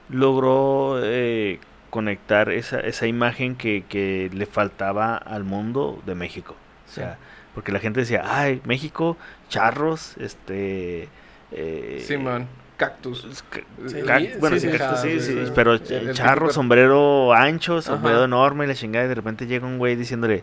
logró 0.08 1.00
eh, 1.02 1.58
conectar 1.90 2.50
esa, 2.50 2.80
esa 2.80 3.06
imagen 3.06 3.56
que, 3.56 3.84
que 3.88 4.30
le 4.32 4.46
faltaba 4.46 5.16
al 5.16 5.44
mundo 5.44 6.02
de 6.06 6.14
México. 6.14 6.54
O 6.88 6.90
sea, 6.92 7.18
porque 7.54 7.72
la 7.72 7.78
gente 7.80 8.00
decía, 8.00 8.22
ay, 8.24 8.60
México, 8.64 9.16
charros, 9.48 10.16
este... 10.18 11.08
eh, 11.52 12.02
Sí, 12.06 12.16
man. 12.16 12.46
Cactus. 12.76 13.24
es 13.26 13.42
que- 13.42 13.64
Sí, 13.86 14.02
ca- 14.04 14.18
sí, 14.18 14.30
bueno, 14.40 14.58
sí, 14.58 14.68
cactus, 14.70 15.00
sí, 15.22 15.34
pero 15.54 15.74
El- 15.74 16.12
charro, 16.14 16.50
sombrero 16.50 17.32
ancho, 17.32 17.80
sombrero 17.80 18.16
Ajá. 18.18 18.24
enorme 18.24 18.64
y 18.64 18.68
la 18.68 18.74
chingada, 18.74 19.04
y 19.04 19.08
de 19.08 19.14
repente 19.14 19.46
llega 19.46 19.66
un 19.66 19.78
güey 19.78 19.94
diciéndole, 19.94 20.42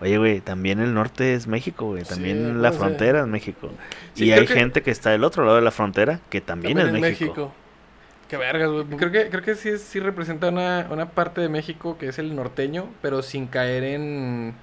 oye, 0.00 0.18
güey, 0.18 0.40
también 0.40 0.78
el 0.78 0.94
norte 0.94 1.34
es 1.34 1.46
México, 1.48 1.86
güey, 1.86 2.04
Sí, 2.04 2.10
también 2.10 2.62
la 2.62 2.70
frontera 2.72 3.20
es 3.22 3.26
México. 3.26 3.70
sí, 4.14 4.26
y 4.26 4.32
hay 4.32 4.46
que- 4.46 4.54
gente 4.54 4.82
que 4.82 4.90
está 4.92 5.10
del 5.10 5.24
otro 5.24 5.44
lado 5.44 5.56
de 5.56 5.62
la 5.62 5.72
frontera 5.72 6.20
que 6.30 6.40
también, 6.40 6.74
También 6.76 6.94
es 6.94 6.94
en 6.94 7.00
México. 7.10 7.52
Qué 8.28 8.36
vergas, 8.36 8.70
güey. 8.70 8.84
Creo 8.98 9.10
que, 9.10 9.28
creo 9.30 9.42
que 9.42 9.54
sí, 9.54 9.70
es- 9.70 9.82
sí 9.82 10.00
representa 10.00 10.48
una, 10.48 10.86
una 10.90 11.06
parte 11.10 11.40
de 11.40 11.48
México 11.48 11.96
que 11.98 12.08
es 12.08 12.18
el 12.18 12.34
norteño, 12.36 12.88
pero 13.00 13.22
sin 13.22 13.46
caer 13.46 13.84
en, 13.84 14.54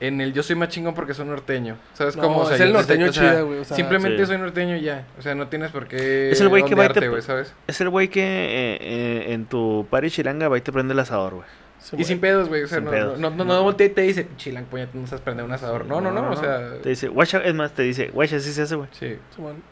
en 0.00 0.20
el 0.20 0.32
yo 0.32 0.42
soy 0.44 0.54
más 0.56 0.68
chingón 0.68 0.94
porque 0.94 1.12
soy 1.14 1.26
norteño. 1.26 1.76
¿Sabes 1.94 2.16
No, 2.16 2.22
cómo? 2.22 2.38
O 2.40 2.46
sea, 2.46 2.54
es 2.54 2.60
el 2.60 2.72
norteño 2.72 3.08
o 3.08 3.12
sea, 3.12 3.30
chida, 3.32 3.40
güey, 3.42 3.58
o 3.58 3.64
sea, 3.64 3.76
simplemente 3.76 4.18
sí. 4.18 4.26
soy 4.26 4.38
norteño 4.38 4.76
y 4.76 4.82
ya. 4.82 5.04
O 5.18 5.22
sea, 5.22 5.34
no 5.34 5.48
tienes 5.48 5.70
por 5.72 5.86
qué. 5.88 6.30
Es 6.30 6.40
el 6.40 6.48
güey 6.48 6.64
que 6.64 6.74
va 6.76 6.86
y 6.86 6.88
te- 6.90 7.22
¿sabes? 7.22 7.54
Es 7.66 7.80
el 7.80 7.88
güey 7.88 8.08
que 8.08 8.22
eh, 8.22 8.78
eh, 8.80 9.32
en 9.32 9.46
tu 9.46 9.86
party 9.90 10.10
chiranga 10.10 10.48
va 10.48 10.58
y 10.58 10.60
te 10.60 10.70
prende 10.72 10.92
el 10.94 11.00
asador, 11.00 11.34
güey. 11.34 11.46
Sí, 11.80 11.96
Y 11.98 12.04
sin 12.04 12.20
pedos, 12.20 12.48
güey. 12.48 12.62
O 12.62 12.68
sea, 12.68 12.76
Sin 12.78 12.84
no, 12.84 12.90
pedos. 12.92 13.18
no, 13.18 13.30
no, 13.30 13.44
no, 13.44 13.54
no 13.54 13.62
voltea 13.64 13.88
y 13.88 13.90
te 13.90 14.02
dice, 14.02 14.28
chilang, 14.36 14.66
puñet, 14.66 14.94
no 14.94 15.04
sabes 15.08 15.20
prender 15.22 15.44
un 15.44 15.50
asador. 15.50 15.84
No, 15.86 16.00
no, 16.00 16.12
no, 16.12 16.30
o 16.30 16.36
sea. 16.36 16.78
Te 16.80 16.90
dice, 16.90 17.08
guacha, 17.08 17.38
es 17.44 17.52
más, 17.54 17.72
te 17.72 17.82
dice, 17.82 18.10
guacha, 18.14 18.36
así 18.36 18.52
se 18.52 18.62
hace, 18.62 18.76
güey. 18.76 18.88
Sí. 18.92 19.16
Simón. 19.34 19.71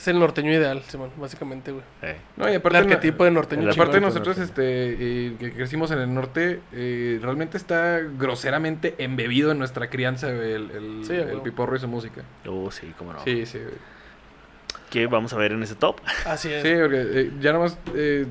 Es 0.00 0.08
el 0.08 0.18
norteño 0.18 0.50
ideal, 0.50 0.82
Simón, 0.88 1.10
básicamente, 1.18 1.72
güey. 1.72 1.84
Eh, 2.00 2.16
No, 2.38 2.46
y 2.48 2.52
El 2.52 2.56
aparte. 2.56 2.78
no- 2.78 2.84
arquetipo 2.84 3.24
de 3.24 3.30
norteño 3.32 3.62
el 3.64 3.68
chingón. 3.68 3.82
Aparte 3.88 3.98
chingón, 3.98 4.08
nosotros, 4.14 4.38
este, 4.38 4.62
eh, 5.26 5.36
que 5.38 5.52
crecimos 5.52 5.90
en 5.90 5.98
el 5.98 6.14
norte, 6.14 6.60
eh, 6.72 7.18
realmente 7.22 7.58
está 7.58 7.98
groseramente 8.18 8.94
embebido 8.96 9.50
en 9.52 9.58
nuestra 9.58 9.90
crianza 9.90 10.32
güey, 10.32 10.52
el, 10.54 10.70
el, 10.70 11.04
Sí, 11.04 11.12
el 11.12 11.42
piporro 11.42 11.76
y 11.76 11.80
su 11.80 11.86
música. 11.88 12.22
Oh, 12.48 12.70
sí, 12.70 12.94
cómo 12.96 13.12
no. 13.12 13.22
Sí, 13.24 13.44
sí, 13.44 13.58
güey. 13.58 13.74
¿Qué 14.88 15.06
vamos 15.06 15.32
a 15.34 15.36
ver 15.36 15.52
en 15.52 15.62
ese 15.62 15.74
top? 15.74 16.00
Así 16.24 16.50
es. 16.50 16.62
Sí, 16.62 16.70
porque 16.80 17.02
eh, 17.02 17.30
ya 17.40 17.52
nomás, 17.52 17.78
eh, 17.94 18.24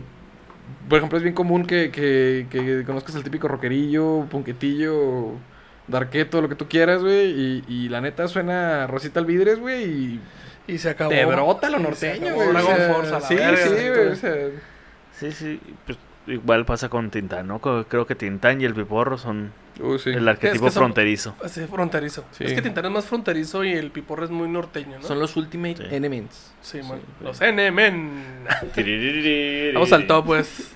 por 0.89 0.97
ejemplo, 0.97 1.17
es 1.17 1.23
bien 1.23 1.35
común 1.35 1.65
que, 1.67 1.91
que, 1.91 2.47
que 2.49 2.83
conozcas 2.83 3.13
el 3.15 3.23
típico 3.23 3.47
rockerillo, 3.47 4.25
punquetillo, 4.29 5.33
darqueto, 5.87 6.41
lo 6.41 6.49
que 6.49 6.55
tú 6.55 6.67
quieras, 6.67 7.01
güey, 7.03 7.29
y, 7.29 7.63
y 7.67 7.89
la 7.89 8.01
neta 8.01 8.27
suena 8.27 8.87
Rosita 8.87 9.19
Alvidres, 9.19 9.59
güey, 9.59 9.83
y 9.85 10.19
Y 10.69 10.77
se 10.77 10.89
acabó. 10.89 11.09
te 11.11 11.25
brota 11.25 11.69
lo 11.69 11.79
norteño, 11.79 12.33
güey. 12.33 12.49
Dragon 12.49 12.77
Force 12.93 13.09
a 13.15 13.19
la 13.19 13.21
sí, 13.21 13.35
verga, 13.35 13.63
sí, 13.63 13.69
güey, 13.69 13.93
todo. 13.93 14.11
o 14.11 14.15
sea, 14.15 14.35
Sí, 15.19 15.31
sí, 15.33 15.59
pues 15.85 15.97
igual 16.27 16.65
pasa 16.65 16.87
con 16.89 17.09
Tintán, 17.09 17.47
¿no? 17.47 17.59
Creo 17.59 18.05
que 18.05 18.15
Tintán 18.15 18.61
y 18.61 18.65
el 18.65 18.73
Piporro 18.73 19.17
son 19.17 19.51
uh, 19.81 19.97
sí. 19.97 20.11
el 20.11 20.27
arquetipo 20.27 20.67
Es 20.67 20.71
que 20.71 20.73
son- 20.75 20.83
fronterizo. 20.83 21.35
Así 21.43 21.61
es 21.61 21.69
fronterizo. 21.69 22.23
Sí. 22.31 22.43
Es 22.45 22.53
que 22.53 22.61
Tintán 22.61 22.85
es 22.85 22.91
más 22.91 23.05
fronterizo 23.05 23.63
y 23.65 23.73
el 23.73 23.91
piporro 23.91 24.23
es 24.25 24.29
muy 24.31 24.47
norteño, 24.47 24.99
¿no? 24.99 25.07
Son 25.07 25.19
los 25.19 25.35
Ultimate 25.35 25.75
Sí. 25.89 25.95
Enemies. 25.95 26.53
Sí, 26.61 26.81
man. 26.83 26.99
Sí. 26.99 27.23
Los 27.23 27.41
N-Men. 27.41 28.45
Vamos 29.73 29.91
al 29.91 30.07
top, 30.07 30.25
pues. 30.25 30.71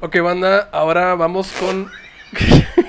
Ok, 0.00 0.20
banda, 0.20 0.68
ahora 0.72 1.14
vamos 1.14 1.50
con. 1.52 1.90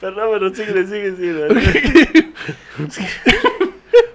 Perdón, 0.00 0.28
pero 0.32 0.54
sigue, 0.54 0.86
sigue, 0.86 1.16
sigue. 1.16 2.32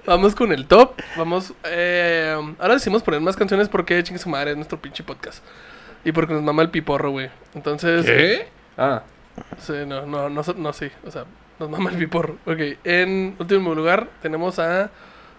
Vamos 0.05 0.35
con 0.35 0.51
el 0.51 0.65
top. 0.67 0.93
Vamos. 1.17 1.53
eh, 1.65 2.35
ahora 2.59 2.75
decimos 2.75 3.03
poner 3.03 3.21
más 3.21 3.35
canciones 3.35 3.69
porque 3.69 4.01
chingue 4.03 4.19
su 4.19 4.29
madre 4.29 4.51
es 4.51 4.57
nuestro 4.57 4.79
pinche 4.81 5.03
podcast. 5.03 5.43
Y 6.05 6.11
porque 6.11 6.33
nos 6.33 6.43
mama 6.43 6.61
el 6.61 6.69
piporro, 6.69 7.11
güey. 7.11 7.29
Entonces. 7.53 8.05
¿Qué? 8.05 8.47
Ah. 8.77 9.03
Sí, 9.59 9.73
no, 9.85 10.05
no, 10.05 10.29
no, 10.29 10.41
no, 10.55 10.73
sí. 10.73 10.89
O 11.05 11.11
sea, 11.11 11.25
nos 11.59 11.69
mama 11.69 11.89
el 11.91 11.97
piporro. 11.97 12.37
Ok, 12.45 12.59
en 12.83 13.35
último 13.39 13.75
lugar 13.75 14.07
tenemos 14.21 14.59
a 14.59 14.89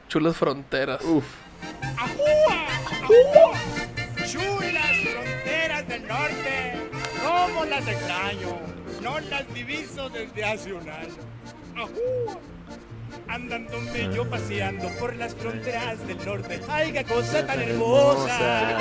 Chulas 0.08 0.36
Fronteras. 0.36 1.02
Uf. 1.04 1.24
Chulas 4.26 4.96
fronteras 5.02 5.88
del 5.88 6.06
norte, 6.06 6.88
¿cómo 7.24 7.64
las 7.64 7.88
extraño? 7.88 8.77
No 9.02 9.20
las 9.20 9.52
diviso 9.54 10.08
desde 10.10 10.44
hace 10.44 10.72
un 10.72 10.88
año. 10.88 11.14
¡Ajú! 11.76 12.38
Andándome 13.28 14.14
yo 14.14 14.28
paseando 14.28 14.88
por 14.98 15.14
las 15.16 15.34
fronteras 15.34 16.06
del 16.06 16.24
norte. 16.24 16.60
¡Ay, 16.68 16.92
qué 16.92 17.04
cosa 17.04 17.46
tan 17.46 17.60
hermosa! 17.60 18.78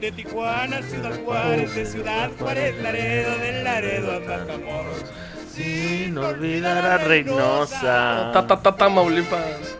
De 0.00 0.12
Tijuana 0.12 0.78
a 0.78 0.82
Ciudad 0.82 1.18
Juárez, 1.24 1.74
de 1.74 1.86
Ciudad 1.86 2.30
Juárez, 2.38 2.80
Laredo, 2.82 3.38
del 3.38 3.64
Laredo 3.64 4.16
a 4.16 4.20
Matamoros. 4.20 5.04
Sin 5.52 6.18
olvidar 6.18 6.84
a 6.84 6.98
Reynosa. 6.98 8.30
Ta, 8.32 8.46
ta, 8.46 8.60
ta, 8.60 8.76
Tamaulipas. 8.76 9.76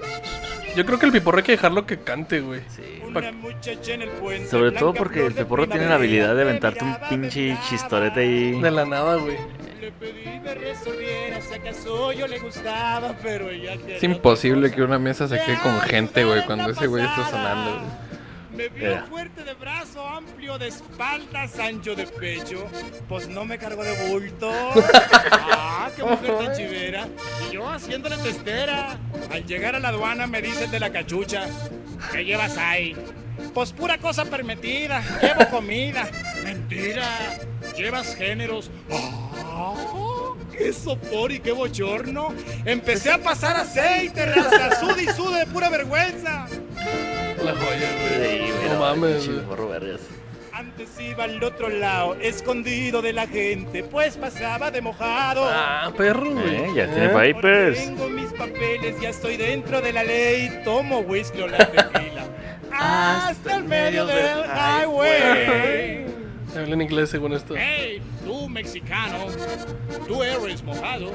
Yo 0.77 0.85
creo 0.85 0.99
que 0.99 1.07
el 1.07 1.13
piporro 1.13 1.39
hay 1.39 1.43
que 1.43 1.53
dejarlo 1.53 1.87
que 1.87 1.99
cante, 1.99 2.41
güey. 2.41 2.61
Sí. 2.69 2.83
Una 3.03 3.33
muchacha 3.33 3.95
en 3.95 4.03
el 4.03 4.11
puente. 4.11 4.47
Sobre 4.49 4.73
todo 4.73 4.93
porque 4.93 5.25
el 5.25 5.33
Piporro 5.33 5.67
tiene 5.67 5.87
la 5.87 5.95
habilidad 5.95 6.37
de 6.37 6.43
aventarte 6.43 6.85
un 6.85 6.97
pinche 7.09 7.57
chistorete 7.69 8.21
ahí. 8.21 8.61
De 8.61 8.71
la 8.71 8.85
nada, 8.85 9.17
güey. 9.17 9.37
Le 9.81 9.91
pedí 9.93 10.39
me 10.45 10.55
resolviera 10.55 11.41
si 11.41 11.55
acaso 11.55 12.13
yo 12.13 12.27
le 12.27 12.39
gustaba, 12.41 13.15
pero 13.23 13.49
ella 13.49 13.75
Es 13.89 14.03
imposible 14.03 14.71
que 14.71 14.83
una 14.83 14.99
mesa 14.99 15.29
se 15.29 15.39
quede 15.45 15.59
con 15.63 15.81
gente, 15.81 16.25
güey, 16.25 16.45
cuando 16.45 16.71
ese 16.71 16.87
güey 16.87 17.05
está 17.05 17.29
sonando, 17.31 17.71
güey. 17.71 18.06
Me 18.57 18.69
vio 18.71 19.05
fuerte 19.07 19.45
de 19.45 19.53
Brazo 19.53 20.07
amplio 20.07 20.57
de 20.57 20.69
espaldas, 20.69 21.59
ancho 21.59 21.95
de 21.95 22.07
pecho. 22.07 22.67
Pues 23.07 23.29
no 23.29 23.45
me 23.45 23.59
cargo 23.59 23.85
de 23.85 24.09
bulto. 24.09 24.51
Ah, 25.31 25.91
qué 25.95 26.03
mujer 26.03 26.39
tan 26.39 26.57
chivera. 26.57 27.09
Y 27.47 27.55
yo 27.55 27.69
haciéndole 27.69 28.17
testera. 28.17 28.99
Al 29.31 29.45
llegar 29.45 29.75
a 29.75 29.79
la 29.79 29.89
aduana 29.89 30.27
me 30.27 30.41
dicen 30.41 30.71
de 30.71 30.81
la 30.81 30.91
cachucha. 30.91 31.47
¿Qué 32.13 32.25
llevas 32.25 32.57
ahí? 32.57 32.97
Pues 33.53 33.73
pura 33.73 33.99
cosa 33.99 34.25
permitida. 34.25 35.03
Llevo 35.21 35.51
comida. 35.51 36.09
Mentira. 36.43 37.07
Llevas 37.77 38.15
géneros. 38.17 38.71
Ah, 38.91 39.75
¡Qué 40.57 40.73
sopor 40.73 41.33
y 41.33 41.41
qué 41.41 41.53
bochorno! 41.53 42.33
Empecé 42.65 43.11
a 43.11 43.19
pasar 43.19 43.57
aceite, 43.57 44.25
raza, 44.27 44.81
sude 44.81 45.03
y 45.03 45.07
sude 45.09 45.41
de 45.41 45.47
pura 45.47 45.69
vergüenza. 45.69 46.47
La 47.45 47.53
joya, 47.55 47.91
güey. 48.19 48.47
Sí, 48.47 48.53
No 48.73 48.81
mames, 48.81 49.29
güey. 49.29 49.97
Antes 50.53 50.89
iba 50.99 51.25
al 51.25 51.43
otro 51.45 51.69
lado, 51.69 52.15
escondido 52.15 53.03
de 53.03 53.13
la 53.13 53.27
gente, 53.27 53.83
pues 53.85 54.17
pasaba 54.17 54.71
de 54.71 54.81
mojado. 54.81 55.47
Ah, 55.47 55.93
perro, 55.95 56.31
güey. 56.33 56.57
Eh, 56.57 56.73
ya 56.75 56.87
tiene 56.87 57.09
Porque 57.11 57.35
papers. 57.35 57.79
Tengo 57.79 58.09
mis 58.09 58.33
papeles, 58.33 58.99
ya 59.01 59.11
estoy 59.11 59.37
dentro 59.37 59.83
de 59.83 59.93
la 59.93 60.03
ley. 60.03 60.63
Tomo 60.65 61.01
whisky 61.01 61.43
o 61.43 61.47
la 61.47 61.59
tequila. 61.59 62.25
Hasta 62.73 63.57
el 63.57 63.65
medio 63.65 64.07
del 64.07 64.45
highway. 64.47 66.07
Habla 66.57 66.75
en 66.75 66.83
inglés 66.83 67.11
según 67.11 67.33
esto. 67.35 67.55
Hey, 67.57 68.01
tú 68.25 68.49
mexicano, 68.49 69.27
tú 70.09 70.23
eres 70.23 70.63
mojado. 70.63 71.13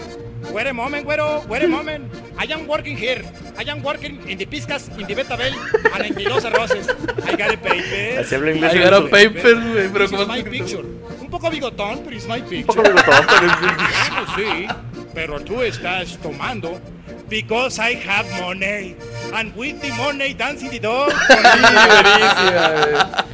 Wait 0.53 0.68
a 0.68 0.73
moment, 0.73 1.03
güero, 1.03 1.41
wait 1.47 1.63
a 1.63 1.68
moment. 1.68 2.11
I 2.39 2.51
am 2.53 2.68
working 2.68 2.95
here. 2.97 3.23
I 3.57 3.69
am 3.69 3.81
working 3.84 4.19
in 4.30 4.38
the 4.38 4.45
Piscas, 4.45 4.89
in 4.99 5.07
the 5.07 5.15
Betabel, 5.15 5.53
and 5.95 6.05
in 6.05 6.13
the 6.15 6.30
Los 6.30 6.45
Arroces. 6.45 6.88
I 7.26 7.35
got 7.35 7.53
a 7.53 7.57
paper. 7.57 8.19
Así 8.19 8.35
habla 8.35 8.51
inglés. 8.51 8.73
I 8.76 8.80
got 8.84 8.93
a 8.93 9.01
papers, 9.09 9.59
güey. 9.63 9.89
Pero 9.91 10.27
my 10.27 10.43
picture. 10.43 10.84
Un 11.19 11.30
poco 11.30 11.49
bigotón, 11.49 12.01
pero 12.03 12.15
es 12.18 12.27
my 12.27 12.39
Un 12.41 12.47
picture. 12.49 12.63
poco 12.65 12.81
bigotón, 12.84 13.26
pero 13.27 13.47
es- 13.47 13.59
Bueno, 13.61 14.35
sí, 14.35 14.68
pero 15.13 15.39
tú 15.39 15.61
estás 15.61 16.18
tomando. 16.22 16.80
Because 17.30 17.80
I 17.80 17.95
have 18.07 18.30
money. 18.41 18.95
And 19.34 19.56
with 19.56 19.82
the 19.82 19.91
money 19.91 20.34
dancing 20.34 20.70
the 20.70 20.80
dog. 20.80 21.12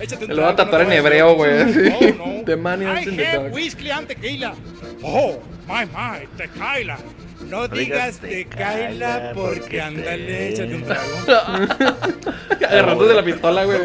Échate 0.02 0.26
un 0.26 0.36
Lo 0.36 0.44
va 0.44 0.50
a 0.50 0.56
tatuar 0.56 0.86
no 0.86 0.92
en 0.92 0.98
hebreo, 0.98 1.36
güey. 1.36 1.52
Oh, 1.92 2.14
no. 2.18 2.44
The 2.46 2.56
money 2.56 2.86
dancing 2.86 3.18
the 3.18 3.32
dog. 3.34 3.52
whiskey 3.54 3.92
and 3.92 4.08
tequila. 4.08 4.56
Oh, 5.04 5.40
my, 5.68 5.86
my, 5.86 6.28
tequila. 6.38 6.98
No 7.46 7.68
digas 7.68 8.20
tequila 8.20 8.74
tequila 8.74 9.32
porque 9.34 9.82
ándale, 9.82 10.26
te- 10.26 10.50
échate 10.50 10.76
un 10.76 10.84
trago. 10.84 11.18
Agarrándose 12.68 13.14
la 13.14 13.24
pistola, 13.24 13.64
güey. 13.66 13.80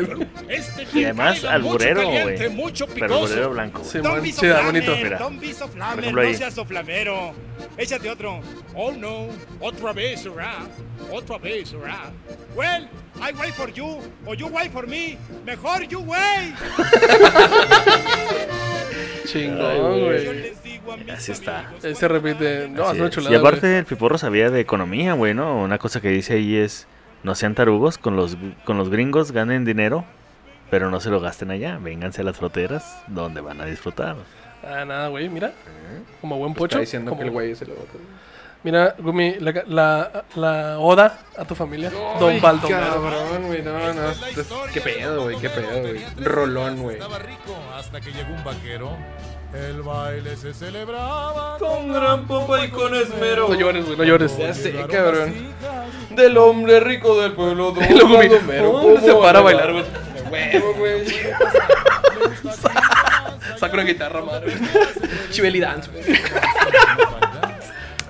Este 0.48 0.86
Y 0.92 1.04
además, 1.04 1.44
alburero, 1.44 2.08
güey. 2.08 2.36
Pero 2.36 3.20
bolero 3.20 3.50
blanco. 3.50 3.84
Sí, 3.84 3.98
man. 3.98 4.22
Sí, 4.24 4.32
flamer, 4.32 4.64
bonito. 4.64 4.96
Mira. 4.96 5.18
don't 5.18 5.40
be 5.40 5.52
so 5.52 5.68
flamer, 5.68 6.12
no 6.12 6.34
seas 6.34 6.54
soflamero. 6.54 7.34
Échate 7.76 8.10
otro. 8.10 8.40
Oh 8.74 8.90
no, 8.92 9.28
otra 9.60 9.92
vez, 9.92 10.24
hurrah. 10.26 10.66
Otra 11.10 11.38
vez, 11.38 11.72
hurrah. 11.72 12.10
Well, 12.56 12.88
I 13.20 13.32
wait 13.38 13.54
for 13.54 13.70
you, 13.70 14.00
or 14.26 14.34
you 14.34 14.48
wait 14.48 14.72
for 14.72 14.86
me. 14.86 15.18
Mejor 15.44 15.84
you 15.84 16.00
wait. 16.00 16.54
Chingón, 19.26 19.76
Yo 19.76 20.04
güey. 20.04 20.52
Así 21.12 21.32
está. 21.32 21.72
Él 21.82 21.96
se 21.96 22.08
repite. 22.08 22.68
No, 22.68 22.84
Así 22.84 22.96
es 22.96 23.00
una 23.00 23.10
chulada. 23.10 23.34
Y 23.34 23.38
aparte, 23.38 23.66
güey. 23.68 23.78
el 23.78 23.84
Piporro 23.84 24.18
sabía 24.18 24.50
de 24.50 24.60
economía, 24.60 25.14
güey, 25.14 25.34
¿no? 25.34 25.60
Una 25.62 25.78
cosa 25.78 26.00
que 26.00 26.08
dice 26.08 26.34
ahí 26.34 26.56
es: 26.56 26.86
no 27.22 27.34
sean 27.34 27.54
tarugos 27.54 27.98
con 27.98 28.16
los, 28.16 28.36
con 28.64 28.78
los 28.78 28.88
gringos, 28.90 29.32
ganen 29.32 29.64
dinero, 29.64 30.04
pero 30.70 30.90
no 30.90 31.00
se 31.00 31.10
lo 31.10 31.20
gasten 31.20 31.50
allá. 31.50 31.78
Vénganse 31.80 32.22
a 32.22 32.24
las 32.24 32.36
fronteras 32.36 33.02
donde 33.08 33.40
van 33.40 33.60
a 33.60 33.64
disfrutar. 33.66 34.16
Ah, 34.64 34.84
nada, 34.84 35.08
güey, 35.08 35.28
mira. 35.28 35.48
¿Eh? 35.48 36.02
Como 36.20 36.38
buen 36.38 36.50
Está 36.52 36.58
pocho. 36.58 36.78
diciendo 36.80 37.10
como- 37.10 37.20
que 37.20 37.26
el 37.26 37.32
güey 37.32 37.54
se 37.54 37.66
lo 37.66 37.74
va 37.74 37.80
a 37.82 37.86
Mira, 38.64 38.94
Gumi, 38.96 39.34
la, 39.40 39.64
la, 39.66 40.24
la 40.36 40.78
oda 40.78 41.18
a 41.36 41.44
tu 41.44 41.56
familia. 41.56 41.90
Don 42.20 42.40
Baldomero. 42.40 42.78
Cabrón, 42.92 43.46
güey, 43.48 43.60
no, 43.60 43.72
no. 43.92 44.10
es- 44.10 44.20
Qué 44.72 44.80
pedo, 44.80 45.24
güey, 45.24 45.36
qué 45.38 45.50
pedo, 45.50 45.80
güey. 45.80 46.00
Rolón, 46.22 46.80
güey. 46.80 46.94
Estaba 46.94 47.18
rico 47.18 47.56
hasta 47.76 48.00
que 48.00 48.12
llegó 48.12 48.32
un 48.32 48.44
vaquero. 48.44 48.96
El 49.54 49.82
baile 49.82 50.34
se 50.36 50.54
celebraba 50.54 51.58
Con 51.58 51.92
gran 51.92 52.26
pompa 52.26 52.64
y 52.64 52.70
con 52.70 52.94
esmero. 52.94 53.48
No 53.48 53.54
llores, 53.54 53.84
güey, 53.84 53.98
no 53.98 54.04
llores. 54.04 54.36
Ya 54.38 54.54
sé, 54.54 54.72
cabrón. 54.90 55.34
Del 56.10 56.38
hombre 56.38 56.80
rico 56.80 57.20
del 57.20 57.32
pueblo, 57.32 57.70
don 57.74 57.84
Y 57.84 57.88
luego. 57.94 58.80
¿cómo 58.80 59.00
se 59.00 59.12
para 59.14 59.40
a 59.40 59.42
bailar, 59.42 59.72
güey? 59.72 59.84
Huevo, 60.30 60.74
güey. 60.74 61.04
Saca 63.58 63.74
una 63.74 63.84
guitarra, 63.84 64.22
madre. 64.22 64.54
Chibeli 65.30 65.60
dance, 65.60 65.90
güey. 65.90 66.04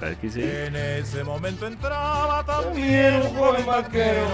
Claro 0.02 0.18
que 0.20 0.30
sí. 0.30 0.42
En 0.42 0.74
ese 0.74 1.22
momento 1.22 1.64
entraba 1.64 2.44
también 2.44 3.22
un 3.22 3.36
joven 3.36 3.64
vaquero. 3.64 4.26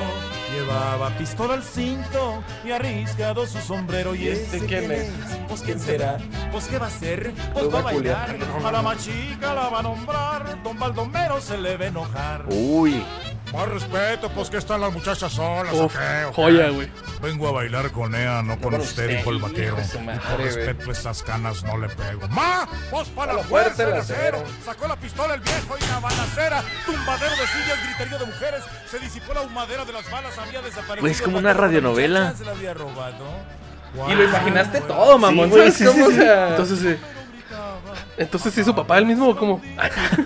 Llevaba 0.55 1.11
pistola 1.19 1.53
al 1.53 1.63
cinto 1.63 2.43
y 2.65 2.71
arriscado 2.71 3.47
su 3.47 3.59
sombrero. 3.59 4.15
¿Y 4.15 4.29
este 4.29 4.57
ese 4.57 4.67
quién 4.67 4.91
es? 4.91 5.11
Pues 5.47 5.61
quién 5.61 5.79
será? 5.79 6.17
Pues 6.51 6.69
qué 6.69 6.79
va 6.79 6.87
a 6.87 6.89
hacer? 6.89 7.35
Pues 7.53 7.67
va 7.67 7.69
a 7.69 7.73
va 7.73 7.79
a 7.81 7.83
bailar. 7.83 8.39
culiar. 8.39 8.67
A 8.67 8.73
la 8.73 8.81
machica 8.81 9.53
la 9.53 9.69
va 9.69 9.81
a 9.81 9.83
nombrar. 9.83 10.63
Don 10.63 10.79
Baldomero 10.79 11.39
se 11.43 11.59
le 11.59 11.77
ve 11.77 11.89
enojar. 11.89 12.47
Uy, 12.49 13.05
Más 13.53 13.67
respeto, 13.69 14.29
pues 14.31 14.51
que 14.51 14.59
están 14.59 14.81
las 14.83 14.93
muchachas 14.93 15.33
solas. 15.33 15.73
Uf, 15.73 15.81
¿o 15.81 15.89
qué? 15.89 16.25
¿O 16.27 16.29
qué? 16.31 16.35
joya, 16.35 16.69
güey. 16.69 16.89
Vengo 17.23 17.49
a 17.49 17.53
bailar 17.53 17.91
con 17.93 18.15
ella, 18.15 18.43
no 18.43 18.59
con 18.61 18.75
usted, 18.75 19.09
dijo 19.17 19.31
el 19.31 19.39
vaquero. 19.39 19.77
de 19.77 19.83
por 19.85 20.41
respeto 20.41 20.91
a 20.91 20.93
esas 20.93 21.23
canas 21.23 21.65
no 21.65 21.79
le 21.79 21.89
pego. 21.89 22.29
¡Ma! 22.29 22.69
¡Vos 22.91 23.09
para 23.09 23.33
A 23.33 23.37
la 23.37 23.43
la 23.43 23.49
fuerza 23.49 23.85
el 23.85 23.95
acero! 23.95 24.43
Sacó 24.65 24.87
la 24.87 24.97
pistola 24.97 25.35
el 25.35 25.41
viejo 25.41 25.77
y 25.81 25.87
la 25.91 25.99
balacera. 25.99 26.63
Tumbadero 26.85 27.31
de 27.33 27.47
sillas, 27.47 27.85
griterío 27.87 28.19
de 28.19 28.27
mujeres. 28.27 28.63
Se 28.91 28.99
disipó 28.99 29.33
la 29.33 29.41
humadera 29.43 29.85
de 29.85 29.93
las 29.95 30.11
balas, 30.11 30.37
había 30.39 30.61
desaparecido. 30.61 31.01
Güey, 31.01 31.13
es 31.13 31.23
como 31.23 31.39
una 31.39 31.55
radionovela. 31.55 32.35
Se 32.37 32.45
la 32.45 32.53
había 32.53 32.75
robado. 32.75 33.25
Y 34.11 34.15
lo 34.15 34.25
imaginaste 34.25 34.83
todo, 34.83 35.19
mamón. 35.19 35.47
Sí, 35.47 35.51
güey, 35.57 35.73
¿Sabes 35.73 35.75
sí, 35.77 35.85
cómo? 35.87 35.97
sí, 35.97 36.03
O 36.03 36.11
sí. 36.11 36.17
sea, 36.17 36.49
Entonces, 36.51 36.79
sí. 36.81 36.97
Entonces, 38.17 38.55
¿sí 38.55 38.65
su 38.65 38.75
papá 38.75 38.99
el 38.99 39.07
mismo 39.07 39.29
o 39.29 39.37
cómo? 39.37 39.61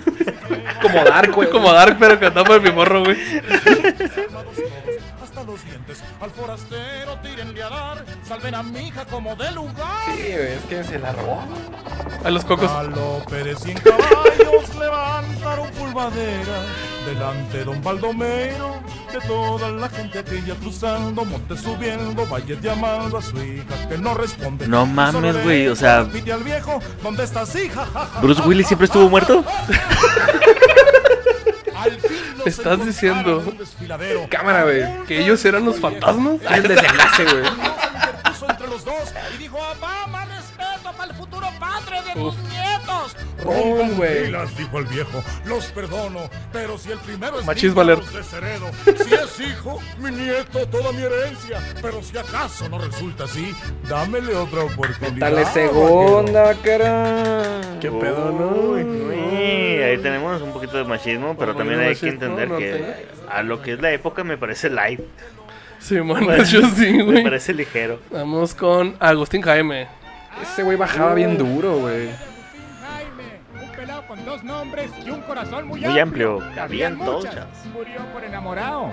como 0.82 1.04
Dark, 1.04 1.32
güey. 1.32 1.50
Como 1.50 1.72
Dark, 1.72 1.96
pero 1.98 2.18
cantado 2.18 2.46
por 2.46 2.60
mi 2.60 2.70
morro, 2.70 3.04
güey. 3.04 3.16
Al 6.22 6.30
forastero 6.30 7.18
tírenle 7.20 7.62
a 7.64 7.68
dar. 7.68 8.04
Salven 8.22 8.54
a 8.54 8.62
mi 8.62 8.86
hija 8.86 9.04
como 9.06 9.34
de 9.34 9.50
lugar. 9.50 10.14
Sí, 10.14 10.22
es 10.22 10.62
que 10.68 10.84
se 10.84 10.98
la 11.00 11.10
robó. 11.12 11.42
A 12.24 12.30
los 12.30 12.44
cocos. 12.44 12.70
Galope 12.70 13.42
de 13.42 13.56
cien 13.56 13.76
caballos 13.78 14.72
levantaron 14.78 15.68
pulvadera 15.72 16.62
delante 17.04 17.64
don 17.64 17.82
Baldomero 17.82 18.76
de 19.12 19.20
toda 19.26 19.68
la 19.70 19.88
gente 19.88 20.20
aquella 20.20 20.54
cruzando 20.54 21.24
montes 21.24 21.60
subiendo 21.60 22.24
valles 22.28 22.60
llamando 22.60 23.18
a 23.18 23.22
su 23.22 23.36
hija 23.42 23.88
que 23.88 23.98
no 23.98 24.14
responde 24.14 24.68
No 24.68 24.86
mames, 24.86 25.42
güey, 25.42 25.66
o 25.66 25.74
sea- 25.74 25.98
al 26.02 26.44
viejo 26.44 26.78
¿dónde 27.02 27.24
estás 27.24 27.56
hija? 27.56 27.84
Ja, 27.92 28.06
ja, 28.06 28.20
¿Bruce 28.20 28.40
Willis 28.42 28.68
siempre 28.68 28.84
estuvo 28.86 29.08
muerto? 29.08 29.44
Al 31.82 32.00
fin 32.00 32.18
¿Estás 32.46 32.84
diciendo 32.84 33.40
en 33.40 33.48
un 33.48 33.58
desfiladero. 33.58 34.26
Cámara, 34.30 34.64
güey. 34.64 35.04
que 35.06 35.20
ellos 35.20 35.44
eran 35.44 35.64
los 35.64 35.78
fantasmas. 35.80 36.40
El 36.50 36.62
desenlace, 36.62 37.24
güey. 37.24 37.44
entre 38.48 38.66
los 38.68 38.84
dos 38.84 39.14
y 39.34 39.38
dijo 39.38 39.58
papá 39.58 40.06
más 40.08 40.28
respeto 40.28 40.92
para 40.96 41.10
el 41.10 41.16
futuro 41.16 41.46
padre 41.60 42.02
de 42.02 42.14
Ron, 43.42 43.96
güey. 43.96 44.26
Pilas, 44.26 44.56
dijo 44.56 44.78
el 44.78 44.84
viejo, 44.86 45.22
los 45.46 45.66
perdono, 45.66 46.20
pero 46.52 46.78
si 46.78 46.90
el 46.92 46.98
primero 46.98 47.40
es 47.40 47.48
alert. 47.48 48.00
los 48.02 48.12
desheredo. 48.14 48.70
Si 48.84 49.14
es 49.14 49.40
hijo, 49.40 49.80
mi 49.98 50.10
nieto, 50.10 50.66
toda 50.68 50.92
mi 50.92 51.02
herencia. 51.02 51.58
Pero 51.80 52.02
si 52.02 52.16
acaso 52.18 52.68
no 52.68 52.78
resulta 52.78 53.24
así, 53.24 53.54
dámele 53.88 54.34
otra 54.36 54.64
oportunidad. 54.64 55.30
Dale 55.32 55.44
segunda, 55.46 56.54
cara. 56.62 57.60
Qué 57.80 57.90
pedo, 57.90 58.30
¿no? 58.32 58.72
Uy, 58.72 59.82
ahí 59.82 59.98
tenemos 59.98 60.40
un 60.42 60.52
poquito 60.52 60.76
de 60.76 60.84
machismo, 60.84 61.36
pero 61.36 61.54
también 61.56 61.80
hay 61.80 61.96
que 61.96 62.08
entender 62.08 62.48
no 62.48 62.58
que 62.58 63.06
a 63.30 63.42
lo 63.42 63.60
que 63.62 63.72
es 63.74 63.80
la 63.80 63.90
época 63.92 64.24
me 64.24 64.36
parece 64.38 64.70
light, 64.70 65.00
Sí, 65.80 65.98
bueno, 65.98 66.36
yo 66.44 66.60
sí, 66.68 66.92
me 66.92 67.02
güey. 67.02 67.22
parece 67.24 67.52
ligero. 67.52 67.98
Vamos 68.10 68.54
con 68.54 68.94
Agustín 69.00 69.42
Jaime. 69.42 69.88
Ese 70.40 70.62
güey 70.62 70.76
bajaba 70.76 71.12
bien 71.14 71.36
duro, 71.36 71.78
güey. 71.78 72.10
Con 74.12 74.26
dos 74.26 74.44
nombres 74.44 74.90
y 75.06 75.08
un 75.08 75.22
corazón 75.22 75.66
muy, 75.68 75.80
Muy 75.80 75.98
amplio, 75.98 76.34
Habían 76.38 76.54
cabían 76.54 76.98
todos, 76.98 77.24
muchas. 77.24 77.34
chavos. 77.34 77.66
Murió 77.72 78.00
por 78.12 78.22
enamorado. 78.22 78.90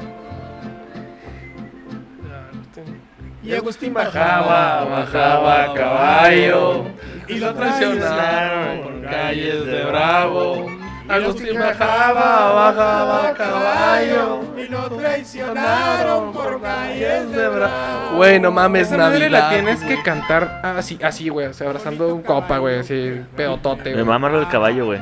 Y 3.44 3.54
Agustín 3.54 3.94
bajaba, 3.94 4.86
bajaba 4.86 5.64
a 5.64 5.74
caballo. 5.74 6.86
Y 7.28 7.38
lo 7.38 7.54
traicionaron 7.54 8.82
por 8.82 9.12
calles 9.12 9.66
de 9.66 9.84
Bravo. 9.84 10.68
Agustín 11.10 11.60
bajaba, 11.60 12.54
bajaba 12.54 13.28
a 13.30 13.34
caballo. 13.34 14.42
y 14.58 14.68
lo 14.68 14.90
traicionaron 14.90 16.32
por 16.32 16.62
calles 16.62 17.32
de 17.32 17.48
Bravo. 17.50 18.16
Güey, 18.18 18.40
no 18.40 18.52
mames, 18.52 18.88
Esa 18.88 18.98
madre 18.98 19.30
la 19.30 19.40
Navidad. 19.42 19.50
tienes 19.50 19.84
que 19.84 20.04
cantar 20.04 20.62
así, 20.64 21.00
así, 21.02 21.30
güey. 21.30 21.48
O 21.48 21.54
sea, 21.54 21.68
abrazando 21.68 22.14
un 22.14 22.22
copa, 22.22 22.58
güey. 22.60 22.80
Así, 22.80 23.22
pedotote, 23.36 23.96
Me 23.96 24.04
mama 24.04 24.30
lo 24.30 24.40
del 24.40 24.50
caballo, 24.50 24.86
güey. 24.86 25.02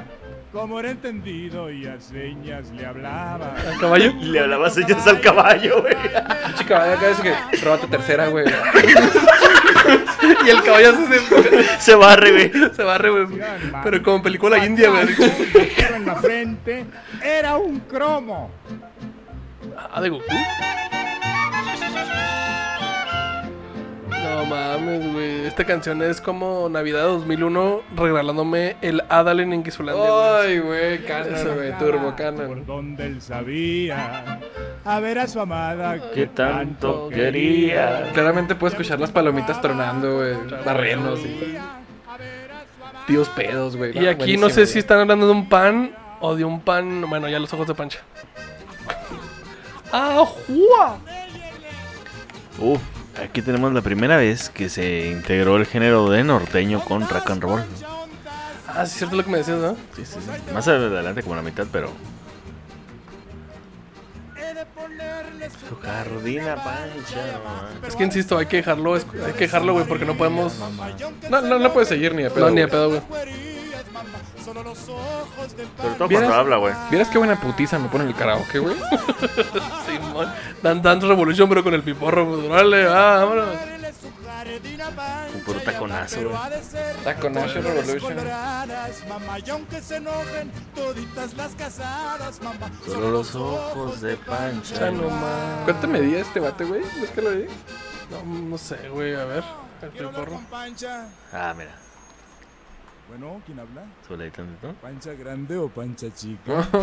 Como 0.54 0.80
era 0.80 0.90
entendido 0.90 1.70
y 1.70 1.86
a 1.86 2.00
señas 2.00 2.72
le 2.72 2.86
hablaba. 2.86 3.54
¿Al 3.70 3.78
caballo? 3.80 4.14
Le 4.22 4.40
hablaba 4.40 4.70
señas 4.70 5.06
al 5.06 5.20
caballo, 5.22 5.82
güey. 5.82 5.94
Pinche 6.46 6.66
caballo 6.66 6.94
acá 6.94 7.10
dice 7.10 7.22
que 7.22 7.58
róbate 7.64 7.88
tercera, 7.88 8.28
güey. 8.30 8.46
Y 10.46 10.50
el 10.50 10.64
caballo 10.64 10.94
se, 11.08 11.80
Se 11.80 11.96
barre, 11.96 12.32
güey. 12.32 12.74
se 12.74 12.84
barre, 12.84 13.10
güey. 13.10 13.28
Pero 13.84 14.04
como 14.04 14.24
película 14.24 14.64
india, 14.66 14.90
güey. 14.90 15.08
en 15.96 16.06
la 16.06 16.16
frente 16.16 16.86
era 17.24 17.58
un 17.58 17.80
cromo. 17.82 18.52
Ah, 19.92 20.02
de 20.02 20.10
Goku. 20.10 20.24
No 24.28 24.46
mames, 24.46 25.14
güey. 25.14 25.46
Esta 25.46 25.66
canción 25.66 26.02
es 26.02 26.20
como 26.20 26.68
Navidad 26.70 27.04
2001 27.04 27.82
regalándome 27.96 28.76
el 28.82 29.02
Adal 29.10 29.40
en 29.40 29.54
Inquisulandia, 29.54 30.04
güey. 30.04 30.24
Ay, 30.24 30.60
güey, 30.60 31.06
canon, 31.06 31.56
güey. 31.56 31.78
Turbo 31.78 32.16
canon. 32.16 32.48
Por 32.48 32.66
donde 32.66 33.06
él 33.06 33.22
sabía 33.22 34.40
a 34.84 35.00
ver 35.00 35.20
a 35.20 35.28
su 35.28 35.40
amada 35.40 36.12
¿Qué 36.14 36.28
tanto 36.28 37.10
quería? 37.10 38.10
Claramente 38.14 38.56
puedes 38.56 38.74
escuchar 38.74 39.00
las 39.00 39.12
palomitas 39.12 39.62
tronando, 39.62 40.18
güey. 40.18 40.36
Barriendo, 40.66 41.14
así. 41.14 41.58
Tíos 43.06 43.30
pedos, 43.30 43.78
güey. 43.78 43.98
Y 43.98 44.08
aquí 44.08 44.38
no 44.38 44.50
sé 44.50 44.66
si 44.66 44.80
están 44.80 45.00
hablando 45.00 45.26
de 45.26 45.32
un 45.32 45.48
pan 45.48 45.96
o 46.20 46.36
de 46.36 46.44
un 46.44 46.60
pan. 46.60 47.06
Bueno, 47.10 47.30
ya 47.30 47.40
los 47.40 47.54
ojos 47.54 47.68
de 47.68 47.74
pancha. 47.74 48.00
¡Ah, 49.92 50.22
¡Ajua! 50.22 50.98
Uf, 52.60 52.82
aquí 53.24 53.42
tenemos 53.42 53.74
la 53.74 53.82
primera 53.82 54.18
vez 54.18 54.50
que 54.50 54.70
se 54.70 55.08
integró 55.08 55.58
el 55.58 55.66
género 55.66 56.10
de 56.10 56.24
norteño 56.24 56.84
con 56.84 57.08
rock 57.08 57.30
and 57.32 57.44
roll. 57.44 57.64
Ah, 58.68 58.86
sí, 58.86 58.92
es 58.92 58.98
cierto 59.00 59.16
lo 59.16 59.24
que 59.24 59.30
me 59.30 59.38
decías, 59.40 59.58
¿no? 59.58 59.76
Sí, 59.96 60.06
sí, 60.06 60.20
sí. 60.20 60.54
Más 60.54 60.68
adelante 60.68 61.24
como 61.24 61.36
la 61.36 61.42
mitad, 61.42 61.66
pero... 61.72 61.92
Su 65.68 65.76
jardina 65.78 66.56
pancha. 66.56 67.40
Es 67.88 67.96
que 67.96 68.04
insisto, 68.04 68.38
hay 68.38 68.46
que 68.48 68.58
dejarlo, 68.58 68.94
hay 68.96 69.34
que 69.34 69.40
dejarlo, 69.46 69.74
güey, 69.74 69.86
porque 69.86 70.06
no 70.06 70.16
podemos. 70.18 70.60
No, 71.30 71.42
no, 71.42 71.60
no 71.60 71.74
puedes 71.74 71.90
seguir 71.90 72.14
ni 72.14 72.24
de 72.24 72.30
pedo. 72.30 72.46
No, 72.46 72.52
ni 72.52 72.62
a 72.62 72.68
pedo, 72.68 72.90
güey. 72.90 73.02
Sobre 75.78 75.96
todo 75.96 76.10
cuando 76.10 76.34
habla, 76.34 76.58
güey. 76.58 76.74
¿Vieras 76.90 77.10
qué 77.10 77.18
buena 77.18 77.40
putiza 77.40 77.80
me 77.80 77.90
pone 77.90 78.06
el 78.06 78.16
karaoke, 78.16 78.60
güey? 78.60 78.76
Simón. 79.86 80.32
Dan 80.62 80.82
Dance 80.82 81.06
Revolution, 81.08 81.50
pero 81.50 81.64
con 81.64 81.74
el 81.74 81.84
piporro, 81.84 82.28
pues, 82.28 82.50
órale, 82.50 82.88
ah, 82.88 83.24
vámonos. 83.26 83.48
Un 85.34 85.42
puro 85.42 85.60
taconazo, 85.62 86.22
güey. 86.24 86.36
Taco 87.04 87.30
National 87.30 87.64
Revolution. 87.76 88.18
Solo 92.86 93.12
los 93.12 93.36
ojos 93.36 94.02
de 94.02 94.16
pancha. 94.18 94.76
Ya 94.76 94.92
no 94.92 95.10
más. 95.10 95.64
¿Cuánto 95.66 95.88
medía 95.88 96.20
este 96.20 96.40
bate, 96.40 96.64
güey? 96.66 96.82
¿Ves 97.02 97.10
que 97.12 97.22
lo 97.22 97.32
vi? 97.32 97.46
No, 98.10 98.24
no 98.24 98.58
sé, 98.58 98.90
güey, 98.90 99.16
a 99.16 99.26
ver. 99.26 99.44
El 99.82 99.90
piporro. 99.90 100.42
Ah, 101.34 101.54
mira. 101.58 101.87
Bueno, 103.08 103.42
¿quién 103.46 103.60
habla? 103.60 103.84
¿Pancha 104.82 105.14
grande 105.14 105.58
o 105.58 105.70
pancha 105.70 106.14
chica? 106.14 106.68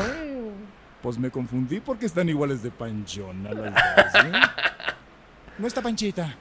Pues 1.03 1.19
me 1.19 1.31
confundí 1.31 1.81
porque 1.81 2.07
están 2.07 2.31
iguales 2.31 2.63
de 2.63 2.71
panchona 2.71 3.53
las 3.53 3.75
dos, 3.75 4.25
¿eh? 4.25 4.33
No 5.59 5.67
está 5.67 5.83
Panchita. 5.83 6.35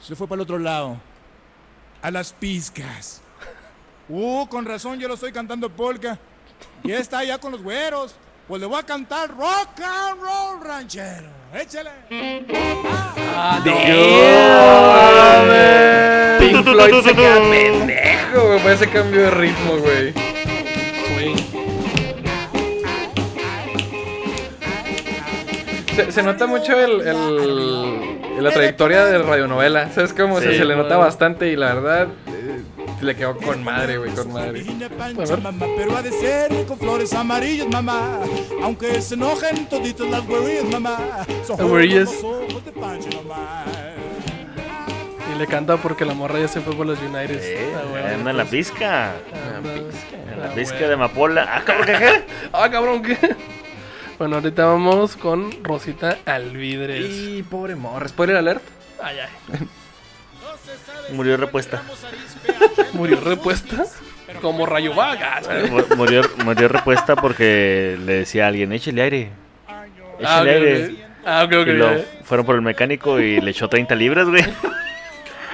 Se 0.00 0.16
fue 0.16 0.26
para 0.26 0.36
el 0.36 0.40
otro 0.44 0.58
lado. 0.58 0.96
A 2.00 2.10
las 2.10 2.32
pizcas. 2.32 3.20
Uh, 4.08 4.46
con 4.46 4.64
razón 4.64 4.98
yo 4.98 5.06
lo 5.06 5.14
estoy 5.14 5.32
cantando 5.32 5.68
polka. 5.68 6.18
Y 6.82 6.92
está 6.92 7.18
allá 7.18 7.36
con 7.38 7.52
los 7.52 7.62
güeros. 7.62 8.16
Pues 8.48 8.58
le 8.60 8.66
voy 8.66 8.78
a 8.78 8.82
cantar 8.84 9.28
rock 9.36 9.80
and 9.84 10.20
roll 10.20 10.64
ranchero. 10.64 11.28
Échale. 11.52 11.90
Pink 16.38 16.64
Floyd 16.64 17.04
se 17.04 17.14
queda 17.14 17.40
pendejo, 18.36 18.46
güey, 18.48 18.60
por 18.62 18.70
ese 18.72 18.88
cambio 18.90 19.22
de 19.22 19.30
ritmo, 19.30 19.76
güey. 19.78 20.12
Güey. 21.14 21.34
Se, 25.94 26.12
se 26.12 26.22
nota 26.22 26.46
mucho 26.46 26.78
el, 26.78 27.00
el- 27.06 28.42
la 28.42 28.50
trayectoria 28.50 29.06
de 29.06 29.18
radionovela. 29.18 29.90
¿Sabes 29.92 30.12
cómo? 30.12 30.34
O 30.36 30.40
sea, 30.40 30.50
Sí, 30.52 30.58
se 30.58 30.64
le 30.66 30.76
nota 30.76 30.98
bastante 30.98 31.48
y 31.50 31.56
la 31.56 31.72
verdad 31.74 32.08
eh, 32.26 32.60
le 33.00 33.16
quedó 33.16 33.34
con 33.38 33.64
madre, 33.64 33.96
güey, 33.96 34.10
con 34.10 34.30
madre. 34.30 34.62
Mamá, 35.42 35.66
pero 35.76 35.96
ha 35.96 36.02
de 36.02 36.12
ser 36.12 36.50
con 36.66 36.78
flores 36.78 37.14
amarillas, 37.14 37.66
mamá. 37.68 38.20
Aunque 38.62 39.00
se 39.00 39.14
enojen 39.14 39.66
toditas 39.70 40.06
las 40.10 40.26
güerillas, 40.26 40.64
mamá. 40.70 40.98
Son 41.46 41.56
ojos 42.50 42.64
de 42.66 42.72
pancha, 42.72 43.08
mamá. 43.22 43.64
Le 45.38 45.46
canta 45.46 45.76
porque 45.76 46.04
la 46.04 46.14
morra 46.14 46.38
ya 46.38 46.48
se 46.48 46.60
fue 46.60 46.74
por 46.74 46.86
los 46.86 46.98
United. 47.00 47.40
Eh, 47.42 47.72
Ah, 47.76 47.82
güey. 47.90 48.04
anda 48.14 48.30
en 48.30 48.36
la 48.38 48.44
pizca. 48.44 49.12
Anda. 49.56 49.72
En 49.74 50.40
la 50.40 50.46
Ah, 50.46 50.54
pizca 50.54 50.76
güey. 50.76 50.88
de 50.88 50.94
amapola. 50.94 51.46
Ah, 51.56 51.62
cabrón, 51.64 51.86
¿qué, 51.86 51.92
qué? 51.98 52.24
Ah, 52.52 52.70
cabrón, 52.70 53.02
¿qué? 53.02 53.18
Bueno, 54.18 54.36
ahorita 54.36 54.64
vamos 54.64 55.16
con 55.16 55.62
Rosita 55.62 56.16
Alvidres. 56.24 57.04
Y 57.10 57.42
pobre 57.42 57.74
morra. 57.76 58.08
Spoiler 58.08 58.36
alert. 58.36 58.62
Ay, 59.02 59.16
ay. 59.20 59.58
Murió 61.12 61.36
repuesta. 61.36 61.82
Murió 62.94 63.20
repuesta 63.20 63.84
como 64.40 64.64
rayo 64.66 64.94
vagas. 64.94 65.46
Mu- 65.70 65.96
Murió, 65.96 66.22
murió 66.44 66.68
repuesta 66.68 67.14
porque 67.14 67.98
le 68.04 68.12
decía 68.20 68.44
a 68.44 68.48
alguien, 68.48 68.72
échale 68.72 69.02
aire. 69.02 69.30
Ah, 69.68 69.84
Échale 70.18 70.50
ok, 70.50 70.62
aire. 70.64 70.84
ok. 70.86 70.98
Ah, 71.26 71.42
ok, 71.44 71.52
ok. 71.60 71.66
Y 71.66 71.72
lo 71.72 71.90
fueron 72.24 72.46
por 72.46 72.54
el 72.54 72.62
mecánico 72.62 73.20
y 73.20 73.40
le 73.40 73.50
echó 73.50 73.68
30 73.68 73.94
libras, 73.94 74.28
güey. 74.28 74.44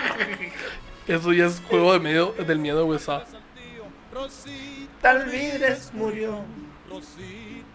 Eso 1.07 1.33
ya 1.33 1.47
es 1.47 1.61
juego 1.61 1.93
de 1.93 2.01
medio, 2.01 2.33
del 2.33 2.59
miedo, 2.59 2.85
güey. 2.85 3.01
Tal 5.01 5.25
Vidres 5.25 5.93
murió. 5.93 6.45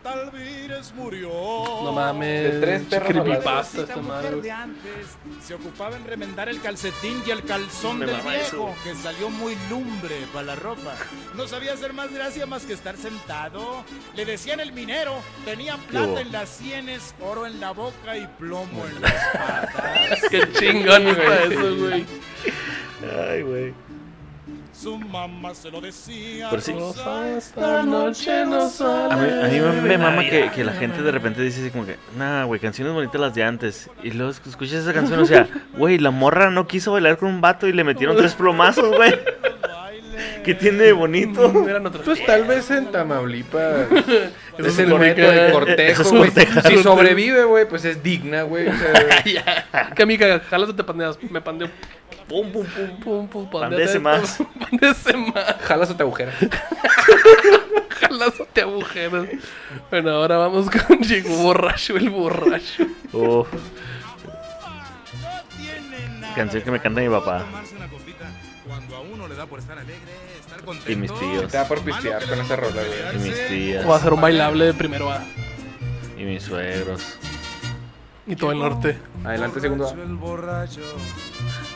Alvírez 0.07 0.93
murió. 0.95 1.29
No 1.29 1.91
mames. 1.91 2.53
De 2.53 2.59
tres 2.61 2.81
perros 2.84 3.09
creepypasta 3.09 3.81
Esta 3.81 3.97
madre. 3.97 4.41
de 4.41 4.51
antes 4.51 5.07
se 5.45 5.53
ocupaba 5.53 5.95
en 5.97 6.05
remendar 6.05 6.49
el 6.49 6.61
calcetín 6.61 7.21
y 7.25 7.31
el 7.31 7.43
calzón 7.43 7.99
Me 7.99 8.05
del 8.05 8.15
viejo, 8.21 8.35
eso. 8.35 8.75
que 8.84 8.95
salió 8.95 9.29
muy 9.29 9.55
lumbre 9.69 10.15
para 10.34 10.47
la 10.47 10.55
ropa. 10.55 10.95
No 11.35 11.47
sabía 11.47 11.73
hacer 11.73 11.93
más 11.93 12.13
gracia 12.13 12.45
más 12.45 12.63
que 12.65 12.73
estar 12.73 12.97
sentado. 12.97 13.84
Le 14.15 14.25
decían 14.25 14.59
el 14.59 14.71
minero, 14.73 15.15
tenían 15.45 15.79
hubo? 15.79 15.88
plata 15.88 16.21
en 16.21 16.31
las 16.31 16.49
sienes, 16.49 17.13
oro 17.21 17.45
en 17.45 17.59
la 17.59 17.71
boca 17.71 18.17
y 18.17 18.27
plomo 18.39 18.85
en 18.85 19.01
las 19.01 19.13
patas. 19.34 20.19
Qué 20.29 20.51
chingón 20.53 21.07
está 21.07 21.43
eso, 21.43 21.75
güey. 21.77 22.05
Ay, 23.29 23.41
güey. 23.43 23.73
Su 24.79 24.97
mamá 24.99 25.55
se 25.55 25.71
lo 25.71 25.81
decía. 25.81 26.49
Pero 26.51 26.61
sí. 26.61 26.75
Esta 27.37 27.81
noche 27.83 28.45
no 28.45 28.69
sale. 28.69 29.13
A 29.13 29.17
mí, 29.17 29.27
a 29.43 29.47
mí 29.47 29.59
me, 29.59 29.81
me 29.81 29.97
mama 29.97 30.23
que, 30.23 30.51
que 30.53 30.63
la 30.63 30.73
gente 30.73 31.01
de 31.01 31.11
repente 31.11 31.41
dice 31.41 31.61
así 31.61 31.71
como 31.71 31.85
que, 31.85 31.97
nah, 32.15 32.43
güey, 32.43 32.59
canciones 32.59 32.93
bonitas 32.93 33.19
las 33.19 33.33
de 33.33 33.43
antes. 33.43 33.89
Y 34.03 34.11
luego 34.11 34.31
esc- 34.31 34.47
escuchas 34.47 34.75
esa 34.75 34.93
canción, 34.93 35.19
o 35.19 35.25
sea, 35.25 35.47
güey, 35.77 35.97
la 35.97 36.11
morra 36.11 36.51
no 36.51 36.67
quiso 36.67 36.91
bailar 36.91 37.17
con 37.17 37.29
un 37.29 37.41
vato 37.41 37.67
y 37.67 37.73
le 37.73 37.83
metieron 37.83 38.15
tres 38.17 38.35
plomazos, 38.35 38.95
güey. 38.95 39.13
¿Qué 40.48 40.56
tiene 40.56 40.86
de 40.86 40.94
bonito? 40.94 41.45
Otros 41.45 42.06
Pues 42.06 42.26
tal 42.26 42.45
vez 42.45 42.72
en 42.72 42.90
Tamaulipas. 42.90 43.91
Eso 43.91 44.32
es 44.57 44.80
el 44.80 44.98
método 44.98 45.30
de 45.30 45.48
eso 45.48 45.53
cortejo, 45.53 46.02
es 46.03 46.11
güey. 46.14 46.32
Si 46.65 46.84
sobrevive, 46.84 47.44
güey, 47.44 47.68
pues 47.68 47.84
es 47.84 48.02
digna, 48.02 48.44
güey. 48.44 48.69
O 48.69 48.74
sea, 48.74 49.91
Que 49.95 50.03
amiga, 50.03 50.40
jalas 50.49 50.69
o 50.69 50.76
te 50.76 50.86
pandeas. 50.86 51.19
Me 51.30 51.41
pandeo. 51.41 51.68
Pum, 52.30 52.49
pum, 52.49 52.65
pum, 52.65 53.28
pum, 53.28 53.28
pum. 53.28 53.60
Pandece 53.60 53.99
más. 53.99 54.41
Pandece 54.60 55.18
más. 55.18 55.57
jalas 55.64 55.90
o 55.90 55.98
te 55.98 56.03
agujera. 56.03 56.32
Jalas 57.99 58.40
o 58.40 58.45
te 58.45 58.61
agujeros. 58.61 59.28
Bueno, 59.90 60.11
ahora 60.11 60.38
vamos 60.38 60.69
con 60.69 60.99
Llegó 60.99 61.36
borracho 61.44 61.98
el 61.98 62.10
borracho. 62.10 62.88
Nada 63.11 63.44
canción 66.38 66.64
que 66.64 66.72
me 66.72 66.80
canta 66.80 67.02
mi 67.02 67.10
papá. 67.10 67.45
cuando 68.65 68.95
a 68.95 69.02
uno 69.02 69.28
le 69.28 69.36
da 69.36 69.45
por 69.45 69.60
estar 69.60 69.78
alegre. 69.78 70.26
Y 70.88 70.95
mis 70.95 71.13
tíos. 71.13 71.51
Te 71.51 71.57
da 71.57 71.67
por 71.67 71.81
pistear 71.81 72.25
con 72.27 72.39
esa 72.39 72.55
rola, 72.55 72.81
güey. 72.84 73.15
Y 73.15 73.29
mis 73.29 73.47
tías. 73.47 73.85
O 73.85 73.93
hacer 73.93 74.13
un 74.13 74.21
bailable 74.21 74.65
de 74.65 74.73
primero 74.73 75.11
A. 75.11 75.23
Y 76.17 76.23
mis 76.23 76.43
suegros. 76.43 77.17
Y 78.25 78.35
todo 78.35 78.51
el 78.51 78.59
norte. 78.59 78.97
Adelante, 79.23 79.59
segundo. 79.61 79.88
A. 79.88 80.65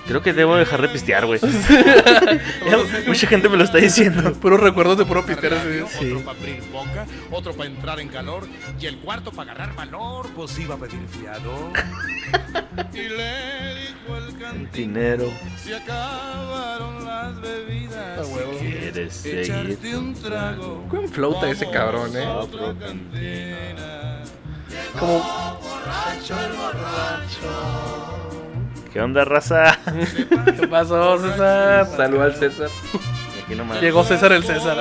El 0.01 0.07
borracho 0.07 0.11
Creo 0.11 0.21
que 0.21 0.33
debo 0.33 0.55
dejar 0.55 0.81
de 0.81 0.89
pistear, 0.89 1.25
güey. 1.25 1.39
Mucha 3.07 3.27
gente 3.27 3.49
me 3.49 3.57
lo 3.57 3.63
está 3.63 3.77
diciendo. 3.77 4.33
Puros 4.33 4.59
recuerdos 4.59 4.97
de 4.97 5.05
puro 5.05 5.25
pistear. 5.25 5.61
Sí. 5.89 6.11
Otro 6.11 6.25
para 6.25 6.37
abrir 6.37 6.63
boca, 6.71 7.05
otro 7.31 7.53
para 7.53 7.69
entrar 7.69 7.99
en 7.99 8.07
calor 8.09 8.47
y 8.79 8.85
el 8.87 8.97
cuarto 8.97 9.31
para 9.31 9.51
agarrar 9.51 9.75
valor, 9.75 10.29
pues 10.35 10.57
iba 10.59 10.75
a 10.75 10.77
pedir 10.77 10.99
fiado. 11.07 11.71
y 12.93 13.09
le 13.09 13.75
dijo 13.75 14.17
el 14.17 14.37
cantinero, 14.37 15.25
Dinero. 15.25 15.31
se 15.63 15.75
acabaron 15.75 17.05
las 17.05 17.39
bebidas. 17.41 18.19
A 18.19 18.25
huevo. 18.25 18.57
¿Quieres 18.59 19.13
seguir? 19.13 19.39
Echarte 19.39 19.97
un 19.97 20.13
trago. 20.13 20.85
¿Cómo 20.89 21.07
flauta 21.07 21.49
ese 21.49 21.69
cabrón, 21.69 22.15
eh? 22.17 22.25
Otra 22.27 22.73
cantina. 22.79 24.23
Como 24.99 25.23
¿Qué 28.91 28.99
onda, 29.01 29.23
raza? 29.23 29.77
¿Qué 30.59 30.67
pasó, 30.67 31.17
César? 31.19 31.87
Salud 31.95 32.21
al 32.21 32.35
César. 32.35 32.69
Aquí 33.43 33.55
nomás. 33.55 33.81
Llegó 33.81 34.03
César 34.03 34.31
el 34.33 34.43
César. 34.43 34.77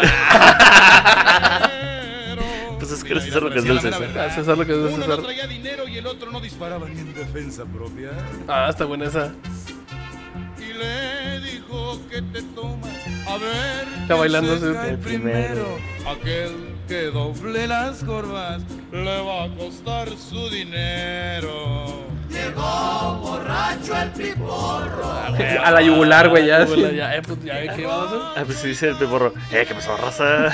Pues 2.79 2.91
es 2.93 3.05
que 3.05 3.13
el 3.13 3.21
César 3.21 3.43
lo 3.43 3.51
que 3.51 3.59
es 3.59 3.65
del 3.65 3.81
César. 3.81 4.03
Ah, 4.19 4.31
César 4.35 4.59
lo 4.59 4.67
que 4.67 4.73
es 4.73 4.79
de 4.79 4.85
Uno 4.85 4.97
no 4.97 5.05
César. 5.05 5.23
traía 5.23 5.47
dinero 5.47 5.87
y 5.87 5.99
el 5.99 6.07
otro 6.07 6.31
no 6.33 6.41
disparaba 6.41 6.89
ni 6.89 7.01
en 7.01 7.15
defensa 7.15 7.65
propia. 7.65 8.11
Ah, 8.49 8.67
está 8.71 8.85
buena 8.85 9.05
esa. 9.07 9.33
Y 10.59 10.73
le 10.73 11.41
dijo 11.41 12.01
que 12.11 12.21
te 12.23 12.43
tomas. 12.43 12.91
A 13.27 13.37
ver. 13.37 13.89
Está 14.03 14.15
bailando 14.17 14.83
el 14.83 14.99
primero. 14.99 15.79
Aquel 16.09 16.75
que 16.89 17.05
doble 17.07 17.67
las 17.69 18.03
corvas 18.03 18.63
le 18.93 19.21
va 19.23 19.45
a 19.45 19.49
costar 19.57 20.09
su 20.11 20.49
dinero. 20.51 22.09
A 25.65 25.71
la 25.71 25.83
yugular, 25.83 26.29
güey, 26.29 26.47
ya. 26.47 26.61
La- 26.61 26.91
ya, 26.93 27.17
eh, 27.17 27.23
pues, 27.23 27.43
ya, 27.45 27.75
¿qué 27.75 27.87
vamos 27.87 28.05
a 28.13 28.17
hacer? 28.17 28.21
Ah, 28.37 28.43
pues 28.47 28.59
sí 28.59 28.69
dice 28.69 28.89
el 28.89 28.97
peporro. 28.97 29.33
Eh, 29.53 29.65
¿qué 29.67 29.75
pasó, 29.75 29.97
raza? 29.97 30.51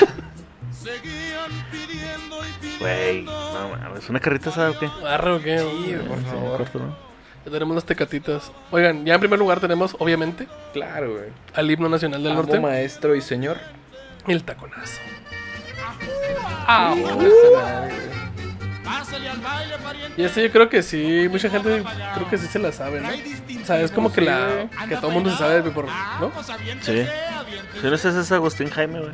Seguían 0.72 1.50
pidiendo 1.70 2.38
y 2.44 2.60
pidiendo. 2.60 2.78
Güey, 2.80 3.22
no 3.22 3.68
mames. 3.70 4.08
¿Una 4.08 4.20
carrita 4.20 4.50
o 4.50 4.78
qué? 4.78 4.88
¿Arre 5.06 5.32
o 5.32 5.42
qué? 5.42 5.58
Sí, 5.58 5.96
por 6.06 6.22
favor. 6.24 6.58
Corto, 6.58 6.78
¿no? 6.80 6.96
Ya 7.46 7.52
tenemos 7.52 7.74
las 7.76 7.84
tecatitas. 7.84 8.50
Oigan, 8.72 9.06
ya 9.06 9.14
en 9.14 9.20
primer 9.20 9.38
lugar 9.38 9.60
tenemos, 9.60 9.94
obviamente, 10.00 10.48
Claro, 10.72 11.12
güey. 11.12 11.30
al 11.54 11.70
himno 11.70 11.88
nacional 11.88 12.20
del 12.22 12.32
Amo, 12.32 12.42
norte. 12.42 12.58
maestro 12.60 13.14
y 13.14 13.20
señor. 13.20 13.56
El 14.26 14.42
taconazo. 14.42 15.00
Pariente. 19.82 20.20
Y 20.20 20.24
este 20.24 20.42
yo 20.42 20.50
creo 20.52 20.68
que 20.68 20.82
sí, 20.82 21.28
mucha 21.30 21.48
gente 21.50 21.82
creo 22.14 22.28
que 22.28 22.38
sí 22.38 22.46
se 22.46 22.58
la 22.58 22.72
sabe, 22.72 23.00
¿no? 23.00 23.08
O 23.08 23.64
sea, 23.64 23.80
es 23.80 23.90
como 23.92 24.12
que 24.12 24.20
la 24.22 24.68
que 24.88 24.96
todo 24.96 25.08
el 25.08 25.14
mundo 25.14 25.30
se 25.30 25.36
sabe 25.38 25.62
por, 25.70 25.86
¿no? 25.86 26.32
Sí. 26.80 27.04
Si 27.80 27.86
no 27.86 27.94
ese 27.94 28.08
es 28.08 28.32
Agustín 28.32 28.70
Jaime, 28.70 29.00
güey. 29.00 29.12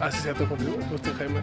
Ah, 0.00 0.10
sí, 0.10 0.18
cierto 0.20 0.46
contigo, 0.48 0.78
Agustín 0.86 1.14
Jaime. 1.16 1.40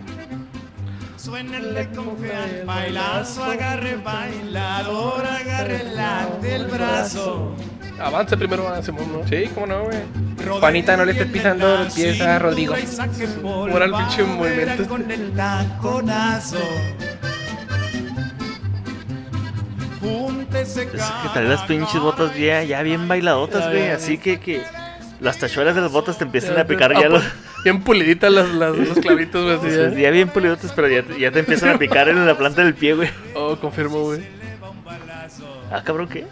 Suénenle 1.23 1.87
con 1.95 2.17
fe 2.17 2.35
al 2.35 2.65
bailazo, 2.65 3.45
agarre 3.45 3.95
bailador, 3.95 5.25
agarre 5.25 5.85
la 5.95 6.27
del 6.41 6.65
brazo. 6.65 7.55
Avance 7.97 8.35
primero 8.35 8.67
a 8.67 8.83
Simón, 8.83 9.09
¿no? 9.13 9.25
Sí, 9.25 9.49
cómo 9.53 9.67
no, 9.67 9.83
güey. 9.85 9.99
Juanita, 10.59 10.97
no 10.97 11.05
le 11.05 11.13
estés 11.13 11.27
pisando 11.27 11.77
los 11.77 11.93
pies 11.93 12.19
a 12.19 12.39
Rodrigo. 12.39 12.75
Ahora 13.45 13.85
el 13.85 13.93
pinche 13.93 14.23
movimiento. 14.23 14.85
Con 14.85 15.09
el 15.09 15.31
taconazo. 15.31 16.57
Es 20.53 20.73
que 20.75 21.29
trae 21.31 21.47
las 21.47 21.61
pinches 21.61 22.01
botas 22.01 22.35
ya, 22.35 22.63
ya 22.63 22.83
bien 22.83 23.07
bailadotas, 23.07 23.69
güey. 23.69 23.91
Así 23.91 24.17
que, 24.17 24.41
que 24.41 24.61
las 25.21 25.37
tachuelas 25.37 25.73
de 25.73 25.79
las 25.79 25.91
botas 25.93 26.17
te 26.17 26.25
empiezan 26.25 26.59
a 26.59 26.65
picar 26.65 26.91
ah, 26.93 26.99
ya 26.99 27.07
los... 27.07 27.23
Bien 27.63 27.81
puliditas 27.81 28.31
las, 28.31 28.49
las, 28.49 28.75
los 28.77 28.97
clavitos, 28.99 29.43
güey, 29.43 29.55
así 29.55 29.65
pues, 29.77 29.93
ya. 29.95 29.99
Ya 30.01 30.09
bien 30.11 30.29
pulidotas, 30.29 30.71
pero 30.73 30.89
ya, 30.89 31.03
te- 31.03 31.19
ya 31.19 31.31
te 31.31 31.39
empiezan 31.39 31.69
a 31.69 31.77
picar 31.77 32.09
en 32.09 32.25
la 32.25 32.37
planta 32.37 32.63
del 32.63 32.73
pie, 32.73 32.93
güey. 32.93 33.09
Oh, 33.35 33.55
confirmo, 33.57 34.01
güey. 34.01 34.21
Ah, 35.71 35.81
cabrón, 35.83 36.07
¿qué? 36.09 36.25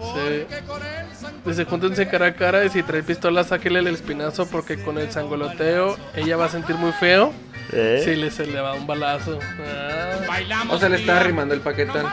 Sí. 0.00 0.46
Dice, 1.44 1.64
júntense 1.64 2.08
cara 2.08 2.26
a 2.26 2.34
cara 2.34 2.64
y 2.64 2.68
si 2.70 2.82
trae 2.82 3.02
pistola, 3.02 3.44
sáquele 3.44 3.80
el 3.80 3.86
espinazo 3.88 4.46
porque 4.46 4.82
con 4.82 4.98
el 4.98 5.10
sangoloteo 5.12 5.96
ella 6.16 6.36
va 6.36 6.46
a 6.46 6.48
sentir 6.48 6.74
muy 6.76 6.92
feo 6.92 7.32
¿Eh? 7.72 8.00
si 8.04 8.16
le, 8.16 8.30
se 8.30 8.46
le 8.46 8.60
va 8.60 8.74
un 8.74 8.86
balazo. 8.86 9.38
Ah, 9.64 10.16
O 10.70 10.78
sea, 10.78 10.88
le 10.88 10.96
está 10.96 11.20
arrimando 11.20 11.54
el 11.54 11.60
paquetón. 11.60 12.04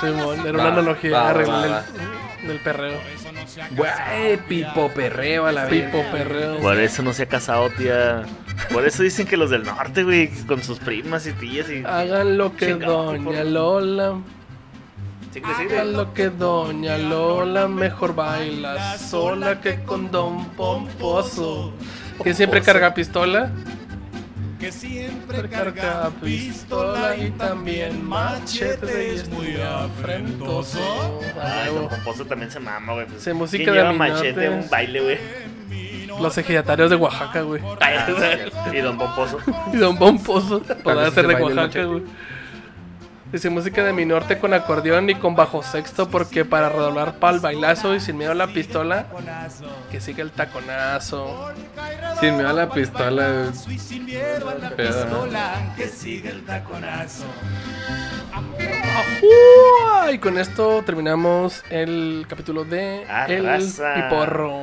Simón, 0.00 0.40
era 0.46 0.58
Va, 0.58 0.64
una 0.64 0.72
analogía 0.72 1.10
va, 1.10 1.84
del 2.46 2.58
perreo. 2.60 2.98
Güey, 3.70 4.36
pipo 4.48 4.90
perreo 4.90 5.46
a 5.46 5.52
la 5.52 5.64
vez. 5.66 5.84
Pipo 5.86 6.02
perreo. 6.10 6.58
Por 6.58 6.78
eso 6.78 7.02
no 7.02 7.12
se 7.12 7.22
ha 7.24 7.26
casado, 7.26 7.70
tía. 7.70 8.22
Por 8.72 8.86
eso 8.86 9.02
dicen 9.02 9.26
que 9.26 9.36
los 9.36 9.50
del 9.50 9.64
norte, 9.64 10.04
güey, 10.04 10.28
con 10.46 10.62
sus 10.62 10.78
primas 10.78 11.26
y 11.26 11.32
tías 11.32 11.68
y... 11.70 11.82
Hagan 11.84 12.38
lo 12.38 12.54
que 12.56 12.66
Chingado, 12.72 13.04
Doña 13.12 13.24
por- 13.24 13.46
Lola. 13.46 14.14
Hagan 15.44 15.92
lo 15.92 16.14
que 16.14 16.30
Doña 16.30 16.96
Lola 16.96 17.68
mejor 17.68 18.14
baila 18.14 18.96
sola 18.96 19.60
que 19.60 19.82
con 19.84 20.10
Don 20.10 20.46
Pomposo. 20.50 21.72
Que 22.24 22.32
siempre 22.32 22.62
carga 22.62 22.94
pistola. 22.94 23.50
Que 24.58 24.72
siempre 24.72 25.48
Carga 25.48 26.10
pistola 26.22 27.14
y 27.16 27.30
también 27.32 28.02
machete 28.06 29.14
es 29.14 29.28
muy 29.28 29.56
afrentoso. 29.60 30.78
Ah, 31.38 31.64
Ay. 31.64 31.74
Don 31.74 31.88
Pomposo 31.88 32.24
también 32.24 32.50
se 32.50 32.58
mama, 32.58 32.94
güey. 32.94 33.06
Pues, 33.06 33.22
Sí, 33.22 33.32
música 33.32 33.64
¿quién 33.64 33.74
de 33.74 33.80
lleva 33.82 33.92
machete 33.92 34.48
un 34.48 34.68
baile, 34.70 35.00
güey? 35.00 35.18
Los 36.20 36.38
ejidatarios 36.38 36.88
de 36.88 36.96
Oaxaca, 36.96 37.42
güey. 37.42 37.62
y 38.72 38.78
Don 38.78 38.96
Pomposo. 38.96 39.38
Y 39.72 39.76
Don 39.76 39.98
Pomposo. 39.98 40.60
Podrá 40.82 41.10
se 41.10 41.14
ser 41.16 41.26
de 41.26 41.34
Oaxaca, 41.34 41.84
güey. 41.84 42.02
Dice 43.32 43.50
música 43.50 43.82
de 43.82 43.92
mi 43.92 44.04
norte 44.04 44.38
con 44.38 44.54
acordeón 44.54 45.10
y 45.10 45.16
con 45.16 45.34
bajo 45.34 45.62
sexto 45.62 46.08
porque 46.08 46.44
para 46.44 46.68
redoblar 46.68 47.18
pa'l 47.18 47.40
bailazo 47.40 47.94
y 47.94 48.00
sin 48.00 48.16
miedo 48.16 48.30
a 48.30 48.34
la 48.36 48.46
pistola, 48.46 49.06
que 49.90 50.00
siga 50.00 50.22
el 50.22 50.30
taconazo. 50.30 51.52
Sin 52.20 52.36
miedo 52.36 52.48
a 52.48 52.52
la 52.52 52.70
pistola. 52.70 53.46
y 53.68 53.78
sin 53.78 54.04
miedo 54.06 54.48
a 54.48 54.54
la 54.54 54.70
Pedo, 54.70 55.06
¿no? 55.06 55.22
pistola. 55.24 55.74
Que 55.76 55.88
siga 55.88 56.30
el 56.30 56.44
taconazo. 56.44 57.24
Y 60.12 60.18
con 60.18 60.38
esto 60.38 60.82
terminamos 60.84 61.64
el 61.68 62.26
capítulo 62.28 62.64
de 62.64 63.02
El. 63.28 63.60
Piporro. 63.94 64.54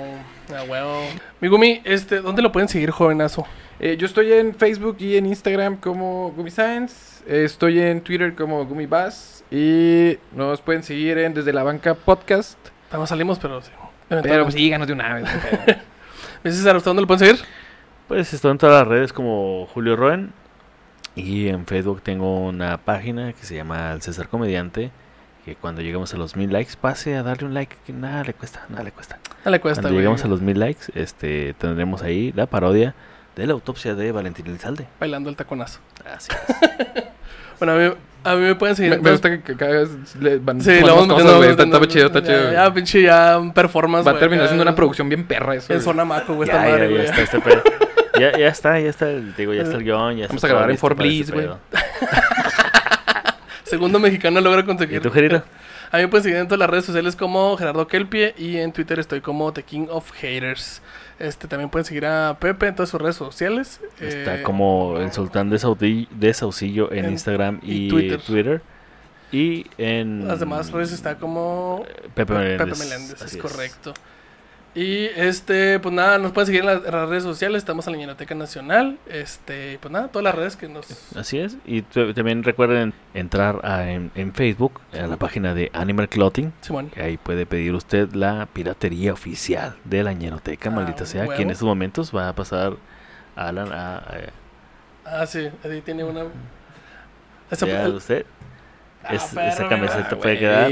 Ah, 0.56 0.64
huevo. 0.68 1.02
Mi 1.42 1.48
Gumi, 1.50 1.82
este, 1.84 2.22
¿dónde 2.22 2.42
lo 2.42 2.52
pueden 2.52 2.70
seguir, 2.70 2.92
jovenazo? 2.92 3.46
Eh, 3.80 3.98
yo 3.98 4.06
estoy 4.06 4.32
en 4.32 4.54
Facebook 4.56 4.98
y 5.00 5.18
en 5.18 5.26
Instagram 5.26 5.78
como 5.78 6.32
Gumi 6.32 6.52
Science. 6.52 7.24
Eh, 7.28 7.44
estoy 7.46 7.80
en 7.80 8.02
Twitter 8.02 8.34
como 8.36 8.66
Gumi 8.66 8.86
Bass. 8.86 9.44
Y 9.52 10.18
nos 10.36 10.62
pueden 10.62 10.84
seguir 10.84 11.18
en 11.18 11.34
Desde 11.34 11.52
la 11.54 11.64
Banca 11.64 11.94
Podcast. 11.94 12.58
No 12.92 13.06
salimos, 13.08 13.40
pero 13.40 13.62
sí. 13.62 13.72
Pero 14.08 14.44
pues 14.44 14.54
síganos 14.56 14.88
de 14.88 14.94
una 14.94 15.16
vez. 15.16 15.24
¿Me 16.44 16.52
dices, 16.52 16.58
César, 16.64 16.82
¿dónde 16.82 17.02
lo 17.02 17.08
pueden 17.08 17.20
seguir? 17.28 17.46
Pues 18.08 18.34
estoy 18.34 18.52
en 18.52 18.58
todas 18.58 18.82
las 18.82 18.88
redes 18.88 19.12
como 19.14 19.66
Julio 19.74 19.96
Roen. 19.96 20.32
Y 21.16 21.48
en 21.48 21.66
Facebook 21.66 22.02
tengo 22.02 22.40
una 22.48 22.78
página 22.78 23.34
que 23.34 23.46
se 23.46 23.56
llama 23.56 23.92
El 23.94 24.02
César 24.02 24.28
Comediante. 24.30 24.92
Que 25.46 25.56
cuando 25.56 25.82
lleguemos 25.82 26.14
a 26.14 26.18
los 26.18 26.36
mil 26.36 26.54
likes, 26.54 26.74
pase 26.80 27.16
a 27.16 27.24
darle 27.24 27.48
un 27.48 27.54
like. 27.54 27.76
Que 27.86 27.92
nada 27.92 28.24
le 28.24 28.34
cuesta, 28.34 28.66
nada 28.70 28.84
le 28.84 28.92
cuesta. 28.92 29.20
No 29.44 29.52
le 29.52 29.60
cuesta, 29.60 29.82
Cuando 29.82 29.96
güey. 29.96 30.02
lleguemos 30.04 30.24
a 30.24 30.28
los 30.28 30.42
mil 30.42 30.58
likes, 30.60 30.86
este, 30.96 31.54
tendremos 31.56 32.02
ahí 32.02 32.32
la 32.34 32.46
parodia 32.46 32.96
de 33.36 33.48
la 33.48 33.54
autopsia 33.54 33.96
de 33.96 34.12
Valentín 34.12 34.48
Elizalde. 34.48 34.88
Bailando 35.00 35.30
el 35.30 35.36
taconazo. 35.36 35.80
Así 36.16 36.30
es. 36.32 37.04
Bueno, 37.60 37.74
a 37.74 37.78
mí, 37.78 37.96
a 38.26 38.36
mí 38.36 38.42
me 38.42 38.56
pueden 38.56 38.76
seguir. 38.76 39.00
me, 39.00 39.12
gusta 39.12 39.30
que, 39.30 39.42
que 39.42 39.56
cada 39.56 39.72
vez 39.72 39.90
le 40.20 40.38
van 40.40 40.60
Sí, 40.60 40.82
vamos 40.82 41.08
cosas, 41.08 41.36
güey. 41.38 41.50
Está, 41.52 41.64
está 41.64 41.88
chido, 41.88 42.08
está 42.08 42.20
ya, 42.20 42.26
chido. 42.26 42.52
Ya, 42.52 42.74
pinche, 42.74 43.02
ya 43.04 43.40
performance. 43.54 44.06
Va 44.06 44.12
a 44.12 44.20
terminar 44.20 44.48
siendo 44.48 44.64
una 44.64 44.76
producción 44.76 45.08
bien 45.08 45.24
perra 45.26 45.56
eso. 45.56 45.72
En 45.72 45.78
güey. 45.78 45.86
zona 45.86 46.04
maco, 46.04 46.34
güey, 46.34 46.50
esta 46.50 46.62
ya, 46.66 46.70
madre, 46.72 46.88
ya 46.90 46.94
güey. 46.96 47.06
está 47.06 47.22
este 47.22 47.40
pedo. 47.40 47.62
Ya, 48.20 48.38
ya 48.38 48.48
está, 48.48 48.80
ya 48.80 48.90
está, 48.92 49.10
el- 49.10 49.34
digo, 49.36 49.54
ya 49.56 49.64
está 49.64 49.76
el 49.78 49.84
guion. 49.84 50.18
Ya 50.18 50.28
Vamos 50.28 50.44
a 50.44 50.48
grabar 50.48 50.66
en 50.66 50.72
listo 50.72 50.82
For 50.88 50.96
para 50.96 51.08
Bliss, 51.08 51.30
este 51.30 51.34
güey. 51.34 51.48
Segundo 53.64 54.00
mexicano 54.00 54.40
logra 54.42 54.60
¿Y 54.62 54.64
conseguir. 54.66 55.02
tú, 55.02 55.10
Gerito? 55.12 55.42
A 55.94 55.98
mí 55.98 56.04
me 56.04 56.08
pueden 56.10 56.24
seguir 56.24 56.38
en 56.40 56.48
todas 56.48 56.58
las 56.60 56.70
redes 56.72 56.86
sociales 56.86 57.16
como 57.16 57.56
Gerardo 57.56 57.88
Kelpie 57.88 58.34
y 58.36 58.58
en 58.58 58.74
Twitter 58.74 58.98
estoy 58.98 59.22
como 59.22 59.54
The 59.54 59.62
King 59.62 59.86
of 59.92 60.12
Haters. 60.14 60.82
Este 61.20 61.48
también 61.48 61.70
pueden 61.70 61.86
seguir 61.86 62.08
a 62.08 62.36
Pepe 62.40 62.66
en 62.68 62.74
todas 62.76 62.90
sus 62.90 63.00
redes 63.00 63.16
sociales. 63.16 63.80
Está 64.02 64.40
Eh, 64.40 64.42
como 64.42 64.98
el 64.98 65.12
sultán 65.14 65.52
de, 65.52 65.60
Saudi- 65.60 66.08
de 66.10 66.34
Saucillo 66.34 66.92
en, 66.92 67.06
en- 67.06 67.12
Instagram 67.12 67.60
y 67.62 67.86
y, 67.86 67.90
Twitter. 67.90 68.20
Twitter. 68.20 68.62
Y 69.32 69.68
en 69.78 70.28
Las 70.28 70.40
demás 70.40 70.72
redes 70.72 70.92
está 70.92 71.16
como 71.20 71.86
Pepe 72.16 72.34
Meléndez. 72.34 72.58
Pepe 72.68 72.80
Meléndez, 72.80 73.22
es 73.22 73.38
correcto. 73.38 73.94
Y 74.76 75.06
este, 75.16 75.80
pues 75.80 75.94
nada, 75.94 76.18
nos 76.18 76.32
pueden 76.32 76.48
seguir 76.48 76.62
en 76.62 76.66
las, 76.66 76.84
en 76.84 76.92
las 76.92 77.08
redes 77.08 77.22
sociales, 77.22 77.60
estamos 77.60 77.86
en 77.86 77.94
la 77.94 78.00
Ñeroteca 78.00 78.34
Nacional. 78.34 78.98
Este, 79.08 79.78
pues 79.80 79.92
nada, 79.92 80.08
todas 80.08 80.24
las 80.24 80.34
redes 80.34 80.56
que 80.56 80.68
nos. 80.68 81.16
Así 81.16 81.38
es. 81.38 81.58
Y 81.66 81.84
también 81.84 82.42
recuerden 82.44 82.92
entrar 83.14 83.60
a- 83.64 83.92
en, 83.92 84.10
en 84.16 84.34
Facebook, 84.34 84.82
a 84.92 85.06
la 85.06 85.18
página 85.18 85.54
de 85.54 85.70
Animal 85.74 86.10
Clothing. 86.10 86.54
Simón. 86.62 86.90
que 86.90 87.04
Ahí 87.04 87.18
puede 87.18 87.46
pedir 87.46 87.74
usted 87.76 88.14
la 88.14 88.48
piratería 88.52 89.14
oficial 89.14 89.76
de 89.84 90.04
la 90.04 90.14
ñeroteca, 90.14 90.70
Ah, 90.70 90.74
maldita 90.74 91.06
sea, 91.06 91.24
que 91.24 91.30
huevo. 91.30 91.42
en 91.44 91.52
estos 91.52 91.68
momentos 91.68 92.16
va 92.16 92.30
a 92.30 92.34
pasar 92.34 92.74
Alan 93.36 93.72
a... 93.72 93.98
a- 93.98 94.04
Ah, 95.06 95.26
sí, 95.28 95.50
ahí 95.64 95.82
tiene 95.82 96.04
una. 96.04 96.24
Esa- 97.52 97.66
vea 97.68 97.88
usted. 97.90 98.26
Ah, 99.04 99.14
Es- 99.14 99.36
esa 99.38 99.68
camiseta 99.70 100.18
puede 100.18 100.40
quedar. 100.40 100.72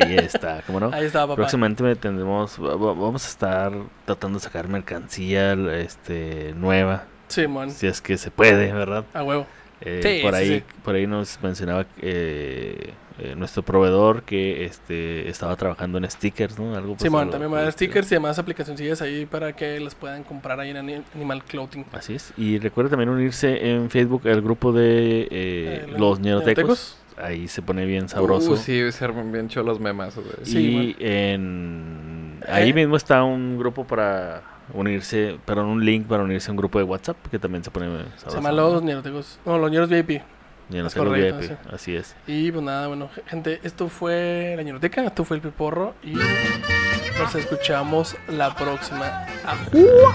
Ahí 0.00 0.16
está, 0.16 0.62
¿cómo 0.66 0.80
no? 0.80 0.90
Ahí 0.92 1.04
está, 1.06 1.20
papá. 1.20 1.36
Próximamente 1.36 1.94
tendremos, 1.96 2.58
va- 2.60 2.76
va- 2.76 2.94
vamos 2.94 3.24
a 3.24 3.28
estar 3.28 3.72
tratando 4.04 4.38
de 4.38 4.44
sacar 4.44 4.68
mercancía 4.68 5.52
este, 5.76 6.52
nueva, 6.56 7.04
Simón. 7.28 7.70
si 7.70 7.86
es 7.86 8.00
que 8.00 8.16
se 8.16 8.30
puede, 8.30 8.72
¿verdad? 8.72 9.04
A 9.14 9.22
huevo. 9.22 9.46
Eh, 9.80 10.00
Sí, 10.02 10.22
por 10.22 10.32
sí, 10.34 10.38
ahí, 10.40 10.48
sí. 10.60 10.64
por 10.82 10.94
ahí 10.94 11.06
nos 11.06 11.38
mencionaba 11.42 11.84
eh, 12.00 12.92
eh, 13.18 13.34
nuestro 13.36 13.62
proveedor 13.62 14.22
que 14.22 14.64
este 14.64 15.28
estaba 15.28 15.54
trabajando 15.56 15.98
en 15.98 16.10
stickers, 16.10 16.58
¿no? 16.58 16.74
Algo 16.74 16.94
pues, 16.94 17.02
Simón, 17.02 17.22
algo 17.22 17.32
también 17.32 17.52
va 17.52 17.58
a 17.58 17.68
estilo. 17.68 17.90
stickers 17.90 18.10
y 18.12 18.14
demás 18.14 18.38
aplicacioncillas 18.38 19.02
ahí 19.02 19.26
para 19.26 19.52
que 19.54 19.78
las 19.80 19.94
puedan 19.94 20.22
comprar 20.24 20.58
ahí 20.60 20.70
en 20.70 20.78
Ani- 20.78 21.02
Animal 21.14 21.44
Clothing. 21.44 21.84
Así 21.92 22.14
es. 22.14 22.32
Y 22.36 22.58
recuerda 22.58 22.90
también 22.90 23.10
unirse 23.10 23.70
en 23.72 23.90
Facebook 23.90 24.26
al 24.26 24.40
grupo 24.40 24.72
de 24.72 25.22
eh, 25.22 25.28
Eh, 25.30 25.86
los 25.98 26.18
ñerotecos. 26.20 26.96
Ahí 27.16 27.46
se 27.48 27.62
pone 27.62 27.84
bien 27.86 28.08
sabroso. 28.08 28.52
Uh, 28.52 28.56
sí, 28.56 28.90
se 28.92 29.04
arman 29.04 29.30
bien 29.30 29.48
cholos 29.48 29.78
memas. 29.80 30.18
Sí, 30.42 30.96
y 30.98 31.04
en 31.06 32.40
ahí 32.48 32.70
Eh. 32.70 32.74
mismo 32.74 32.96
está 32.96 33.22
un 33.22 33.56
grupo 33.58 33.84
para 33.84 34.42
unirse, 34.72 35.38
perdón, 35.44 35.66
un 35.66 35.84
link 35.84 36.06
para 36.06 36.22
unirse 36.24 36.50
a 36.50 36.52
un 36.52 36.56
grupo 36.56 36.78
de 36.78 36.84
WhatsApp 36.84 37.16
que 37.30 37.38
también 37.38 37.62
se 37.62 37.70
pone 37.70 37.86
sabroso. 37.86 38.30
Se 38.30 38.36
llama 38.36 38.50
Los 38.52 38.82
Ñerotecos. 38.82 39.38
No, 39.46 39.58
Los 39.58 39.70
Ñeros 39.70 39.88
VIP. 39.88 40.22
Ñerotecos 40.70 41.06
correcto, 41.06 41.38
VIP, 41.40 41.48
sí. 41.50 41.54
Así 41.72 41.94
es. 41.96 42.16
Y 42.26 42.50
pues 42.50 42.64
nada, 42.64 42.88
bueno, 42.88 43.08
gente, 43.26 43.60
esto 43.62 43.88
fue 43.88 44.54
la 44.56 44.62
Ñeroteca, 44.62 45.04
esto 45.04 45.24
fue 45.24 45.36
el 45.36 45.42
Piporro 45.42 45.94
y 46.02 46.14
nos 46.14 47.34
escuchamos 47.34 48.16
la 48.28 48.54
próxima. 48.56 49.26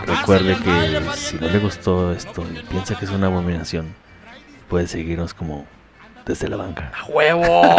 Recuerde 0.06 0.56
que 0.58 1.02
si 1.16 1.38
no 1.38 1.48
le 1.48 1.60
gustó 1.60 2.12
esto 2.12 2.44
y 2.54 2.64
piensa 2.68 2.96
que 2.98 3.06
es 3.06 3.12
una 3.12 3.28
abominación, 3.28 3.94
puede 4.68 4.88
seguirnos 4.88 5.34
como 5.34 5.66
desde 6.26 6.48
la 6.48 6.58
banca. 6.58 6.92
¡A 6.96 7.06
huevo! 7.06 7.76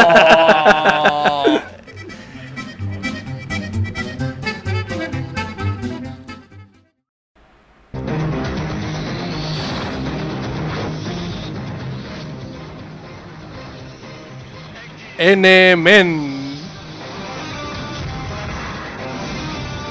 N-Men. 15.22 16.58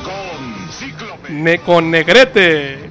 Con. 0.04 1.44
Ne 1.44 1.60
con 1.60 1.92
Negrete. 1.92 2.90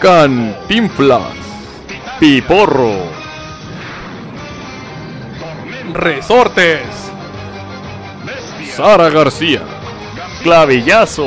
Cantinflas. 0.00 1.34
Piporro. 2.18 3.15
Resortes. 5.92 6.82
Sara 8.74 9.08
García. 9.10 9.62
Clavillazo. 10.42 11.26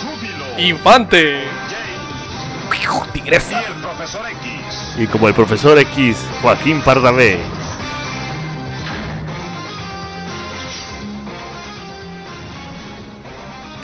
Júbilo. 0.00 0.58
Infante. 0.58 1.44
X. 2.70 3.62
Y 4.98 5.06
como 5.06 5.28
el 5.28 5.34
profesor 5.34 5.78
X, 5.78 6.16
Joaquín 6.42 6.80
Pardavé. 6.82 7.40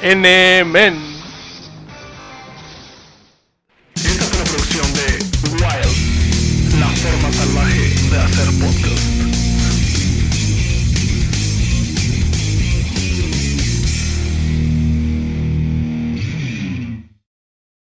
N-Men. 0.02 1.07